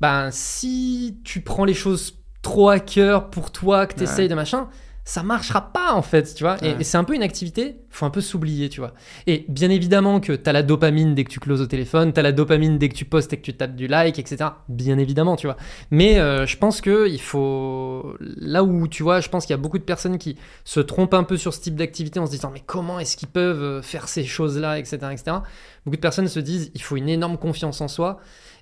ben, 0.01 0.29
si 0.31 1.19
tu 1.23 1.41
prends 1.41 1.65
les 1.65 1.73
choses 1.73 2.15
trop 2.41 2.69
à 2.69 2.79
cœur 2.79 3.29
pour 3.29 3.51
toi, 3.51 3.85
que 3.85 3.95
tu 3.95 4.03
essayes 4.03 4.27
de 4.27 4.35
machin, 4.35 4.67
ça 5.09 5.23
marchera 5.23 5.73
pas 5.73 5.93
en 5.93 6.03
fait, 6.03 6.35
tu 6.35 6.43
vois. 6.43 6.57
Et, 6.63 6.69
Ouais. 6.69 6.75
et 6.81 6.83
c'est 6.83 6.97
un 6.97 7.03
peu 7.03 7.15
une 7.15 7.23
activité, 7.23 7.77
faut 7.89 8.05
un 8.05 8.11
peu 8.11 8.21
s'oublier, 8.21 8.69
tu 8.69 8.79
vois. 8.79 8.93
Et 9.25 9.43
bien 9.49 9.71
évidemment 9.71 10.19
que 10.19 10.33
tu 10.33 10.47
as 10.47 10.53
la 10.53 10.61
dopamine 10.61 11.15
dès 11.15 11.23
que 11.23 11.31
tu 11.31 11.39
closes 11.39 11.61
au 11.61 11.65
téléphone, 11.65 12.13
tu 12.13 12.19
as 12.19 12.23
la 12.23 12.31
dopamine 12.31 12.77
dès 12.77 12.89
que 12.89 12.93
tu 12.93 13.05
postes 13.05 13.33
et 13.33 13.37
que 13.37 13.41
tu 13.41 13.53
tapes 13.55 13.75
du 13.75 13.87
like, 13.87 14.19
etc. 14.19 14.51
Bien 14.67 14.99
évidemment, 14.99 15.35
tu 15.35 15.47
vois. 15.47 15.57
Mais 15.89 16.19
euh, 16.19 16.45
je 16.45 16.57
pense 16.57 16.79
que 16.79 17.07
il 17.09 17.19
faut. 17.21 18.13
Là 18.19 18.63
où, 18.63 18.87
tu 18.87 19.01
vois, 19.01 19.19
je 19.19 19.29
pense 19.29 19.47
qu'il 19.47 19.53
y 19.53 19.59
a 19.59 19.61
beaucoup 19.61 19.79
de 19.79 19.83
personnes 19.83 20.19
qui 20.19 20.37
se 20.63 20.79
trompent 20.79 21.15
un 21.15 21.23
peu 21.23 21.37
sur 21.37 21.55
ce 21.55 21.61
type 21.61 21.75
d'activité 21.75 22.19
en 22.19 22.27
se 22.27 22.31
disant 22.31 22.51
mais 22.53 22.61
comment 22.63 22.99
est-ce 22.99 23.17
qu'ils 23.17 23.29
peuvent 23.29 23.63
euh, 23.63 23.81
faire 23.81 24.07
ces 24.07 24.23
choses-là, 24.25 24.77
etc., 24.77 24.97
etc. 25.11 25.37
Beaucoup 25.85 25.95
de 25.97 26.01
personnes 26.01 26.27
se 26.27 26.39
disent 26.39 26.69
il 26.75 26.81
faut 26.83 26.97
une 26.97 27.09
énorme 27.09 27.37
confiance 27.39 27.81
en 27.81 27.87
soi. 27.87 28.19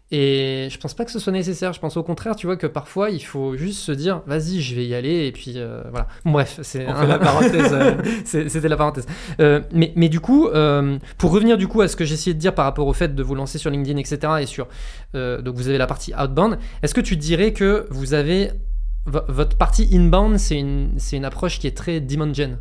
Et 0.10 0.70
je 0.72 0.78
pense 0.78 0.94
pas 0.94 1.04
que 1.04 1.12
ce 1.12 1.20
soit 1.20 1.34
nécessaire. 1.34 1.74
Je 1.74 1.82
pense 1.82 1.98
au 1.98 2.04
contraire, 2.04 2.38
tu 2.38 2.46
vois, 2.48 2.56
que 2.56 2.66
parfois 2.68 3.10
il 3.10 3.20
faut 3.20 3.58
juste 3.58 3.80
se 3.80 3.92
dire 3.92 4.22
vas-y, 4.26 4.62
je 4.62 4.74
vais 4.74 4.86
y 4.86 4.96
aller. 4.96 5.28
Et 5.28 5.32
puis 5.34 5.54
euh, 5.58 5.82
voilà. 5.90 6.08
Bref, 6.24 6.60
c'est 6.64 6.88
On 6.88 6.96
fait 6.96 7.08
la 7.08 7.20
parenthèse. 7.20 7.74
euh, 7.74 7.96
C'était 8.24 8.70
la 8.70 8.78
parenthèse. 8.78 9.06
Euh, 9.42 9.60
mais, 9.74 9.92
mais 9.98 10.08
du 10.08 10.22
coup, 10.22 10.48
pour 11.18 11.32
revenir 11.32 11.58
du 11.58 11.68
coup 11.68 11.82
à 11.82 11.90
ce 11.90 11.98
que 11.98 12.06
j'essayais 12.06 12.34
de 12.34 12.40
dire 12.40 12.56
par 12.56 12.64
rapport 12.64 12.88
au 12.88 12.94
fait 12.94 13.16
de 13.16 13.22
vous 13.24 13.36
lancer 13.36 13.58
sur 13.58 13.70
LinkedIn, 13.70 13.98
etc. 14.00 14.34
Et 14.42 14.46
sur 14.46 14.68
donc 15.14 15.56
vous 15.56 15.68
avez 15.68 15.78
la 15.78 15.88
partie 15.88 16.14
outbound. 16.16 16.58
Est-ce 16.84 16.94
que 16.94 17.02
tu 17.02 17.18
dirais 17.18 17.52
que 17.52 17.86
vous 17.90 18.14
avez 18.14 18.52
vo- 19.08 19.20
votre 19.28 19.58
partie 19.58 19.90
inbound, 19.92 20.38
c'est 20.38 20.58
une 20.58 20.92
une 21.12 21.26
approche 21.26 21.60
qui 21.60 21.68
est 21.68 21.76
très 21.76 22.00
demand 22.00 22.34
gen? 22.34 22.58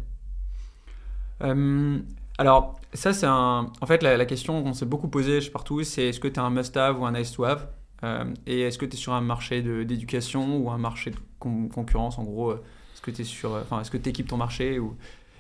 Alors, 2.39 2.79
ça, 2.97 3.13
c'est 3.13 3.27
un. 3.27 3.73
En 3.81 3.87
fait, 3.87 4.03
la, 4.03 4.25
question 4.27 4.63
qu'on 4.63 4.73
s'est 4.73 4.87
beaucoup 4.87 5.09
posée 5.09 5.41
partout, 5.51 5.83
c'est 5.85 6.09
est-ce 6.09 6.21
que 6.21 6.29
tu 6.29 6.35
es 6.35 6.39
un 6.39 6.51
must-have 6.51 7.01
ou 7.01 7.07
un 7.07 7.13
nice-to-have? 7.13 7.69
Euh, 8.05 8.33
Et 8.47 8.61
est-ce 8.63 8.79
que 8.79 8.85
tu 8.87 8.95
es 8.95 8.99
sur 8.99 9.13
un 9.15 9.21
marché 9.21 9.63
d'éducation 9.63 10.59
ou 10.59 10.71
un 10.71 10.79
marché 10.79 11.11
de 11.11 11.17
con- 11.39 11.69
concurrence? 11.69 12.19
En 12.19 12.25
gros, 12.25 12.51
euh, 12.51 12.63
est-ce 12.95 13.03
que 13.03 13.11
tu 13.11 13.25
sur. 13.25 13.55
euh, 13.55 13.63
Enfin, 13.63 13.81
est-ce 13.81 13.91
que 13.91 13.97
tu 13.99 14.09
équipes 14.11 14.29
ton 14.29 14.37
marché 14.37 14.79
ou... 14.79 14.97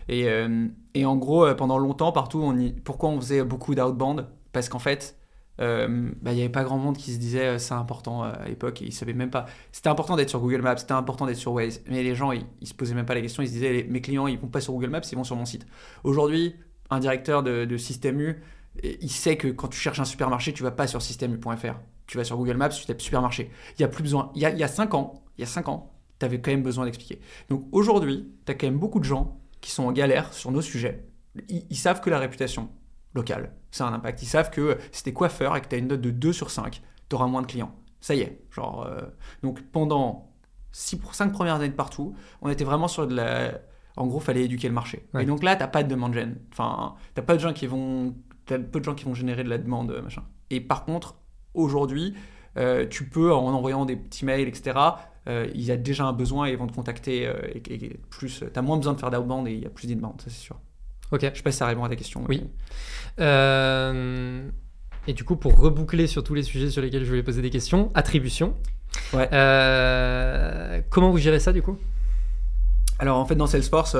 et, 0.08 0.28
euh, 0.28 0.68
et 0.94 1.04
en 1.04 1.16
gros, 1.16 1.44
euh, 1.46 1.54
pendant 1.54 1.78
longtemps, 1.78 2.12
partout, 2.12 2.54
pourquoi 2.84 3.10
on 3.10 3.20
faisait 3.20 3.44
beaucoup 3.44 3.74
d'outbound? 3.74 4.26
Parce 4.52 4.68
qu'en 4.68 4.78
fait, 4.78 5.16
euh, 5.60 6.10
bah, 6.22 6.32
il 6.32 6.36
n'y 6.36 6.40
avait 6.42 6.50
pas 6.50 6.64
grand 6.64 6.76
monde 6.78 6.96
qui 6.98 7.12
se 7.12 7.18
disait 7.18 7.46
euh, 7.46 7.58
c'est 7.58 7.72
important 7.74 8.24
euh, 8.24 8.32
à 8.38 8.48
l'époque 8.48 8.80
ils 8.82 8.92
savaient 8.92 9.14
même 9.14 9.30
pas. 9.30 9.46
C'était 9.72 9.88
important 9.88 10.16
d'être 10.16 10.28
sur 10.28 10.40
Google 10.40 10.60
Maps, 10.62 10.76
c'était 10.76 10.92
important 10.92 11.24
d'être 11.26 11.36
sur 11.38 11.52
Waze, 11.54 11.82
mais 11.88 12.02
les 12.02 12.14
gens 12.14 12.32
ils, 12.32 12.44
ils 12.60 12.66
se 12.66 12.74
posaient 12.74 12.94
même 12.94 13.06
pas 13.06 13.14
la 13.14 13.22
question, 13.22 13.42
ils 13.42 13.48
se 13.48 13.52
disaient 13.52 13.86
mes 13.88 14.00
clients 14.02 14.26
ils 14.26 14.38
vont 14.38 14.48
pas 14.48 14.60
sur 14.60 14.74
Google 14.74 14.90
Maps, 14.90 15.00
ils 15.10 15.16
vont 15.16 15.24
sur 15.24 15.36
mon 15.36 15.46
site. 15.46 15.66
Aujourd'hui, 16.04 16.56
un 16.90 16.98
directeur 17.00 17.42
de, 17.42 17.76
système 17.76 18.20
U, 18.20 18.42
il 18.82 19.10
sait 19.10 19.36
que 19.36 19.48
quand 19.48 19.68
tu 19.68 19.78
cherches 19.78 20.00
un 20.00 20.04
supermarché, 20.04 20.52
tu 20.52 20.62
vas 20.62 20.70
pas 20.70 20.86
sur 20.86 21.02
système.fr, 21.02 21.74
tu 22.06 22.16
vas 22.16 22.24
sur 22.24 22.36
Google 22.36 22.56
Maps, 22.56 22.68
tu 22.68 22.84
tapes 22.86 23.00
supermarché. 23.00 23.50
Il 23.78 23.82
y 23.82 23.84
a 23.84 23.88
plus 23.88 24.02
besoin. 24.02 24.30
Il 24.34 24.42
y 24.42 24.46
a, 24.46 24.50
il 24.50 24.58
y 24.58 24.64
a 24.64 24.68
5 24.68 24.94
ans, 24.94 25.24
il 25.38 25.40
y 25.40 25.44
a 25.44 25.46
5 25.46 25.68
ans, 25.68 25.92
tu 26.18 26.26
avais 26.26 26.40
quand 26.40 26.50
même 26.50 26.62
besoin 26.62 26.84
d'expliquer. 26.84 27.20
Donc 27.48 27.66
aujourd'hui, 27.72 28.32
tu 28.44 28.52
as 28.52 28.54
quand 28.54 28.66
même 28.66 28.78
beaucoup 28.78 29.00
de 29.00 29.04
gens 29.04 29.40
qui 29.60 29.70
sont 29.70 29.84
en 29.84 29.92
galère 29.92 30.32
sur 30.32 30.50
nos 30.50 30.62
sujets. 30.62 31.04
Ils, 31.48 31.76
savent 31.76 32.00
que 32.00 32.08
la 32.08 32.18
réputation 32.18 32.70
locale, 33.14 33.52
ça 33.70 33.86
a 33.86 33.90
un 33.90 33.92
impact. 33.92 34.22
Ils 34.22 34.26
savent 34.26 34.50
que 34.50 34.78
si 34.92 35.02
t'es 35.02 35.12
coiffeur 35.12 35.56
et 35.56 35.60
que 35.60 35.68
tu 35.68 35.74
as 35.74 35.78
une 35.78 35.88
note 35.88 36.00
de 36.00 36.10
2 36.10 36.32
sur 36.32 36.50
5, 36.50 36.80
tu 37.08 37.16
auras 37.16 37.26
moins 37.26 37.42
de 37.42 37.46
clients. 37.46 37.74
Ça 38.00 38.14
y 38.14 38.20
est. 38.20 38.40
Genre, 38.50 38.86
euh, 38.86 39.02
donc 39.42 39.60
pendant 39.72 40.32
5 40.72 41.32
premières 41.32 41.56
années 41.56 41.68
de 41.68 41.74
partout, 41.74 42.14
on 42.40 42.48
était 42.48 42.64
vraiment 42.64 42.88
sur 42.88 43.06
de 43.06 43.14
la. 43.14 43.60
En 43.96 44.06
gros, 44.06 44.20
fallait 44.20 44.44
éduquer 44.44 44.68
le 44.68 44.74
marché. 44.74 45.06
Ouais. 45.14 45.22
Et 45.22 45.26
donc 45.26 45.42
là, 45.42 45.56
t'as 45.56 45.68
pas 45.68 45.82
de 45.82 45.88
demande 45.88 46.14
gen. 46.14 46.36
Enfin, 46.52 46.94
t'as 47.14 47.22
pas 47.22 47.34
de 47.34 47.40
gens 47.40 47.52
qui 47.52 47.66
vont. 47.66 48.14
Peu 48.46 48.58
de 48.78 48.84
gens 48.84 48.94
qui 48.94 49.04
vont 49.04 49.14
générer 49.14 49.42
de 49.42 49.48
la 49.48 49.58
demande, 49.58 49.90
euh, 49.90 50.02
machin. 50.02 50.22
Et 50.50 50.60
par 50.60 50.84
contre, 50.84 51.16
aujourd'hui, 51.54 52.14
euh, 52.56 52.86
tu 52.88 53.04
peux, 53.08 53.32
en 53.34 53.46
envoyant 53.52 53.84
des 53.84 53.96
petits 53.96 54.24
mails, 54.24 54.46
etc., 54.46 54.78
euh, 55.28 55.48
il 55.54 55.62
y 55.62 55.72
a 55.72 55.76
déjà 55.76 56.04
un 56.04 56.12
besoin 56.12 56.46
et 56.46 56.52
ils 56.52 56.56
vont 56.58 56.68
te 56.68 56.72
contacter. 56.74 57.26
euh, 57.26 57.34
et, 57.52 57.74
et 57.74 58.00
plus, 58.10 58.44
t'as 58.52 58.62
moins 58.62 58.76
besoin 58.76 58.92
de 58.92 59.00
faire 59.00 59.10
d'outbound 59.10 59.48
et 59.48 59.52
il 59.54 59.60
y 59.62 59.66
a 59.66 59.70
plus 59.70 59.88
d'inbound, 59.88 60.20
ça 60.20 60.30
c'est 60.30 60.36
sûr. 60.36 60.56
Ok. 61.10 61.22
Je 61.22 61.36
sais 61.36 61.42
pas 61.42 61.50
si 61.50 61.58
ça 61.58 61.66
répond 61.66 61.82
à 61.84 61.88
ta 61.88 61.96
question. 61.96 62.24
Oui. 62.28 62.44
et 65.08 65.12
du 65.12 65.24
coup, 65.24 65.36
pour 65.36 65.58
reboucler 65.58 66.06
sur 66.06 66.22
tous 66.22 66.34
les 66.34 66.42
sujets 66.44 66.70
sur 66.70 66.82
lesquels 66.82 67.04
je 67.04 67.08
voulais 67.08 67.22
poser 67.24 67.42
des 67.42 67.50
questions, 67.50 67.88
attribution. 67.94 68.54
Ouais. 69.12 69.28
Comment 70.90 71.10
vous 71.10 71.18
gérez 71.18 71.40
ça 71.40 71.52
du 71.52 71.62
coup? 71.62 71.76
Alors 72.98 73.18
en 73.18 73.26
fait 73.26 73.34
dans 73.34 73.46
Salesforce, 73.46 73.92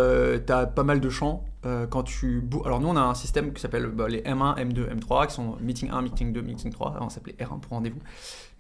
tu 0.46 0.52
as 0.52 0.66
pas 0.66 0.82
mal 0.82 1.00
de 1.00 1.10
champs 1.10 1.44
euh, 1.66 1.86
quand 1.86 2.02
tu 2.02 2.42
Alors 2.64 2.80
nous 2.80 2.88
on 2.88 2.96
a 2.96 3.00
un 3.00 3.14
système 3.14 3.52
qui 3.52 3.60
s'appelle 3.60 3.86
bah, 3.88 4.08
les 4.08 4.22
M1, 4.22 4.56
M2, 4.56 4.88
M3 4.98 5.26
qui 5.26 5.34
sont 5.34 5.56
meeting 5.60 5.90
1, 5.90 6.00
meeting 6.02 6.32
2, 6.32 6.40
meeting 6.40 6.70
3. 6.72 6.94
Avant, 6.96 7.06
on 7.06 7.10
s'appelait 7.10 7.34
R1 7.34 7.60
pour 7.60 7.72
rendez-vous, 7.72 8.00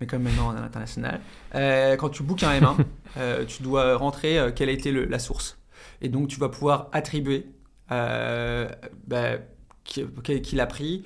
mais 0.00 0.06
comme 0.06 0.22
maintenant 0.22 0.50
on 0.52 0.54
est 0.54 0.58
à 0.58 0.62
l'international. 0.62 1.20
Euh, 1.54 1.96
quand 1.96 2.10
tu 2.10 2.22
bookes 2.22 2.42
un 2.42 2.60
M1, 2.60 2.76
euh, 3.16 3.44
tu 3.46 3.62
dois 3.62 3.96
rentrer 3.96 4.38
euh, 4.38 4.50
quelle 4.54 4.68
a 4.68 4.72
été 4.72 4.92
le- 4.92 5.06
la 5.06 5.18
source. 5.18 5.58
Et 6.02 6.10
donc 6.10 6.28
tu 6.28 6.38
vas 6.38 6.50
pouvoir 6.50 6.88
attribuer 6.92 7.46
euh, 7.90 8.68
bah, 9.06 9.38
qui, 9.84 10.04
qui- 10.22 10.42
qui 10.42 10.56
l'a 10.56 10.66
pris, 10.66 11.04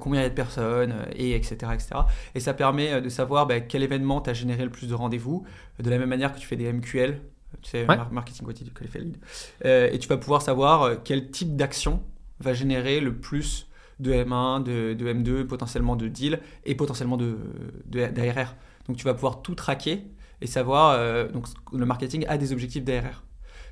combien 0.00 0.20
il 0.20 0.24
y 0.24 0.26
a 0.26 0.30
de 0.30 0.34
personnes, 0.34 0.94
et 1.14 1.34
etc., 1.34 1.56
etc. 1.74 1.88
Et 2.34 2.40
ça 2.40 2.52
permet 2.54 3.00
de 3.00 3.08
savoir 3.08 3.46
bah, 3.46 3.60
quel 3.60 3.82
événement 3.82 4.20
t'a 4.20 4.32
généré 4.34 4.64
le 4.64 4.70
plus 4.70 4.86
de 4.86 4.94
rendez-vous, 4.94 5.44
de 5.78 5.88
la 5.90 5.98
même 5.98 6.08
manière 6.10 6.32
que 6.34 6.38
tu 6.38 6.46
fais 6.46 6.56
des 6.56 6.70
MQL, 6.72 7.20
tu 7.62 7.70
sais, 7.70 7.86
marketing 7.86 8.46
qualified 8.74 9.02
lead. 9.02 9.18
et 9.64 9.98
tu 9.98 10.08
vas 10.08 10.16
pouvoir 10.16 10.42
savoir 10.42 11.02
quel 11.02 11.30
type 11.30 11.56
d'action 11.56 12.02
va 12.40 12.52
générer 12.52 13.00
le 13.00 13.14
plus 13.14 13.68
de 14.00 14.12
M1, 14.12 14.62
de, 14.62 14.94
de, 14.94 15.12
M2, 15.12 15.44
potentiellement 15.46 15.96
de 15.96 16.08
deal 16.08 16.40
et 16.64 16.74
potentiellement 16.74 17.16
de, 17.16 17.38
d'ARR. 17.86 18.54
Donc 18.88 18.96
tu 18.96 19.04
vas 19.04 19.14
pouvoir 19.14 19.42
tout 19.42 19.54
traquer 19.54 20.04
et 20.40 20.46
savoir. 20.46 20.92
Euh, 20.92 21.28
donc 21.28 21.46
le 21.72 21.86
marketing 21.86 22.26
a 22.28 22.36
des 22.36 22.52
objectifs 22.52 22.84
d'ARR. 22.84 23.22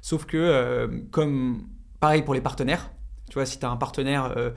Sauf 0.01 0.25
que, 0.25 0.37
euh, 0.37 0.89
comme 1.11 1.67
pareil 2.01 2.23
pour 2.23 2.35
les 2.35 2.41
partenaires, 2.41 2.91
tu 3.29 3.35
vois, 3.35 3.47
si 3.47 3.59
tu 3.59 3.65
as 3.65 3.71
un 3.71 3.77
partenaire, 3.77 4.35
euh, 4.37 4.51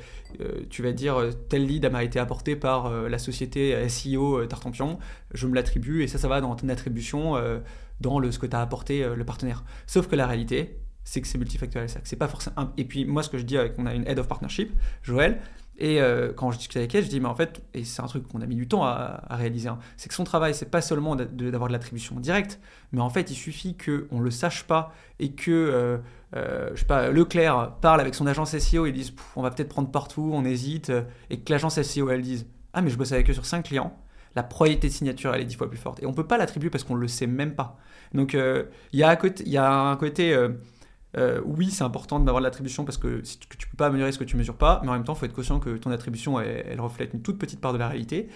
tu 0.70 0.84
vas 0.84 0.92
dire 0.92 1.30
tel 1.50 1.66
lead 1.66 1.90
m'a 1.90 2.04
été 2.04 2.20
apporté 2.20 2.56
par 2.56 2.92
la 2.92 3.18
société 3.18 3.88
SEO 3.88 4.46
Tartampion, 4.46 5.00
je 5.34 5.48
me 5.48 5.56
l'attribue 5.56 6.04
et 6.04 6.08
ça, 6.08 6.18
ça 6.18 6.28
va 6.28 6.42
dans 6.42 6.54
ton 6.56 6.68
attribution 6.68 7.36
dans 8.02 8.20
le, 8.20 8.32
ce 8.32 8.40
que 8.40 8.46
tu 8.46 8.56
as 8.56 8.62
apporté 8.62 9.08
le 9.08 9.26
partenaire. 9.26 9.64
Sauf 9.86 10.08
que 10.08 10.16
la 10.16 10.28
réalité, 10.28 10.80
c'est 11.04 11.22
que 11.22 11.28
c'est 11.28 11.38
multifactoriel. 11.38 11.90
C'est 12.04 12.16
pas 12.16 12.28
forcément. 12.28 12.72
Et 12.78 12.86
puis 12.86 13.06
moi, 13.06 13.24
ce 13.24 13.30
que 13.30 13.38
je 13.38 13.44
dis 13.44 13.58
on 13.78 13.86
a 13.86 13.94
une 13.94 14.08
head 14.08 14.20
of 14.20 14.28
partnership, 14.28 14.72
Joël, 15.04 15.40
et 15.80 16.02
euh, 16.02 16.34
quand 16.34 16.52
je 16.52 16.58
discute 16.58 16.78
avec 16.78 16.96
elle, 16.96 17.04
je 17.04 17.10
dis, 17.10 17.20
mais 17.20 17.28
en 17.28 17.36
fait, 17.36 17.62
et 17.74 17.84
c'est 17.84 18.02
un 18.02 18.08
truc 18.08 18.28
qu'on 18.28 18.42
a 18.42 18.48
mis 18.48 18.56
du 18.56 18.68
temps 18.68 18.84
à, 18.84 19.22
réaliser, 19.30 19.70
hein, 19.70 19.78
c'est 19.96 20.10
que 20.10 20.16
son 20.16 20.24
travail, 20.24 20.56
c'est 20.56 20.72
pas 20.72 20.82
seulement 20.82 21.16
d'avoir 21.16 21.68
de, 21.68 21.74
l'attribution 21.74 22.20
directe, 22.20 22.60
mais 22.92 23.02
en 23.02 23.10
fait, 23.10 23.30
il 23.30 23.36
suffit 23.36 23.78
qu'on 23.78 24.20
le 24.20 24.32
sache 24.32 24.64
pas 24.64 24.92
et 25.20 25.34
que, 25.34 25.52
euh, 25.52 25.98
euh, 26.36 26.72
je 26.74 26.80
sais 26.80 26.86
pas, 26.86 27.12
Leclerc 27.12 27.76
parle 27.80 28.02
avec 28.02 28.16
son 28.16 28.26
agence 28.26 28.58
SEO 28.58 28.88
et 28.88 28.92
dise, 28.92 29.14
on 29.36 29.44
va 29.44 29.52
peut-être 29.52 29.70
prendre 29.70 29.92
partout, 29.92 30.32
on 30.34 30.44
hésite, 30.46 30.92
et 31.30 31.40
que 31.40 31.52
l'agence 31.52 31.80
SEO, 31.80 32.10
elle 32.10 32.24
dise, 32.24 32.48
ah, 32.74 32.82
mais 32.82 32.90
je 32.90 32.98
bosse 32.98 33.12
avec 33.12 33.30
eux 33.30 33.34
sur 33.34 33.46
5 33.46 33.64
clients, 33.64 33.96
la 34.38 34.44
probabilité 34.44 34.88
de 34.88 34.94
signature, 34.94 35.34
elle 35.34 35.42
est 35.42 35.46
10 35.46 35.56
fois 35.56 35.68
plus 35.68 35.78
forte. 35.78 36.02
Et 36.02 36.06
on 36.06 36.14
peut 36.14 36.26
pas 36.26 36.38
l'attribuer 36.38 36.70
parce 36.70 36.86
qu'on 36.86 36.96
le 36.96 37.10
sait 37.10 37.28
même 37.28 37.56
pas. 37.56 37.78
Donc, 38.14 38.34
il 38.34 39.00
y, 39.00 39.04
a 39.04 39.10
un 39.10 39.96
côté 39.98 40.34
euh, 41.18 41.42
oui, 41.46 41.72
c'est 41.72 41.84
important 41.84 42.20
d'avoir 42.20 42.42
de 42.42 42.46
l'attribution 42.46 42.86
parce 42.86 42.98
que, 42.98 43.22
tu 43.22 43.38
ne 43.38 43.72
peux 43.72 43.78
pas 43.78 43.88
améliorer 43.88 44.12
ce 44.12 44.20
que 44.20 44.24
tu 44.24 44.38
mesures 44.38 44.58
pas, 44.58 44.82
mais 44.84 44.90
en 44.90 44.94
même 44.94 45.04
temps, 45.04 45.14
il 45.14 45.20
faut 45.20 45.26
être 45.26 45.34
conscient 45.34 45.60
que 45.60 45.78
ton 45.78 45.92
attribution, 45.92 46.40
elle, 46.40 46.80
reflète 46.80 47.14
une 47.14 47.22
toute 47.22 47.40
petite 47.40 47.62
part 47.62 47.74
de 47.74 47.78
la 47.78 47.88
réalité. 47.88 48.28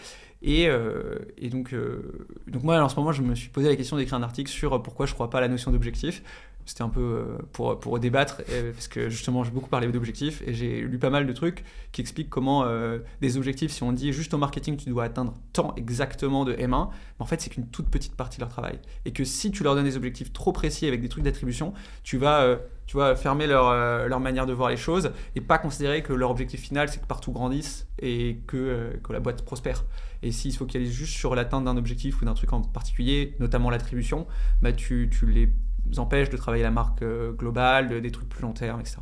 Et, 0.42 0.68
euh, 0.68 1.20
donc, 1.52 1.74
euh, 1.74 2.28
donc, 2.48 2.64
moi, 2.64 2.80
en 2.80 2.90
ce 2.90 2.96
moment, 2.96 3.12
je 3.12 3.22
me 3.22 3.36
suis 3.36 3.50
posé 3.50 3.70
la 3.70 3.76
question 3.76 3.98
d'écrire 3.98 4.18
un 4.18 4.24
article 4.24 4.50
sur 4.50 4.82
pourquoi 4.82 5.06
je 5.06 5.12
ne 5.12 5.16
crois 5.16 5.30
pas 5.30 5.40
à 5.40 5.42
la 5.42 5.48
notion 5.48 5.72
d'objectif. 5.72 6.24
C'était 6.66 6.84
un 6.84 6.90
peu 6.90 7.02
euh, 7.02 7.38
pour, 7.54 7.80
pour 7.80 8.00
débattre, 8.00 8.42
parce 8.74 8.88
que 8.88 9.10
justement, 9.10 9.44
j'ai 9.44 9.52
beaucoup 9.52 9.70
parlé 9.70 9.88
d'objectifs 9.88 10.42
et 10.46 10.54
j'ai 10.54 10.82
lu 10.82 11.00
pas 11.00 11.10
mal 11.10 11.26
de 11.26 11.34
trucs 11.34 11.64
qui 11.92 12.02
expliquent 12.02 12.30
comment 12.30 12.64
euh, 12.66 13.00
des 13.22 13.38
objectifs, 13.38 13.72
si 13.72 13.84
on 13.84 13.92
dit 13.92 14.14
juste 14.14 14.34
au 14.34 14.38
marketing, 14.38 14.78
tu 14.78 14.90
dois 14.90 15.06
atteindre 15.06 15.34
tant 15.54 15.74
exactement 15.76 16.46
de 16.46 16.54
M1, 16.54 16.90
mais 16.90 16.90
en 17.20 17.26
fait, 17.26 17.42
c'est 17.42 17.50
qu'une 17.50 17.68
toute 17.68 17.90
petite 17.90 18.16
partie 18.16 18.38
de 18.38 18.42
leur 18.42 18.50
travail. 18.50 18.80
Et 19.06 19.12
que 19.12 19.24
si 19.24 19.52
tu 19.52 19.64
leur 19.64 19.76
donnes 19.76 19.86
des 19.86 19.98
objectifs 19.98 20.32
trop 20.34 20.52
précis 20.52 20.88
avec 20.88 21.02
des 21.02 21.10
trucs 21.10 21.24
d'attribution, 21.24 21.74
tu 22.04 22.18
vas. 22.18 22.42
Euh, 22.42 22.58
tu 22.88 22.98
vois, 22.98 23.16
fermer 23.16 23.48
leur, 23.48 23.74
leur, 24.10 24.20
manière 24.20 24.46
de 24.46 24.52
voir 24.52 24.70
les 24.70 24.76
choses 24.76 25.14
et 25.36 25.40
pas 25.40 25.58
considérer 25.58 26.04
que 26.04 26.12
leur 26.12 26.30
objectif 26.30 26.60
final, 26.60 26.90
c'est 26.90 27.00
que 27.00 27.06
partout 27.06 27.32
grandisse 27.32 27.88
et 28.00 28.42
que, 28.48 29.00
que 29.02 29.14
la 29.14 29.22
boîte 29.22 29.46
prospère. 29.46 29.86
Et 30.24 30.32
s'ils 30.32 30.54
se 30.54 30.58
focalisent 30.58 30.92
juste 30.92 31.14
sur 31.14 31.34
l'atteinte 31.34 31.66
d'un 31.66 31.78
objectif 31.78 32.22
ou 32.22 32.26
d'un 32.26 32.34
truc 32.34 32.54
en 32.54 32.62
particulier, 32.62 33.36
notamment 33.40 33.70
l'attribution, 33.70 34.28
bah 34.62 34.74
tu, 34.74 35.10
tu 35.12 35.26
les 35.26 35.52
empêche 35.98 36.30
de 36.30 36.38
travailler 36.38 36.64
la 36.64 36.72
marque 36.72 37.02
euh, 37.02 37.32
globale, 37.32 38.02
des 38.02 38.12
trucs 38.12 38.30
plus 38.30 38.42
long 38.42 38.54
terme, 38.54 38.80
etc. 38.80 38.98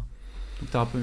Donc 0.60 0.72
tu 0.72 0.78
un 0.78 0.86
peu 0.86 1.00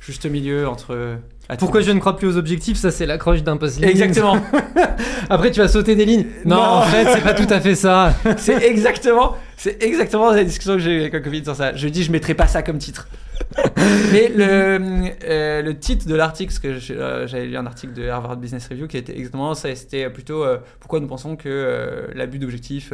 juste 0.00 0.26
milieu 0.26 0.68
entre. 0.68 0.94
Euh, 0.94 1.16
Pourquoi 1.58 1.80
je 1.80 1.90
ne 1.90 1.98
crois 1.98 2.16
plus 2.16 2.28
aux 2.28 2.36
objectifs 2.36 2.76
Ça, 2.76 2.90
c'est 2.90 3.06
l'accroche 3.06 3.42
d'un 3.42 3.56
post 3.56 3.82
Exactement. 3.82 4.36
Après, 5.30 5.50
tu 5.50 5.60
vas 5.60 5.68
sauter 5.68 5.96
des 5.96 6.04
lignes. 6.04 6.26
Non, 6.44 6.60
en 6.60 6.82
fait, 6.82 7.06
c'est 7.12 7.22
pas 7.22 7.34
tout 7.34 7.52
à 7.52 7.60
fait 7.60 7.74
ça. 7.74 8.14
c'est 8.36 8.62
exactement, 8.62 9.36
c'est 9.56 9.82
exactement 9.82 10.30
la 10.30 10.44
discussion 10.44 10.74
que 10.74 10.80
j'ai 10.80 10.92
eu 10.92 11.00
avec 11.00 11.14
un 11.14 11.20
Covid 11.20 11.44
sur 11.44 11.56
ça. 11.56 11.74
Je 11.74 11.88
dis, 11.88 12.04
je 12.04 12.12
mettrai 12.12 12.34
pas 12.34 12.46
ça 12.46 12.62
comme 12.62 12.78
titre. 12.78 13.08
Mais 14.12 14.28
le, 14.28 15.12
euh, 15.24 15.62
le 15.62 15.78
titre 15.78 16.06
de 16.06 16.14
l'article, 16.14 16.52
parce 16.52 16.58
que 16.58 16.92
euh, 16.92 17.26
j'avais 17.26 17.46
lu 17.46 17.56
un 17.56 17.66
article 17.66 17.92
de 17.92 18.08
Harvard 18.08 18.36
Business 18.36 18.68
Review 18.68 18.86
qui 18.86 18.96
était 18.96 19.16
exactement 19.16 19.54
ça, 19.54 19.74
c'était 19.74 20.08
plutôt 20.10 20.44
euh, 20.44 20.58
pourquoi 20.80 21.00
nous 21.00 21.06
pensons 21.06 21.36
que 21.36 22.08
l'abus 22.14 22.38
d'objectif 22.38 22.92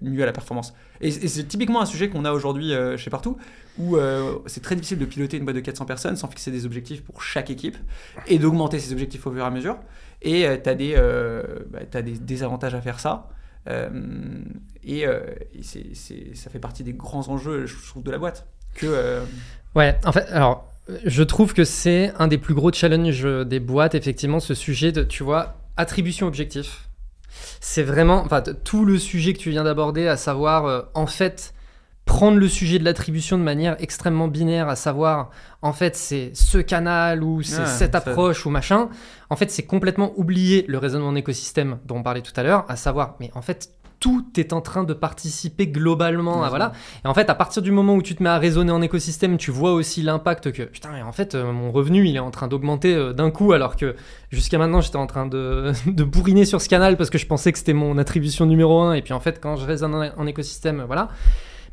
nuit 0.00 0.22
à 0.22 0.26
la 0.26 0.32
performance. 0.32 0.74
Et, 1.00 1.10
c'est 1.10 1.44
typiquement 1.44 1.80
un 1.80 1.86
sujet 1.86 2.08
qu'on 2.08 2.24
a 2.24 2.32
aujourd'hui 2.32 2.72
chez 2.96 3.10
Partout, 3.10 3.36
où 3.78 3.96
c'est 4.46 4.62
très 4.62 4.76
difficile 4.76 4.98
de 4.98 5.06
piloter 5.06 5.36
une 5.36 5.44
boîte 5.44 5.56
de 5.56 5.60
400 5.60 5.84
personnes 5.84 6.16
sans 6.16 6.28
fixer 6.28 6.50
des 6.50 6.66
objectifs 6.66 7.02
pour 7.02 7.22
chaque 7.22 7.50
équipe 7.50 7.76
et 8.26 8.38
d'augmenter 8.38 8.78
ces 8.78 8.92
objectifs 8.92 9.26
au 9.26 9.32
fur 9.32 9.42
et 9.42 9.46
à 9.46 9.50
mesure. 9.50 9.78
Et 10.22 10.46
tu 10.62 10.70
as, 10.70 10.74
des, 10.74 10.94
bah, 11.70 12.02
des 12.02 12.18
désavantages 12.18 12.74
à 12.74 12.80
faire 12.80 13.00
ça. 13.00 13.30
et, 14.84 15.02
et 15.02 15.62
ça 15.62 16.50
fait 16.50 16.60
partie 16.60 16.84
des 16.84 16.92
grands 16.92 17.28
enjeux, 17.28 17.66
je 17.66 17.76
trouve, 17.88 18.02
de 18.02 18.10
la 18.10 18.18
boîte. 18.18 18.46
Que, 18.74 19.20
Ouais, 19.74 19.98
en 20.04 20.12
fait, 20.12 20.26
alors, 20.30 20.68
je 21.04 21.22
trouve 21.22 21.54
que 21.54 21.64
c'est 21.64 22.12
un 22.18 22.28
des 22.28 22.38
plus 22.38 22.54
gros 22.54 22.72
challenges 22.72 23.24
des 23.46 23.60
boîtes, 23.60 23.94
effectivement, 23.94 24.40
ce 24.40 24.54
sujet 24.54 24.92
de, 24.92 25.02
tu 25.02 25.22
vois, 25.22 25.54
attribution 25.76 26.26
objectif. 26.26 26.88
C'est 27.60 27.82
vraiment, 27.82 28.22
enfin, 28.24 28.42
tout 28.42 28.84
le 28.84 28.98
sujet 28.98 29.32
que 29.32 29.38
tu 29.38 29.50
viens 29.50 29.64
d'aborder, 29.64 30.06
à 30.08 30.16
savoir, 30.16 30.66
euh, 30.66 30.82
en 30.94 31.06
fait, 31.06 31.54
prendre 32.04 32.36
le 32.36 32.48
sujet 32.48 32.78
de 32.78 32.84
l'attribution 32.84 33.38
de 33.38 33.42
manière 33.42 33.76
extrêmement 33.78 34.28
binaire, 34.28 34.68
à 34.68 34.76
savoir, 34.76 35.30
en 35.62 35.72
fait, 35.72 35.96
c'est 35.96 36.32
ce 36.34 36.58
canal 36.58 37.22
ou 37.22 37.42
c'est 37.42 37.66
cette 37.66 37.94
approche 37.94 38.44
ou 38.44 38.50
machin. 38.50 38.88
En 39.30 39.36
fait, 39.36 39.50
c'est 39.50 39.62
complètement 39.62 40.12
oublier 40.16 40.64
le 40.68 40.78
raisonnement 40.78 41.08
en 41.08 41.14
écosystème 41.14 41.78
dont 41.86 41.96
on 41.96 42.02
parlait 42.02 42.22
tout 42.22 42.32
à 42.36 42.42
l'heure, 42.42 42.64
à 42.68 42.76
savoir, 42.76 43.16
mais 43.20 43.30
en 43.34 43.42
fait, 43.42 43.70
tout 44.02 44.26
est 44.36 44.52
en 44.52 44.60
train 44.60 44.82
de 44.82 44.94
participer 44.94 45.68
globalement 45.68 46.42
à 46.42 46.48
voilà. 46.48 46.72
Et 47.04 47.08
en 47.08 47.14
fait, 47.14 47.30
à 47.30 47.36
partir 47.36 47.62
du 47.62 47.70
moment 47.70 47.94
où 47.94 48.02
tu 48.02 48.16
te 48.16 48.22
mets 48.22 48.28
à 48.28 48.38
raisonner 48.38 48.72
en 48.72 48.82
écosystème, 48.82 49.38
tu 49.38 49.52
vois 49.52 49.72
aussi 49.74 50.02
l'impact 50.02 50.50
que 50.50 50.64
putain, 50.64 50.90
en 51.06 51.12
fait, 51.12 51.36
euh, 51.36 51.52
mon 51.52 51.70
revenu 51.70 52.04
il 52.08 52.16
est 52.16 52.18
en 52.18 52.32
train 52.32 52.48
d'augmenter 52.48 52.94
euh, 52.94 53.12
d'un 53.12 53.30
coup, 53.30 53.52
alors 53.52 53.76
que 53.76 53.94
jusqu'à 54.30 54.58
maintenant 54.58 54.80
j'étais 54.80 54.96
en 54.96 55.06
train 55.06 55.26
de, 55.26 55.70
de, 55.86 56.02
bourriner 56.02 56.44
sur 56.44 56.60
ce 56.60 56.68
canal 56.68 56.96
parce 56.96 57.10
que 57.10 57.18
je 57.18 57.26
pensais 57.26 57.52
que 57.52 57.58
c'était 57.58 57.74
mon 57.74 57.96
attribution 57.96 58.44
numéro 58.44 58.80
un. 58.80 58.94
Et 58.94 59.02
puis 59.02 59.14
en 59.14 59.20
fait, 59.20 59.40
quand 59.40 59.54
je 59.54 59.64
raisonne 59.64 59.94
en, 59.94 60.26
écosystème, 60.26 60.82
voilà. 60.84 61.08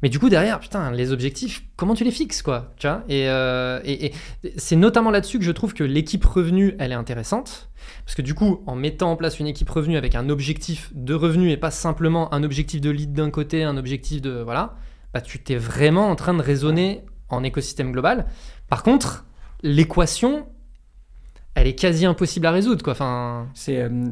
Mais 0.03 0.09
du 0.09 0.19
coup, 0.19 0.29
derrière, 0.29 0.59
putain, 0.59 0.91
les 0.91 1.11
objectifs, 1.11 1.63
comment 1.77 1.95
tu 1.95 2.03
les 2.03 2.11
fixes, 2.11 2.43
quoi 2.43 2.73
tu 2.77 2.85
vois? 2.85 3.01
Et, 3.09 3.27
euh, 3.27 3.79
et, 3.83 4.05
et 4.05 4.13
c'est 4.55 4.75
notamment 4.75 5.09
là-dessus 5.09 5.39
que 5.39 5.45
je 5.45 5.51
trouve 5.51 5.73
que 5.73 5.83
l'équipe 5.83 6.23
revenu, 6.23 6.75
elle 6.77 6.91
est 6.91 6.95
intéressante. 6.95 7.68
Parce 8.09 8.15
que 8.15 8.23
du 8.23 8.33
coup, 8.33 8.63
en 8.65 8.75
mettant 8.75 9.11
en 9.11 9.15
place 9.15 9.37
une 9.37 9.45
équipe 9.45 9.69
revenu 9.69 9.95
avec 9.95 10.15
un 10.15 10.29
objectif 10.29 10.91
de 10.95 11.13
revenu 11.13 11.51
et 11.51 11.57
pas 11.57 11.69
simplement 11.69 12.33
un 12.33 12.41
objectif 12.41 12.81
de 12.81 12.89
lead 12.89 13.13
d'un 13.13 13.29
côté, 13.29 13.63
un 13.63 13.77
objectif 13.77 14.19
de. 14.19 14.41
Voilà, 14.41 14.73
bah, 15.13 15.21
tu 15.21 15.37
t'es 15.37 15.57
vraiment 15.57 16.09
en 16.09 16.15
train 16.15 16.33
de 16.33 16.41
raisonner 16.41 17.03
en 17.29 17.43
écosystème 17.43 17.91
global. 17.91 18.25
Par 18.67 18.81
contre, 18.81 19.27
l'équation, 19.61 20.47
elle 21.53 21.67
est 21.67 21.75
quasi 21.75 22.07
impossible 22.07 22.47
à 22.47 22.51
résoudre. 22.51 22.83
Quoi. 22.83 22.93
Enfin... 22.93 23.47
Euh, 23.67 24.07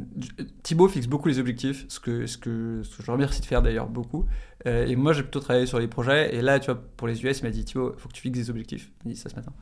Thibaut 0.62 0.90
fixe 0.90 1.08
beaucoup 1.08 1.28
les 1.28 1.40
objectifs, 1.40 1.86
ce 1.90 2.00
que, 2.00 2.28
ce 2.28 2.38
que, 2.38 2.82
ce 2.84 3.02
que 3.02 3.40
de 3.42 3.46
faire 3.46 3.64
d'ailleurs 3.64 3.88
beaucoup. 3.88 4.28
Euh, 4.68 4.86
et 4.86 4.96
moi, 4.96 5.14
j'ai 5.14 5.24
plutôt 5.24 5.40
travaillé 5.40 5.66
sur 5.66 5.80
les 5.80 5.88
projets. 5.88 6.36
Et 6.36 6.44
là, 6.44 6.60
tu 6.60 6.68
vois, 6.68 6.80
pour 6.98 7.08
les 7.08 7.26
US, 7.26 7.40
il 7.40 7.46
m'a 7.46 7.50
dit 7.50 7.66
Thibaut, 7.66 7.96
il 7.98 8.00
faut 8.00 8.10
que 8.10 8.14
tu 8.14 8.22
fixes 8.22 8.38
des 8.38 8.52
objectifs. 8.52 8.92
Il 9.04 9.08
m'a 9.08 9.14
dit 9.16 9.20
ça 9.20 9.28
ce 9.32 9.36
matin. 9.36 9.54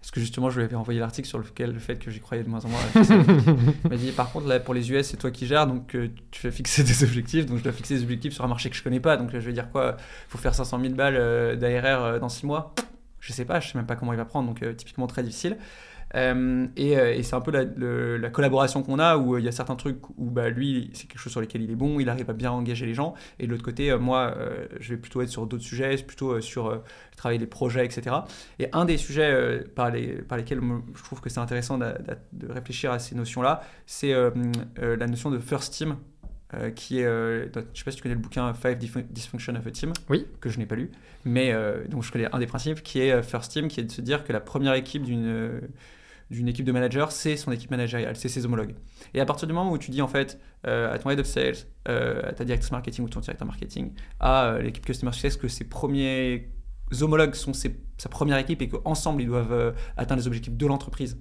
Parce 0.00 0.12
que 0.12 0.20
justement, 0.20 0.48
je 0.48 0.58
lui 0.58 0.64
avais 0.64 0.76
envoyé 0.76 0.98
l'article 0.98 1.28
sur 1.28 1.38
lequel, 1.38 1.72
le 1.72 1.78
fait 1.78 1.96
que 1.96 2.10
j'y 2.10 2.20
croyais 2.20 2.42
de 2.42 2.48
moins 2.48 2.64
en 2.64 2.68
moins. 2.68 2.80
il 2.94 3.90
m'a 3.90 3.96
dit 3.96 4.12
par 4.12 4.32
contre, 4.32 4.46
là, 4.46 4.58
pour 4.58 4.72
les 4.72 4.90
US, 4.90 5.06
c'est 5.06 5.18
toi 5.18 5.30
qui 5.30 5.46
gères, 5.46 5.66
donc 5.66 5.94
euh, 5.94 6.08
tu 6.30 6.40
fais 6.40 6.50
fixer 6.50 6.82
des 6.84 7.04
objectifs. 7.04 7.46
Donc 7.46 7.58
je 7.58 7.62
dois 7.62 7.72
fixer 7.72 7.96
des 7.96 8.02
objectifs 8.02 8.32
sur 8.32 8.44
un 8.44 8.48
marché 8.48 8.70
que 8.70 8.76
je 8.76 8.82
connais 8.82 9.00
pas. 9.00 9.16
Donc 9.18 9.30
je 9.32 9.38
vais 9.38 9.52
dire 9.52 9.70
quoi? 9.70 9.96
Il 9.98 10.30
faut 10.30 10.38
faire 10.38 10.54
500 10.54 10.80
000 10.80 10.94
balles 10.94 11.16
euh, 11.16 11.54
d'ARR 11.54 12.18
dans 12.18 12.30
6 12.30 12.46
mois? 12.46 12.74
Je 13.20 13.34
sais 13.34 13.44
pas, 13.44 13.60
je 13.60 13.68
sais 13.68 13.76
même 13.76 13.86
pas 13.86 13.96
comment 13.96 14.14
il 14.14 14.16
va 14.16 14.24
prendre. 14.24 14.48
Donc 14.48 14.64
typiquement 14.76 15.06
très 15.06 15.22
difficile. 15.22 15.58
Euh, 16.14 16.66
euh, 16.78 17.14
et, 17.14 17.22
c'est 17.22 17.34
un 17.34 17.40
peu 17.40 17.50
la, 17.50 18.30
collaboration 18.30 18.82
qu'on 18.82 18.98
a 18.98 19.16
où 19.16 19.34
euh, 19.34 19.40
il 19.40 19.44
y 19.44 19.48
a 19.48 19.52
certains 19.52 19.76
trucs 19.76 20.08
où 20.18 20.30
bah, 20.30 20.48
lui, 20.48 20.90
c'est 20.92 21.06
quelque 21.06 21.20
chose 21.20 21.32
sur 21.32 21.40
lesquels 21.40 21.62
il 21.62 21.70
est 21.70 21.76
bon, 21.76 22.00
il 22.00 22.08
arrive 22.08 22.28
à 22.30 22.32
bien 22.32 22.50
engager 22.50 22.86
les 22.86 22.94
gens. 22.94 23.14
Et 23.38 23.46
de 23.46 23.50
l'autre 23.50 23.62
côté, 23.62 23.96
moi, 23.96 24.34
je 24.78 24.90
vais 24.90 24.96
plutôt 24.96 25.22
être 25.22 25.28
sur 25.28 25.46
d'autres 25.46 25.62
sujets, 25.62 25.96
plutôt 25.96 26.40
sur 26.40 26.70
le 26.70 26.82
travail 27.16 27.38
des 27.38 27.46
projets, 27.46 27.84
etc. 27.84 28.16
Et 28.58 28.68
un 28.72 28.84
des 28.84 28.96
sujets 28.96 29.64
par, 29.74 29.90
les, 29.90 30.22
par 30.22 30.38
lesquels 30.38 30.60
je 30.94 31.02
trouve 31.02 31.20
que 31.20 31.30
c'est 31.30 31.40
intéressant 31.40 31.78
de, 31.78 31.94
réfléchir 32.48 32.92
à 32.92 32.98
ces 32.98 33.14
notions-là, 33.14 33.62
c'est 33.86 34.12
la 34.12 35.06
notion 35.06 35.30
de 35.30 35.38
first 35.38 35.72
team. 35.72 35.96
qui 36.74 36.98
est, 36.98 37.04
je 37.04 37.44
ne 37.44 37.64
sais 37.74 37.84
pas 37.84 37.90
si 37.90 37.96
tu 37.96 38.02
connais 38.02 38.14
le 38.14 38.20
bouquin 38.20 38.52
Five 38.54 38.76
Dysfunction 38.78 39.54
of 39.54 39.66
a 39.66 39.70
Team, 39.70 39.92
oui. 40.08 40.26
que 40.40 40.48
je 40.48 40.58
n'ai 40.58 40.66
pas 40.66 40.76
lu, 40.76 40.90
mais 41.24 41.54
donc 41.88 42.02
je 42.02 42.12
connais 42.12 42.28
un 42.32 42.38
des 42.38 42.46
principes 42.46 42.82
qui 42.82 43.00
est 43.00 43.22
First 43.22 43.52
Team, 43.52 43.68
qui 43.68 43.80
est 43.80 43.84
de 43.84 43.92
se 43.92 44.00
dire 44.00 44.24
que 44.24 44.32
la 44.32 44.40
première 44.40 44.74
équipe 44.74 45.02
d'une 45.02 45.60
d'une 46.30 46.48
équipe 46.48 46.64
de 46.64 46.72
managers, 46.72 47.06
c'est 47.10 47.36
son 47.36 47.50
équipe 47.50 47.70
managériale, 47.70 48.14
c'est 48.16 48.28
ses 48.28 48.46
homologues. 48.46 48.74
Et 49.14 49.20
à 49.20 49.26
partir 49.26 49.48
du 49.48 49.52
moment 49.54 49.72
où 49.72 49.78
tu 49.78 49.90
dis 49.90 50.00
en 50.00 50.08
fait 50.08 50.38
euh, 50.66 50.92
à 50.92 50.98
ton 50.98 51.10
head 51.10 51.18
of 51.18 51.26
sales, 51.26 51.56
euh, 51.88 52.22
à 52.28 52.32
ta 52.32 52.44
directrice 52.44 52.70
marketing 52.70 53.04
ou 53.04 53.08
ton 53.08 53.20
directeur 53.20 53.46
marketing, 53.46 53.92
à 54.20 54.44
euh, 54.44 54.62
l'équipe 54.62 54.86
customer 54.86 55.12
success 55.12 55.36
que 55.36 55.48
ses 55.48 55.64
premiers 55.64 56.48
homologues 57.00 57.34
sont 57.34 57.52
sa 57.52 58.08
première 58.08 58.38
équipe 58.38 58.62
et 58.62 58.68
qu'ensemble 58.68 59.22
ils 59.22 59.28
doivent 59.28 59.74
atteindre 59.96 60.20
les 60.20 60.26
objectifs 60.26 60.56
de 60.56 60.66
l'entreprise, 60.66 61.18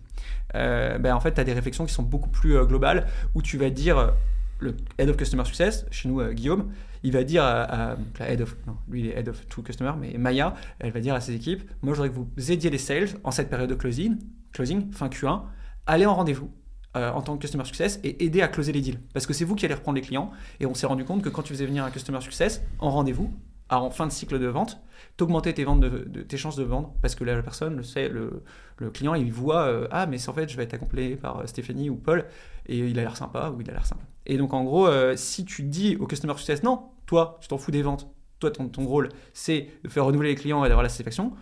ben, 0.54 1.14
en 1.14 1.20
fait, 1.20 1.34
tu 1.34 1.42
as 1.42 1.44
des 1.44 1.54
réflexions 1.54 1.86
qui 1.86 1.94
sont 1.94 2.04
beaucoup 2.04 2.30
plus 2.30 2.66
globales 2.66 3.06
où 3.36 3.44
tu 3.44 3.58
vas 3.58 3.70
dire, 3.70 4.14
le 4.60 4.76
Head 4.98 5.10
of 5.10 5.18
Customer 5.18 5.46
Success, 5.46 5.86
chez 5.92 6.10
nous, 6.10 6.24
Guillaume, 6.34 6.72
il 7.04 7.12
va 7.12 7.24
dire 7.24 7.44
à, 7.44 7.98
la 8.20 8.32
Head 8.32 8.42
of, 8.42 8.56
non, 8.66 8.78
lui 8.90 9.02
il 9.02 9.08
est 9.08 9.20
Head 9.20 9.30
of 9.30 9.48
to 9.48 9.62
Customer, 9.62 9.92
mais 10.00 10.18
Maya, 10.18 10.56
elle 10.80 10.92
va 10.92 11.02
dire 11.02 11.14
à 11.14 11.22
ses 11.22 11.36
équipes, 11.36 11.62
moi 11.84 11.94
je 11.94 12.02
voudrais 12.02 12.10
que 12.10 12.20
vous 12.20 12.52
aidiez 12.52 12.72
les 12.72 12.80
sales 12.80 13.10
en 13.24 13.30
cette 13.30 13.52
période 13.52 13.70
de 13.70 13.76
closing, 13.76 14.18
closing 14.54 14.92
fin 14.92 15.08
Q1, 15.08 15.44
allez 15.86 16.06
en 16.06 16.16
rendez-vous. 16.16 16.52
euh, 16.98 17.12
en 17.12 17.22
tant 17.22 17.36
que 17.36 17.42
customer 17.42 17.66
success 17.66 18.00
et 18.04 18.26
aider 18.26 18.42
à 18.42 18.48
closer 18.48 18.72
les 18.72 18.82
deals. 18.82 19.00
Parce 19.14 19.28
que 19.28 19.34
c'est 19.34 19.46
vous 19.46 19.56
qui 19.56 19.66
allez 19.66 19.76
reprendre 19.76 19.96
les 19.96 20.02
clients 20.02 20.32
et 20.60 20.66
on 20.66 20.74
s'est 20.74 20.88
rendu 20.88 21.06
compte 21.06 21.22
que 21.22 21.30
quand 21.30 21.44
tu 21.44 21.54
faisais 21.54 21.68
venir 21.68 21.84
un 21.84 21.92
customer 21.92 22.20
success 22.22 22.64
en 22.80 22.90
rendez-vous 22.90 23.32
en 23.70 23.92
fin 23.92 24.08
de 24.08 24.12
cycle 24.12 24.40
de 24.40 24.48
vente 24.48 24.82
t'augmentais 25.16 25.54
tes 25.54 25.64
ventes 25.64 25.82
de, 25.82 26.24
tes 26.24 26.38
chances 26.38 26.56
de 26.56 26.64
vendre 26.64 26.96
parce 27.04 27.14
que 27.14 27.24
la 27.24 27.40
personne 27.44 27.76
le 27.76 27.84
sait 27.84 28.10
le, 28.10 28.42
le 28.78 28.90
client 28.90 29.14
il 29.14 29.32
voit 29.32 29.68
euh, 29.68 29.88
ah 29.92 30.08
mais 30.08 30.28
en 30.28 30.34
fait 30.34 30.50
je 30.50 30.58
vais 30.58 30.64
être 30.64 30.74
accompagné 30.74 31.16
par 31.16 31.38
euh, 31.38 31.46
Stéphanie 31.46 31.92
ou 31.92 31.96
Paul 31.96 32.26
et 32.66 32.80
il 32.80 32.98
a 32.98 33.04
l'air 33.04 33.16
sympa 33.16 33.54
ou 33.56 33.62
il 33.62 33.70
a 33.70 33.74
l'air 33.74 33.86
sympa. 33.86 34.02
Et 34.26 34.38
donc 34.38 34.54
en 34.56 34.64
gros 34.64 34.90
si 35.16 35.46
tu 35.46 35.62
dis 35.62 35.96
au 35.98 36.08
customer 36.08 36.34
success 36.38 36.64
non 36.64 36.90
toi 37.06 37.38
tu 37.42 37.48
t'en 37.48 37.60
fous 37.60 37.70
des 37.70 37.84
ventes. 37.84 38.08
Toi 38.40 38.50
ton, 38.50 38.68
ton 38.68 38.86
rôle 38.86 39.10
c'est 39.34 39.68
de 39.84 39.90
faire 39.90 40.06
renouveler 40.06 40.30
les 40.30 40.36
clients 40.36 40.66
et 40.66 40.70
d'avoir 40.70 40.82
la 40.82 40.90
satisfaction 40.90 41.34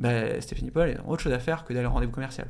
bah, 0.00 0.40
Stéphanie 0.40 0.70
Paul 0.72 0.90
a 0.98 1.08
autre 1.08 1.22
chose 1.22 1.32
à 1.32 1.38
faire 1.38 1.64
que 1.64 1.72
d'aller 1.72 1.86
en 1.86 1.92
rendez-vous 1.92 2.10
commercial 2.12 2.48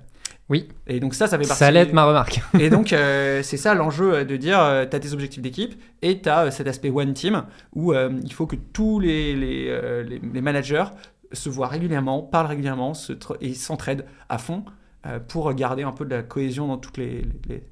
Oui. 0.49 0.69
et 0.87 1.01
donc 1.01 1.15
ça 1.15 1.27
ça 1.27 1.37
fait 1.39 1.45
partie 1.47 1.59
Ça 1.59 1.67
allait 1.67 1.81
être 1.81 1.93
ma 1.93 2.05
remarque. 2.05 2.41
et 2.59 2.71
donc, 2.71 2.93
euh, 2.93 3.43
c'est 3.43 3.57
ça 3.59 3.75
l'enjeu 3.75 4.15
euh, 4.15 4.25
de 4.25 4.37
dire, 4.37 4.59
tu 4.89 4.97
as 4.97 5.01
tes 5.01 5.13
objectifs 5.13 5.43
d'équipe 5.43 5.75
et 6.01 6.23
tu 6.23 6.29
as 6.29 6.51
cet 6.51 6.67
aspect 6.67 6.91
one 6.91 7.13
team 7.13 7.45
où 7.75 7.93
euh, 7.93 8.11
il 8.25 8.33
faut 8.33 8.47
que 8.47 8.57
tous 8.57 9.01
les, 9.01 9.35
les, 9.37 9.67
euh, 9.69 10.03
les- 10.03 10.19
les 10.21 10.41
managers 10.41 10.85
se 11.33 11.49
voient 11.49 11.69
régulièrement, 11.69 12.23
parlent 12.23 12.47
régulièrement 12.49 12.95
se 12.95 13.13
et 13.41 13.55
s'entraident 13.55 14.05
à 14.29 14.39
fond 14.39 14.65
euh, 15.07 15.19
pour 15.21 15.53
garder 15.55 15.83
un 15.83 15.93
peu 15.93 16.05
de 16.05 16.15
la 16.15 16.23
cohésion 16.23 16.67
dans 16.69 16.79
toutes 16.79 16.97
les, 16.99 17.23
les- 17.23 17.31
les- 17.49 17.65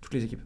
toutes 0.00 0.14
les 0.14 0.24
équipes. 0.24 0.42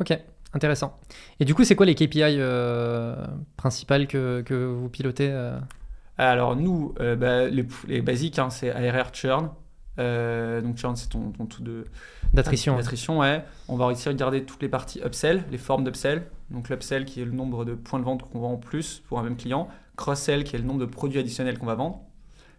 Ok, 0.00 0.12
intéressant. 0.54 0.98
Et 1.40 1.44
du 1.44 1.54
coup, 1.54 1.64
c'est 1.64 1.74
quoi 1.76 1.84
les 1.86 1.94
KPI 1.94 2.22
euh, 2.38 3.16
principales 3.56 4.06
que, 4.06 4.42
que 4.42 4.54
vous 4.54 4.88
pilotez 4.88 5.28
euh? 5.30 5.58
Alors, 6.18 6.56
nous, 6.56 6.94
euh, 7.00 7.14
bah, 7.14 7.46
les, 7.46 7.64
les 7.86 8.02
basiques, 8.02 8.40
hein, 8.40 8.50
c'est 8.50 8.72
ARR 8.72 9.14
churn. 9.14 9.50
Euh, 10.00 10.60
donc, 10.60 10.76
churn, 10.76 10.96
c'est 10.96 11.08
ton, 11.08 11.30
ton 11.30 11.46
taux 11.46 11.62
de, 11.62 11.84
d'attrition 12.34 12.76
L'attrition, 12.76 13.20
ouais. 13.20 13.44
On 13.68 13.76
va 13.76 13.86
aussi 13.86 14.08
regarder 14.08 14.44
toutes 14.44 14.60
les 14.62 14.68
parties 14.68 15.00
upsell, 15.04 15.44
les 15.50 15.58
formes 15.58 15.84
d'upsell. 15.84 16.26
Donc 16.50 16.70
l'upsell 16.70 17.04
qui 17.04 17.20
est 17.20 17.24
le 17.24 17.32
nombre 17.32 17.64
de 17.64 17.74
points 17.74 18.00
de 18.00 18.04
vente 18.04 18.22
qu'on 18.22 18.40
vend 18.40 18.52
en 18.52 18.56
plus 18.56 19.02
pour 19.08 19.18
un 19.18 19.22
même 19.22 19.36
client. 19.36 19.68
Cross-sell 19.96 20.44
qui 20.44 20.56
est 20.56 20.58
le 20.58 20.64
nombre 20.64 20.80
de 20.80 20.86
produits 20.86 21.20
additionnels 21.20 21.58
qu'on 21.58 21.66
va 21.66 21.74
vendre. 21.74 22.00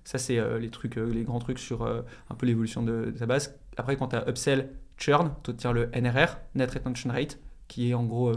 Ça, 0.03 0.17
c'est 0.17 0.37
euh, 0.37 0.59
les 0.59 0.69
trucs, 0.69 0.95
les 0.95 1.23
grands 1.23 1.39
trucs 1.39 1.59
sur 1.59 1.85
un 1.85 2.35
peu 2.35 2.45
l'évolution 2.45 2.81
de, 2.81 3.13
ta 3.17 3.25
base. 3.25 3.57
Après, 3.77 3.97
quand 3.97 4.09
tu 4.09 4.15
as 4.15 4.27
upsell, 4.29 4.69
churn, 4.97 5.33
tu 5.43 5.55
tires 5.55 5.73
le 5.73 5.89
NRR, 5.93 6.37
Net 6.55 6.71
Retention 6.71 7.11
Rate, 7.11 7.39
qui 7.67 7.89
est 7.89 7.93
en 7.93 8.03
gros 8.03 8.31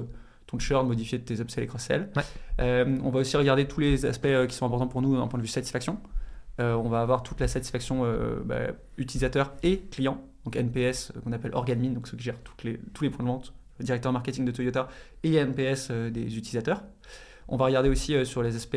ton 0.53 0.59
churn 0.59 0.87
modifié 0.87 1.19
de 1.19 1.25
tes 1.25 1.41
upsell 1.41 1.65
et 1.65 1.67
cross-sell. 1.67 2.11
Ouais. 2.15 2.23
Euh, 2.61 2.99
on 3.03 3.11
va 3.11 3.21
aussi 3.21 3.37
regarder 3.37 3.67
tous 3.67 3.81
les 3.81 4.07
aspects 4.07 4.27
euh, 4.27 4.47
qui 4.47 4.55
sont 4.55 4.67
importants 4.67 4.87
pour 4.87 5.03
nous 5.03 5.17
d'un 5.17 5.27
point 5.27 5.39
de 5.39 5.43
vue 5.43 5.51
satisfaction. 5.51 5.99
Euh, 6.61 6.75
on 6.75 6.89
va 6.89 7.01
avoir 7.01 7.25
toute 7.25 7.41
la 7.41 7.49
satisfaction 7.49 8.05
bah, 8.45 8.73
utilisateur 8.99 9.55
et 9.63 9.79
client, 9.91 10.23
donc 10.45 10.55
NPS 10.55 11.13
qu'on 11.25 11.33
appelle 11.33 11.55
Orgadmin, 11.55 11.91
donc 11.91 12.07
ceux 12.07 12.17
qui 12.17 12.25
gèrent 12.25 12.41
toutes 12.45 12.63
les, 12.63 12.79
tous 12.93 13.05
les 13.05 13.11
points 13.11 13.25
de 13.25 13.31
vente, 13.31 13.55
le 13.79 13.87
directeur 13.87 14.13
marketing 14.13 14.45
de 14.45 14.53
Toyota 14.53 14.89
et 15.25 15.35
NPS 15.37 15.91
des 15.91 16.37
utilisateurs. 16.37 16.85
On 17.49 17.57
va 17.57 17.65
regarder 17.65 17.89
aussi 17.89 18.25
sur 18.27 18.43
les 18.43 18.55
aspects 18.55 18.77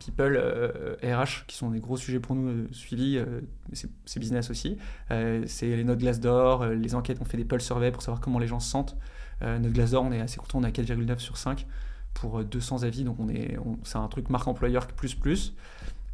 people, 0.00 0.36
euh, 0.36 0.96
RH, 1.02 1.46
qui 1.46 1.56
sont 1.56 1.70
des 1.70 1.78
gros 1.78 1.96
sujets 1.96 2.18
pour 2.18 2.34
nous, 2.34 2.48
euh, 2.48 2.68
suivis, 2.72 3.18
euh, 3.18 3.40
c'est 3.72 4.18
business 4.18 4.50
aussi. 4.50 4.78
C'est 5.08 5.76
les 5.76 5.84
notes 5.84 5.98
Glassdoor, 5.98 6.62
euh, 6.62 6.74
les 6.74 6.94
enquêtes, 6.94 7.18
on 7.20 7.24
fait 7.24 7.36
des 7.36 7.44
pulse 7.44 7.64
surveys 7.64 7.92
pour 7.92 8.02
savoir 8.02 8.20
comment 8.20 8.38
les 8.38 8.48
gens 8.48 8.60
se 8.60 8.70
sentent. 8.70 8.96
Euh, 9.42 9.58
notre 9.58 9.74
Glassdoor, 9.74 10.04
on 10.04 10.12
est 10.12 10.20
assez 10.20 10.38
content, 10.38 10.58
on 10.58 10.64
a 10.64 10.70
4,9 10.70 11.18
sur 11.18 11.36
5 11.36 11.66
pour 12.14 12.40
euh, 12.40 12.44
200 12.44 12.82
avis, 12.82 13.04
donc 13.04 13.16
on 13.18 13.28
est, 13.28 13.56
c'est 13.84 13.98
un 13.98 14.08
truc 14.08 14.30
marque 14.30 14.48
employeur 14.48 14.86
plus 14.86 15.14
plus. 15.14 15.54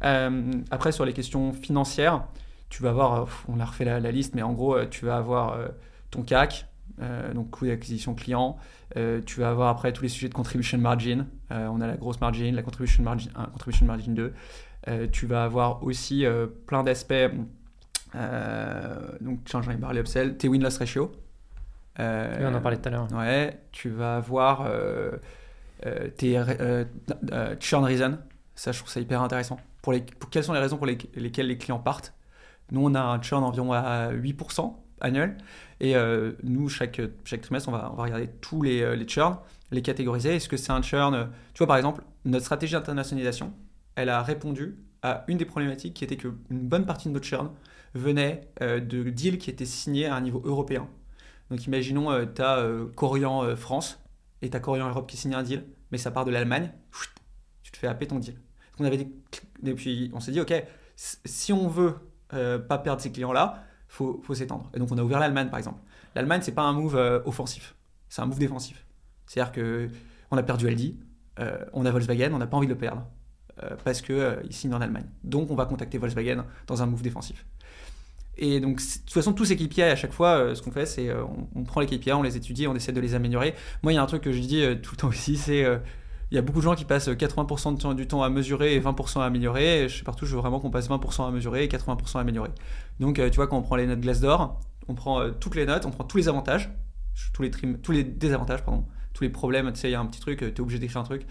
Euh, 0.03 0.51
après, 0.71 0.91
sur 0.91 1.05
les 1.05 1.13
questions 1.13 1.53
financières, 1.53 2.23
tu 2.69 2.83
vas 2.83 2.89
avoir, 2.89 3.13
euh, 3.13 3.25
on 3.47 3.59
a 3.59 3.65
refait 3.65 3.85
la, 3.85 4.11
liste, 4.11 4.35
mais 4.35 4.41
en 4.41 4.53
gros, 4.53 4.75
euh, 4.75 4.85
tu 4.89 5.05
vas 5.05 5.17
avoir 5.17 5.53
euh, 5.53 5.67
ton 6.11 6.23
CAC, 6.23 6.67
euh, 7.01 7.33
donc 7.33 7.49
coût 7.51 7.65
d'acquisition 7.65 8.15
client. 8.15 8.57
Euh, 8.95 9.21
tu 9.25 9.39
vas 9.39 9.49
avoir 9.49 9.69
après 9.69 9.93
tous 9.93 10.03
les 10.03 10.09
sujets 10.09 10.29
de 10.29 10.33
contribution 10.33 10.77
margin. 10.77 11.27
Euh, 11.51 11.67
on 11.67 11.81
a 11.81 11.87
la 11.87 11.97
grosse 11.97 12.21
margin, 12.21 12.55
la 12.55 12.63
contribution 12.63 13.03
margin 13.03 13.29
1, 13.35 13.45
contribution 13.45 13.85
margin 13.85 14.13
2. 14.13 14.33
Euh, 14.87 15.07
tu 15.11 15.25
vas 15.25 15.43
avoir 15.43 15.83
aussi 15.83 16.25
euh, 16.25 16.47
plein 16.65 16.83
d'aspects. 16.83 17.13
euh, 18.15 18.95
donc, 19.21 19.39
j'en 19.49 19.61
ai 19.63 19.77
parlé 19.77 19.99
upsell, 19.99 20.37
tes 20.37 20.47
win-loss 20.47 20.77
ratio. 20.77 21.11
Euh, 21.99 22.35
Oui, 22.39 22.45
on 22.45 22.55
en 22.55 22.61
parlait 22.61 22.77
tout 22.77 22.87
à 22.87 22.91
l'heure. 22.91 23.07
Ouais, 23.13 23.59
tu 23.71 23.89
vas 23.89 24.17
avoir 24.17 24.61
euh, 24.67 25.11
euh, 25.85 26.09
tes 26.09 26.37
churn 27.59 27.83
reason. 27.85 28.17
Ça, 28.55 28.71
je 28.71 28.79
trouve 28.79 28.89
ça 28.91 28.99
hyper 28.99 29.21
intéressant. 29.21 29.57
Pour 29.81 29.93
les, 29.93 30.01
pour, 30.01 30.29
quelles 30.29 30.43
sont 30.43 30.53
les 30.53 30.59
raisons 30.59 30.77
pour 30.77 30.85
les- 30.87 30.97
lesquelles 31.15 31.47
les 31.47 31.57
clients 31.57 31.79
partent? 31.79 32.13
Nous, 32.71 32.81
on 32.85 32.95
a 32.95 33.01
un 33.01 33.21
churn 33.21 33.43
environ 33.43 33.73
à 33.73 34.11
8% 34.11 34.83
annuel. 35.01 35.37
Et 35.81 35.95
nous, 36.43 36.69
chaque, 36.69 37.01
chaque 37.25 37.41
trimestre, 37.41 37.69
on 37.69 37.73
va, 37.73 37.89
on 37.93 37.95
va 37.95 38.03
regarder 38.03 38.29
tous 38.41 38.61
les, 38.63 38.95
les 38.97 39.07
churns, 39.07 39.39
les 39.71 39.81
catégoriser. 39.81 40.35
Est-ce 40.37 40.49
que 40.49 40.57
c'est 40.57 40.71
un 40.71 40.81
churn 40.81 41.29
Tu 41.53 41.59
vois, 41.59 41.67
par 41.67 41.77
exemple, 41.77 42.03
notre 42.25 42.45
stratégie 42.45 42.73
d'internationalisation, 42.73 43.53
elle 43.95 44.09
a 44.09 44.23
répondu 44.23 44.77
à 45.03 45.23
une 45.27 45.37
des 45.37 45.45
problématiques 45.45 45.93
qui 45.95 46.03
était 46.03 46.17
qu'une 46.17 46.35
bonne 46.51 46.85
partie 46.85 47.09
de 47.09 47.13
notre 47.13 47.25
churn 47.27 47.51
venait 47.95 48.41
de 48.61 49.03
deals 49.09 49.37
qui 49.39 49.49
étaient 49.49 49.65
signés 49.65 50.07
à 50.07 50.15
un 50.15 50.21
niveau 50.21 50.41
européen. 50.45 50.87
Donc 51.49 51.65
imaginons, 51.65 52.25
tu 52.25 52.41
as 52.41 52.67
Corian 52.95 53.43
euh, 53.43 53.55
France 53.55 53.99
et 54.41 54.49
tu 54.49 54.57
as 54.57 54.59
Corian 54.59 54.89
Europe 54.89 55.09
qui 55.09 55.17
signe 55.17 55.33
un 55.33 55.43
deal, 55.43 55.65
mais 55.91 55.97
ça 55.97 56.11
part 56.11 56.25
de 56.25 56.31
l'Allemagne, 56.31 56.71
tu 57.63 57.71
te 57.71 57.77
fais 57.77 57.87
happer 57.87 58.07
ton 58.07 58.19
deal. 58.19 58.35
On 58.79 58.85
avait 58.85 58.97
des, 58.97 60.11
on 60.13 60.19
s'est 60.19 60.31
dit, 60.31 60.41
ok, 60.41 60.53
si 60.95 61.53
on 61.53 61.67
veut 61.67 61.95
euh, 62.33 62.59
pas 62.59 62.77
perdre 62.77 63.01
ces 63.01 63.11
clients-là, 63.11 63.63
faut, 63.87 64.21
faut 64.23 64.35
s'étendre. 64.35 64.69
Et 64.73 64.79
donc 64.79 64.91
on 64.91 64.97
a 64.97 65.03
ouvert 65.03 65.19
l'Allemagne 65.19 65.49
par 65.49 65.57
exemple. 65.57 65.79
L'Allemagne, 66.15 66.41
c'est 66.43 66.51
pas 66.51 66.63
un 66.63 66.73
move 66.73 66.95
euh, 66.95 67.21
offensif, 67.25 67.75
c'est 68.09 68.21
un 68.21 68.25
move 68.25 68.39
défensif. 68.39 68.85
C'est-à-dire 69.25 69.51
que 69.51 69.89
on 70.31 70.37
a 70.37 70.43
perdu 70.43 70.67
Aldi, 70.67 70.99
euh, 71.39 71.63
on 71.73 71.85
a 71.85 71.91
Volkswagen, 71.91 72.33
on 72.33 72.37
n'a 72.37 72.47
pas 72.47 72.57
envie 72.57 72.67
de 72.67 72.73
le 72.73 72.77
perdre 72.77 73.05
euh, 73.63 73.75
parce 73.83 74.01
que 74.01 74.13
euh, 74.13 74.41
ils 74.43 74.53
signent 74.53 74.73
en 74.73 74.81
Allemagne. 74.81 75.05
Donc 75.23 75.51
on 75.51 75.55
va 75.55 75.65
contacter 75.65 75.97
Volkswagen 75.97 76.45
dans 76.65 76.81
un 76.81 76.85
move 76.85 77.01
défensif. 77.01 77.45
Et 78.37 78.59
donc, 78.59 78.77
de 78.77 78.81
toute 78.81 79.13
façon, 79.13 79.33
tous 79.33 79.45
ces 79.45 79.55
KPI, 79.55 79.81
à 79.83 79.95
chaque 79.95 80.13
fois, 80.13 80.37
euh, 80.37 80.55
ce 80.55 80.61
qu'on 80.61 80.71
fait, 80.71 80.85
c'est 80.85 81.09
euh, 81.09 81.23
on, 81.55 81.63
prend 81.63 81.81
les 81.81 81.87
KPI, 81.87 82.13
on 82.13 82.21
les 82.21 82.37
étudie, 82.37 82.67
on 82.67 82.75
essaie 82.75 82.91
de 82.91 83.01
les 83.01 83.15
améliorer. 83.15 83.55
Moi, 83.81 83.93
il 83.93 83.95
y 83.95 83.99
a 83.99 84.03
un 84.03 84.05
truc 84.05 84.21
que 84.23 84.31
je 84.31 84.39
dis 84.39 84.61
euh, 84.61 84.75
tout 84.75 84.91
le 84.93 84.97
temps 84.97 85.07
aussi, 85.07 85.37
c'est 85.37 85.65
il 86.29 86.35
y 86.35 86.37
a 86.37 86.41
beaucoup 86.41 86.59
de 86.59 86.65
gens 86.65 86.75
qui 86.75 86.83
passent 86.83 87.07
80% 87.07 87.95
du 87.95 88.05
temps, 88.05 88.21
à 88.21 88.29
mesurer 88.29 88.75
et 88.75 88.81
20% 88.81 89.21
à 89.21 89.25
améliorer. 89.25 89.87
Je 89.87 89.97
sais 89.97 90.03
partout, 90.03 90.25
je 90.25 90.35
veux 90.35 90.41
vraiment 90.41 90.59
qu'on 90.59 90.69
passe 90.69 90.89
20% 90.89 91.25
à 91.25 91.31
mesurer 91.31 91.63
et 91.63 91.67
80% 91.69 92.17
à 92.17 92.19
améliorer. 92.19 92.49
Donc, 92.99 93.15
tu 93.15 93.35
vois, 93.37 93.47
quand 93.47 93.57
on 93.57 93.61
prend 93.61 93.77
les 93.77 93.87
notes 93.87 94.01
Glassdoor, 94.01 94.59
on 94.89 94.93
prend 94.93 95.31
toutes 95.31 95.55
les 95.55 95.65
notes, 95.65 95.85
on 95.85 95.91
prend 95.91 96.03
tous 96.03 96.17
les 96.17 96.27
avantages, 96.27 96.69
tous 97.33 97.43
les, 97.43 97.51
tous 97.51 97.93
les 97.93 98.03
désavantages, 98.03 98.61
pardon, 98.65 98.85
tous 99.13 99.23
les 99.23 99.29
problèmes. 99.29 99.71
Tu 99.71 99.79
sais, 99.79 99.87
il 99.87 99.93
y 99.93 99.95
a 99.95 100.01
un 100.01 100.05
petit 100.05 100.19
truc, 100.19 100.39
tu 100.39 100.45
es 100.47 100.59
obligé 100.59 100.79
d'écrire 100.79 100.99
un 100.99 101.05
truc. 101.05 101.25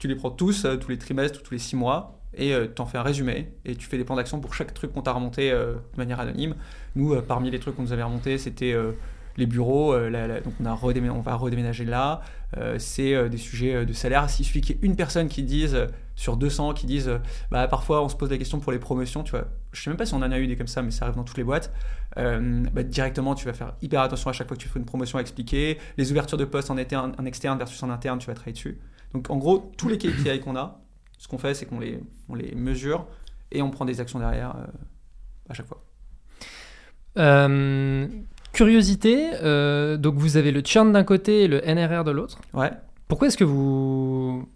Tu 0.00 0.08
les 0.08 0.16
prends 0.16 0.32
tous, 0.32 0.66
tous 0.80 0.88
les 0.88 0.98
trimestres, 0.98 1.44
tous 1.44 1.52
les 1.52 1.60
six 1.60 1.76
mois, 1.76 2.21
et 2.36 2.54
tu 2.74 2.82
en 2.82 2.86
fais 2.86 2.98
un 2.98 3.02
résumé, 3.02 3.52
et 3.64 3.76
tu 3.76 3.86
fais 3.86 3.98
des 3.98 4.04
plans 4.04 4.16
d'action 4.16 4.40
pour 4.40 4.54
chaque 4.54 4.72
truc 4.74 4.92
qu'on 4.92 5.02
t'a 5.02 5.12
remonté 5.12 5.50
euh, 5.50 5.74
de 5.74 5.98
manière 5.98 6.20
anonyme. 6.20 6.54
Nous, 6.96 7.12
euh, 7.14 7.22
parmi 7.22 7.50
les 7.50 7.58
trucs 7.58 7.76
qu'on 7.76 7.82
nous 7.82 7.92
avait 7.92 8.02
remontés, 8.02 8.38
c'était 8.38 8.72
euh, 8.72 8.92
les 9.36 9.46
bureaux. 9.46 9.92
euh, 9.94 10.10
la- 10.10 10.26
la- 10.26 10.40
donc, 10.40 10.54
on, 10.60 10.66
a 10.66 10.74
redémé- 10.74 11.10
on 11.10 11.20
va 11.20 11.34
redéménager 11.34 11.84
là. 11.84 12.20
Euh, 12.58 12.78
c'est 12.78 13.14
euh, 13.14 13.28
des 13.28 13.38
sujets 13.38 13.74
euh, 13.74 13.84
de 13.84 13.92
salaire. 13.94 14.28
S'il 14.30 14.44
suffit 14.44 14.60
qu'il 14.60 14.76
y 14.76 14.78
ait 14.78 14.82
une 14.86 14.96
personne 14.96 15.28
qui 15.28 15.42
dise, 15.42 15.74
euh, 15.74 15.86
sur 16.16 16.36
200, 16.36 16.74
qui 16.74 16.84
dise, 16.86 17.08
euh, 17.08 17.18
bah, 17.50 17.66
parfois 17.68 18.02
on 18.04 18.08
se 18.10 18.16
pose 18.16 18.30
la 18.30 18.36
question 18.38 18.60
pour 18.60 18.72
les 18.72 18.78
promotions, 18.78 19.22
tu 19.22 19.30
vois. 19.30 19.46
Je 19.72 19.80
sais 19.82 19.88
même 19.90 19.96
pas 19.96 20.04
si 20.06 20.12
on 20.14 20.18
en 20.18 20.30
a 20.30 20.38
eu 20.38 20.46
des 20.46 20.56
comme 20.56 20.66
ça, 20.66 20.82
mais 20.82 20.90
ça 20.90 21.06
arrive 21.06 21.16
dans 21.16 21.24
toutes 21.24 21.38
les 21.38 21.44
boîtes. 21.44 21.72
Euh, 22.18 22.62
bah, 22.74 22.82
directement, 22.82 23.34
tu 23.34 23.46
vas 23.46 23.54
faire 23.54 23.72
hyper 23.80 24.02
attention 24.02 24.28
à 24.28 24.32
chaque 24.34 24.48
fois 24.48 24.56
que 24.56 24.62
tu 24.62 24.68
fais 24.68 24.78
une 24.78 24.84
promotion 24.84 25.16
à 25.18 25.22
expliquer. 25.22 25.78
Les 25.96 26.10
ouvertures 26.12 26.36
de 26.38 26.44
poste 26.44 26.70
en, 26.70 26.76
interne, 26.76 27.14
en 27.18 27.24
externe 27.24 27.56
versus 27.58 27.82
en 27.82 27.88
interne, 27.90 28.18
tu 28.18 28.26
vas 28.26 28.34
travailler 28.34 28.52
dessus. 28.52 28.78
Donc, 29.14 29.30
en 29.30 29.36
gros, 29.38 29.72
tous 29.78 29.88
les 29.88 29.96
KPI 29.98 30.40
qu'on 30.40 30.56
a, 30.56 30.81
ce 31.22 31.28
qu'on 31.28 31.38
fait, 31.38 31.54
c'est 31.54 31.66
qu'on 31.66 31.78
les, 31.78 32.00
on 32.28 32.34
les 32.34 32.52
mesure 32.56 33.06
et 33.52 33.62
on 33.62 33.70
prend 33.70 33.84
des 33.84 34.00
actions 34.00 34.18
derrière 34.18 34.56
euh, 34.56 34.66
à 35.48 35.54
chaque 35.54 35.68
fois. 35.68 35.84
Euh, 37.16 38.08
curiosité, 38.52 39.30
euh, 39.40 39.96
donc 39.96 40.16
vous 40.16 40.36
avez 40.36 40.50
le 40.50 40.62
churn 40.62 40.90
d'un 40.90 41.04
côté 41.04 41.44
et 41.44 41.48
le 41.48 41.60
NRR 41.60 42.02
de 42.02 42.10
l'autre. 42.10 42.40
Ouais. 42.54 42.72
Pourquoi 43.06 43.28
est-ce 43.28 43.36
que 43.36 43.44
vous. 43.44 44.48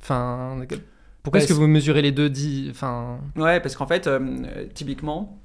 Enfin. 0.00 0.56
Pourquoi 1.24 1.40
est-ce 1.40 1.48
que 1.48 1.52
vous 1.52 1.66
mesurez 1.66 2.00
les 2.00 2.12
deux 2.12 2.30
dits 2.30 2.68
Enfin? 2.70 3.18
Ouais, 3.34 3.58
parce 3.58 3.74
qu'en 3.74 3.88
fait, 3.88 4.08
typiquement, 4.74 5.40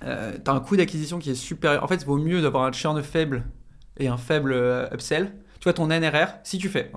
tu 0.00 0.06
as 0.06 0.52
un 0.52 0.60
coût 0.60 0.76
d'acquisition 0.76 1.18
qui 1.18 1.28
est 1.30 1.34
supérieur. 1.34 1.84
En 1.84 1.86
fait, 1.86 1.96
il 1.96 2.06
vaut 2.06 2.16
mieux 2.16 2.40
d'avoir 2.40 2.64
un 2.64 2.72
churn 2.72 3.02
faible 3.02 3.44
et 3.98 4.08
un 4.08 4.16
faible 4.16 4.54
upsell. 4.90 5.34
Tu 5.60 5.64
vois, 5.64 5.74
ton 5.74 5.88
NRR, 5.88 6.28
si 6.44 6.56
tu 6.56 6.70
fais. 6.70 6.90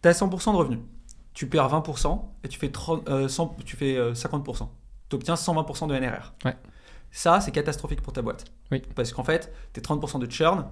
Tu 0.00 0.08
as 0.08 0.12
100% 0.12 0.52
de 0.52 0.56
revenus. 0.56 0.78
Tu 1.34 1.48
perds 1.48 1.68
20% 1.68 2.20
et 2.44 2.48
tu 2.48 2.58
fais, 2.58 2.70
30, 2.70 3.08
euh, 3.08 3.28
100 3.28 3.56
tu 3.64 3.76
fais 3.76 3.96
euh, 3.96 4.12
50%. 4.12 4.68
Tu 5.08 5.16
obtiens 5.16 5.34
120% 5.34 5.88
de 5.88 5.98
NRR. 5.98 6.34
Ouais. 6.44 6.56
Ça, 7.10 7.40
c'est 7.40 7.50
catastrophique 7.50 8.02
pour 8.02 8.12
ta 8.12 8.22
boîte. 8.22 8.44
Oui. 8.70 8.82
Parce 8.94 9.12
qu'en 9.12 9.24
fait, 9.24 9.52
tes 9.72 9.80
30% 9.80 10.20
de 10.20 10.30
churn, 10.30 10.66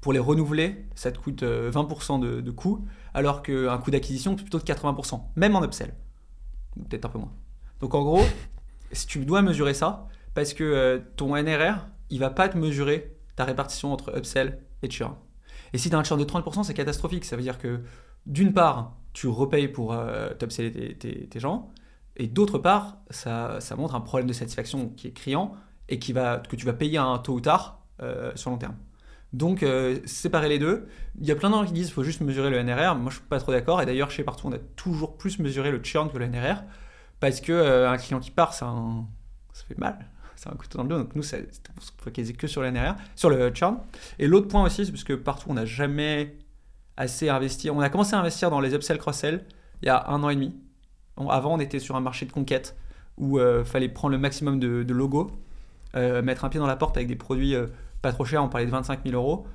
pour 0.00 0.12
les 0.12 0.18
renouveler, 0.18 0.86
ça 0.94 1.10
te 1.10 1.18
coûte 1.18 1.42
euh, 1.42 1.70
20% 1.70 2.20
de, 2.20 2.40
de 2.40 2.50
coût, 2.50 2.86
alors 3.14 3.42
qu'un 3.42 3.78
coût 3.78 3.90
d'acquisition, 3.90 4.36
c'est 4.36 4.42
plutôt 4.42 4.58
de 4.58 4.64
80%, 4.64 5.20
même 5.36 5.56
en 5.56 5.64
upsell. 5.64 5.94
Ou 6.76 6.84
Peut-être 6.84 7.06
un 7.06 7.08
peu 7.08 7.18
moins. 7.18 7.32
Donc 7.80 7.94
en 7.94 8.02
gros, 8.02 8.24
si 8.92 9.06
tu 9.06 9.24
dois 9.24 9.42
mesurer 9.42 9.74
ça, 9.74 10.08
parce 10.34 10.54
que 10.54 10.64
euh, 10.64 10.98
ton 11.16 11.36
NRR, 11.36 11.86
il 12.10 12.20
va 12.20 12.30
pas 12.30 12.48
te 12.48 12.56
mesurer 12.56 13.16
ta 13.36 13.44
répartition 13.44 13.92
entre 13.92 14.16
upsell 14.16 14.60
et 14.82 14.90
churn. 14.90 15.14
Et 15.72 15.78
si 15.78 15.90
tu 15.90 15.96
as 15.96 15.98
un 15.98 16.04
churn 16.04 16.18
de 16.18 16.24
30%, 16.24 16.64
c'est 16.64 16.74
catastrophique. 16.74 17.24
Ça 17.24 17.36
veut 17.36 17.42
dire 17.42 17.58
que 17.58 17.80
d'une 18.26 18.52
part, 18.52 18.96
tu 19.18 19.26
repayes 19.26 19.66
pour 19.66 19.92
euh, 19.92 20.32
t'upseller 20.34 20.94
tes, 20.94 21.40
gens, 21.40 21.72
et 22.16 22.28
d'autre 22.28 22.58
part, 22.58 22.98
ça, 23.10 23.60
ça 23.60 23.74
montre 23.74 23.96
un 23.96 24.00
problème 24.00 24.28
de 24.28 24.32
satisfaction 24.32 24.90
qui 24.90 25.08
est 25.08 25.12
criant 25.12 25.56
et 25.88 25.98
qui 25.98 26.12
va, 26.12 26.38
que 26.38 26.54
tu 26.54 26.64
vas 26.64 26.72
payer 26.72 26.98
un 26.98 27.18
tôt 27.18 27.32
ou 27.32 27.40
tard 27.40 27.80
euh, 28.00 28.30
sur 28.36 28.50
long 28.50 28.58
terme. 28.58 28.76
Donc, 29.32 29.64
euh, 29.64 29.98
séparer 30.04 30.48
les 30.48 30.60
deux. 30.60 30.86
Il 31.20 31.26
y 31.26 31.32
a 31.32 31.34
plein 31.34 31.50
de 31.50 31.54
gens 31.54 31.64
qui 31.64 31.72
disent 31.72 31.86
qu'il 31.86 31.94
faut 31.94 32.04
juste 32.04 32.20
mesurer 32.20 32.48
le 32.48 32.62
NRR. 32.62 32.94
Moi, 32.94 33.10
je 33.10 33.16
suis 33.16 33.26
pas 33.26 33.40
trop 33.40 33.50
d'accord. 33.50 33.82
Et 33.82 33.86
d'ailleurs, 33.86 34.12
chez 34.12 34.22
Partout, 34.22 34.46
on 34.46 34.52
a 34.52 34.58
toujours 34.76 35.18
plus 35.18 35.40
mesuré 35.40 35.72
le 35.72 35.82
churn 35.82 36.08
que 36.12 36.16
le 36.16 36.28
NRR. 36.28 36.62
Parce 37.18 37.40
que 37.40 37.52
euh, 37.52 37.90
un 37.90 37.96
client 37.96 38.20
qui 38.20 38.30
part, 38.30 38.54
ça, 38.54 38.72
ça 39.52 39.64
fait 39.66 39.78
mal. 39.78 39.98
C'est 40.36 40.48
un 40.48 40.54
couteau 40.54 40.78
dans 40.78 40.84
le 40.84 40.90
dos. 40.90 40.98
Donc, 40.98 41.16
nous, 41.16 41.24
ça- 41.24 41.38
pour 41.74 41.82
se 41.82 41.90
focaliser 41.98 42.34
que 42.34 42.46
sur 42.46 42.62
le 42.62 42.70
NRR, 42.70 42.94
sur 43.16 43.30
le 43.30 43.52
churn. 43.52 43.78
Et 44.20 44.28
l'autre 44.28 44.46
point 44.46 44.62
aussi, 44.62 44.86
c'est 44.86 44.92
parce 44.92 45.02
que 45.02 45.14
Partout, 45.14 45.48
on 45.50 45.54
n'a 45.54 45.66
jamais 45.66 46.36
assez 46.98 47.28
investi. 47.30 47.70
On 47.70 47.80
a 47.80 47.88
commencé 47.88 48.14
à 48.14 48.18
investir 48.20 48.50
dans 48.50 48.60
les 48.60 48.74
upsell 48.74 48.98
cross-sell 48.98 49.44
il 49.82 49.86
y 49.86 49.88
a 49.88 50.08
un 50.08 50.22
an 50.22 50.28
et 50.28 50.34
demi. 50.34 50.54
On- 51.16 51.30
avant, 51.30 51.54
on 51.54 51.60
était 51.60 51.78
sur 51.78 51.96
un 51.96 52.00
marché 52.00 52.26
de 52.26 52.32
conquête 52.32 52.76
où 53.16 53.38
il 53.40 53.64
fallait 53.64 53.88
prendre 53.88 54.12
le 54.12 54.18
maximum 54.18 54.60
de, 54.60 54.82
de 54.82 54.94
logos, 54.94 55.30
euh, 55.96 56.20
mettre 56.22 56.44
un 56.44 56.48
pied 56.50 56.60
dans 56.60 56.66
la 56.66 56.76
porte 56.76 56.96
avec 56.96 57.08
des 57.08 57.16
produits 57.16 57.54
euh, 57.54 57.66
pas 58.02 58.12
trop 58.12 58.24
chers. 58.24 58.42
On 58.44 58.48
parlait 58.48 58.66
de 58.66 58.70
25 58.70 59.00
000 59.04 59.14
euros. 59.16 59.46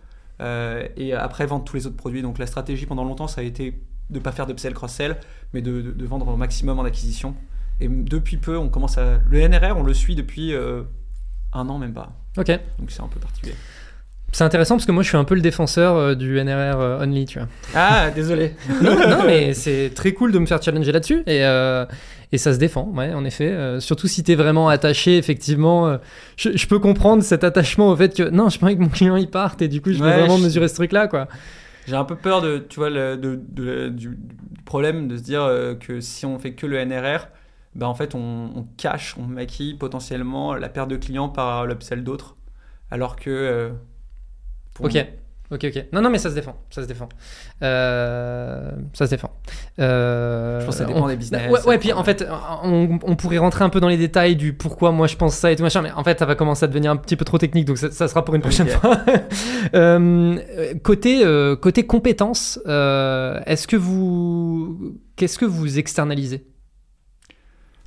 euh, 0.41 0.87
et 0.97 1.13
après, 1.13 1.45
vendre 1.45 1.63
tous 1.63 1.75
les 1.75 1.85
autres 1.87 1.95
produits. 1.95 2.21
Donc, 2.21 2.39
la 2.39 2.47
stratégie 2.47 2.85
pendant 2.85 3.03
longtemps, 3.05 3.27
ça 3.27 3.41
a 3.41 3.43
été 3.43 3.79
de 4.09 4.15
ne 4.17 4.23
pas 4.23 4.31
faire 4.31 4.45
d'upsell 4.47 4.73
cross-sell, 4.73 5.17
mais 5.53 5.61
de, 5.61 5.81
de- 5.81 5.91
de 5.91 6.05
vendre 6.05 6.27
au 6.27 6.35
maximum 6.35 6.79
en 6.79 6.83
acquisition. 6.83 7.35
Et 7.79 7.87
depuis 7.87 8.37
peu, 8.37 8.57
on 8.57 8.67
commence 8.69 8.97
à. 8.97 9.19
Le 9.29 9.39
NRR, 9.39 9.77
on 9.77 9.83
le 9.83 9.93
suit 9.93 10.15
depuis 10.15 10.53
euh, 10.53 10.83
un 11.53 11.69
an, 11.69 11.77
même 11.77 11.93
pas. 11.93 12.11
Ok. 12.37 12.47
Donc, 12.79 12.91
c'est 12.91 13.01
un 13.01 13.07
peu 13.07 13.19
particulier. 13.19 13.55
C'est 14.33 14.43
intéressant 14.43 14.75
parce 14.75 14.85
que 14.87 14.91
moi 14.91 15.03
je 15.03 15.07
suis 15.09 15.17
un 15.17 15.23
peu 15.25 15.35
le 15.35 15.41
défenseur 15.41 15.95
euh, 15.95 16.15
du 16.15 16.35
NRR 16.43 16.79
euh, 16.79 17.03
only, 17.03 17.25
tu 17.25 17.37
vois. 17.37 17.47
Ah, 17.75 18.09
désolé. 18.09 18.55
non, 18.81 18.95
non, 19.07 19.23
mais 19.27 19.53
c'est 19.53 19.91
très 19.95 20.13
cool 20.13 20.31
de 20.31 20.39
me 20.39 20.47
faire 20.47 20.61
challenger 20.61 20.91
là-dessus 20.91 21.21
et, 21.27 21.45
euh, 21.45 21.85
et 22.31 22.39
ça 22.39 22.51
se 22.51 22.57
défend, 22.57 22.87
ouais, 22.95 23.13
en 23.13 23.23
effet. 23.25 23.55
Surtout 23.79 24.07
si 24.07 24.23
t'es 24.23 24.33
vraiment 24.33 24.69
attaché, 24.69 25.17
effectivement. 25.17 25.99
je, 26.35 26.57
je 26.57 26.67
peux 26.67 26.79
comprendre 26.79 27.21
cet 27.21 27.43
attachement 27.43 27.89
au 27.89 27.95
fait 27.95 28.15
que 28.17 28.27
non, 28.29 28.49
je 28.49 28.57
pas 28.57 28.65
envie 28.65 28.75
que 28.75 28.81
mon 28.81 28.89
client 28.89 29.15
il 29.17 29.29
parte 29.29 29.61
et 29.61 29.67
du 29.67 29.81
coup 29.81 29.93
je 29.93 29.99
veux 30.03 30.09
vraiment 30.11 30.37
je- 30.37 30.43
mesurer 30.43 30.67
ce 30.67 30.75
truc-là, 30.75 31.07
quoi. 31.07 31.27
J'ai 31.87 31.95
un 31.95 32.05
peu 32.05 32.15
peur 32.15 32.41
de, 32.41 32.57
tu 32.57 32.79
vois, 32.79 32.89
le- 32.89 33.17
de, 33.17 33.39
de- 33.49 33.89
du, 33.89 34.17
problème 34.65 35.07
de 35.07 35.15
se 35.17 35.21
dire 35.21 35.47
que 35.79 35.99
si 36.01 36.25
on 36.25 36.39
fait 36.39 36.53
que 36.53 36.65
le 36.65 36.77
NRR, 36.83 37.27
ben 37.75 37.85
en 37.85 37.93
fait 37.93 38.15
on, 38.15 38.49
on 38.55 38.65
cache, 38.77 39.15
on 39.19 39.23
maquille 39.27 39.75
potentiellement 39.75 40.55
la 40.55 40.69
perte 40.69 40.89
de 40.89 40.95
clients 40.95 41.29
par 41.29 41.67
l'upsell 41.67 42.03
d'autres, 42.03 42.35
alors 42.89 43.15
que 43.15 43.71
Ok. 44.79 45.05
Ok, 45.51 45.65
ok. 45.65 45.85
Non, 45.93 46.01
non, 46.01 46.09
mais 46.09 46.17
ça 46.17 46.29
se 46.31 46.35
défend. 46.35 46.55
Ça 46.71 46.81
se 46.81 46.87
défend. 46.87 47.07
Euh, 47.61 48.71
ça 48.93 49.05
se 49.05 49.11
défend. 49.11 49.29
Euh, 49.77 50.59
Je 50.61 50.65
pense 50.65 50.75
que 50.75 50.79
ça 50.79 50.85
dépend 50.87 51.03
on- 51.03 51.07
des 51.07 51.15
business, 51.17 51.51
Ouais, 51.51 51.63
ouais 51.67 51.77
puis 51.77 51.93
en 51.93 52.03
fait, 52.03 52.25
on, 52.63 52.97
on 53.03 53.15
pourrait 53.15 53.37
rentrer 53.37 53.63
un 53.63 53.69
peu 53.69 53.79
dans 53.79 53.89
les 53.89 53.97
détails 53.97 54.35
du 54.35 54.53
pourquoi 54.53 54.91
moi 54.91 55.05
je 55.05 55.15
pense 55.15 55.35
ça 55.35 55.51
et 55.51 55.55
tout 55.55 55.61
machin, 55.61 55.83
mais 55.83 55.91
en 55.91 56.03
fait, 56.03 56.17
ça 56.17 56.25
va 56.25 56.33
commencer 56.33 56.63
à 56.63 56.67
devenir 56.67 56.89
un 56.91 56.95
petit 56.95 57.15
peu 57.15 57.25
trop 57.25 57.37
technique, 57.37 57.65
donc 57.65 57.77
ça, 57.77 57.91
ça 57.91 58.07
sera 58.07 58.25
pour 58.25 58.33
une 58.33 58.41
prochaine 58.41 58.67
fois. 58.67 58.97
Euh, 59.75 60.73
côté, 60.83 61.23
côté 61.61 61.85
compétences, 61.85 62.57
est-ce 62.65 63.67
que 63.67 63.75
vous. 63.77 64.97
Qu'est-ce 65.15 65.37
que 65.37 65.45
vous 65.45 65.77
externalisez? 65.77 66.45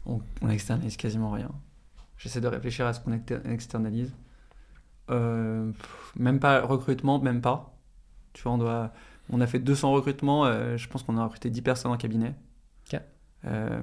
On, 0.07 0.21
on 0.43 0.51
externalise 0.51 0.97
quasiment 0.97 1.31
rien. 1.33 1.51
J'essaie 2.17 2.41
de 2.41 2.47
réfléchir 2.49 2.87
à 2.87 2.93
ce 2.93 3.01
qu'on 3.01 3.13
exter- 3.13 3.41
externalise. 3.53 4.13
Euh, 5.11 5.71
pff, 5.73 6.06
même 6.19 6.41
pas 6.41 6.61
recrutement, 6.63 7.19
même 7.21 7.41
pas. 7.41 7.77
Tu 8.33 8.43
vois, 8.43 8.53
on 8.53 8.59
doit, 8.59 8.93
on 9.31 9.41
a 9.41 9.47
fait 9.47 9.59
200 9.59 9.93
recrutements. 9.93 10.45
euh, 10.47 10.77
je 10.77 10.89
pense 10.89 11.03
qu'on 11.03 11.17
a 11.19 11.25
recruté 11.25 11.51
10 11.51 11.63
personnes 11.63 11.93
en 11.93 11.97
cabinet. 11.97 12.35
Ok. 12.93 13.01
Euh, 13.47 13.81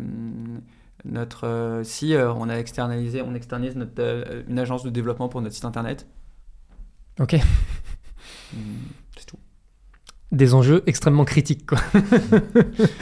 notre, 1.06 1.48
euh, 1.48 1.84
si 1.84 2.16
on 2.18 2.50
a 2.50 2.56
externalisé, 2.58 3.22
on 3.22 3.34
externalise 3.36 3.76
notre, 3.76 4.44
une 4.48 4.60
agence 4.60 4.84
de 4.84 4.90
développement 4.90 5.28
pour 5.30 5.42
notre 5.42 5.56
site 5.56 5.66
internet. 5.66 6.08
Ok. 7.20 7.36
Hum, 8.54 8.60
C'est 9.18 9.26
tout. 9.26 9.38
Des 10.32 10.54
enjeux 10.56 10.82
extrêmement 10.88 11.26
critiques, 11.26 11.66
quoi. 11.68 11.78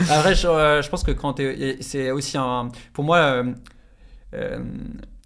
Après, 0.10 0.36
je, 0.36 0.48
euh, 0.48 0.82
je 0.82 0.90
pense 0.90 1.04
que 1.04 1.12
quand 1.12 1.40
c'est 1.80 2.12
aussi 2.12 2.38
un. 2.38 2.70
Pour 2.94 3.04
moi, 3.06 3.18
euh, 3.18 3.54
euh, 4.34 4.60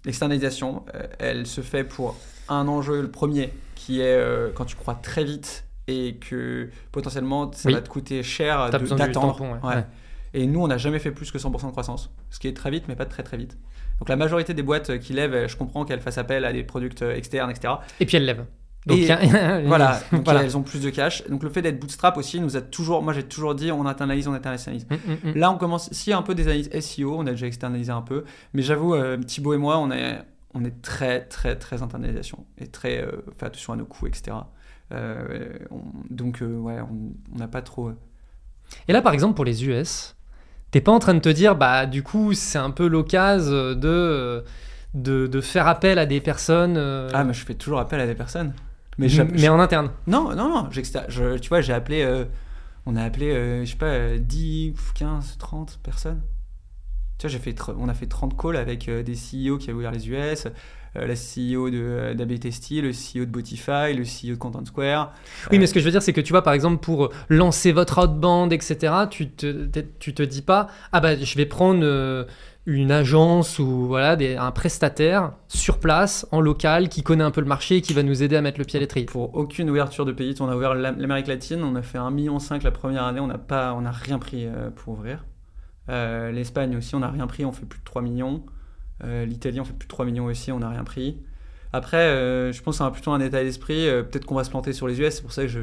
l'externalisation, 0.04 0.84
elle 1.18 1.46
se 1.46 1.60
fait 1.62 1.82
pour 1.84 2.16
un 2.48 2.68
enjeu, 2.68 3.00
le 3.02 3.10
premier, 3.10 3.52
qui 3.74 4.00
est 4.00 4.04
euh, 4.16 4.50
quand 4.54 4.64
tu 4.64 4.76
crois 4.76 4.94
très 4.94 5.24
vite 5.24 5.64
et 5.88 6.16
que 6.16 6.68
potentiellement 6.92 7.50
ça 7.52 7.68
Oui. 7.68 7.74
va 7.74 7.80
te 7.80 7.88
coûter 7.88 8.22
cher 8.22 8.70
d'attendre. 8.70 9.40
ouais. 9.40 9.48
Ouais. 9.68 9.74
Ouais. 9.76 9.84
Et 10.34 10.46
nous, 10.46 10.60
on 10.60 10.68
n'a 10.68 10.76
jamais 10.78 10.98
fait 10.98 11.12
plus 11.12 11.30
que 11.30 11.38
100% 11.38 11.66
de 11.66 11.70
croissance, 11.70 12.10
ce 12.30 12.38
qui 12.38 12.48
est 12.48 12.56
très 12.56 12.70
vite, 12.70 12.84
mais 12.88 12.96
pas 12.96 13.06
très 13.06 13.22
très 13.22 13.36
vite. 13.36 13.56
Donc 14.00 14.08
la 14.10 14.16
majorité 14.16 14.52
des 14.52 14.62
boîtes 14.62 14.98
qui 14.98 15.12
lèvent, 15.14 15.32
euh, 15.34 15.48
je 15.48 15.56
comprends 15.56 15.84
qu'elles 15.86 16.00
fassent 16.00 16.18
appel 16.18 16.44
à 16.44 16.52
des 16.52 16.62
produits 16.64 16.90
externes, 17.14 17.50
etc. 17.50 17.74
Et 18.00 18.04
puis 18.06 18.16
elle 18.18 18.26
lève. 18.26 18.44
Donc, 18.86 18.98
Et- 18.98 19.06
Voilà, 19.66 20.00
donc 20.12 20.24
Voilà. 20.24 20.42
elles 20.44 20.56
ont 20.56 20.62
plus 20.62 20.82
de 20.82 20.90
cash. 20.90 21.26
Donc 21.28 21.42
le 21.42 21.48
fait 21.50 21.62
d'être 21.62 21.80
bootstrap 21.80 22.16
aussi 22.18 22.38
nous 22.40 22.56
a 22.56 22.60
toujours, 22.60 23.02
moi 23.02 23.12
j'ai 23.14 23.22
toujours 23.22 23.54
dit, 23.54 23.72
on 23.72 23.86
internalise, 23.86 24.28
on 24.28 24.34
internalise. 24.34 24.86
Mm, 24.90 24.94
mm, 24.94 25.30
mm. 25.30 25.38
Là, 25.38 25.50
on 25.50 25.56
commence. 25.56 25.90
S'il 25.92 26.10
y 26.10 26.14
a 26.14 26.18
un 26.18 26.22
peu 26.22 26.34
des 26.34 26.46
analyses 26.48 26.70
SEO, 26.80 27.16
on 27.16 27.26
a 27.26 27.30
déjà 27.30 27.46
externalisé 27.46 27.90
un 27.92 28.02
peu. 28.02 28.24
Mais 28.52 28.62
j'avoue, 28.62 28.94
euh, 28.94 29.16
Thibaut 29.16 29.54
et 29.54 29.58
moi, 29.58 29.78
on 29.78 29.90
est, 29.90 30.18
on 30.58 30.64
est 30.64 30.80
très, 30.82 31.20
très, 31.26 31.56
très 31.56 31.82
internalisation. 31.82 32.46
Et 32.58 32.66
très. 32.66 33.02
euh, 33.02 33.22
fait 33.38 33.46
attention 33.46 33.72
à 33.74 33.76
nos 33.76 33.84
coûts, 33.84 34.06
etc. 34.06 34.36
Euh, 34.92 35.58
on- 35.70 35.82
donc, 36.10 36.42
euh, 36.42 36.56
ouais, 36.56 36.78
on 36.80 37.38
n'a 37.38 37.48
pas 37.48 37.60
trop. 37.62 37.88
euh, 37.88 37.96
Et 38.88 38.92
là, 38.92 39.02
par 39.02 39.12
exemple, 39.12 39.34
pour 39.34 39.44
les 39.44 39.64
US, 39.66 40.16
t'es 40.70 40.80
pas 40.80 40.92
en 40.92 40.98
train 40.98 41.14
de 41.14 41.20
te 41.20 41.28
dire, 41.28 41.56
bah, 41.56 41.86
du 41.86 42.02
coup, 42.02 42.32
c'est 42.32 42.58
un 42.58 42.70
peu 42.70 42.86
l'occasion 42.86 43.74
de, 43.74 44.44
de, 44.94 45.26
de 45.26 45.40
faire 45.40 45.66
appel 45.68 45.98
à 45.98 46.06
des 46.06 46.20
personnes. 46.20 46.76
Ah, 47.12 47.24
mais 47.24 47.34
je 47.34 47.44
fais 47.44 47.54
toujours 47.54 47.78
appel 47.80 48.00
à 48.00 48.06
des 48.06 48.14
personnes. 48.14 48.54
Mais, 48.98 49.08
mais, 49.24 49.48
en 49.50 49.60
interne. 49.60 49.90
Non, 50.06 50.34
non, 50.34 50.48
non. 50.48 50.68
je- 50.70 51.36
tu 51.36 51.48
vois, 51.50 51.60
j'ai 51.60 51.74
appelé. 51.74 52.24
on 52.86 52.96
a 52.96 53.02
appelé, 53.02 53.64
je 53.66 53.70
sais 53.70 53.76
pas, 53.76 53.86
euh, 53.86 54.18
10, 54.18 54.74
15, 54.94 55.36
30 55.38 55.78
personnes. 55.82 56.22
Tu 57.18 57.26
vois, 57.26 57.30
j'ai 57.30 57.38
fait, 57.38 57.56
on 57.78 57.88
a 57.88 57.94
fait 57.94 58.06
30 58.06 58.36
calls 58.36 58.56
avec 58.56 58.88
euh, 58.88 59.02
des 59.02 59.14
CEO 59.14 59.56
qui 59.56 59.70
avaient 59.70 59.78
ouvert 59.78 59.90
les 59.90 60.06
US, 60.10 60.46
euh, 60.96 61.06
la 61.06 61.14
CEO 61.14 61.70
de 61.70 61.78
euh, 61.80 62.14
d'AB 62.14 62.38
Testy, 62.38 62.82
le 62.82 62.90
CEO 62.90 63.24
de 63.24 63.30
Botify, 63.30 63.94
le 63.94 64.02
CEO 64.04 64.32
de 64.34 64.38
Content 64.38 64.64
Square. 64.66 65.14
Oui, 65.50 65.58
mais 65.58 65.66
ce 65.66 65.72
que 65.72 65.80
je 65.80 65.86
veux 65.86 65.90
dire, 65.90 66.02
c'est 66.02 66.12
que 66.12 66.20
tu 66.20 66.32
vois, 66.34 66.42
par 66.42 66.52
exemple, 66.52 66.78
pour 66.78 67.10
lancer 67.30 67.72
votre 67.72 68.04
outbound, 68.04 68.52
etc., 68.52 68.92
tu 69.10 69.30
te, 69.30 69.66
tu 69.98 70.12
te 70.12 70.22
dis 70.22 70.42
pas, 70.42 70.66
ah 70.92 71.00
bah, 71.00 71.16
je 71.16 71.36
vais 71.38 71.46
prendre 71.46 71.80
euh, 71.82 72.24
une 72.66 72.90
agence 72.92 73.58
ou 73.58 73.86
voilà, 73.86 74.16
des, 74.16 74.36
un 74.36 74.50
prestataire 74.50 75.32
sur 75.48 75.78
place, 75.78 76.26
en 76.32 76.42
local, 76.42 76.90
qui 76.90 77.02
connaît 77.02 77.24
un 77.24 77.30
peu 77.30 77.40
le 77.40 77.46
marché 77.46 77.76
et 77.76 77.80
qui 77.80 77.94
va 77.94 78.02
nous 78.02 78.22
aider 78.22 78.36
à 78.36 78.42
mettre 78.42 78.58
le 78.58 78.66
pied 78.66 78.76
à 78.76 78.80
l'étrier. 78.80 79.06
Pour 79.06 79.34
aucune 79.34 79.70
ouverture 79.70 80.04
de 80.04 80.12
pays, 80.12 80.34
on 80.40 80.48
a 80.50 80.54
ouvert 80.56 80.74
l'Am- 80.74 80.98
l'Amérique 80.98 81.28
latine, 81.28 81.62
on 81.62 81.76
a 81.76 81.82
fait 81.82 81.96
1,5 81.96 82.10
million 82.12 82.38
la 82.62 82.70
première 82.70 83.04
année, 83.04 83.20
on 83.20 83.26
n'a 83.26 83.38
pas, 83.38 83.72
on 83.72 83.80
n'a 83.80 83.90
rien 83.90 84.18
pris 84.18 84.46
pour 84.74 84.92
ouvrir. 84.92 85.24
Euh, 85.88 86.30
L'Espagne 86.32 86.76
aussi, 86.76 86.94
on 86.94 87.00
n'a 87.00 87.10
rien 87.10 87.26
pris, 87.26 87.44
on 87.44 87.52
fait 87.52 87.66
plus 87.66 87.78
de 87.78 87.84
3 87.84 88.02
millions. 88.02 88.44
Euh, 89.04 89.24
L'Italie, 89.24 89.60
on 89.60 89.64
fait 89.64 89.72
plus 89.74 89.86
de 89.86 89.90
3 89.90 90.04
millions 90.04 90.24
aussi, 90.26 90.50
on 90.52 90.58
n'a 90.58 90.68
rien 90.70 90.84
pris. 90.84 91.18
Après, 91.72 91.96
euh, 91.98 92.52
je 92.52 92.62
pense 92.62 92.78
que 92.78 92.84
c'est 92.84 92.90
plutôt 92.92 93.10
un 93.12 93.20
état 93.20 93.42
d'esprit. 93.42 93.86
euh, 93.88 94.02
Peut-être 94.02 94.24
qu'on 94.24 94.36
va 94.36 94.44
se 94.44 94.50
planter 94.50 94.72
sur 94.72 94.86
les 94.88 94.98
US, 95.00 95.16
c'est 95.16 95.22
pour 95.22 95.32
ça 95.32 95.42
que 95.42 95.48
je. 95.48 95.60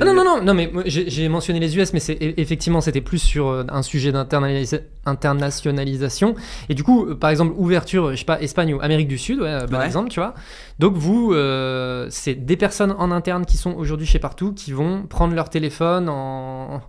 Ah 0.00 0.04
non, 0.04 0.12
non, 0.14 0.24
non, 0.24 0.42
non, 0.42 0.54
mais 0.54 0.70
j'ai 0.86 1.28
mentionné 1.28 1.60
les 1.60 1.76
US, 1.78 1.92
mais 1.92 2.00
c'est 2.00 2.14
e- 2.14 2.34
effectivement, 2.40 2.80
c'était 2.80 3.00
plus 3.00 3.18
sur 3.18 3.64
un 3.68 3.82
sujet 3.82 4.10
d'internalisa- 4.12 4.80
internationalisation. 5.04 6.34
Et 6.68 6.74
du 6.74 6.82
coup, 6.82 7.14
par 7.14 7.30
exemple, 7.30 7.54
ouverture, 7.56 8.10
je 8.12 8.16
sais 8.16 8.24
pas, 8.24 8.40
Espagne 8.40 8.74
ou 8.74 8.80
Amérique 8.80 9.08
du 9.08 9.18
Sud, 9.18 9.40
ouais, 9.40 9.64
Ouais. 9.72 9.86
exemple, 9.86 10.08
tu 10.10 10.20
vois. 10.20 10.34
Donc, 10.78 10.94
vous, 10.96 11.32
euh, 11.32 12.06
c'est 12.10 12.34
des 12.34 12.56
personnes 12.56 12.92
en 12.98 13.10
interne 13.10 13.44
qui 13.46 13.56
sont 13.56 13.72
aujourd'hui 13.74 14.06
chez 14.06 14.18
Partout 14.18 14.52
qui 14.52 14.72
vont 14.72 15.02
prendre 15.06 15.34
leur 15.34 15.48
téléphone 15.50 16.08
en... 16.08 16.80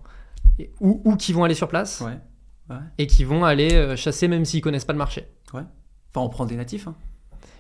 ou, 0.82 1.02
ou 1.06 1.16
qui 1.16 1.34
vont 1.34 1.44
aller 1.44 1.56
sur 1.56 1.68
place 1.68 2.02
Ouais. 2.06 2.18
Et 2.98 3.08
qui 3.08 3.24
vont 3.24 3.46
aller 3.46 3.74
euh, 3.74 3.96
chasser 3.96 4.28
même 4.28 4.46
s'ils 4.46 4.62
connaissent 4.62 4.86
pas 4.86 4.94
le 4.94 5.00
marché. 5.00 5.28
Enfin, 5.54 5.66
on 6.16 6.30
prend 6.30 6.46
des 6.46 6.56
natifs. 6.56 6.88
hein. 6.88 6.96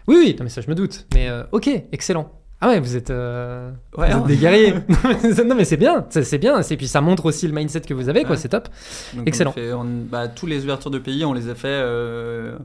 Oui, 0.07 0.15
oui, 0.19 0.35
non, 0.37 0.43
mais 0.45 0.49
ça, 0.49 0.61
je 0.61 0.69
me 0.69 0.75
doute. 0.75 1.05
Mais 1.13 1.27
euh, 1.29 1.43
ok, 1.51 1.69
excellent. 1.91 2.31
Ah 2.59 2.69
ouais, 2.69 2.79
vous 2.79 2.95
êtes, 2.95 3.11
euh, 3.11 3.69
Ouais, 3.97 4.07
vous 4.09 4.15
êtes 4.17 4.23
hein. 4.23 4.25
des 4.27 4.37
guerriers. 4.37 4.73
non 5.45 5.53
mais 5.55 5.63
c'est 5.65 5.77
bien, 5.77 6.07
c'est 6.09 6.37
bien. 6.39 6.59
Et 6.61 6.77
puis 6.77 6.87
ça 6.87 7.01
montre 7.01 7.25
aussi 7.25 7.47
le 7.47 7.53
mindset 7.53 7.81
que 7.81 7.93
vous 7.93 8.09
avez, 8.09 8.21
quoi. 8.21 8.31
Ouais. 8.31 8.37
C'est 8.37 8.49
top. 8.49 8.69
Donc, 9.13 9.23
on 9.23 9.25
Excellent. 9.25 9.51
fait- 9.51 9.73
on- 9.73 9.85
bah, 10.09 10.27
tous 10.27 10.47
les 10.47 10.63
ouvertures 10.63 10.89
de 10.89 10.97
pays, 10.97 11.23
on 11.23 11.33
les 11.33 11.49
a 11.49 11.55
fait 11.55 11.67
euh, 11.67 12.57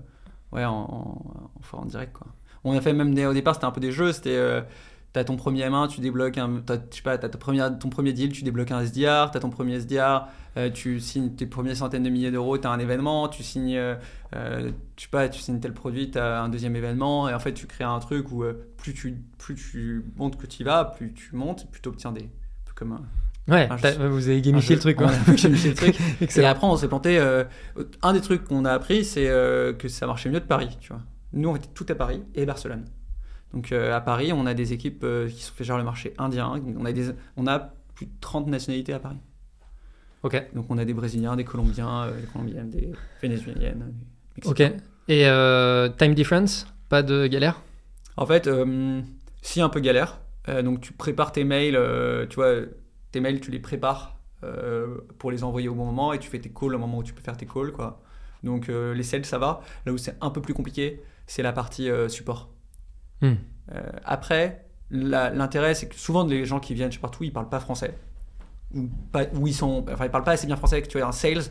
ouais, 0.52 0.64
en, 0.64 1.20
en, 1.74 1.84
direct. 1.84 2.12
Quoi. 2.14 2.28
On 2.64 2.74
a 2.76 2.80
fait 2.80 2.92
même 2.94 3.12
des, 3.14 3.26
au 3.26 3.34
départ, 3.34 3.54
c'était 3.54 3.66
un 3.66 3.70
peu 3.72 3.80
des 3.82 3.92
jeux. 3.92 4.12
C'était 4.12 4.62
t'as 5.12 5.24
ton 5.24 5.36
premier 5.36 5.64
M1, 5.68 5.88
tu 5.88 6.00
débloques 6.00 6.38
un, 6.38 6.62
je 6.66 6.96
sais 6.96 7.02
pas, 7.02 7.18
t'as 7.18 7.28
ta 7.28 7.36
première, 7.36 7.78
ton 7.78 7.90
premier 7.90 8.14
deal, 8.14 8.32
tu 8.32 8.44
débloques 8.44 8.70
un 8.70 8.80
SDR. 8.80 9.30
T'as 9.30 9.40
ton 9.40 9.50
premier 9.50 9.74
SDR, 9.74 10.26
euh, 10.56 10.70
tu 10.70 11.00
signes 11.00 11.34
tes 11.34 11.46
premières 11.46 11.76
centaines 11.76 12.02
de 12.02 12.10
milliers 12.10 12.30
d'euros, 12.30 12.58
t'as 12.58 12.70
un 12.70 12.78
événement, 12.78 13.28
tu 13.28 13.42
signes, 13.42 13.76
euh, 13.76 13.94
euh, 14.34 14.70
je 14.96 15.02
sais 15.02 15.08
pas, 15.10 15.28
tu 15.28 15.40
signes 15.40 15.60
tel 15.60 15.72
produit, 15.74 16.10
t'as 16.10 16.40
un 16.42 16.48
deuxième 16.48 16.76
événement, 16.76 17.28
et 17.28 17.34
en 17.34 17.38
fait 17.38 17.52
tu 17.54 17.66
crées 17.66 17.84
un 17.84 17.98
truc 17.98 18.30
où 18.32 18.44
plus 18.76 18.94
tu, 18.94 19.22
plus 19.38 19.54
tu 19.54 20.04
montes 20.16 20.36
que 20.36 20.46
tu 20.46 20.62
y 20.62 20.64
vas, 20.64 20.84
plus 20.84 21.12
tu 21.12 21.34
montes, 21.36 21.70
plus 21.70 21.80
tu 21.80 21.88
obtiens 21.88 22.12
des, 22.12 22.28
comme 22.74 22.92
un, 22.92 23.02
Ouais, 23.48 23.68
vous 24.08 24.28
avez 24.28 24.40
gamifié 24.40 24.76
le 24.76 24.80
truc, 24.80 25.00
On 25.00 25.06
quoi. 25.06 25.12
a 25.12 25.34
gamifié 25.34 25.70
le 25.70 25.74
truc. 25.76 25.98
Et 26.36 26.44
après, 26.44 26.66
on 26.66 26.76
s'est 26.76 26.86
planté. 26.86 27.18
euh, 27.18 27.42
un 28.02 28.12
des 28.12 28.20
trucs 28.20 28.44
qu'on 28.44 28.64
a 28.64 28.70
appris, 28.72 29.04
c'est 29.04 29.28
euh, 29.28 29.72
que 29.72 29.88
ça 29.88 30.06
marchait 30.06 30.28
mieux 30.30 30.38
de 30.38 30.44
Paris. 30.46 30.76
Tu 30.80 30.92
vois. 30.92 31.02
Nous, 31.32 31.48
on 31.48 31.56
était 31.56 31.68
tout 31.74 31.86
à 31.88 31.94
Paris 31.96 32.22
et 32.36 32.46
Barcelone. 32.46 32.84
Donc 33.52 33.72
euh, 33.72 33.94
à 33.96 34.00
Paris, 34.00 34.32
on 34.32 34.46
a 34.46 34.54
des 34.54 34.72
équipes 34.72 35.04
qui 35.28 35.42
sont 35.42 35.52
fait 35.54 35.64
genre 35.64 35.76
le 35.78 35.84
marché 35.84 36.14
indien. 36.18 36.54
On 36.78 36.84
a, 36.84 36.92
des, 36.92 37.10
on 37.36 37.46
a 37.48 37.58
plus 37.94 38.06
de 38.06 38.12
30 38.20 38.46
nationalités 38.46 38.92
à 38.92 39.00
Paris. 39.00 39.18
Ok. 40.22 40.42
Donc 40.54 40.66
on 40.68 40.78
a 40.78 40.84
des 40.84 40.94
Brésiliens, 40.94 41.36
des 41.36 41.44
Colombiens, 41.44 42.04
euh, 42.04 42.20
des 42.20 42.26
Colombiennes, 42.26 42.70
des 42.70 42.92
Vénézuéliennes. 43.20 43.92
des 44.36 44.48
Ok. 44.48 44.60
Et 45.08 45.26
euh, 45.26 45.88
time 45.88 46.14
difference, 46.14 46.66
pas 46.88 47.02
de 47.02 47.26
galère? 47.26 47.60
En 48.16 48.26
fait, 48.26 48.46
euh, 48.46 49.00
si 49.42 49.60
un 49.60 49.68
peu 49.68 49.80
galère. 49.80 50.20
Donc 50.64 50.80
tu 50.80 50.92
prépares 50.92 51.30
tes 51.30 51.44
mails, 51.44 51.78
tu 52.28 52.34
vois, 52.34 52.52
tes 53.12 53.20
mails, 53.20 53.40
tu 53.40 53.52
les 53.52 53.60
prépares 53.60 54.18
pour 55.18 55.30
les 55.30 55.44
envoyer 55.44 55.68
au 55.68 55.74
bon 55.76 55.84
moment 55.84 56.12
et 56.12 56.18
tu 56.18 56.28
fais 56.28 56.40
tes 56.40 56.50
calls 56.50 56.74
au 56.74 56.78
moment 56.78 56.98
où 56.98 57.02
tu 57.04 57.12
peux 57.12 57.22
faire 57.22 57.36
tes 57.36 57.46
calls, 57.46 57.70
quoi. 57.70 58.02
Donc 58.42 58.68
euh, 58.68 58.94
les 58.94 59.02
sales, 59.02 59.24
ça 59.24 59.38
va. 59.38 59.60
Là 59.86 59.92
où 59.92 59.98
c'est 59.98 60.16
un 60.20 60.30
peu 60.30 60.40
plus 60.40 60.54
compliqué, 60.54 61.02
c'est 61.26 61.42
la 61.42 61.52
partie 61.52 61.90
euh, 61.90 62.08
support. 62.08 62.50
Hmm. 63.20 63.34
Euh, 63.74 63.80
après, 64.04 64.66
l'intérêt, 64.90 65.74
c'est 65.74 65.88
que 65.88 65.94
souvent 65.94 66.24
les 66.24 66.44
gens 66.44 66.60
qui 66.60 66.74
viennent 66.74 66.92
chez 66.92 67.00
partout, 67.00 67.24
ils 67.24 67.32
parlent 67.32 67.48
pas 67.48 67.60
français. 67.60 67.96
Ou 68.74 69.46
ils 69.46 69.54
sont, 69.54 69.84
enfin, 69.92 70.06
ils 70.06 70.10
parlent 70.10 70.24
pas 70.24 70.32
assez 70.32 70.46
bien 70.46 70.56
français. 70.56 70.82
Tu 70.82 71.00
as 71.00 71.06
un 71.06 71.12
sales 71.12 71.42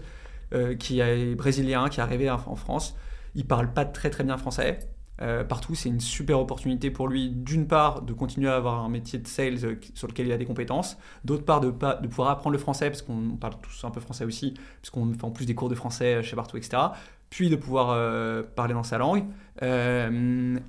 euh, 0.53 0.75
qui 0.75 0.99
est 0.99 1.33
brésilien, 1.33 1.87
qui 1.87 2.01
est 2.01 2.03
arrivé 2.03 2.29
en 2.29 2.55
France, 2.57 2.97
il 3.35 3.45
parle 3.45 3.71
pas 3.71 3.85
très 3.85 4.09
très 4.09 4.25
bien 4.25 4.35
français. 4.37 4.79
Euh, 5.21 5.45
partout, 5.45 5.75
c'est 5.75 5.87
une 5.87 6.01
super 6.01 6.41
opportunité 6.41 6.91
pour 6.91 7.07
lui, 7.07 7.29
d'une 7.29 7.67
part, 7.67 8.01
de 8.01 8.11
continuer 8.11 8.49
à 8.49 8.55
avoir 8.55 8.83
un 8.83 8.89
métier 8.89 9.17
de 9.17 9.27
sales 9.27 9.63
euh, 9.63 9.75
sur 9.93 10.09
lequel 10.09 10.25
il 10.25 10.31
a 10.33 10.37
des 10.37 10.45
compétences, 10.45 10.97
d'autre 11.23 11.45
part, 11.45 11.61
de, 11.61 11.69
pas, 11.69 11.95
de 11.95 12.07
pouvoir 12.07 12.31
apprendre 12.31 12.51
le 12.51 12.59
français, 12.59 12.89
parce 12.89 13.01
qu'on 13.01 13.37
parle 13.39 13.53
tous 13.61 13.85
un 13.85 13.91
peu 13.91 14.01
français 14.01 14.25
aussi, 14.25 14.55
puisqu'on 14.81 15.13
fait 15.13 15.23
en 15.23 15.31
plus 15.31 15.45
des 15.45 15.55
cours 15.55 15.69
de 15.69 15.75
français 15.75 16.21
chez 16.21 16.35
partout, 16.35 16.57
etc. 16.57 16.83
Puis 17.29 17.49
de 17.49 17.55
pouvoir 17.55 18.43
parler 18.55 18.73
dans 18.73 18.83
sa 18.83 18.97
langue, 18.97 19.23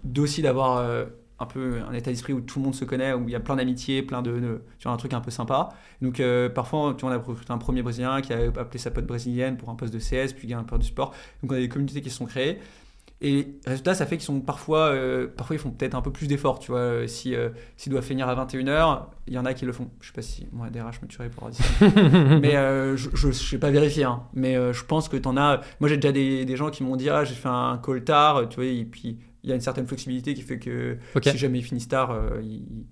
d'aussi 0.04 0.42
d'avoir 0.42 1.06
un 1.42 1.46
peu 1.46 1.80
un 1.88 1.92
état 1.92 2.10
d'esprit 2.10 2.32
où 2.32 2.40
tout 2.40 2.58
le 2.58 2.64
monde 2.64 2.74
se 2.74 2.84
connaît, 2.84 3.12
où 3.12 3.24
il 3.28 3.32
y 3.32 3.36
a 3.36 3.40
plein 3.40 3.56
d'amitiés, 3.56 4.02
plein 4.02 4.22
de, 4.22 4.32
de- 4.32 4.62
tu 4.78 4.84
vois, 4.84 4.92
un 4.92 4.96
truc 4.96 5.12
un 5.12 5.20
peu 5.20 5.30
sympa. 5.30 5.68
Donc 6.00 6.20
euh, 6.20 6.48
parfois, 6.48 6.94
tu 6.96 7.02
vois, 7.04 7.10
on 7.10 7.14
a 7.14 7.18
recruté 7.18 7.52
un 7.52 7.58
premier 7.58 7.82
Brésilien 7.82 8.20
qui 8.22 8.32
a 8.32 8.38
appelé 8.58 8.78
sa 8.78 8.90
pote 8.90 9.06
brésilienne 9.06 9.56
pour 9.56 9.68
un 9.70 9.74
poste 9.74 9.92
de 9.92 9.98
CS, 9.98 10.32
puis 10.32 10.48
il 10.48 10.54
a 10.54 10.58
un 10.58 10.64
peu 10.64 10.78
du 10.78 10.86
sport. 10.86 11.12
Donc 11.42 11.52
on 11.52 11.54
a 11.54 11.58
des 11.58 11.68
communautés 11.68 12.00
qui 12.00 12.10
se 12.10 12.16
sont 12.16 12.26
créées. 12.26 12.58
Et 13.24 13.54
résultat, 13.64 13.94
ça 13.94 14.04
fait 14.04 14.16
qu'ils 14.16 14.24
sont 14.24 14.40
parfois, 14.40 14.86
euh, 14.88 15.28
parfois 15.36 15.54
ils 15.54 15.58
font 15.60 15.70
peut-être 15.70 15.94
un 15.94 16.02
peu 16.02 16.10
plus 16.10 16.26
d'efforts, 16.26 16.58
tu 16.58 16.72
vois. 16.72 16.80
Euh, 16.80 17.06
Si 17.06 17.36
euh, 17.36 17.50
s'ils 17.76 17.92
doivent 17.92 18.04
finir 18.04 18.28
à 18.28 18.34
21h, 18.34 19.04
il 19.28 19.34
y 19.34 19.38
en 19.38 19.44
a 19.44 19.54
qui 19.54 19.64
le 19.64 19.72
font. 19.72 19.88
Je 20.00 20.08
sais 20.08 20.12
pas 20.12 20.22
si 20.22 20.48
moi 20.50 20.70
DRH 20.70 21.00
me 21.02 21.06
tuerait 21.06 21.30
pour 21.30 21.48
dire 21.48 21.64
ça. 21.64 21.86
mais 22.42 22.56
euh, 22.56 22.96
je, 22.96 23.10
je 23.14 23.30
sais 23.30 23.58
pas 23.58 23.70
vérifier, 23.70 24.02
hein. 24.04 24.24
mais 24.34 24.56
je 24.72 24.84
pense 24.84 25.08
que 25.08 25.16
t'en 25.16 25.36
as. 25.36 25.60
Moi, 25.78 25.88
j'ai 25.88 25.98
déjà 25.98 26.10
des, 26.10 26.44
des 26.44 26.56
gens 26.56 26.70
qui 26.70 26.82
m'ont 26.82 26.96
dit 26.96 27.10
ah 27.10 27.22
j'ai 27.24 27.34
fait 27.36 27.48
un 27.48 27.78
call 27.84 28.02
tard, 28.02 28.48
tu 28.48 28.56
vois, 28.56 28.64
et 28.64 28.84
puis 28.84 29.18
il 29.44 29.50
y 29.50 29.52
a 29.52 29.56
une 29.56 29.60
certaine 29.60 29.86
flexibilité 29.86 30.34
qui 30.34 30.42
fait 30.42 30.58
que 30.58 30.98
si 31.22 31.38
jamais 31.38 31.58
ils 31.58 31.64
finissent 31.64 31.88
tard, 31.88 32.12
euh, 32.12 32.40
ils, 32.42 32.86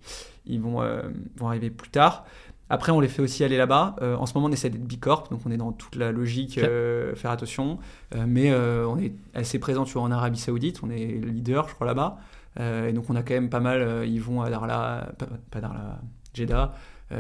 ils 0.47 0.61
vont, 0.61 0.83
euh, 0.83 1.03
vont 1.37 1.49
arriver 1.49 1.71
plus 1.71 1.91
tard. 1.91 2.25
Après, 2.73 2.93
on 2.93 3.01
les 3.01 3.09
fait 3.09 3.21
aussi 3.21 3.43
aller 3.43 3.57
là-bas. 3.57 3.97
Euh, 4.01 4.15
en 4.15 4.27
ce 4.27 4.35
moment, 4.35 4.47
on 4.47 4.53
essaie 4.53 4.71
d'être 4.71 4.85
bicorp, 4.85 5.29
donc 5.29 5.41
on 5.45 5.51
est 5.51 5.57
dans 5.57 5.73
toute 5.73 5.97
la 5.97 6.13
logique, 6.13 6.57
euh, 6.59 7.17
faire 7.17 7.33
attention. 7.33 7.81
Euh, 8.15 8.25
mais 8.29 8.55
on 8.55 8.97
est 8.97 9.13
assez 9.35 9.59
présent, 9.59 9.85
tu 9.85 9.95
vois, 9.95 10.03
en 10.03 10.13
Arabie 10.13 10.39
Saoudite, 10.39 10.81
on 10.85 10.91
est 10.91 11.05
leader, 11.05 11.69
je 11.69 11.75
crois, 11.75 11.87
là-bas. 11.87 12.19
Et 12.59 12.93
donc, 12.93 13.11
on 13.11 13.17
a 13.17 13.23
quand 13.23 13.35
même 13.35 13.51
pas 13.51 13.61
mal. 13.61 14.07
ils 14.07 14.21
vont 14.21 14.43
à 14.43 14.51
Darla, 14.51 15.13
pas, 15.19 15.27
pas 15.51 15.61
Darla, 15.61 16.01
Jeddah. 16.35 16.73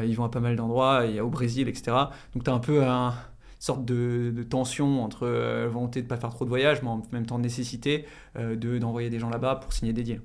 ils 0.04 0.14
vont 0.14 0.24
à 0.24 0.28
pas 0.28 0.40
mal 0.40 0.54
d'endroits, 0.54 1.02
il 1.06 1.14
y 1.14 1.18
a 1.18 1.24
au 1.24 1.30
Brésil, 1.30 1.68
etc. 1.68 1.96
Donc, 2.34 2.44
tu 2.44 2.50
as 2.50 2.54
un 2.54 2.58
peu 2.58 2.84
un 2.84 3.14
sorte 3.60 3.84
de, 3.84 4.32
de 4.34 4.42
tension 4.42 5.04
entre 5.04 5.26
euh, 5.28 5.68
volonté 5.72 6.02
de 6.02 6.08
pas 6.08 6.16
faire 6.16 6.30
trop 6.30 6.44
de 6.44 6.50
voyages, 6.50 6.82
mais 6.82 6.88
en 6.88 7.02
même 7.12 7.26
temps 7.26 7.38
nécessité 7.38 8.06
euh, 8.38 8.56
de 8.56 8.78
d'envoyer 8.78 9.10
des 9.10 9.20
gens 9.20 9.30
là-bas 9.30 9.56
pour 9.56 9.72
signer 9.72 9.92
des 9.92 10.02
deals. 10.02 10.22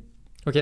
Ok. 0.48 0.58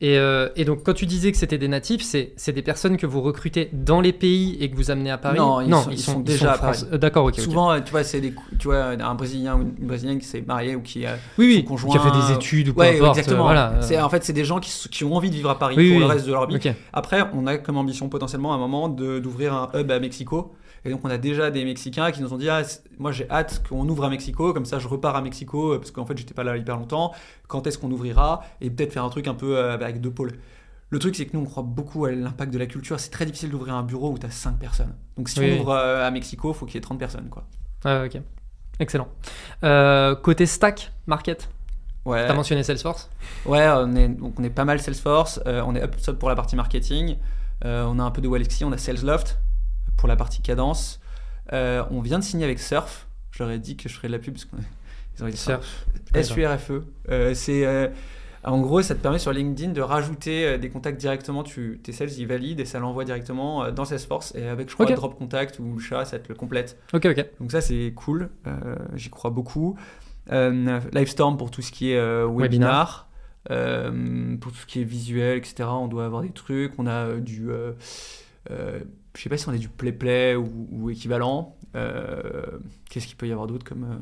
Et, 0.00 0.16
euh, 0.16 0.48
et 0.54 0.64
donc, 0.64 0.84
quand 0.84 0.92
tu 0.94 1.06
disais 1.06 1.32
que 1.32 1.36
c'était 1.38 1.58
des 1.58 1.66
natifs, 1.66 2.02
c'est 2.02 2.32
c'est 2.36 2.52
des 2.52 2.62
personnes 2.62 2.96
que 2.96 3.04
vous 3.04 3.20
recrutez 3.20 3.68
dans 3.72 4.00
les 4.00 4.12
pays 4.12 4.56
et 4.60 4.70
que 4.70 4.76
vous 4.76 4.92
amenez 4.92 5.10
à 5.10 5.18
Paris? 5.18 5.36
Non, 5.38 5.60
ils 5.60 5.74
sont- 5.74 5.90
ils 5.90 5.98
sont 5.98 6.20
déjà 6.20 6.52
à 6.52 6.58
Paris. 6.58 6.84
euh, 6.92 6.98
D'accord, 6.98 7.26
ok. 7.26 7.40
Souvent, 7.40 7.72
euh, 7.72 7.80
tu 7.84 7.90
vois, 7.90 8.04
c'est 8.04 8.20
des, 8.20 8.32
tu 8.60 8.68
vois, 8.68 8.84
un 8.84 9.14
Brésilien 9.16 9.56
ou 9.56 9.62
une 9.62 9.86
Brésilienne 9.88 10.20
qui 10.20 10.26
s'est 10.26 10.40
marié 10.46 10.76
ou 10.76 10.82
qui 10.82 11.04
a 11.04 11.16
oui, 11.36 11.46
oui, 11.46 11.56
son 11.62 11.66
conjoint- 11.74 11.90
qui 11.90 11.98
a 11.98 12.00
fait 12.12 12.28
des 12.28 12.32
études 12.36 12.68
ou 12.68 12.74
peu 12.74 12.80
Ouais, 12.82 12.96
importe. 12.96 13.18
exactement. 13.18 13.42
Voilà. 13.42 13.78
C'est 13.80 14.00
en 14.00 14.08
fait 14.08 14.22
c'est 14.22 14.32
des 14.32 14.44
gens 14.44 14.60
qui, 14.60 14.70
qui 14.88 15.02
ont 15.02 15.14
envie 15.16 15.30
de 15.30 15.34
vivre 15.34 15.50
à 15.50 15.58
Paris 15.58 15.74
Oui, 15.76 15.90
pour 15.90 15.98
le 15.98 16.06
reste 16.06 16.26
de 16.26 16.32
leur 16.32 16.46
vie. 16.46 16.54
Ok. 16.54 16.68
Après, 16.92 17.22
on 17.34 17.46
a 17.48 17.58
comme 17.58 17.76
ambition 17.76 18.08
potentiellement 18.08 18.52
à 18.52 18.54
un 18.54 18.58
moment 18.58 18.88
de- 18.88 19.18
d'ouvrir 19.18 19.52
un 19.52 19.68
hub 19.74 19.90
à 19.90 19.98
Mexico. 19.98 20.52
Et 20.84 20.90
donc 20.90 21.00
on 21.04 21.10
a 21.10 21.16
déjà 21.18 21.50
des 21.50 21.64
Mexicains 21.64 22.10
qui 22.12 22.20
nous 22.20 22.32
ont 22.32 22.36
dit 22.38 22.48
ah, 22.50 22.62
moi 22.98 23.10
j'ai 23.12 23.28
hâte 23.30 23.62
qu'on 23.68 23.88
ouvre 23.88 24.04
à 24.04 24.10
Mexico, 24.10 24.52
comme 24.52 24.66
ça 24.66 24.78
je 24.78 24.86
repars 24.88 25.16
à 25.16 25.22
Mexico 25.22 25.72
euh, 25.74 25.78
parce 25.78 25.90
qu'en 25.90 26.04
fait 26.06 26.16
j'étais 26.18 26.34
pas 26.34 26.44
là 26.44 26.56
hyper 26.56 26.76
longtemps. 26.76 27.12
Quand 27.48 27.66
est-ce 27.66 27.78
qu'on 27.78 27.90
ouvrira? 27.90 28.42
Et 28.60 28.70
peut-être 28.70 28.92
faire 28.92 29.04
un 29.04 29.08
truc 29.10 29.26
un 29.28 29.34
peu 29.34 29.56
euh, 29.56 29.74
avec 29.74 30.00
deux 30.00 30.10
pôles. 30.10 30.32
Le 30.90 30.98
truc 30.98 31.16
c'est 31.16 31.24
que 31.26 31.34
nous 31.36 31.42
on 31.42 31.46
croit 31.46 31.62
beaucoup 31.62 32.04
à 32.04 32.12
l'impact 32.12 32.52
de 32.52 32.58
la 32.58 32.66
culture. 32.66 33.00
C'est 33.00 33.10
très 33.10 33.24
difficile 33.26 33.50
d'ouvrir 33.50 33.74
un 33.74 33.82
bureau 33.82 34.10
où 34.12 34.18
tu 34.18 34.26
as 34.26 34.30
5 34.30 34.58
personnes. 34.58 34.94
Donc 35.16 35.28
si 35.30 35.40
Oui. 35.40 35.54
on 35.56 35.62
ouvre 35.62 35.70
euh, 35.72 36.06
à 36.06 36.10
Mexico, 36.10 36.52
faut 36.52 36.66
qu'il 36.66 36.74
y 36.74 36.78
ait 36.78 36.82
30 36.82 36.98
personnes 36.98 37.28
quoi. 37.30 37.44
Ouais, 37.84 38.06
ok. 38.06 38.20
Excellent. 38.80 39.08
Euh, 39.62 40.14
côté 40.16 40.46
stack, 40.46 40.92
market, 41.06 41.48
Ouais. 42.04 42.26
t'as 42.26 42.34
mentionné 42.34 42.62
Salesforce. 42.62 43.08
Ouais, 43.46 43.66
on 43.76 43.94
est, 43.96 44.08
donc 44.08 44.34
on 44.38 44.42
est 44.44 44.50
pas 44.50 44.64
mal 44.66 44.78
Salesforce, 44.80 45.40
euh, 45.46 45.62
on 45.66 45.74
est 45.74 45.82
HubSpot 45.82 46.12
pour 46.18 46.28
la 46.28 46.34
partie 46.36 46.56
marketing, 46.56 47.16
euh, 47.64 47.84
on 47.88 47.98
a 47.98 48.02
un 48.02 48.10
peu 48.10 48.20
de 48.20 48.28
Walexi, 48.28 48.64
on 48.64 48.72
a 48.72 48.76
Salesloft 48.78 49.38
pour 49.96 50.08
la 50.08 50.16
partie 50.16 50.42
cadence. 50.42 51.00
Euh, 51.52 51.84
on 51.90 52.00
vient 52.00 52.18
de 52.18 52.24
signer 52.24 52.44
avec 52.44 52.58
Surf, 52.58 53.06
j'aurais 53.30 53.58
dit 53.58 53.76
que 53.76 53.88
je 53.88 53.94
ferais 53.94 54.08
de 54.08 54.12
la 54.12 54.18
pub 54.18 54.34
parce 54.34 54.44
qu'ils 54.46 55.24
ont 55.24 55.30
Surf. 55.36 55.86
S-U-R-F-E. 56.14 56.84
Euh, 57.10 57.34
c'est, 57.34 57.66
euh, 57.66 57.88
en 58.44 58.60
gros, 58.60 58.82
ça 58.82 58.94
te 58.94 59.00
permet 59.00 59.18
sur 59.18 59.32
LinkedIn 59.32 59.72
de 59.72 59.80
rajouter 59.80 60.58
des 60.58 60.68
contacts 60.68 60.98
directement. 60.98 61.42
Tu, 61.42 61.80
tes 61.82 61.92
sales, 61.92 62.12
ils 62.18 62.26
valident 62.26 62.60
et 62.60 62.64
ça 62.64 62.78
l'envoie 62.78 63.04
directement 63.04 63.70
dans 63.72 63.84
Salesforce. 63.84 64.34
Et 64.34 64.46
avec, 64.46 64.68
je 64.68 64.74
crois, 64.74 64.86
Ok. 64.86 64.94
Drop 64.94 65.18
Contact 65.18 65.58
ou 65.60 65.78
chat, 65.78 66.04
ça 66.04 66.18
te 66.18 66.28
le 66.28 66.34
complète. 66.34 66.78
Ok, 66.92 67.06
ok. 67.06 67.26
Donc 67.40 67.52
ça 67.52 67.60
c'est 67.60 67.92
cool, 67.96 68.28
j'y 68.94 69.08
crois 69.10 69.30
beaucoup. 69.30 69.78
Livestorm 70.30 71.36
pour 71.36 71.50
tout 71.50 71.62
ce 71.62 71.72
qui 71.72 71.92
est 71.92 72.26
webinar, 72.26 73.08
Euh, 73.50 74.36
pour 74.38 74.52
tout 74.52 74.58
ce 74.58 74.66
qui 74.66 74.80
est 74.80 74.84
visuel, 74.84 75.38
etc. 75.38 75.64
On 75.70 75.88
doit 75.88 76.06
avoir 76.06 76.22
des 76.22 76.30
trucs. 76.30 76.72
On 76.78 76.86
a 76.86 77.14
du, 77.16 77.48
je 79.16 79.22
sais 79.22 79.28
pas 79.28 79.36
si 79.36 79.48
on 79.48 79.52
a 79.52 79.56
du 79.58 79.68
play 79.68 79.92
play 79.92 80.34
ou, 80.36 80.68
ou 80.70 80.90
équivalent. 80.90 81.56
Euh, 81.76 82.42
Qu'est-ce 82.90 83.06
qu'il 83.06 83.16
peut 83.16 83.26
y 83.28 83.32
avoir 83.32 83.46
d'autre 83.46 83.64
comme, 83.64 83.84
euh, 83.84 83.96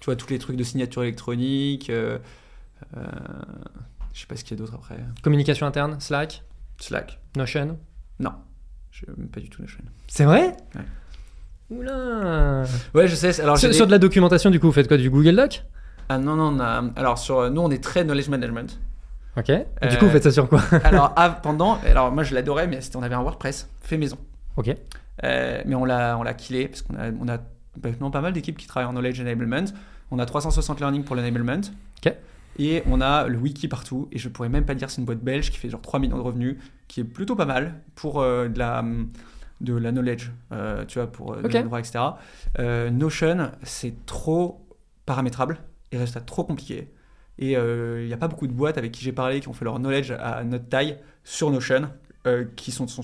tu 0.00 0.06
vois, 0.06 0.16
tous 0.16 0.28
les 0.30 0.38
trucs 0.38 0.56
de 0.56 0.64
signature 0.64 1.02
électronique. 1.02 1.90
Euh, 1.90 2.18
euh, 2.96 3.02
je 4.14 4.20
sais 4.20 4.26
pas 4.26 4.36
ce 4.36 4.44
qu'il 4.44 4.56
y 4.56 4.60
a 4.60 4.64
d'autre 4.64 4.74
après. 4.74 4.96
Communication 5.22 5.66
interne, 5.66 5.96
Slack, 6.00 6.42
Slack. 6.80 7.18
Notion? 7.36 7.78
Non, 8.20 8.32
je 8.90 9.04
pas 9.06 9.40
du 9.40 9.48
tout 9.50 9.62
Notion. 9.62 9.80
C'est 10.08 10.24
vrai? 10.24 10.56
Ouais. 10.74 10.82
Oula. 11.70 12.64
Ouais, 12.94 13.08
je 13.08 13.14
sais. 13.14 13.40
Alors 13.40 13.58
Sur, 13.58 13.68
des- 13.68 13.74
sur 13.74 13.86
de 13.86 13.90
la 13.90 13.98
documentation, 13.98 14.50
du 14.50 14.58
coup, 14.60 14.66
vous 14.68 14.72
faites 14.72 14.88
quoi 14.88 14.96
Du 14.96 15.10
Google 15.10 15.36
Doc? 15.36 15.64
Ah 16.08 16.16
non 16.18 16.36
non, 16.36 16.56
on 16.56 16.60
a- 16.60 16.84
alors 16.96 17.18
sur 17.18 17.50
nous 17.50 17.60
on 17.60 17.70
est 17.70 17.84
très 17.84 18.02
knowledge 18.04 18.30
management. 18.30 18.80
Ok. 19.36 19.50
Et 19.50 19.66
Du 19.90 19.98
coup, 19.98 20.06
vous 20.06 20.10
faites 20.10 20.22
ça 20.22 20.30
sur 20.32 20.48
quoi? 20.48 20.62
Alors 20.82 21.14
pendant, 21.42 21.78
alors 21.84 22.10
moi 22.10 22.22
je 22.22 22.34
l'adorais, 22.34 22.66
mais 22.66 22.80
on 22.94 23.02
avait 23.02 23.14
un 23.14 23.20
WordPress 23.20 23.68
fait 23.82 23.98
maison. 23.98 24.16
Ok. 24.58 24.74
Euh, 25.24 25.62
mais 25.64 25.74
on 25.74 25.84
l'a, 25.84 26.18
on 26.18 26.22
l'a 26.22 26.34
killé 26.34 26.68
parce 26.68 26.82
qu'on 26.82 26.96
a, 26.96 27.10
on 27.12 27.28
a 27.28 27.38
maintenant 27.82 28.10
pas 28.10 28.20
mal 28.20 28.32
d'équipes 28.32 28.58
qui 28.58 28.66
travaillent 28.66 28.88
en 28.88 28.92
knowledge 28.92 29.20
enablement. 29.20 29.64
On 30.10 30.18
a 30.18 30.26
360 30.26 30.80
learning 30.80 31.04
pour 31.04 31.16
l'enablement. 31.16 31.60
Ok. 32.04 32.12
Et 32.58 32.82
on 32.86 33.00
a 33.00 33.28
le 33.28 33.38
wiki 33.38 33.68
partout. 33.68 34.08
Et 34.10 34.18
je 34.18 34.28
pourrais 34.28 34.48
même 34.48 34.64
pas 34.64 34.74
dire 34.74 34.90
c'est 34.90 35.00
une 35.00 35.04
boîte 35.04 35.20
belge 35.20 35.50
qui 35.50 35.58
fait 35.58 35.70
genre 35.70 35.80
3 35.80 36.00
millions 36.00 36.16
de 36.16 36.22
revenus, 36.22 36.56
qui 36.88 37.00
est 37.00 37.04
plutôt 37.04 37.36
pas 37.36 37.46
mal 37.46 37.80
pour 37.94 38.20
euh, 38.20 38.48
de 38.48 38.58
la 38.58 38.84
de 39.60 39.74
la 39.74 39.90
knowledge, 39.90 40.30
euh, 40.52 40.84
tu 40.86 41.00
vois, 41.00 41.10
pour 41.10 41.32
euh, 41.32 41.42
Ok. 41.44 41.52
le 41.52 41.62
droit, 41.64 41.80
etc. 41.80 41.98
Notion, 42.92 43.50
c'est 43.64 44.06
trop 44.06 44.64
paramétrable 45.04 45.58
et 45.90 45.98
reste 45.98 46.24
trop 46.26 46.44
compliqué. 46.44 46.92
Et 47.38 47.52
il 47.52 48.06
n'y 48.06 48.12
a 48.12 48.16
pas 48.16 48.28
beaucoup 48.28 48.48
de 48.48 48.52
boîtes 48.52 48.78
avec 48.78 48.92
qui 48.92 49.04
j'ai 49.04 49.12
parlé 49.12 49.40
qui 49.40 49.48
ont 49.48 49.52
fait 49.52 49.64
leur 49.64 49.78
knowledge 49.78 50.12
à 50.12 50.42
notre 50.44 50.68
taille 50.68 50.98
sur 51.24 51.50
Notion, 51.50 51.88
qui 52.56 52.72
sont, 52.72 52.86
sont 52.88 53.02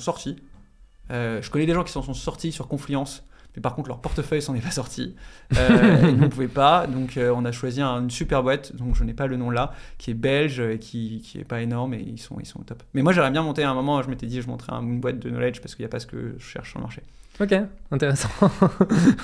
sortis. 1.09 1.43
je 1.43 1.51
connais 1.51 1.66
des 1.66 1.74
gens 1.74 1.85
qui 1.85 1.93
s'en 1.93 2.02
sont 2.02 2.14
sortis 2.14 2.52
sur 2.52 2.68
Confluence 2.68 3.24
mais 3.56 3.62
par 3.62 3.74
contre, 3.74 3.89
leur 3.89 4.01
portefeuille 4.01 4.43
s'en 4.43 4.55
est 4.55 4.60
pas 4.60 4.70
sorti. 4.70 5.14
Euh, 5.56 6.09
ils 6.09 6.18
ne 6.18 6.26
pouvaient 6.26 6.48
pas. 6.48 6.86
Donc, 6.86 7.16
euh, 7.16 7.32
on 7.35 7.44
a 7.44 7.52
choisi 7.52 7.81
une 7.81 8.10
super 8.10 8.43
boîte, 8.43 8.74
donc 8.74 8.97
je 8.97 9.05
n'ai 9.05 9.14
pas 9.14 9.26
le 9.26 9.36
nom 9.36 9.51
là, 9.51 9.72
qui 9.98 10.10
est 10.10 10.14
belge, 10.14 10.59
et 10.59 10.78
qui, 10.78 11.22
qui 11.24 11.39
est 11.39 11.44
pas 11.44 11.62
énorme, 11.62 11.94
et 11.94 12.01
ils 12.01 12.20
sont, 12.20 12.36
ils 12.40 12.47
sont 12.47 12.60
au 12.60 12.64
top. 12.64 12.82
Mais 12.94 13.02
moi, 13.02 13.12
j'aurais 13.12 13.31
bien 13.31 13.43
monté 13.43 13.62
à 13.62 13.70
un 13.70 13.74
moment, 13.74 14.02
je 14.02 14.09
m'étais 14.09 14.26
dit, 14.26 14.43
je 14.43 14.48
montrerai 14.48 14.72
une 14.82 15.01
boîte 15.01 15.20
de 15.20 15.31
knowledge 15.31 15.60
parce 15.60 15.74
qu'il 15.74 15.85
n'y 15.85 15.89
a 15.89 15.90
pas 15.90 16.01
ce 16.01 16.06
que 16.06 16.35
je 16.36 16.44
cherche 16.44 16.70
sur 16.70 16.81
le 16.81 16.85
marché. 16.85 17.02
Ok, 17.40 17.52
intéressant. 17.90 18.28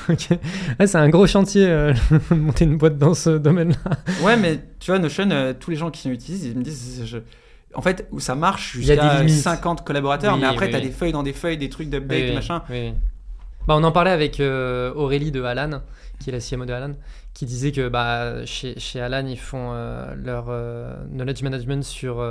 ok. 0.08 0.38
c'est 0.78 0.96
un 0.96 1.08
gros 1.08 1.26
chantier, 1.26 1.66
euh, 1.66 1.94
monter 2.30 2.64
une 2.64 2.76
boîte 2.76 2.98
dans 2.98 3.14
ce 3.14 3.30
domaine-là. 3.30 3.98
ouais, 4.22 4.36
mais 4.36 4.60
tu 4.78 4.90
vois, 4.90 4.98
Notion, 4.98 5.28
euh, 5.30 5.54
tous 5.58 5.70
les 5.70 5.76
gens 5.76 5.90
qui 5.90 6.08
l'utilisent, 6.08 6.44
ils 6.44 6.56
me 6.56 6.62
disent. 6.62 7.04
Je... 7.04 7.18
En 7.74 7.82
fait, 7.82 8.08
où 8.10 8.18
ça 8.18 8.34
marche 8.34 8.72
jusqu'à 8.72 9.26
50 9.28 9.84
collaborateurs, 9.84 10.36
mais 10.36 10.46
après, 10.46 10.70
tu 10.70 10.76
as 10.76 10.80
des 10.80 10.90
feuilles 10.90 11.12
dans 11.12 11.22
des 11.22 11.32
feuilles, 11.32 11.58
des 11.58 11.68
trucs 11.68 11.88
d'update, 11.88 12.22
oui, 12.28 12.34
machin. 12.34 12.62
Bah, 13.66 13.76
on 13.76 13.84
en 13.84 13.92
parlait 13.92 14.10
avec 14.10 14.40
euh, 14.40 14.92
Aurélie 14.94 15.30
de 15.30 15.42
Alan, 15.42 15.82
qui 16.18 16.30
est 16.30 16.32
la 16.32 16.40
CMO 16.40 16.64
de 16.64 16.72
Alan, 16.72 16.92
qui 17.34 17.46
disait 17.46 17.72
que 17.72 17.88
bah, 17.88 18.44
chez, 18.44 18.78
chez 18.78 19.00
Alan, 19.00 19.26
ils 19.26 19.38
font 19.38 19.70
euh, 19.72 20.12
leur 20.16 20.46
euh, 20.48 20.94
knowledge 21.12 21.42
management 21.42 21.84
sur 21.84 22.26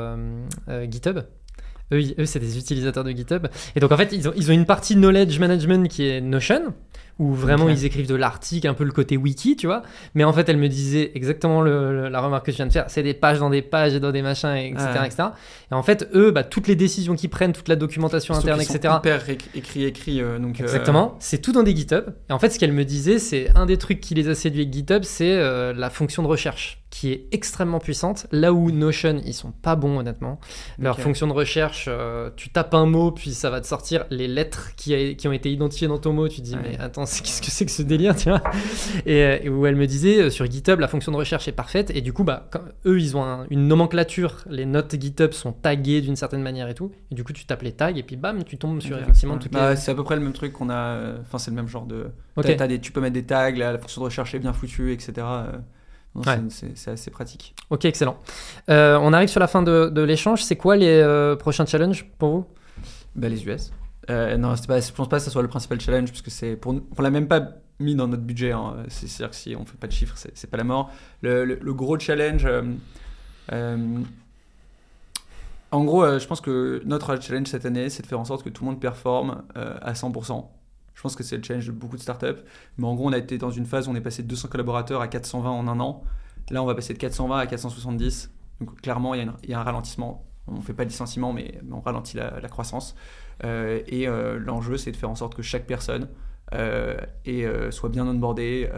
GitHub. 0.85 1.19
Eux, 1.91 2.01
eux 2.19 2.25
c'est 2.25 2.39
des 2.39 2.57
utilisateurs 2.57 3.03
de 3.03 3.11
GitHub. 3.11 3.47
Et 3.75 3.79
donc, 3.79 3.91
en 3.91 3.97
fait, 3.97 4.11
ils 4.11 4.27
ont, 4.27 4.33
ils 4.35 4.49
ont 4.49 4.53
une 4.53 4.65
partie 4.65 4.95
knowledge 4.95 5.39
management 5.39 5.87
qui 5.87 6.07
est 6.07 6.21
Notion, 6.21 6.73
où 7.19 7.33
vraiment 7.33 7.69
ils 7.69 7.85
écrivent 7.85 8.07
de 8.07 8.15
l'article, 8.15 8.67
un 8.67 8.73
peu 8.73 8.83
le 8.83 8.91
côté 8.91 9.17
wiki, 9.17 9.55
tu 9.55 9.67
vois. 9.67 9.83
Mais 10.15 10.23
en 10.23 10.33
fait, 10.33 10.49
elle 10.49 10.57
me 10.57 10.69
disait 10.69 11.11
exactement 11.15 11.61
la 11.61 12.21
remarque 12.21 12.47
que 12.47 12.51
je 12.51 12.57
viens 12.57 12.67
de 12.67 12.71
faire 12.71 12.79
c'est 12.87 13.03
des 13.03 13.13
pages 13.13 13.39
dans 13.39 13.49
des 13.49 13.61
pages 13.61 13.93
et 13.93 13.99
dans 13.99 14.11
des 14.11 14.21
machins, 14.21 14.55
etc. 14.55 14.87
etc. 15.05 15.23
Et 15.71 15.75
en 15.75 15.83
fait, 15.83 16.09
eux, 16.13 16.31
bah, 16.31 16.43
toutes 16.43 16.67
les 16.67 16.75
décisions 16.75 17.15
qu'ils 17.15 17.29
prennent, 17.29 17.53
toute 17.53 17.67
la 17.67 17.75
documentation 17.75 18.33
interne, 18.33 18.61
etc. 18.61 18.95
Hyper 18.97 19.29
écrit, 19.55 19.85
écrit. 19.85 20.21
Euh, 20.21 20.39
donc, 20.39 20.59
euh, 20.59 20.63
exactement, 20.63 21.15
c'est 21.19 21.41
tout 21.41 21.51
dans 21.51 21.63
des 21.63 21.75
GitHub. 21.75 22.05
Et 22.29 22.33
en 22.33 22.39
fait, 22.39 22.49
ce 22.49 22.59
qu'elle 22.59 22.73
me 22.73 22.85
disait, 22.85 23.19
c'est 23.19 23.49
un 23.55 23.65
des 23.65 23.77
trucs 23.77 23.99
qui 23.99 24.15
les 24.15 24.27
a 24.29 24.35
séduits 24.35 24.61
avec 24.61 24.73
GitHub, 24.73 25.03
c'est 25.03 25.35
euh, 25.35 25.73
la 25.73 25.89
fonction 25.89 26.23
de 26.23 26.27
recherche 26.27 26.79
qui 26.89 27.11
est 27.11 27.27
extrêmement 27.31 27.79
puissante. 27.79 28.27
Là 28.31 28.51
où 28.53 28.71
Notion, 28.71 29.21
ils 29.25 29.33
sont 29.33 29.51
pas 29.51 29.75
bons 29.75 29.99
honnêtement. 29.99 30.39
Leur 30.79 30.99
fonction 30.99 31.27
de 31.27 31.33
recherche, 31.33 31.85
euh, 31.87 32.29
tu 32.35 32.49
tapes 32.49 32.73
un 32.73 32.85
mot, 32.85 33.11
puis 33.11 33.33
ça 33.33 33.49
va 33.49 33.61
te 33.61 33.67
sortir 33.67 34.05
les 34.09 34.27
lettres 34.27 34.71
qui, 34.75 35.15
qui 35.15 35.27
ont 35.27 35.31
été 35.31 35.51
identifiées 35.51 35.87
dans 35.87 35.99
ton 35.99 36.13
mot. 36.13 36.27
Tu 36.27 36.37
te 36.37 36.41
dis, 36.41 36.55
mais 36.55 36.77
attends, 36.79 37.05
qu'est-ce 37.21 37.41
que 37.41 37.51
c'est 37.51 37.65
que 37.65 37.71
ce 37.71 37.81
délire, 37.81 38.15
tu 38.15 38.29
vois 38.29 38.41
euh, 39.07 39.39
et, 39.41 39.49
où 39.49 39.65
elle 39.65 39.75
me 39.75 39.87
disait, 39.87 40.21
euh, 40.21 40.29
sur 40.29 40.49
GitHub, 40.49 40.79
la 40.79 40.87
fonction 40.87 41.11
de 41.11 41.17
recherche 41.17 41.47
est 41.47 41.53
parfaite. 41.53 41.91
Et 41.93 42.01
du 42.01 42.13
coup, 42.13 42.23
bah, 42.23 42.49
eux, 42.85 42.99
ils 42.99 43.17
ont 43.17 43.45
une 43.49 43.67
nomenclature. 43.67 44.43
Les 44.49 44.65
notes 44.65 44.95
GitHub 44.99 45.31
sont 45.31 45.51
taguées 45.51 46.01
d'une 46.01 46.15
certaine 46.15 46.41
manière 46.41 46.69
et 46.69 46.75
tout. 46.75 46.91
Et 47.11 47.15
du 47.15 47.23
coup, 47.23 47.33
tu 47.33 47.45
tapes 47.45 47.63
les 47.63 47.73
tags 47.73 47.93
et 47.93 48.03
puis 48.03 48.15
bam, 48.15 48.43
tu 48.43 48.57
tombes 48.57 48.81
sur 48.81 48.97
effectivement 48.97 49.37
toutes 49.37 49.51
bah, 49.51 49.75
C'est 49.75 49.91
à 49.91 49.95
peu 49.95 50.03
près 50.03 50.15
le 50.15 50.21
même 50.21 50.33
truc 50.33 50.53
qu'on 50.53 50.69
a. 50.69 51.15
Enfin, 51.21 51.37
c'est 51.37 51.51
le 51.51 51.55
même 51.55 51.67
genre 51.67 51.85
de. 51.85 52.11
des, 52.37 52.79
tu 52.79 52.91
peux 52.91 53.01
mettre 53.01 53.13
des 53.13 53.23
tags, 53.23 53.51
la 53.51 53.77
fonction 53.77 54.01
de 54.01 54.05
recherche 54.05 54.33
est 54.35 54.39
bien 54.39 54.53
foutue, 54.53 54.91
etc. 54.91 55.25
C'est 56.49 56.91
assez 56.91 57.11
pratique. 57.11 57.55
Ok, 57.69 57.85
excellent. 57.85 58.17
Euh, 58.69 58.97
on 59.01 59.13
arrive 59.13 59.29
sur 59.29 59.39
la 59.39 59.47
fin 59.47 59.61
de, 59.61 60.01
l'échange. 60.01 60.43
C'est 60.43 60.55
quoi 60.55 60.75
les 60.75 60.87
euh, 60.87 61.35
prochains 61.35 61.65
challenges 61.65 62.05
pour 62.17 62.29
vous? 62.29 62.45
Bah, 63.15 63.29
Les 63.29 63.45
US. 63.45 63.71
Euh, 64.09 64.37
non, 64.37 64.55
pas, 64.67 64.79
je 64.79 64.91
pense 64.91 65.07
pas 65.07 65.17
que 65.17 65.23
ce 65.23 65.29
soit 65.29 65.41
le 65.41 65.47
principal 65.47 65.79
challenge, 65.79 66.09
puisque 66.09 66.31
c'est 66.31 66.55
pour 66.55 66.73
on 66.97 67.01
l'a 67.01 67.11
même 67.11 67.27
pas 67.27 67.41
mis 67.79 67.95
dans 67.95 68.07
notre 68.07 68.23
budget. 68.23 68.51
Hein. 68.51 68.77
C'est-à-dire 68.87 69.29
que 69.29 69.35
si 69.35 69.55
on 69.55 69.65
fait 69.65 69.77
pas 69.77 69.87
de 69.87 69.91
chiffres, 69.91 70.15
c'est 70.17 70.49
pas 70.49 70.57
la 70.57 70.63
mort. 70.63 70.91
Le, 71.21 71.73
gros 71.73 71.97
challenge. 71.99 72.47
en 75.71 75.83
gros, 75.83 76.19
je 76.19 76.27
pense 76.27 76.41
que 76.41 76.81
notre 76.85 77.21
challenge 77.21 77.47
cette 77.47 77.65
année, 77.65 77.89
c'est 77.89 78.03
de 78.03 78.07
faire 78.07 78.19
en 78.19 78.25
sorte 78.25 78.43
que 78.43 78.49
tout 78.49 78.63
le 78.63 78.71
monde 78.71 78.79
performe 78.79 79.43
à 79.55 79.93
100%. 79.93 80.45
Je 80.99 81.01
pense 81.01 81.15
que 81.15 81.23
c'est 81.23 81.37
le 81.37 81.43
challenge 81.43 81.65
de 81.65 81.71
beaucoup 81.71 81.95
de 81.95 82.01
startups. 82.01 82.43
Mais 82.77 82.85
en 82.85 82.93
gros, 82.93 83.07
on 83.07 83.13
a 83.13 83.17
été 83.17 83.37
dans 83.37 83.51
une 83.51 83.65
phase 83.65 83.87
où 83.87 83.91
on 83.91 83.95
est 83.95 84.01
passé 84.01 84.21
de 84.21 84.27
200 84.27 84.49
collaborateurs 84.49 84.99
à 84.99 85.07
420 85.07 85.49
en 85.49 85.67
un 85.69 85.79
an. 85.79 86.03
Là, 86.49 86.61
on 86.61 86.65
va 86.65 86.75
passer 86.75 86.93
de 86.93 86.97
420 86.97 87.37
à 87.37 87.47
470. 87.47 88.29
Donc 88.59 88.81
clairement, 88.81 89.13
il 89.13 89.31
y, 89.47 89.53
a, 89.53 89.59
un 89.59 89.63
ralentissement. 89.63 90.25
On 90.47 90.55
ne 90.55 90.61
fait 90.61 90.73
pas 90.73 90.83
de 90.83 90.89
licenciement, 90.89 91.31
mais, 91.31 91.57
on 91.71 91.79
ralentit 91.79 92.17
la, 92.17 92.49
croissance. 92.49 92.95
Euh, 93.43 93.81
et 93.87 94.07
euh, 94.07 94.37
l'enjeu, 94.39 94.77
c'est 94.77 94.91
de 94.91 94.97
faire 94.97 95.09
en 95.09 95.15
sorte 95.15 95.35
que 95.35 95.41
chaque 95.41 95.65
personne 95.65 96.09
euh, 96.53 96.97
soit 97.71 97.89
bien 97.89 98.07
onboardée 98.07 98.69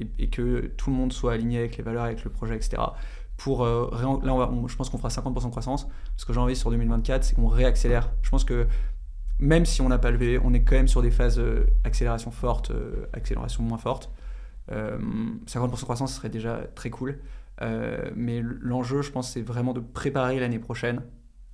et, 0.00 0.24
et, 0.24 0.28
que 0.28 0.72
tout 0.76 0.90
le 0.90 0.96
monde 0.96 1.12
soit 1.12 1.32
aligné 1.32 1.58
avec 1.58 1.76
les 1.76 1.82
valeurs, 1.82 2.04
avec 2.04 2.24
le 2.24 2.30
projet, 2.30 2.56
etc. 2.56 2.82
Pour, 3.36 3.64
là, 3.64 4.50
je 4.66 4.76
pense 4.76 4.88
qu'on 4.90 4.98
fera 4.98 5.08
50% 5.08 5.44
de 5.44 5.50
croissance. 5.50 5.88
Ce 6.16 6.24
que 6.24 6.32
j'ai 6.32 6.40
envie 6.40 6.56
sur 6.56 6.70
2024, 6.70 7.24
c'est 7.24 7.34
qu'on 7.34 7.48
réaccélère. 7.48 8.10
Je 8.22 8.30
pense 8.30 8.44
que 8.44 8.66
même 9.38 9.66
si 9.66 9.82
on 9.82 9.88
n'a 9.88 9.98
pas 9.98 10.10
levé, 10.10 10.40
on 10.42 10.54
est 10.54 10.62
quand 10.62 10.76
même 10.76 10.88
sur 10.88 11.02
des 11.02 11.10
phases 11.10 11.38
euh, 11.38 11.66
accélération 11.84 12.30
forte, 12.30 12.70
euh, 12.70 13.06
accélération 13.12 13.62
moins 13.62 13.78
forte. 13.78 14.10
50% 14.68 14.72
euh, 14.74 15.68
de 15.68 15.82
croissance 15.82 16.14
serait 16.14 16.28
déjà 16.28 16.62
très 16.74 16.90
cool. 16.90 17.18
mais 17.60 18.42
l'enjeu, 18.42 19.02
je 19.02 19.10
pense, 19.10 19.30
c'est 19.32 19.42
vraiment 19.42 19.72
de 19.72 19.80
préparer 19.80 20.40
l'année 20.40 20.58
prochaine 20.58 21.02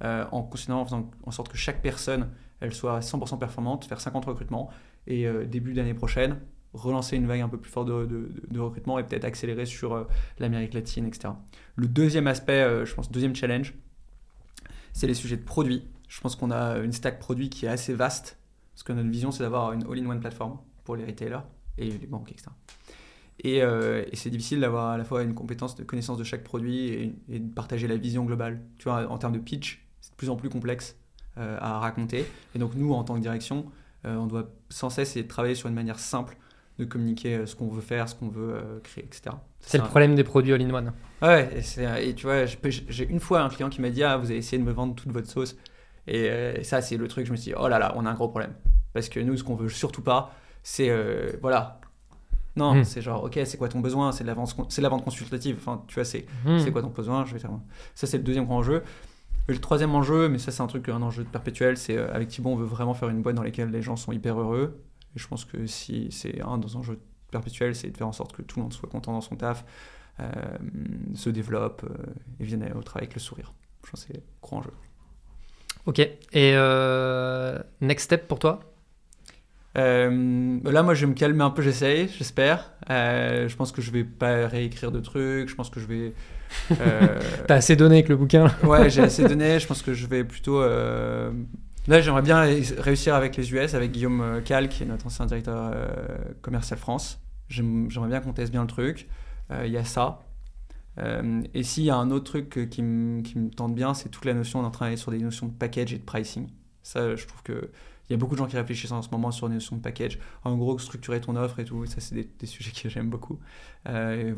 en 0.00 0.42
considérant, 0.42 0.80
en 0.80 0.84
faisant 0.84 1.10
en 1.22 1.30
sorte 1.30 1.48
que 1.48 1.56
chaque 1.56 1.80
personne, 1.80 2.28
elle 2.62 2.72
soit 2.72 3.00
100% 3.00 3.38
performante, 3.38 3.84
faire 3.84 4.00
50 4.00 4.24
recrutements 4.24 4.70
et 5.06 5.26
début 5.46 5.74
d'année 5.74 5.94
prochaine, 5.94 6.38
relancer 6.72 7.16
une 7.16 7.26
vague 7.26 7.40
un 7.40 7.48
peu 7.48 7.58
plus 7.58 7.70
forte 7.70 7.88
de, 7.88 8.58
recrutement 8.58 8.98
et 8.98 9.04
peut-être 9.04 9.24
accélérer 9.24 9.66
sur 9.66 10.06
l'Amérique 10.38 10.74
latine, 10.74 11.06
etc. 11.06 11.34
Le 11.74 11.88
deuxième 11.88 12.28
aspect, 12.28 12.86
je 12.86 12.94
pense, 12.94 13.10
deuxième 13.10 13.34
challenge, 13.34 13.74
c'est 14.92 15.08
les 15.08 15.14
sujets 15.14 15.36
de 15.36 15.44
produits. 15.44 15.88
Je 16.08 16.20
pense 16.20 16.36
qu'on 16.36 16.50
a 16.52 16.78
une 16.78 16.92
stack 16.92 17.18
produit 17.18 17.50
qui 17.50 17.66
est 17.66 17.68
assez 17.68 17.94
vaste, 17.94 18.38
parce 18.74 18.84
que 18.84 18.92
notre 18.92 19.10
vision, 19.10 19.32
c'est 19.32 19.42
d'avoir 19.42 19.72
une 19.72 19.82
all-in-one 19.82 20.20
plateforme 20.20 20.58
pour 20.84 20.94
les 20.96 21.04
retailers 21.04 21.42
et 21.78 21.90
les 21.90 22.06
banques, 22.06 22.30
etc. 22.30 22.50
Euh, 23.44 24.04
et, 24.10 24.16
c'est 24.16 24.30
difficile 24.30 24.60
d'avoir 24.60 24.90
à 24.90 24.98
la 24.98 25.04
fois 25.04 25.22
une 25.22 25.34
compétence 25.34 25.74
de 25.74 25.84
connaissance 25.84 26.18
de 26.18 26.24
chaque 26.24 26.44
produit 26.44 27.14
et, 27.28 27.38
de 27.38 27.52
partager 27.52 27.88
la 27.88 27.96
vision 27.96 28.24
globale. 28.24 28.62
Tu 28.78 28.84
vois, 28.84 29.10
en 29.10 29.18
termes 29.18 29.32
de 29.32 29.38
pitch, 29.38 29.86
c'est 30.00 30.12
de 30.12 30.16
plus 30.16 30.30
en 30.30 30.36
plus 30.36 30.48
complexe 30.48 30.96
euh, 30.96 31.01
à 31.36 31.78
raconter. 31.78 32.26
Et 32.54 32.58
donc, 32.58 32.72
nous, 32.74 32.92
en 32.92 33.04
tant 33.04 33.14
que 33.14 33.20
direction, 33.20 33.66
euh, 34.04 34.16
on 34.16 34.26
doit 34.26 34.50
sans 34.68 34.90
cesse 34.90 35.10
essayer 35.10 35.22
de 35.22 35.28
travailler 35.28 35.54
sur 35.54 35.68
une 35.68 35.74
manière 35.74 35.98
simple 35.98 36.36
de 36.78 36.84
communiquer 36.84 37.46
ce 37.46 37.54
qu'on 37.54 37.68
veut 37.68 37.82
faire, 37.82 38.08
ce 38.08 38.14
qu'on 38.14 38.28
veut 38.28 38.80
créer, 38.82 39.04
etc. 39.04 39.36
C'est 39.60 39.78
le 39.78 39.84
problème 39.84 40.14
des 40.14 40.24
produits 40.24 40.52
all-in-one. 40.52 40.92
Ouais, 41.20 41.50
et, 41.78 42.08
et, 42.08 42.14
tu 42.14 42.26
vois, 42.26 42.46
j'ai 42.46 43.08
une 43.08 43.20
fois 43.20 43.42
un 43.42 43.48
client 43.48 43.68
qui 43.68 43.80
m'a 43.80 43.90
dit 43.90 44.02
Ah, 44.02 44.16
vous 44.16 44.26
avez 44.26 44.38
essayé 44.38 44.60
de 44.60 44.66
me 44.66 44.72
vendre 44.72 44.94
toute 44.94 45.12
votre 45.12 45.28
sauce. 45.28 45.56
Euh, 46.10 46.54
et, 46.56 46.64
ça, 46.64 46.80
c'est 46.80 46.96
le 46.96 47.08
truc, 47.08 47.26
je 47.26 47.32
me 47.32 47.36
suis 47.36 47.52
dit, 47.52 47.56
oh 47.58 47.68
là 47.68 47.78
là, 47.78 47.92
on 47.96 48.06
a 48.06 48.10
un 48.10 48.14
gros 48.14 48.28
problème. 48.28 48.54
Parce 48.92 49.08
que 49.08 49.20
nous, 49.20 49.36
ce 49.36 49.44
qu'on 49.44 49.54
veut 49.54 49.68
surtout 49.68 50.02
pas, 50.02 50.34
c'est. 50.62 50.90
Euh, 50.90 51.32
voilà. 51.40 51.80
Non, 52.54 52.74
hmm. 52.74 52.84
c'est 52.84 53.00
genre, 53.00 53.24
ok, 53.24 53.40
c'est 53.46 53.56
quoi 53.56 53.68
ton 53.68 53.80
besoin? 53.80 54.12
C'est 54.12 54.24
la, 54.24 54.34
vente, 54.34 54.54
la 54.76 54.88
vente 54.88 55.04
consultative. 55.04 55.56
Enfin, 55.58 55.82
tu 55.88 55.94
vois, 55.94 56.04
c'est 56.04 56.26
c'est 56.58 56.70
quoi 56.70 56.82
ton 56.82 56.88
besoin? 56.88 57.24
Je 57.24 57.32
vais 57.32 57.38
faire. 57.38 57.50
Ça, 57.94 58.06
c'est 58.06 58.18
le 58.18 58.24
deuxième 58.24 58.44
grand 58.44 58.58
enjeu. 58.58 58.82
Le 59.48 59.58
troisième 59.58 59.94
enjeu, 59.94 60.28
mais 60.28 60.38
ça, 60.38 60.50
c'est 60.52 60.62
un 60.62 60.66
truc, 60.66 60.88
un 60.88 61.02
enjeu 61.02 61.24
perpétuel, 61.24 61.76
c'est 61.76 61.96
euh, 61.96 62.12
avec 62.12 62.28
Thibaut, 62.28 62.50
on 62.50 62.56
veut 62.56 62.66
vraiment 62.66 62.94
faire 62.94 63.08
une 63.08 63.22
boîte 63.22 63.36
dans 63.36 63.42
laquelle 63.42 63.70
les 63.70 63.82
gens 63.82 63.96
sont 63.96 64.12
hyper 64.12 64.40
heureux. 64.40 64.82
Et 65.14 65.18
je 65.18 65.28
pense 65.28 65.44
que 65.44 65.66
si 65.66 66.08
c'est 66.10 66.40
un 66.42 66.58
des 66.58 66.76
enjeux 66.76 66.98
perpétuels, 67.30 67.74
c'est 67.74 67.90
de 67.90 67.96
faire 67.96 68.08
en 68.08 68.12
sorte 68.12 68.32
que 68.34 68.42
tout 68.42 68.58
le 68.58 68.62
monde 68.62 68.72
soit 68.72 68.88
content 68.88 69.12
dans 69.12 69.20
son 69.20 69.36
taf, 69.36 69.64
se 71.14 71.30
développe 71.30 71.84
et 72.38 72.44
vienne 72.44 72.70
au 72.76 72.82
travail 72.82 73.04
avec 73.04 73.14
le 73.14 73.20
sourire. 73.20 73.52
Je 73.84 73.90
pense 73.90 74.04
que 74.04 74.12
c'est 74.12 74.18
un 74.18 74.22
gros 74.40 74.56
enjeu. 74.56 74.70
Ok. 75.86 75.98
Et 75.98 76.18
euh, 76.34 77.58
next 77.80 78.06
step 78.06 78.28
pour 78.28 78.38
toi? 78.38 78.60
Euh, 79.78 80.60
là, 80.64 80.82
moi, 80.82 80.94
je 80.94 81.06
vais 81.06 81.10
me 81.10 81.16
calmer 81.16 81.42
un 81.42 81.50
peu, 81.50 81.62
j'essaye, 81.62 82.08
j'espère. 82.08 82.72
Euh, 82.90 83.48
je 83.48 83.56
pense 83.56 83.72
que 83.72 83.82
je 83.82 83.90
vais 83.90 84.04
pas 84.04 84.46
réécrire 84.46 84.92
de 84.92 85.00
trucs. 85.00 85.48
Je 85.48 85.54
pense 85.54 85.70
que 85.70 85.80
je 85.80 85.86
vais. 85.86 86.14
T'as 87.46 87.54
assez 87.54 87.76
donné 87.76 87.96
avec 87.96 88.08
le 88.08 88.16
bouquin 88.16 88.50
Ouais, 88.62 88.90
j'ai 88.90 89.02
assez 89.02 89.24
donné. 89.24 89.58
Je 89.58 89.66
pense 89.66 89.82
que 89.82 89.94
je 89.94 90.06
vais 90.06 90.24
plutôt. 90.24 90.60
Là, 90.60 92.00
j'aimerais 92.00 92.22
bien 92.22 92.44
réussir 92.78 93.14
avec 93.14 93.36
les 93.36 93.52
US, 93.52 93.74
avec 93.74 93.92
Guillaume 93.92 94.40
Cal, 94.44 94.68
qui 94.68 94.84
est 94.84 94.86
notre 94.86 95.06
ancien 95.06 95.26
directeur 95.26 95.74
commercial 96.40 96.78
France. 96.78 97.20
J'aimerais 97.48 98.08
bien 98.08 98.20
qu'on 98.20 98.32
teste 98.32 98.52
bien 98.52 98.62
le 98.62 98.68
truc. 98.68 99.08
Il 99.64 99.70
y 99.70 99.76
a 99.76 99.84
ça. 99.84 100.20
Euh, 100.98 101.42
et 101.54 101.62
s'il 101.62 101.84
y 101.84 101.90
a 101.90 101.96
un 101.96 102.10
autre 102.10 102.24
truc 102.24 102.68
qui, 102.70 102.82
me, 102.82 103.48
tente 103.50 103.74
bien, 103.74 103.94
c'est 103.94 104.08
toute 104.08 104.24
la 104.24 104.34
notion 104.34 104.62
d'en 104.62 104.70
travailler 104.70 104.96
sur 104.96 105.10
des 105.10 105.18
notions 105.18 105.46
de 105.46 105.52
package 105.52 105.92
et 105.92 105.98
de 105.98 106.04
pricing. 106.04 106.48
Ça, 106.82 107.16
je 107.16 107.26
trouve 107.26 107.42
que 107.42 107.70
il 108.08 108.12
y 108.12 108.14
a 108.14 108.18
beaucoup 108.18 108.34
de 108.34 108.38
gens 108.38 108.46
qui 108.46 108.56
réfléchissent 108.56 108.92
en 108.92 109.00
ce 109.00 109.08
moment 109.10 109.30
sur 109.30 109.48
les 109.48 109.54
notions 109.54 109.76
de 109.76 109.80
package. 109.80 110.18
En 110.44 110.56
gros, 110.56 110.78
structurer 110.78 111.20
ton 111.20 111.36
offre 111.36 111.60
et 111.60 111.64
tout, 111.64 111.86
ça, 111.86 112.00
c'est 112.00 112.14
des, 112.14 112.46
sujets 112.46 112.72
que 112.72 112.88
j'aime 112.88 113.08
beaucoup. 113.08 113.38
Euh, 113.88 114.34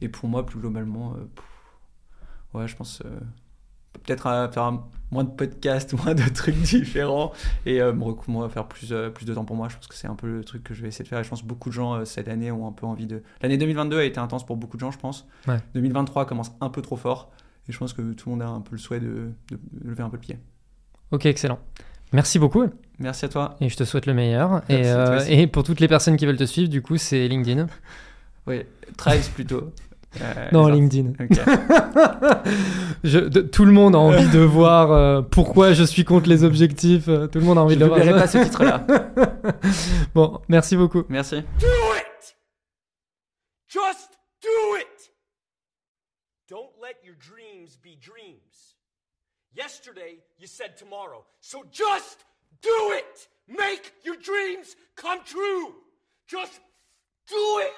et, 0.00 0.08
pour 0.08 0.28
moi, 0.28 0.44
plus 0.46 0.58
globalement, 0.60 1.14
euh, 1.14 2.58
ouais, 2.58 2.68
je 2.68 2.76
pense 2.76 3.02
peut-être 4.04 4.26
euh, 4.26 4.48
faire 4.48 4.72
moins 5.10 5.24
de 5.24 5.30
podcasts, 5.30 5.92
moins 6.04 6.14
de 6.14 6.22
trucs 6.28 6.54
différents 6.56 7.32
et 7.66 7.80
euh, 7.80 7.92
me 7.92 8.48
faire 8.48 8.66
plus, 8.68 8.92
euh, 8.92 9.10
plus 9.10 9.26
de 9.26 9.34
temps 9.34 9.44
pour 9.44 9.56
moi. 9.56 9.68
Je 9.68 9.76
pense 9.76 9.86
que 9.86 9.94
c'est 9.94 10.06
un 10.06 10.14
peu 10.14 10.26
le 10.28 10.44
truc 10.44 10.62
que 10.62 10.74
je 10.74 10.82
vais 10.82 10.88
essayer 10.88 11.02
de 11.04 11.08
faire. 11.08 11.18
Et 11.18 11.24
je 11.24 11.28
pense 11.28 11.42
que 11.42 11.46
beaucoup 11.46 11.68
de 11.68 11.74
gens 11.74 11.94
euh, 11.94 12.04
cette 12.04 12.28
année 12.28 12.50
ont 12.52 12.66
un 12.68 12.72
peu 12.72 12.86
envie 12.86 13.06
de. 13.06 13.22
L'année 13.42 13.58
2022 13.58 13.98
a 13.98 14.04
été 14.04 14.20
intense 14.20 14.46
pour 14.46 14.56
beaucoup 14.56 14.76
de 14.76 14.80
gens, 14.80 14.90
je 14.90 14.98
pense. 14.98 15.26
Ouais. 15.46 15.58
2023 15.74 16.26
commence 16.26 16.52
un 16.60 16.70
peu 16.70 16.82
trop 16.82 16.96
fort 16.96 17.30
et 17.68 17.72
je 17.72 17.78
pense 17.78 17.92
que 17.92 18.12
tout 18.12 18.28
le 18.30 18.36
monde 18.36 18.42
a 18.42 18.48
un 18.48 18.60
peu 18.60 18.72
le 18.72 18.78
souhait 18.78 19.00
de, 19.00 19.30
de- 19.50 19.58
de 19.72 19.88
lever 19.88 20.02
un 20.02 20.10
peu 20.10 20.16
le 20.16 20.20
pied. 20.22 20.38
Ok, 21.10 21.26
excellent. 21.26 21.58
Merci 22.12 22.38
beaucoup 22.38 22.64
Merci 22.98 23.26
à 23.26 23.28
toi. 23.28 23.56
et 23.60 23.68
je 23.68 23.76
te 23.76 23.84
souhaite 23.84 24.06
le 24.06 24.14
meilleur. 24.14 24.62
Euh, 24.70 25.20
et 25.28 25.46
pour 25.46 25.62
toutes 25.62 25.80
les 25.80 25.88
personnes 25.88 26.16
qui 26.16 26.24
veulent 26.24 26.36
te 26.38 26.44
suivre, 26.44 26.68
du 26.68 26.80
coup, 26.82 26.96
c'est 26.96 27.26
LinkedIn. 27.28 27.66
Oui, 28.46 28.62
Thrives 28.96 29.30
plutôt. 29.32 29.72
Euh, 30.20 30.48
Non, 30.52 30.68
LinkedIn. 30.68 31.12
Ok. 31.20 31.38
Je- 33.04 33.18
de- 33.18 33.42
tout 33.42 33.64
le 33.64 33.72
monde 33.72 33.94
a 33.94 33.98
envie 33.98 34.28
de 34.30 34.40
voir 34.40 34.90
euh, 34.90 35.22
pourquoi 35.22 35.72
je 35.74 35.84
suis 35.84 36.04
contre 36.04 36.28
les 36.28 36.44
objectifs. 36.44 37.08
euh, 37.08 37.26
tout 37.26 37.38
le 37.38 37.44
monde 37.44 37.58
a 37.58 37.62
envie 37.62 37.74
Je 37.74 37.80
de 37.80 37.84
ne 37.84 37.90
le 37.90 37.94
verrai 37.94 38.08
voir. 38.10 38.20
pas 38.22 38.26
ce 38.26 38.38
titre-là. 38.38 38.86
bon, 40.14 40.40
merci 40.48 40.76
beaucoup. 40.76 41.04
Merci. 41.08 41.42
Do 41.60 41.66
it! 41.96 42.36
Just 43.68 44.10
do 44.42 44.76
it! 44.76 45.12
Don't 46.48 46.70
let 46.82 46.96
your 47.04 47.14
dreams 47.16 47.76
be 47.82 47.94
dreams. 48.00 48.76
Yesterday, 49.54 50.22
you 50.38 50.46
said 50.46 50.76
tomorrow. 50.76 51.24
So 51.40 51.64
just 51.70 52.24
do 52.62 52.92
it! 52.92 53.28
Make 53.46 53.92
your 54.04 54.16
dreams 54.16 54.74
come 54.96 55.20
true! 55.24 55.74
Just 56.26 56.60
do 57.28 57.60
it! 57.60 57.72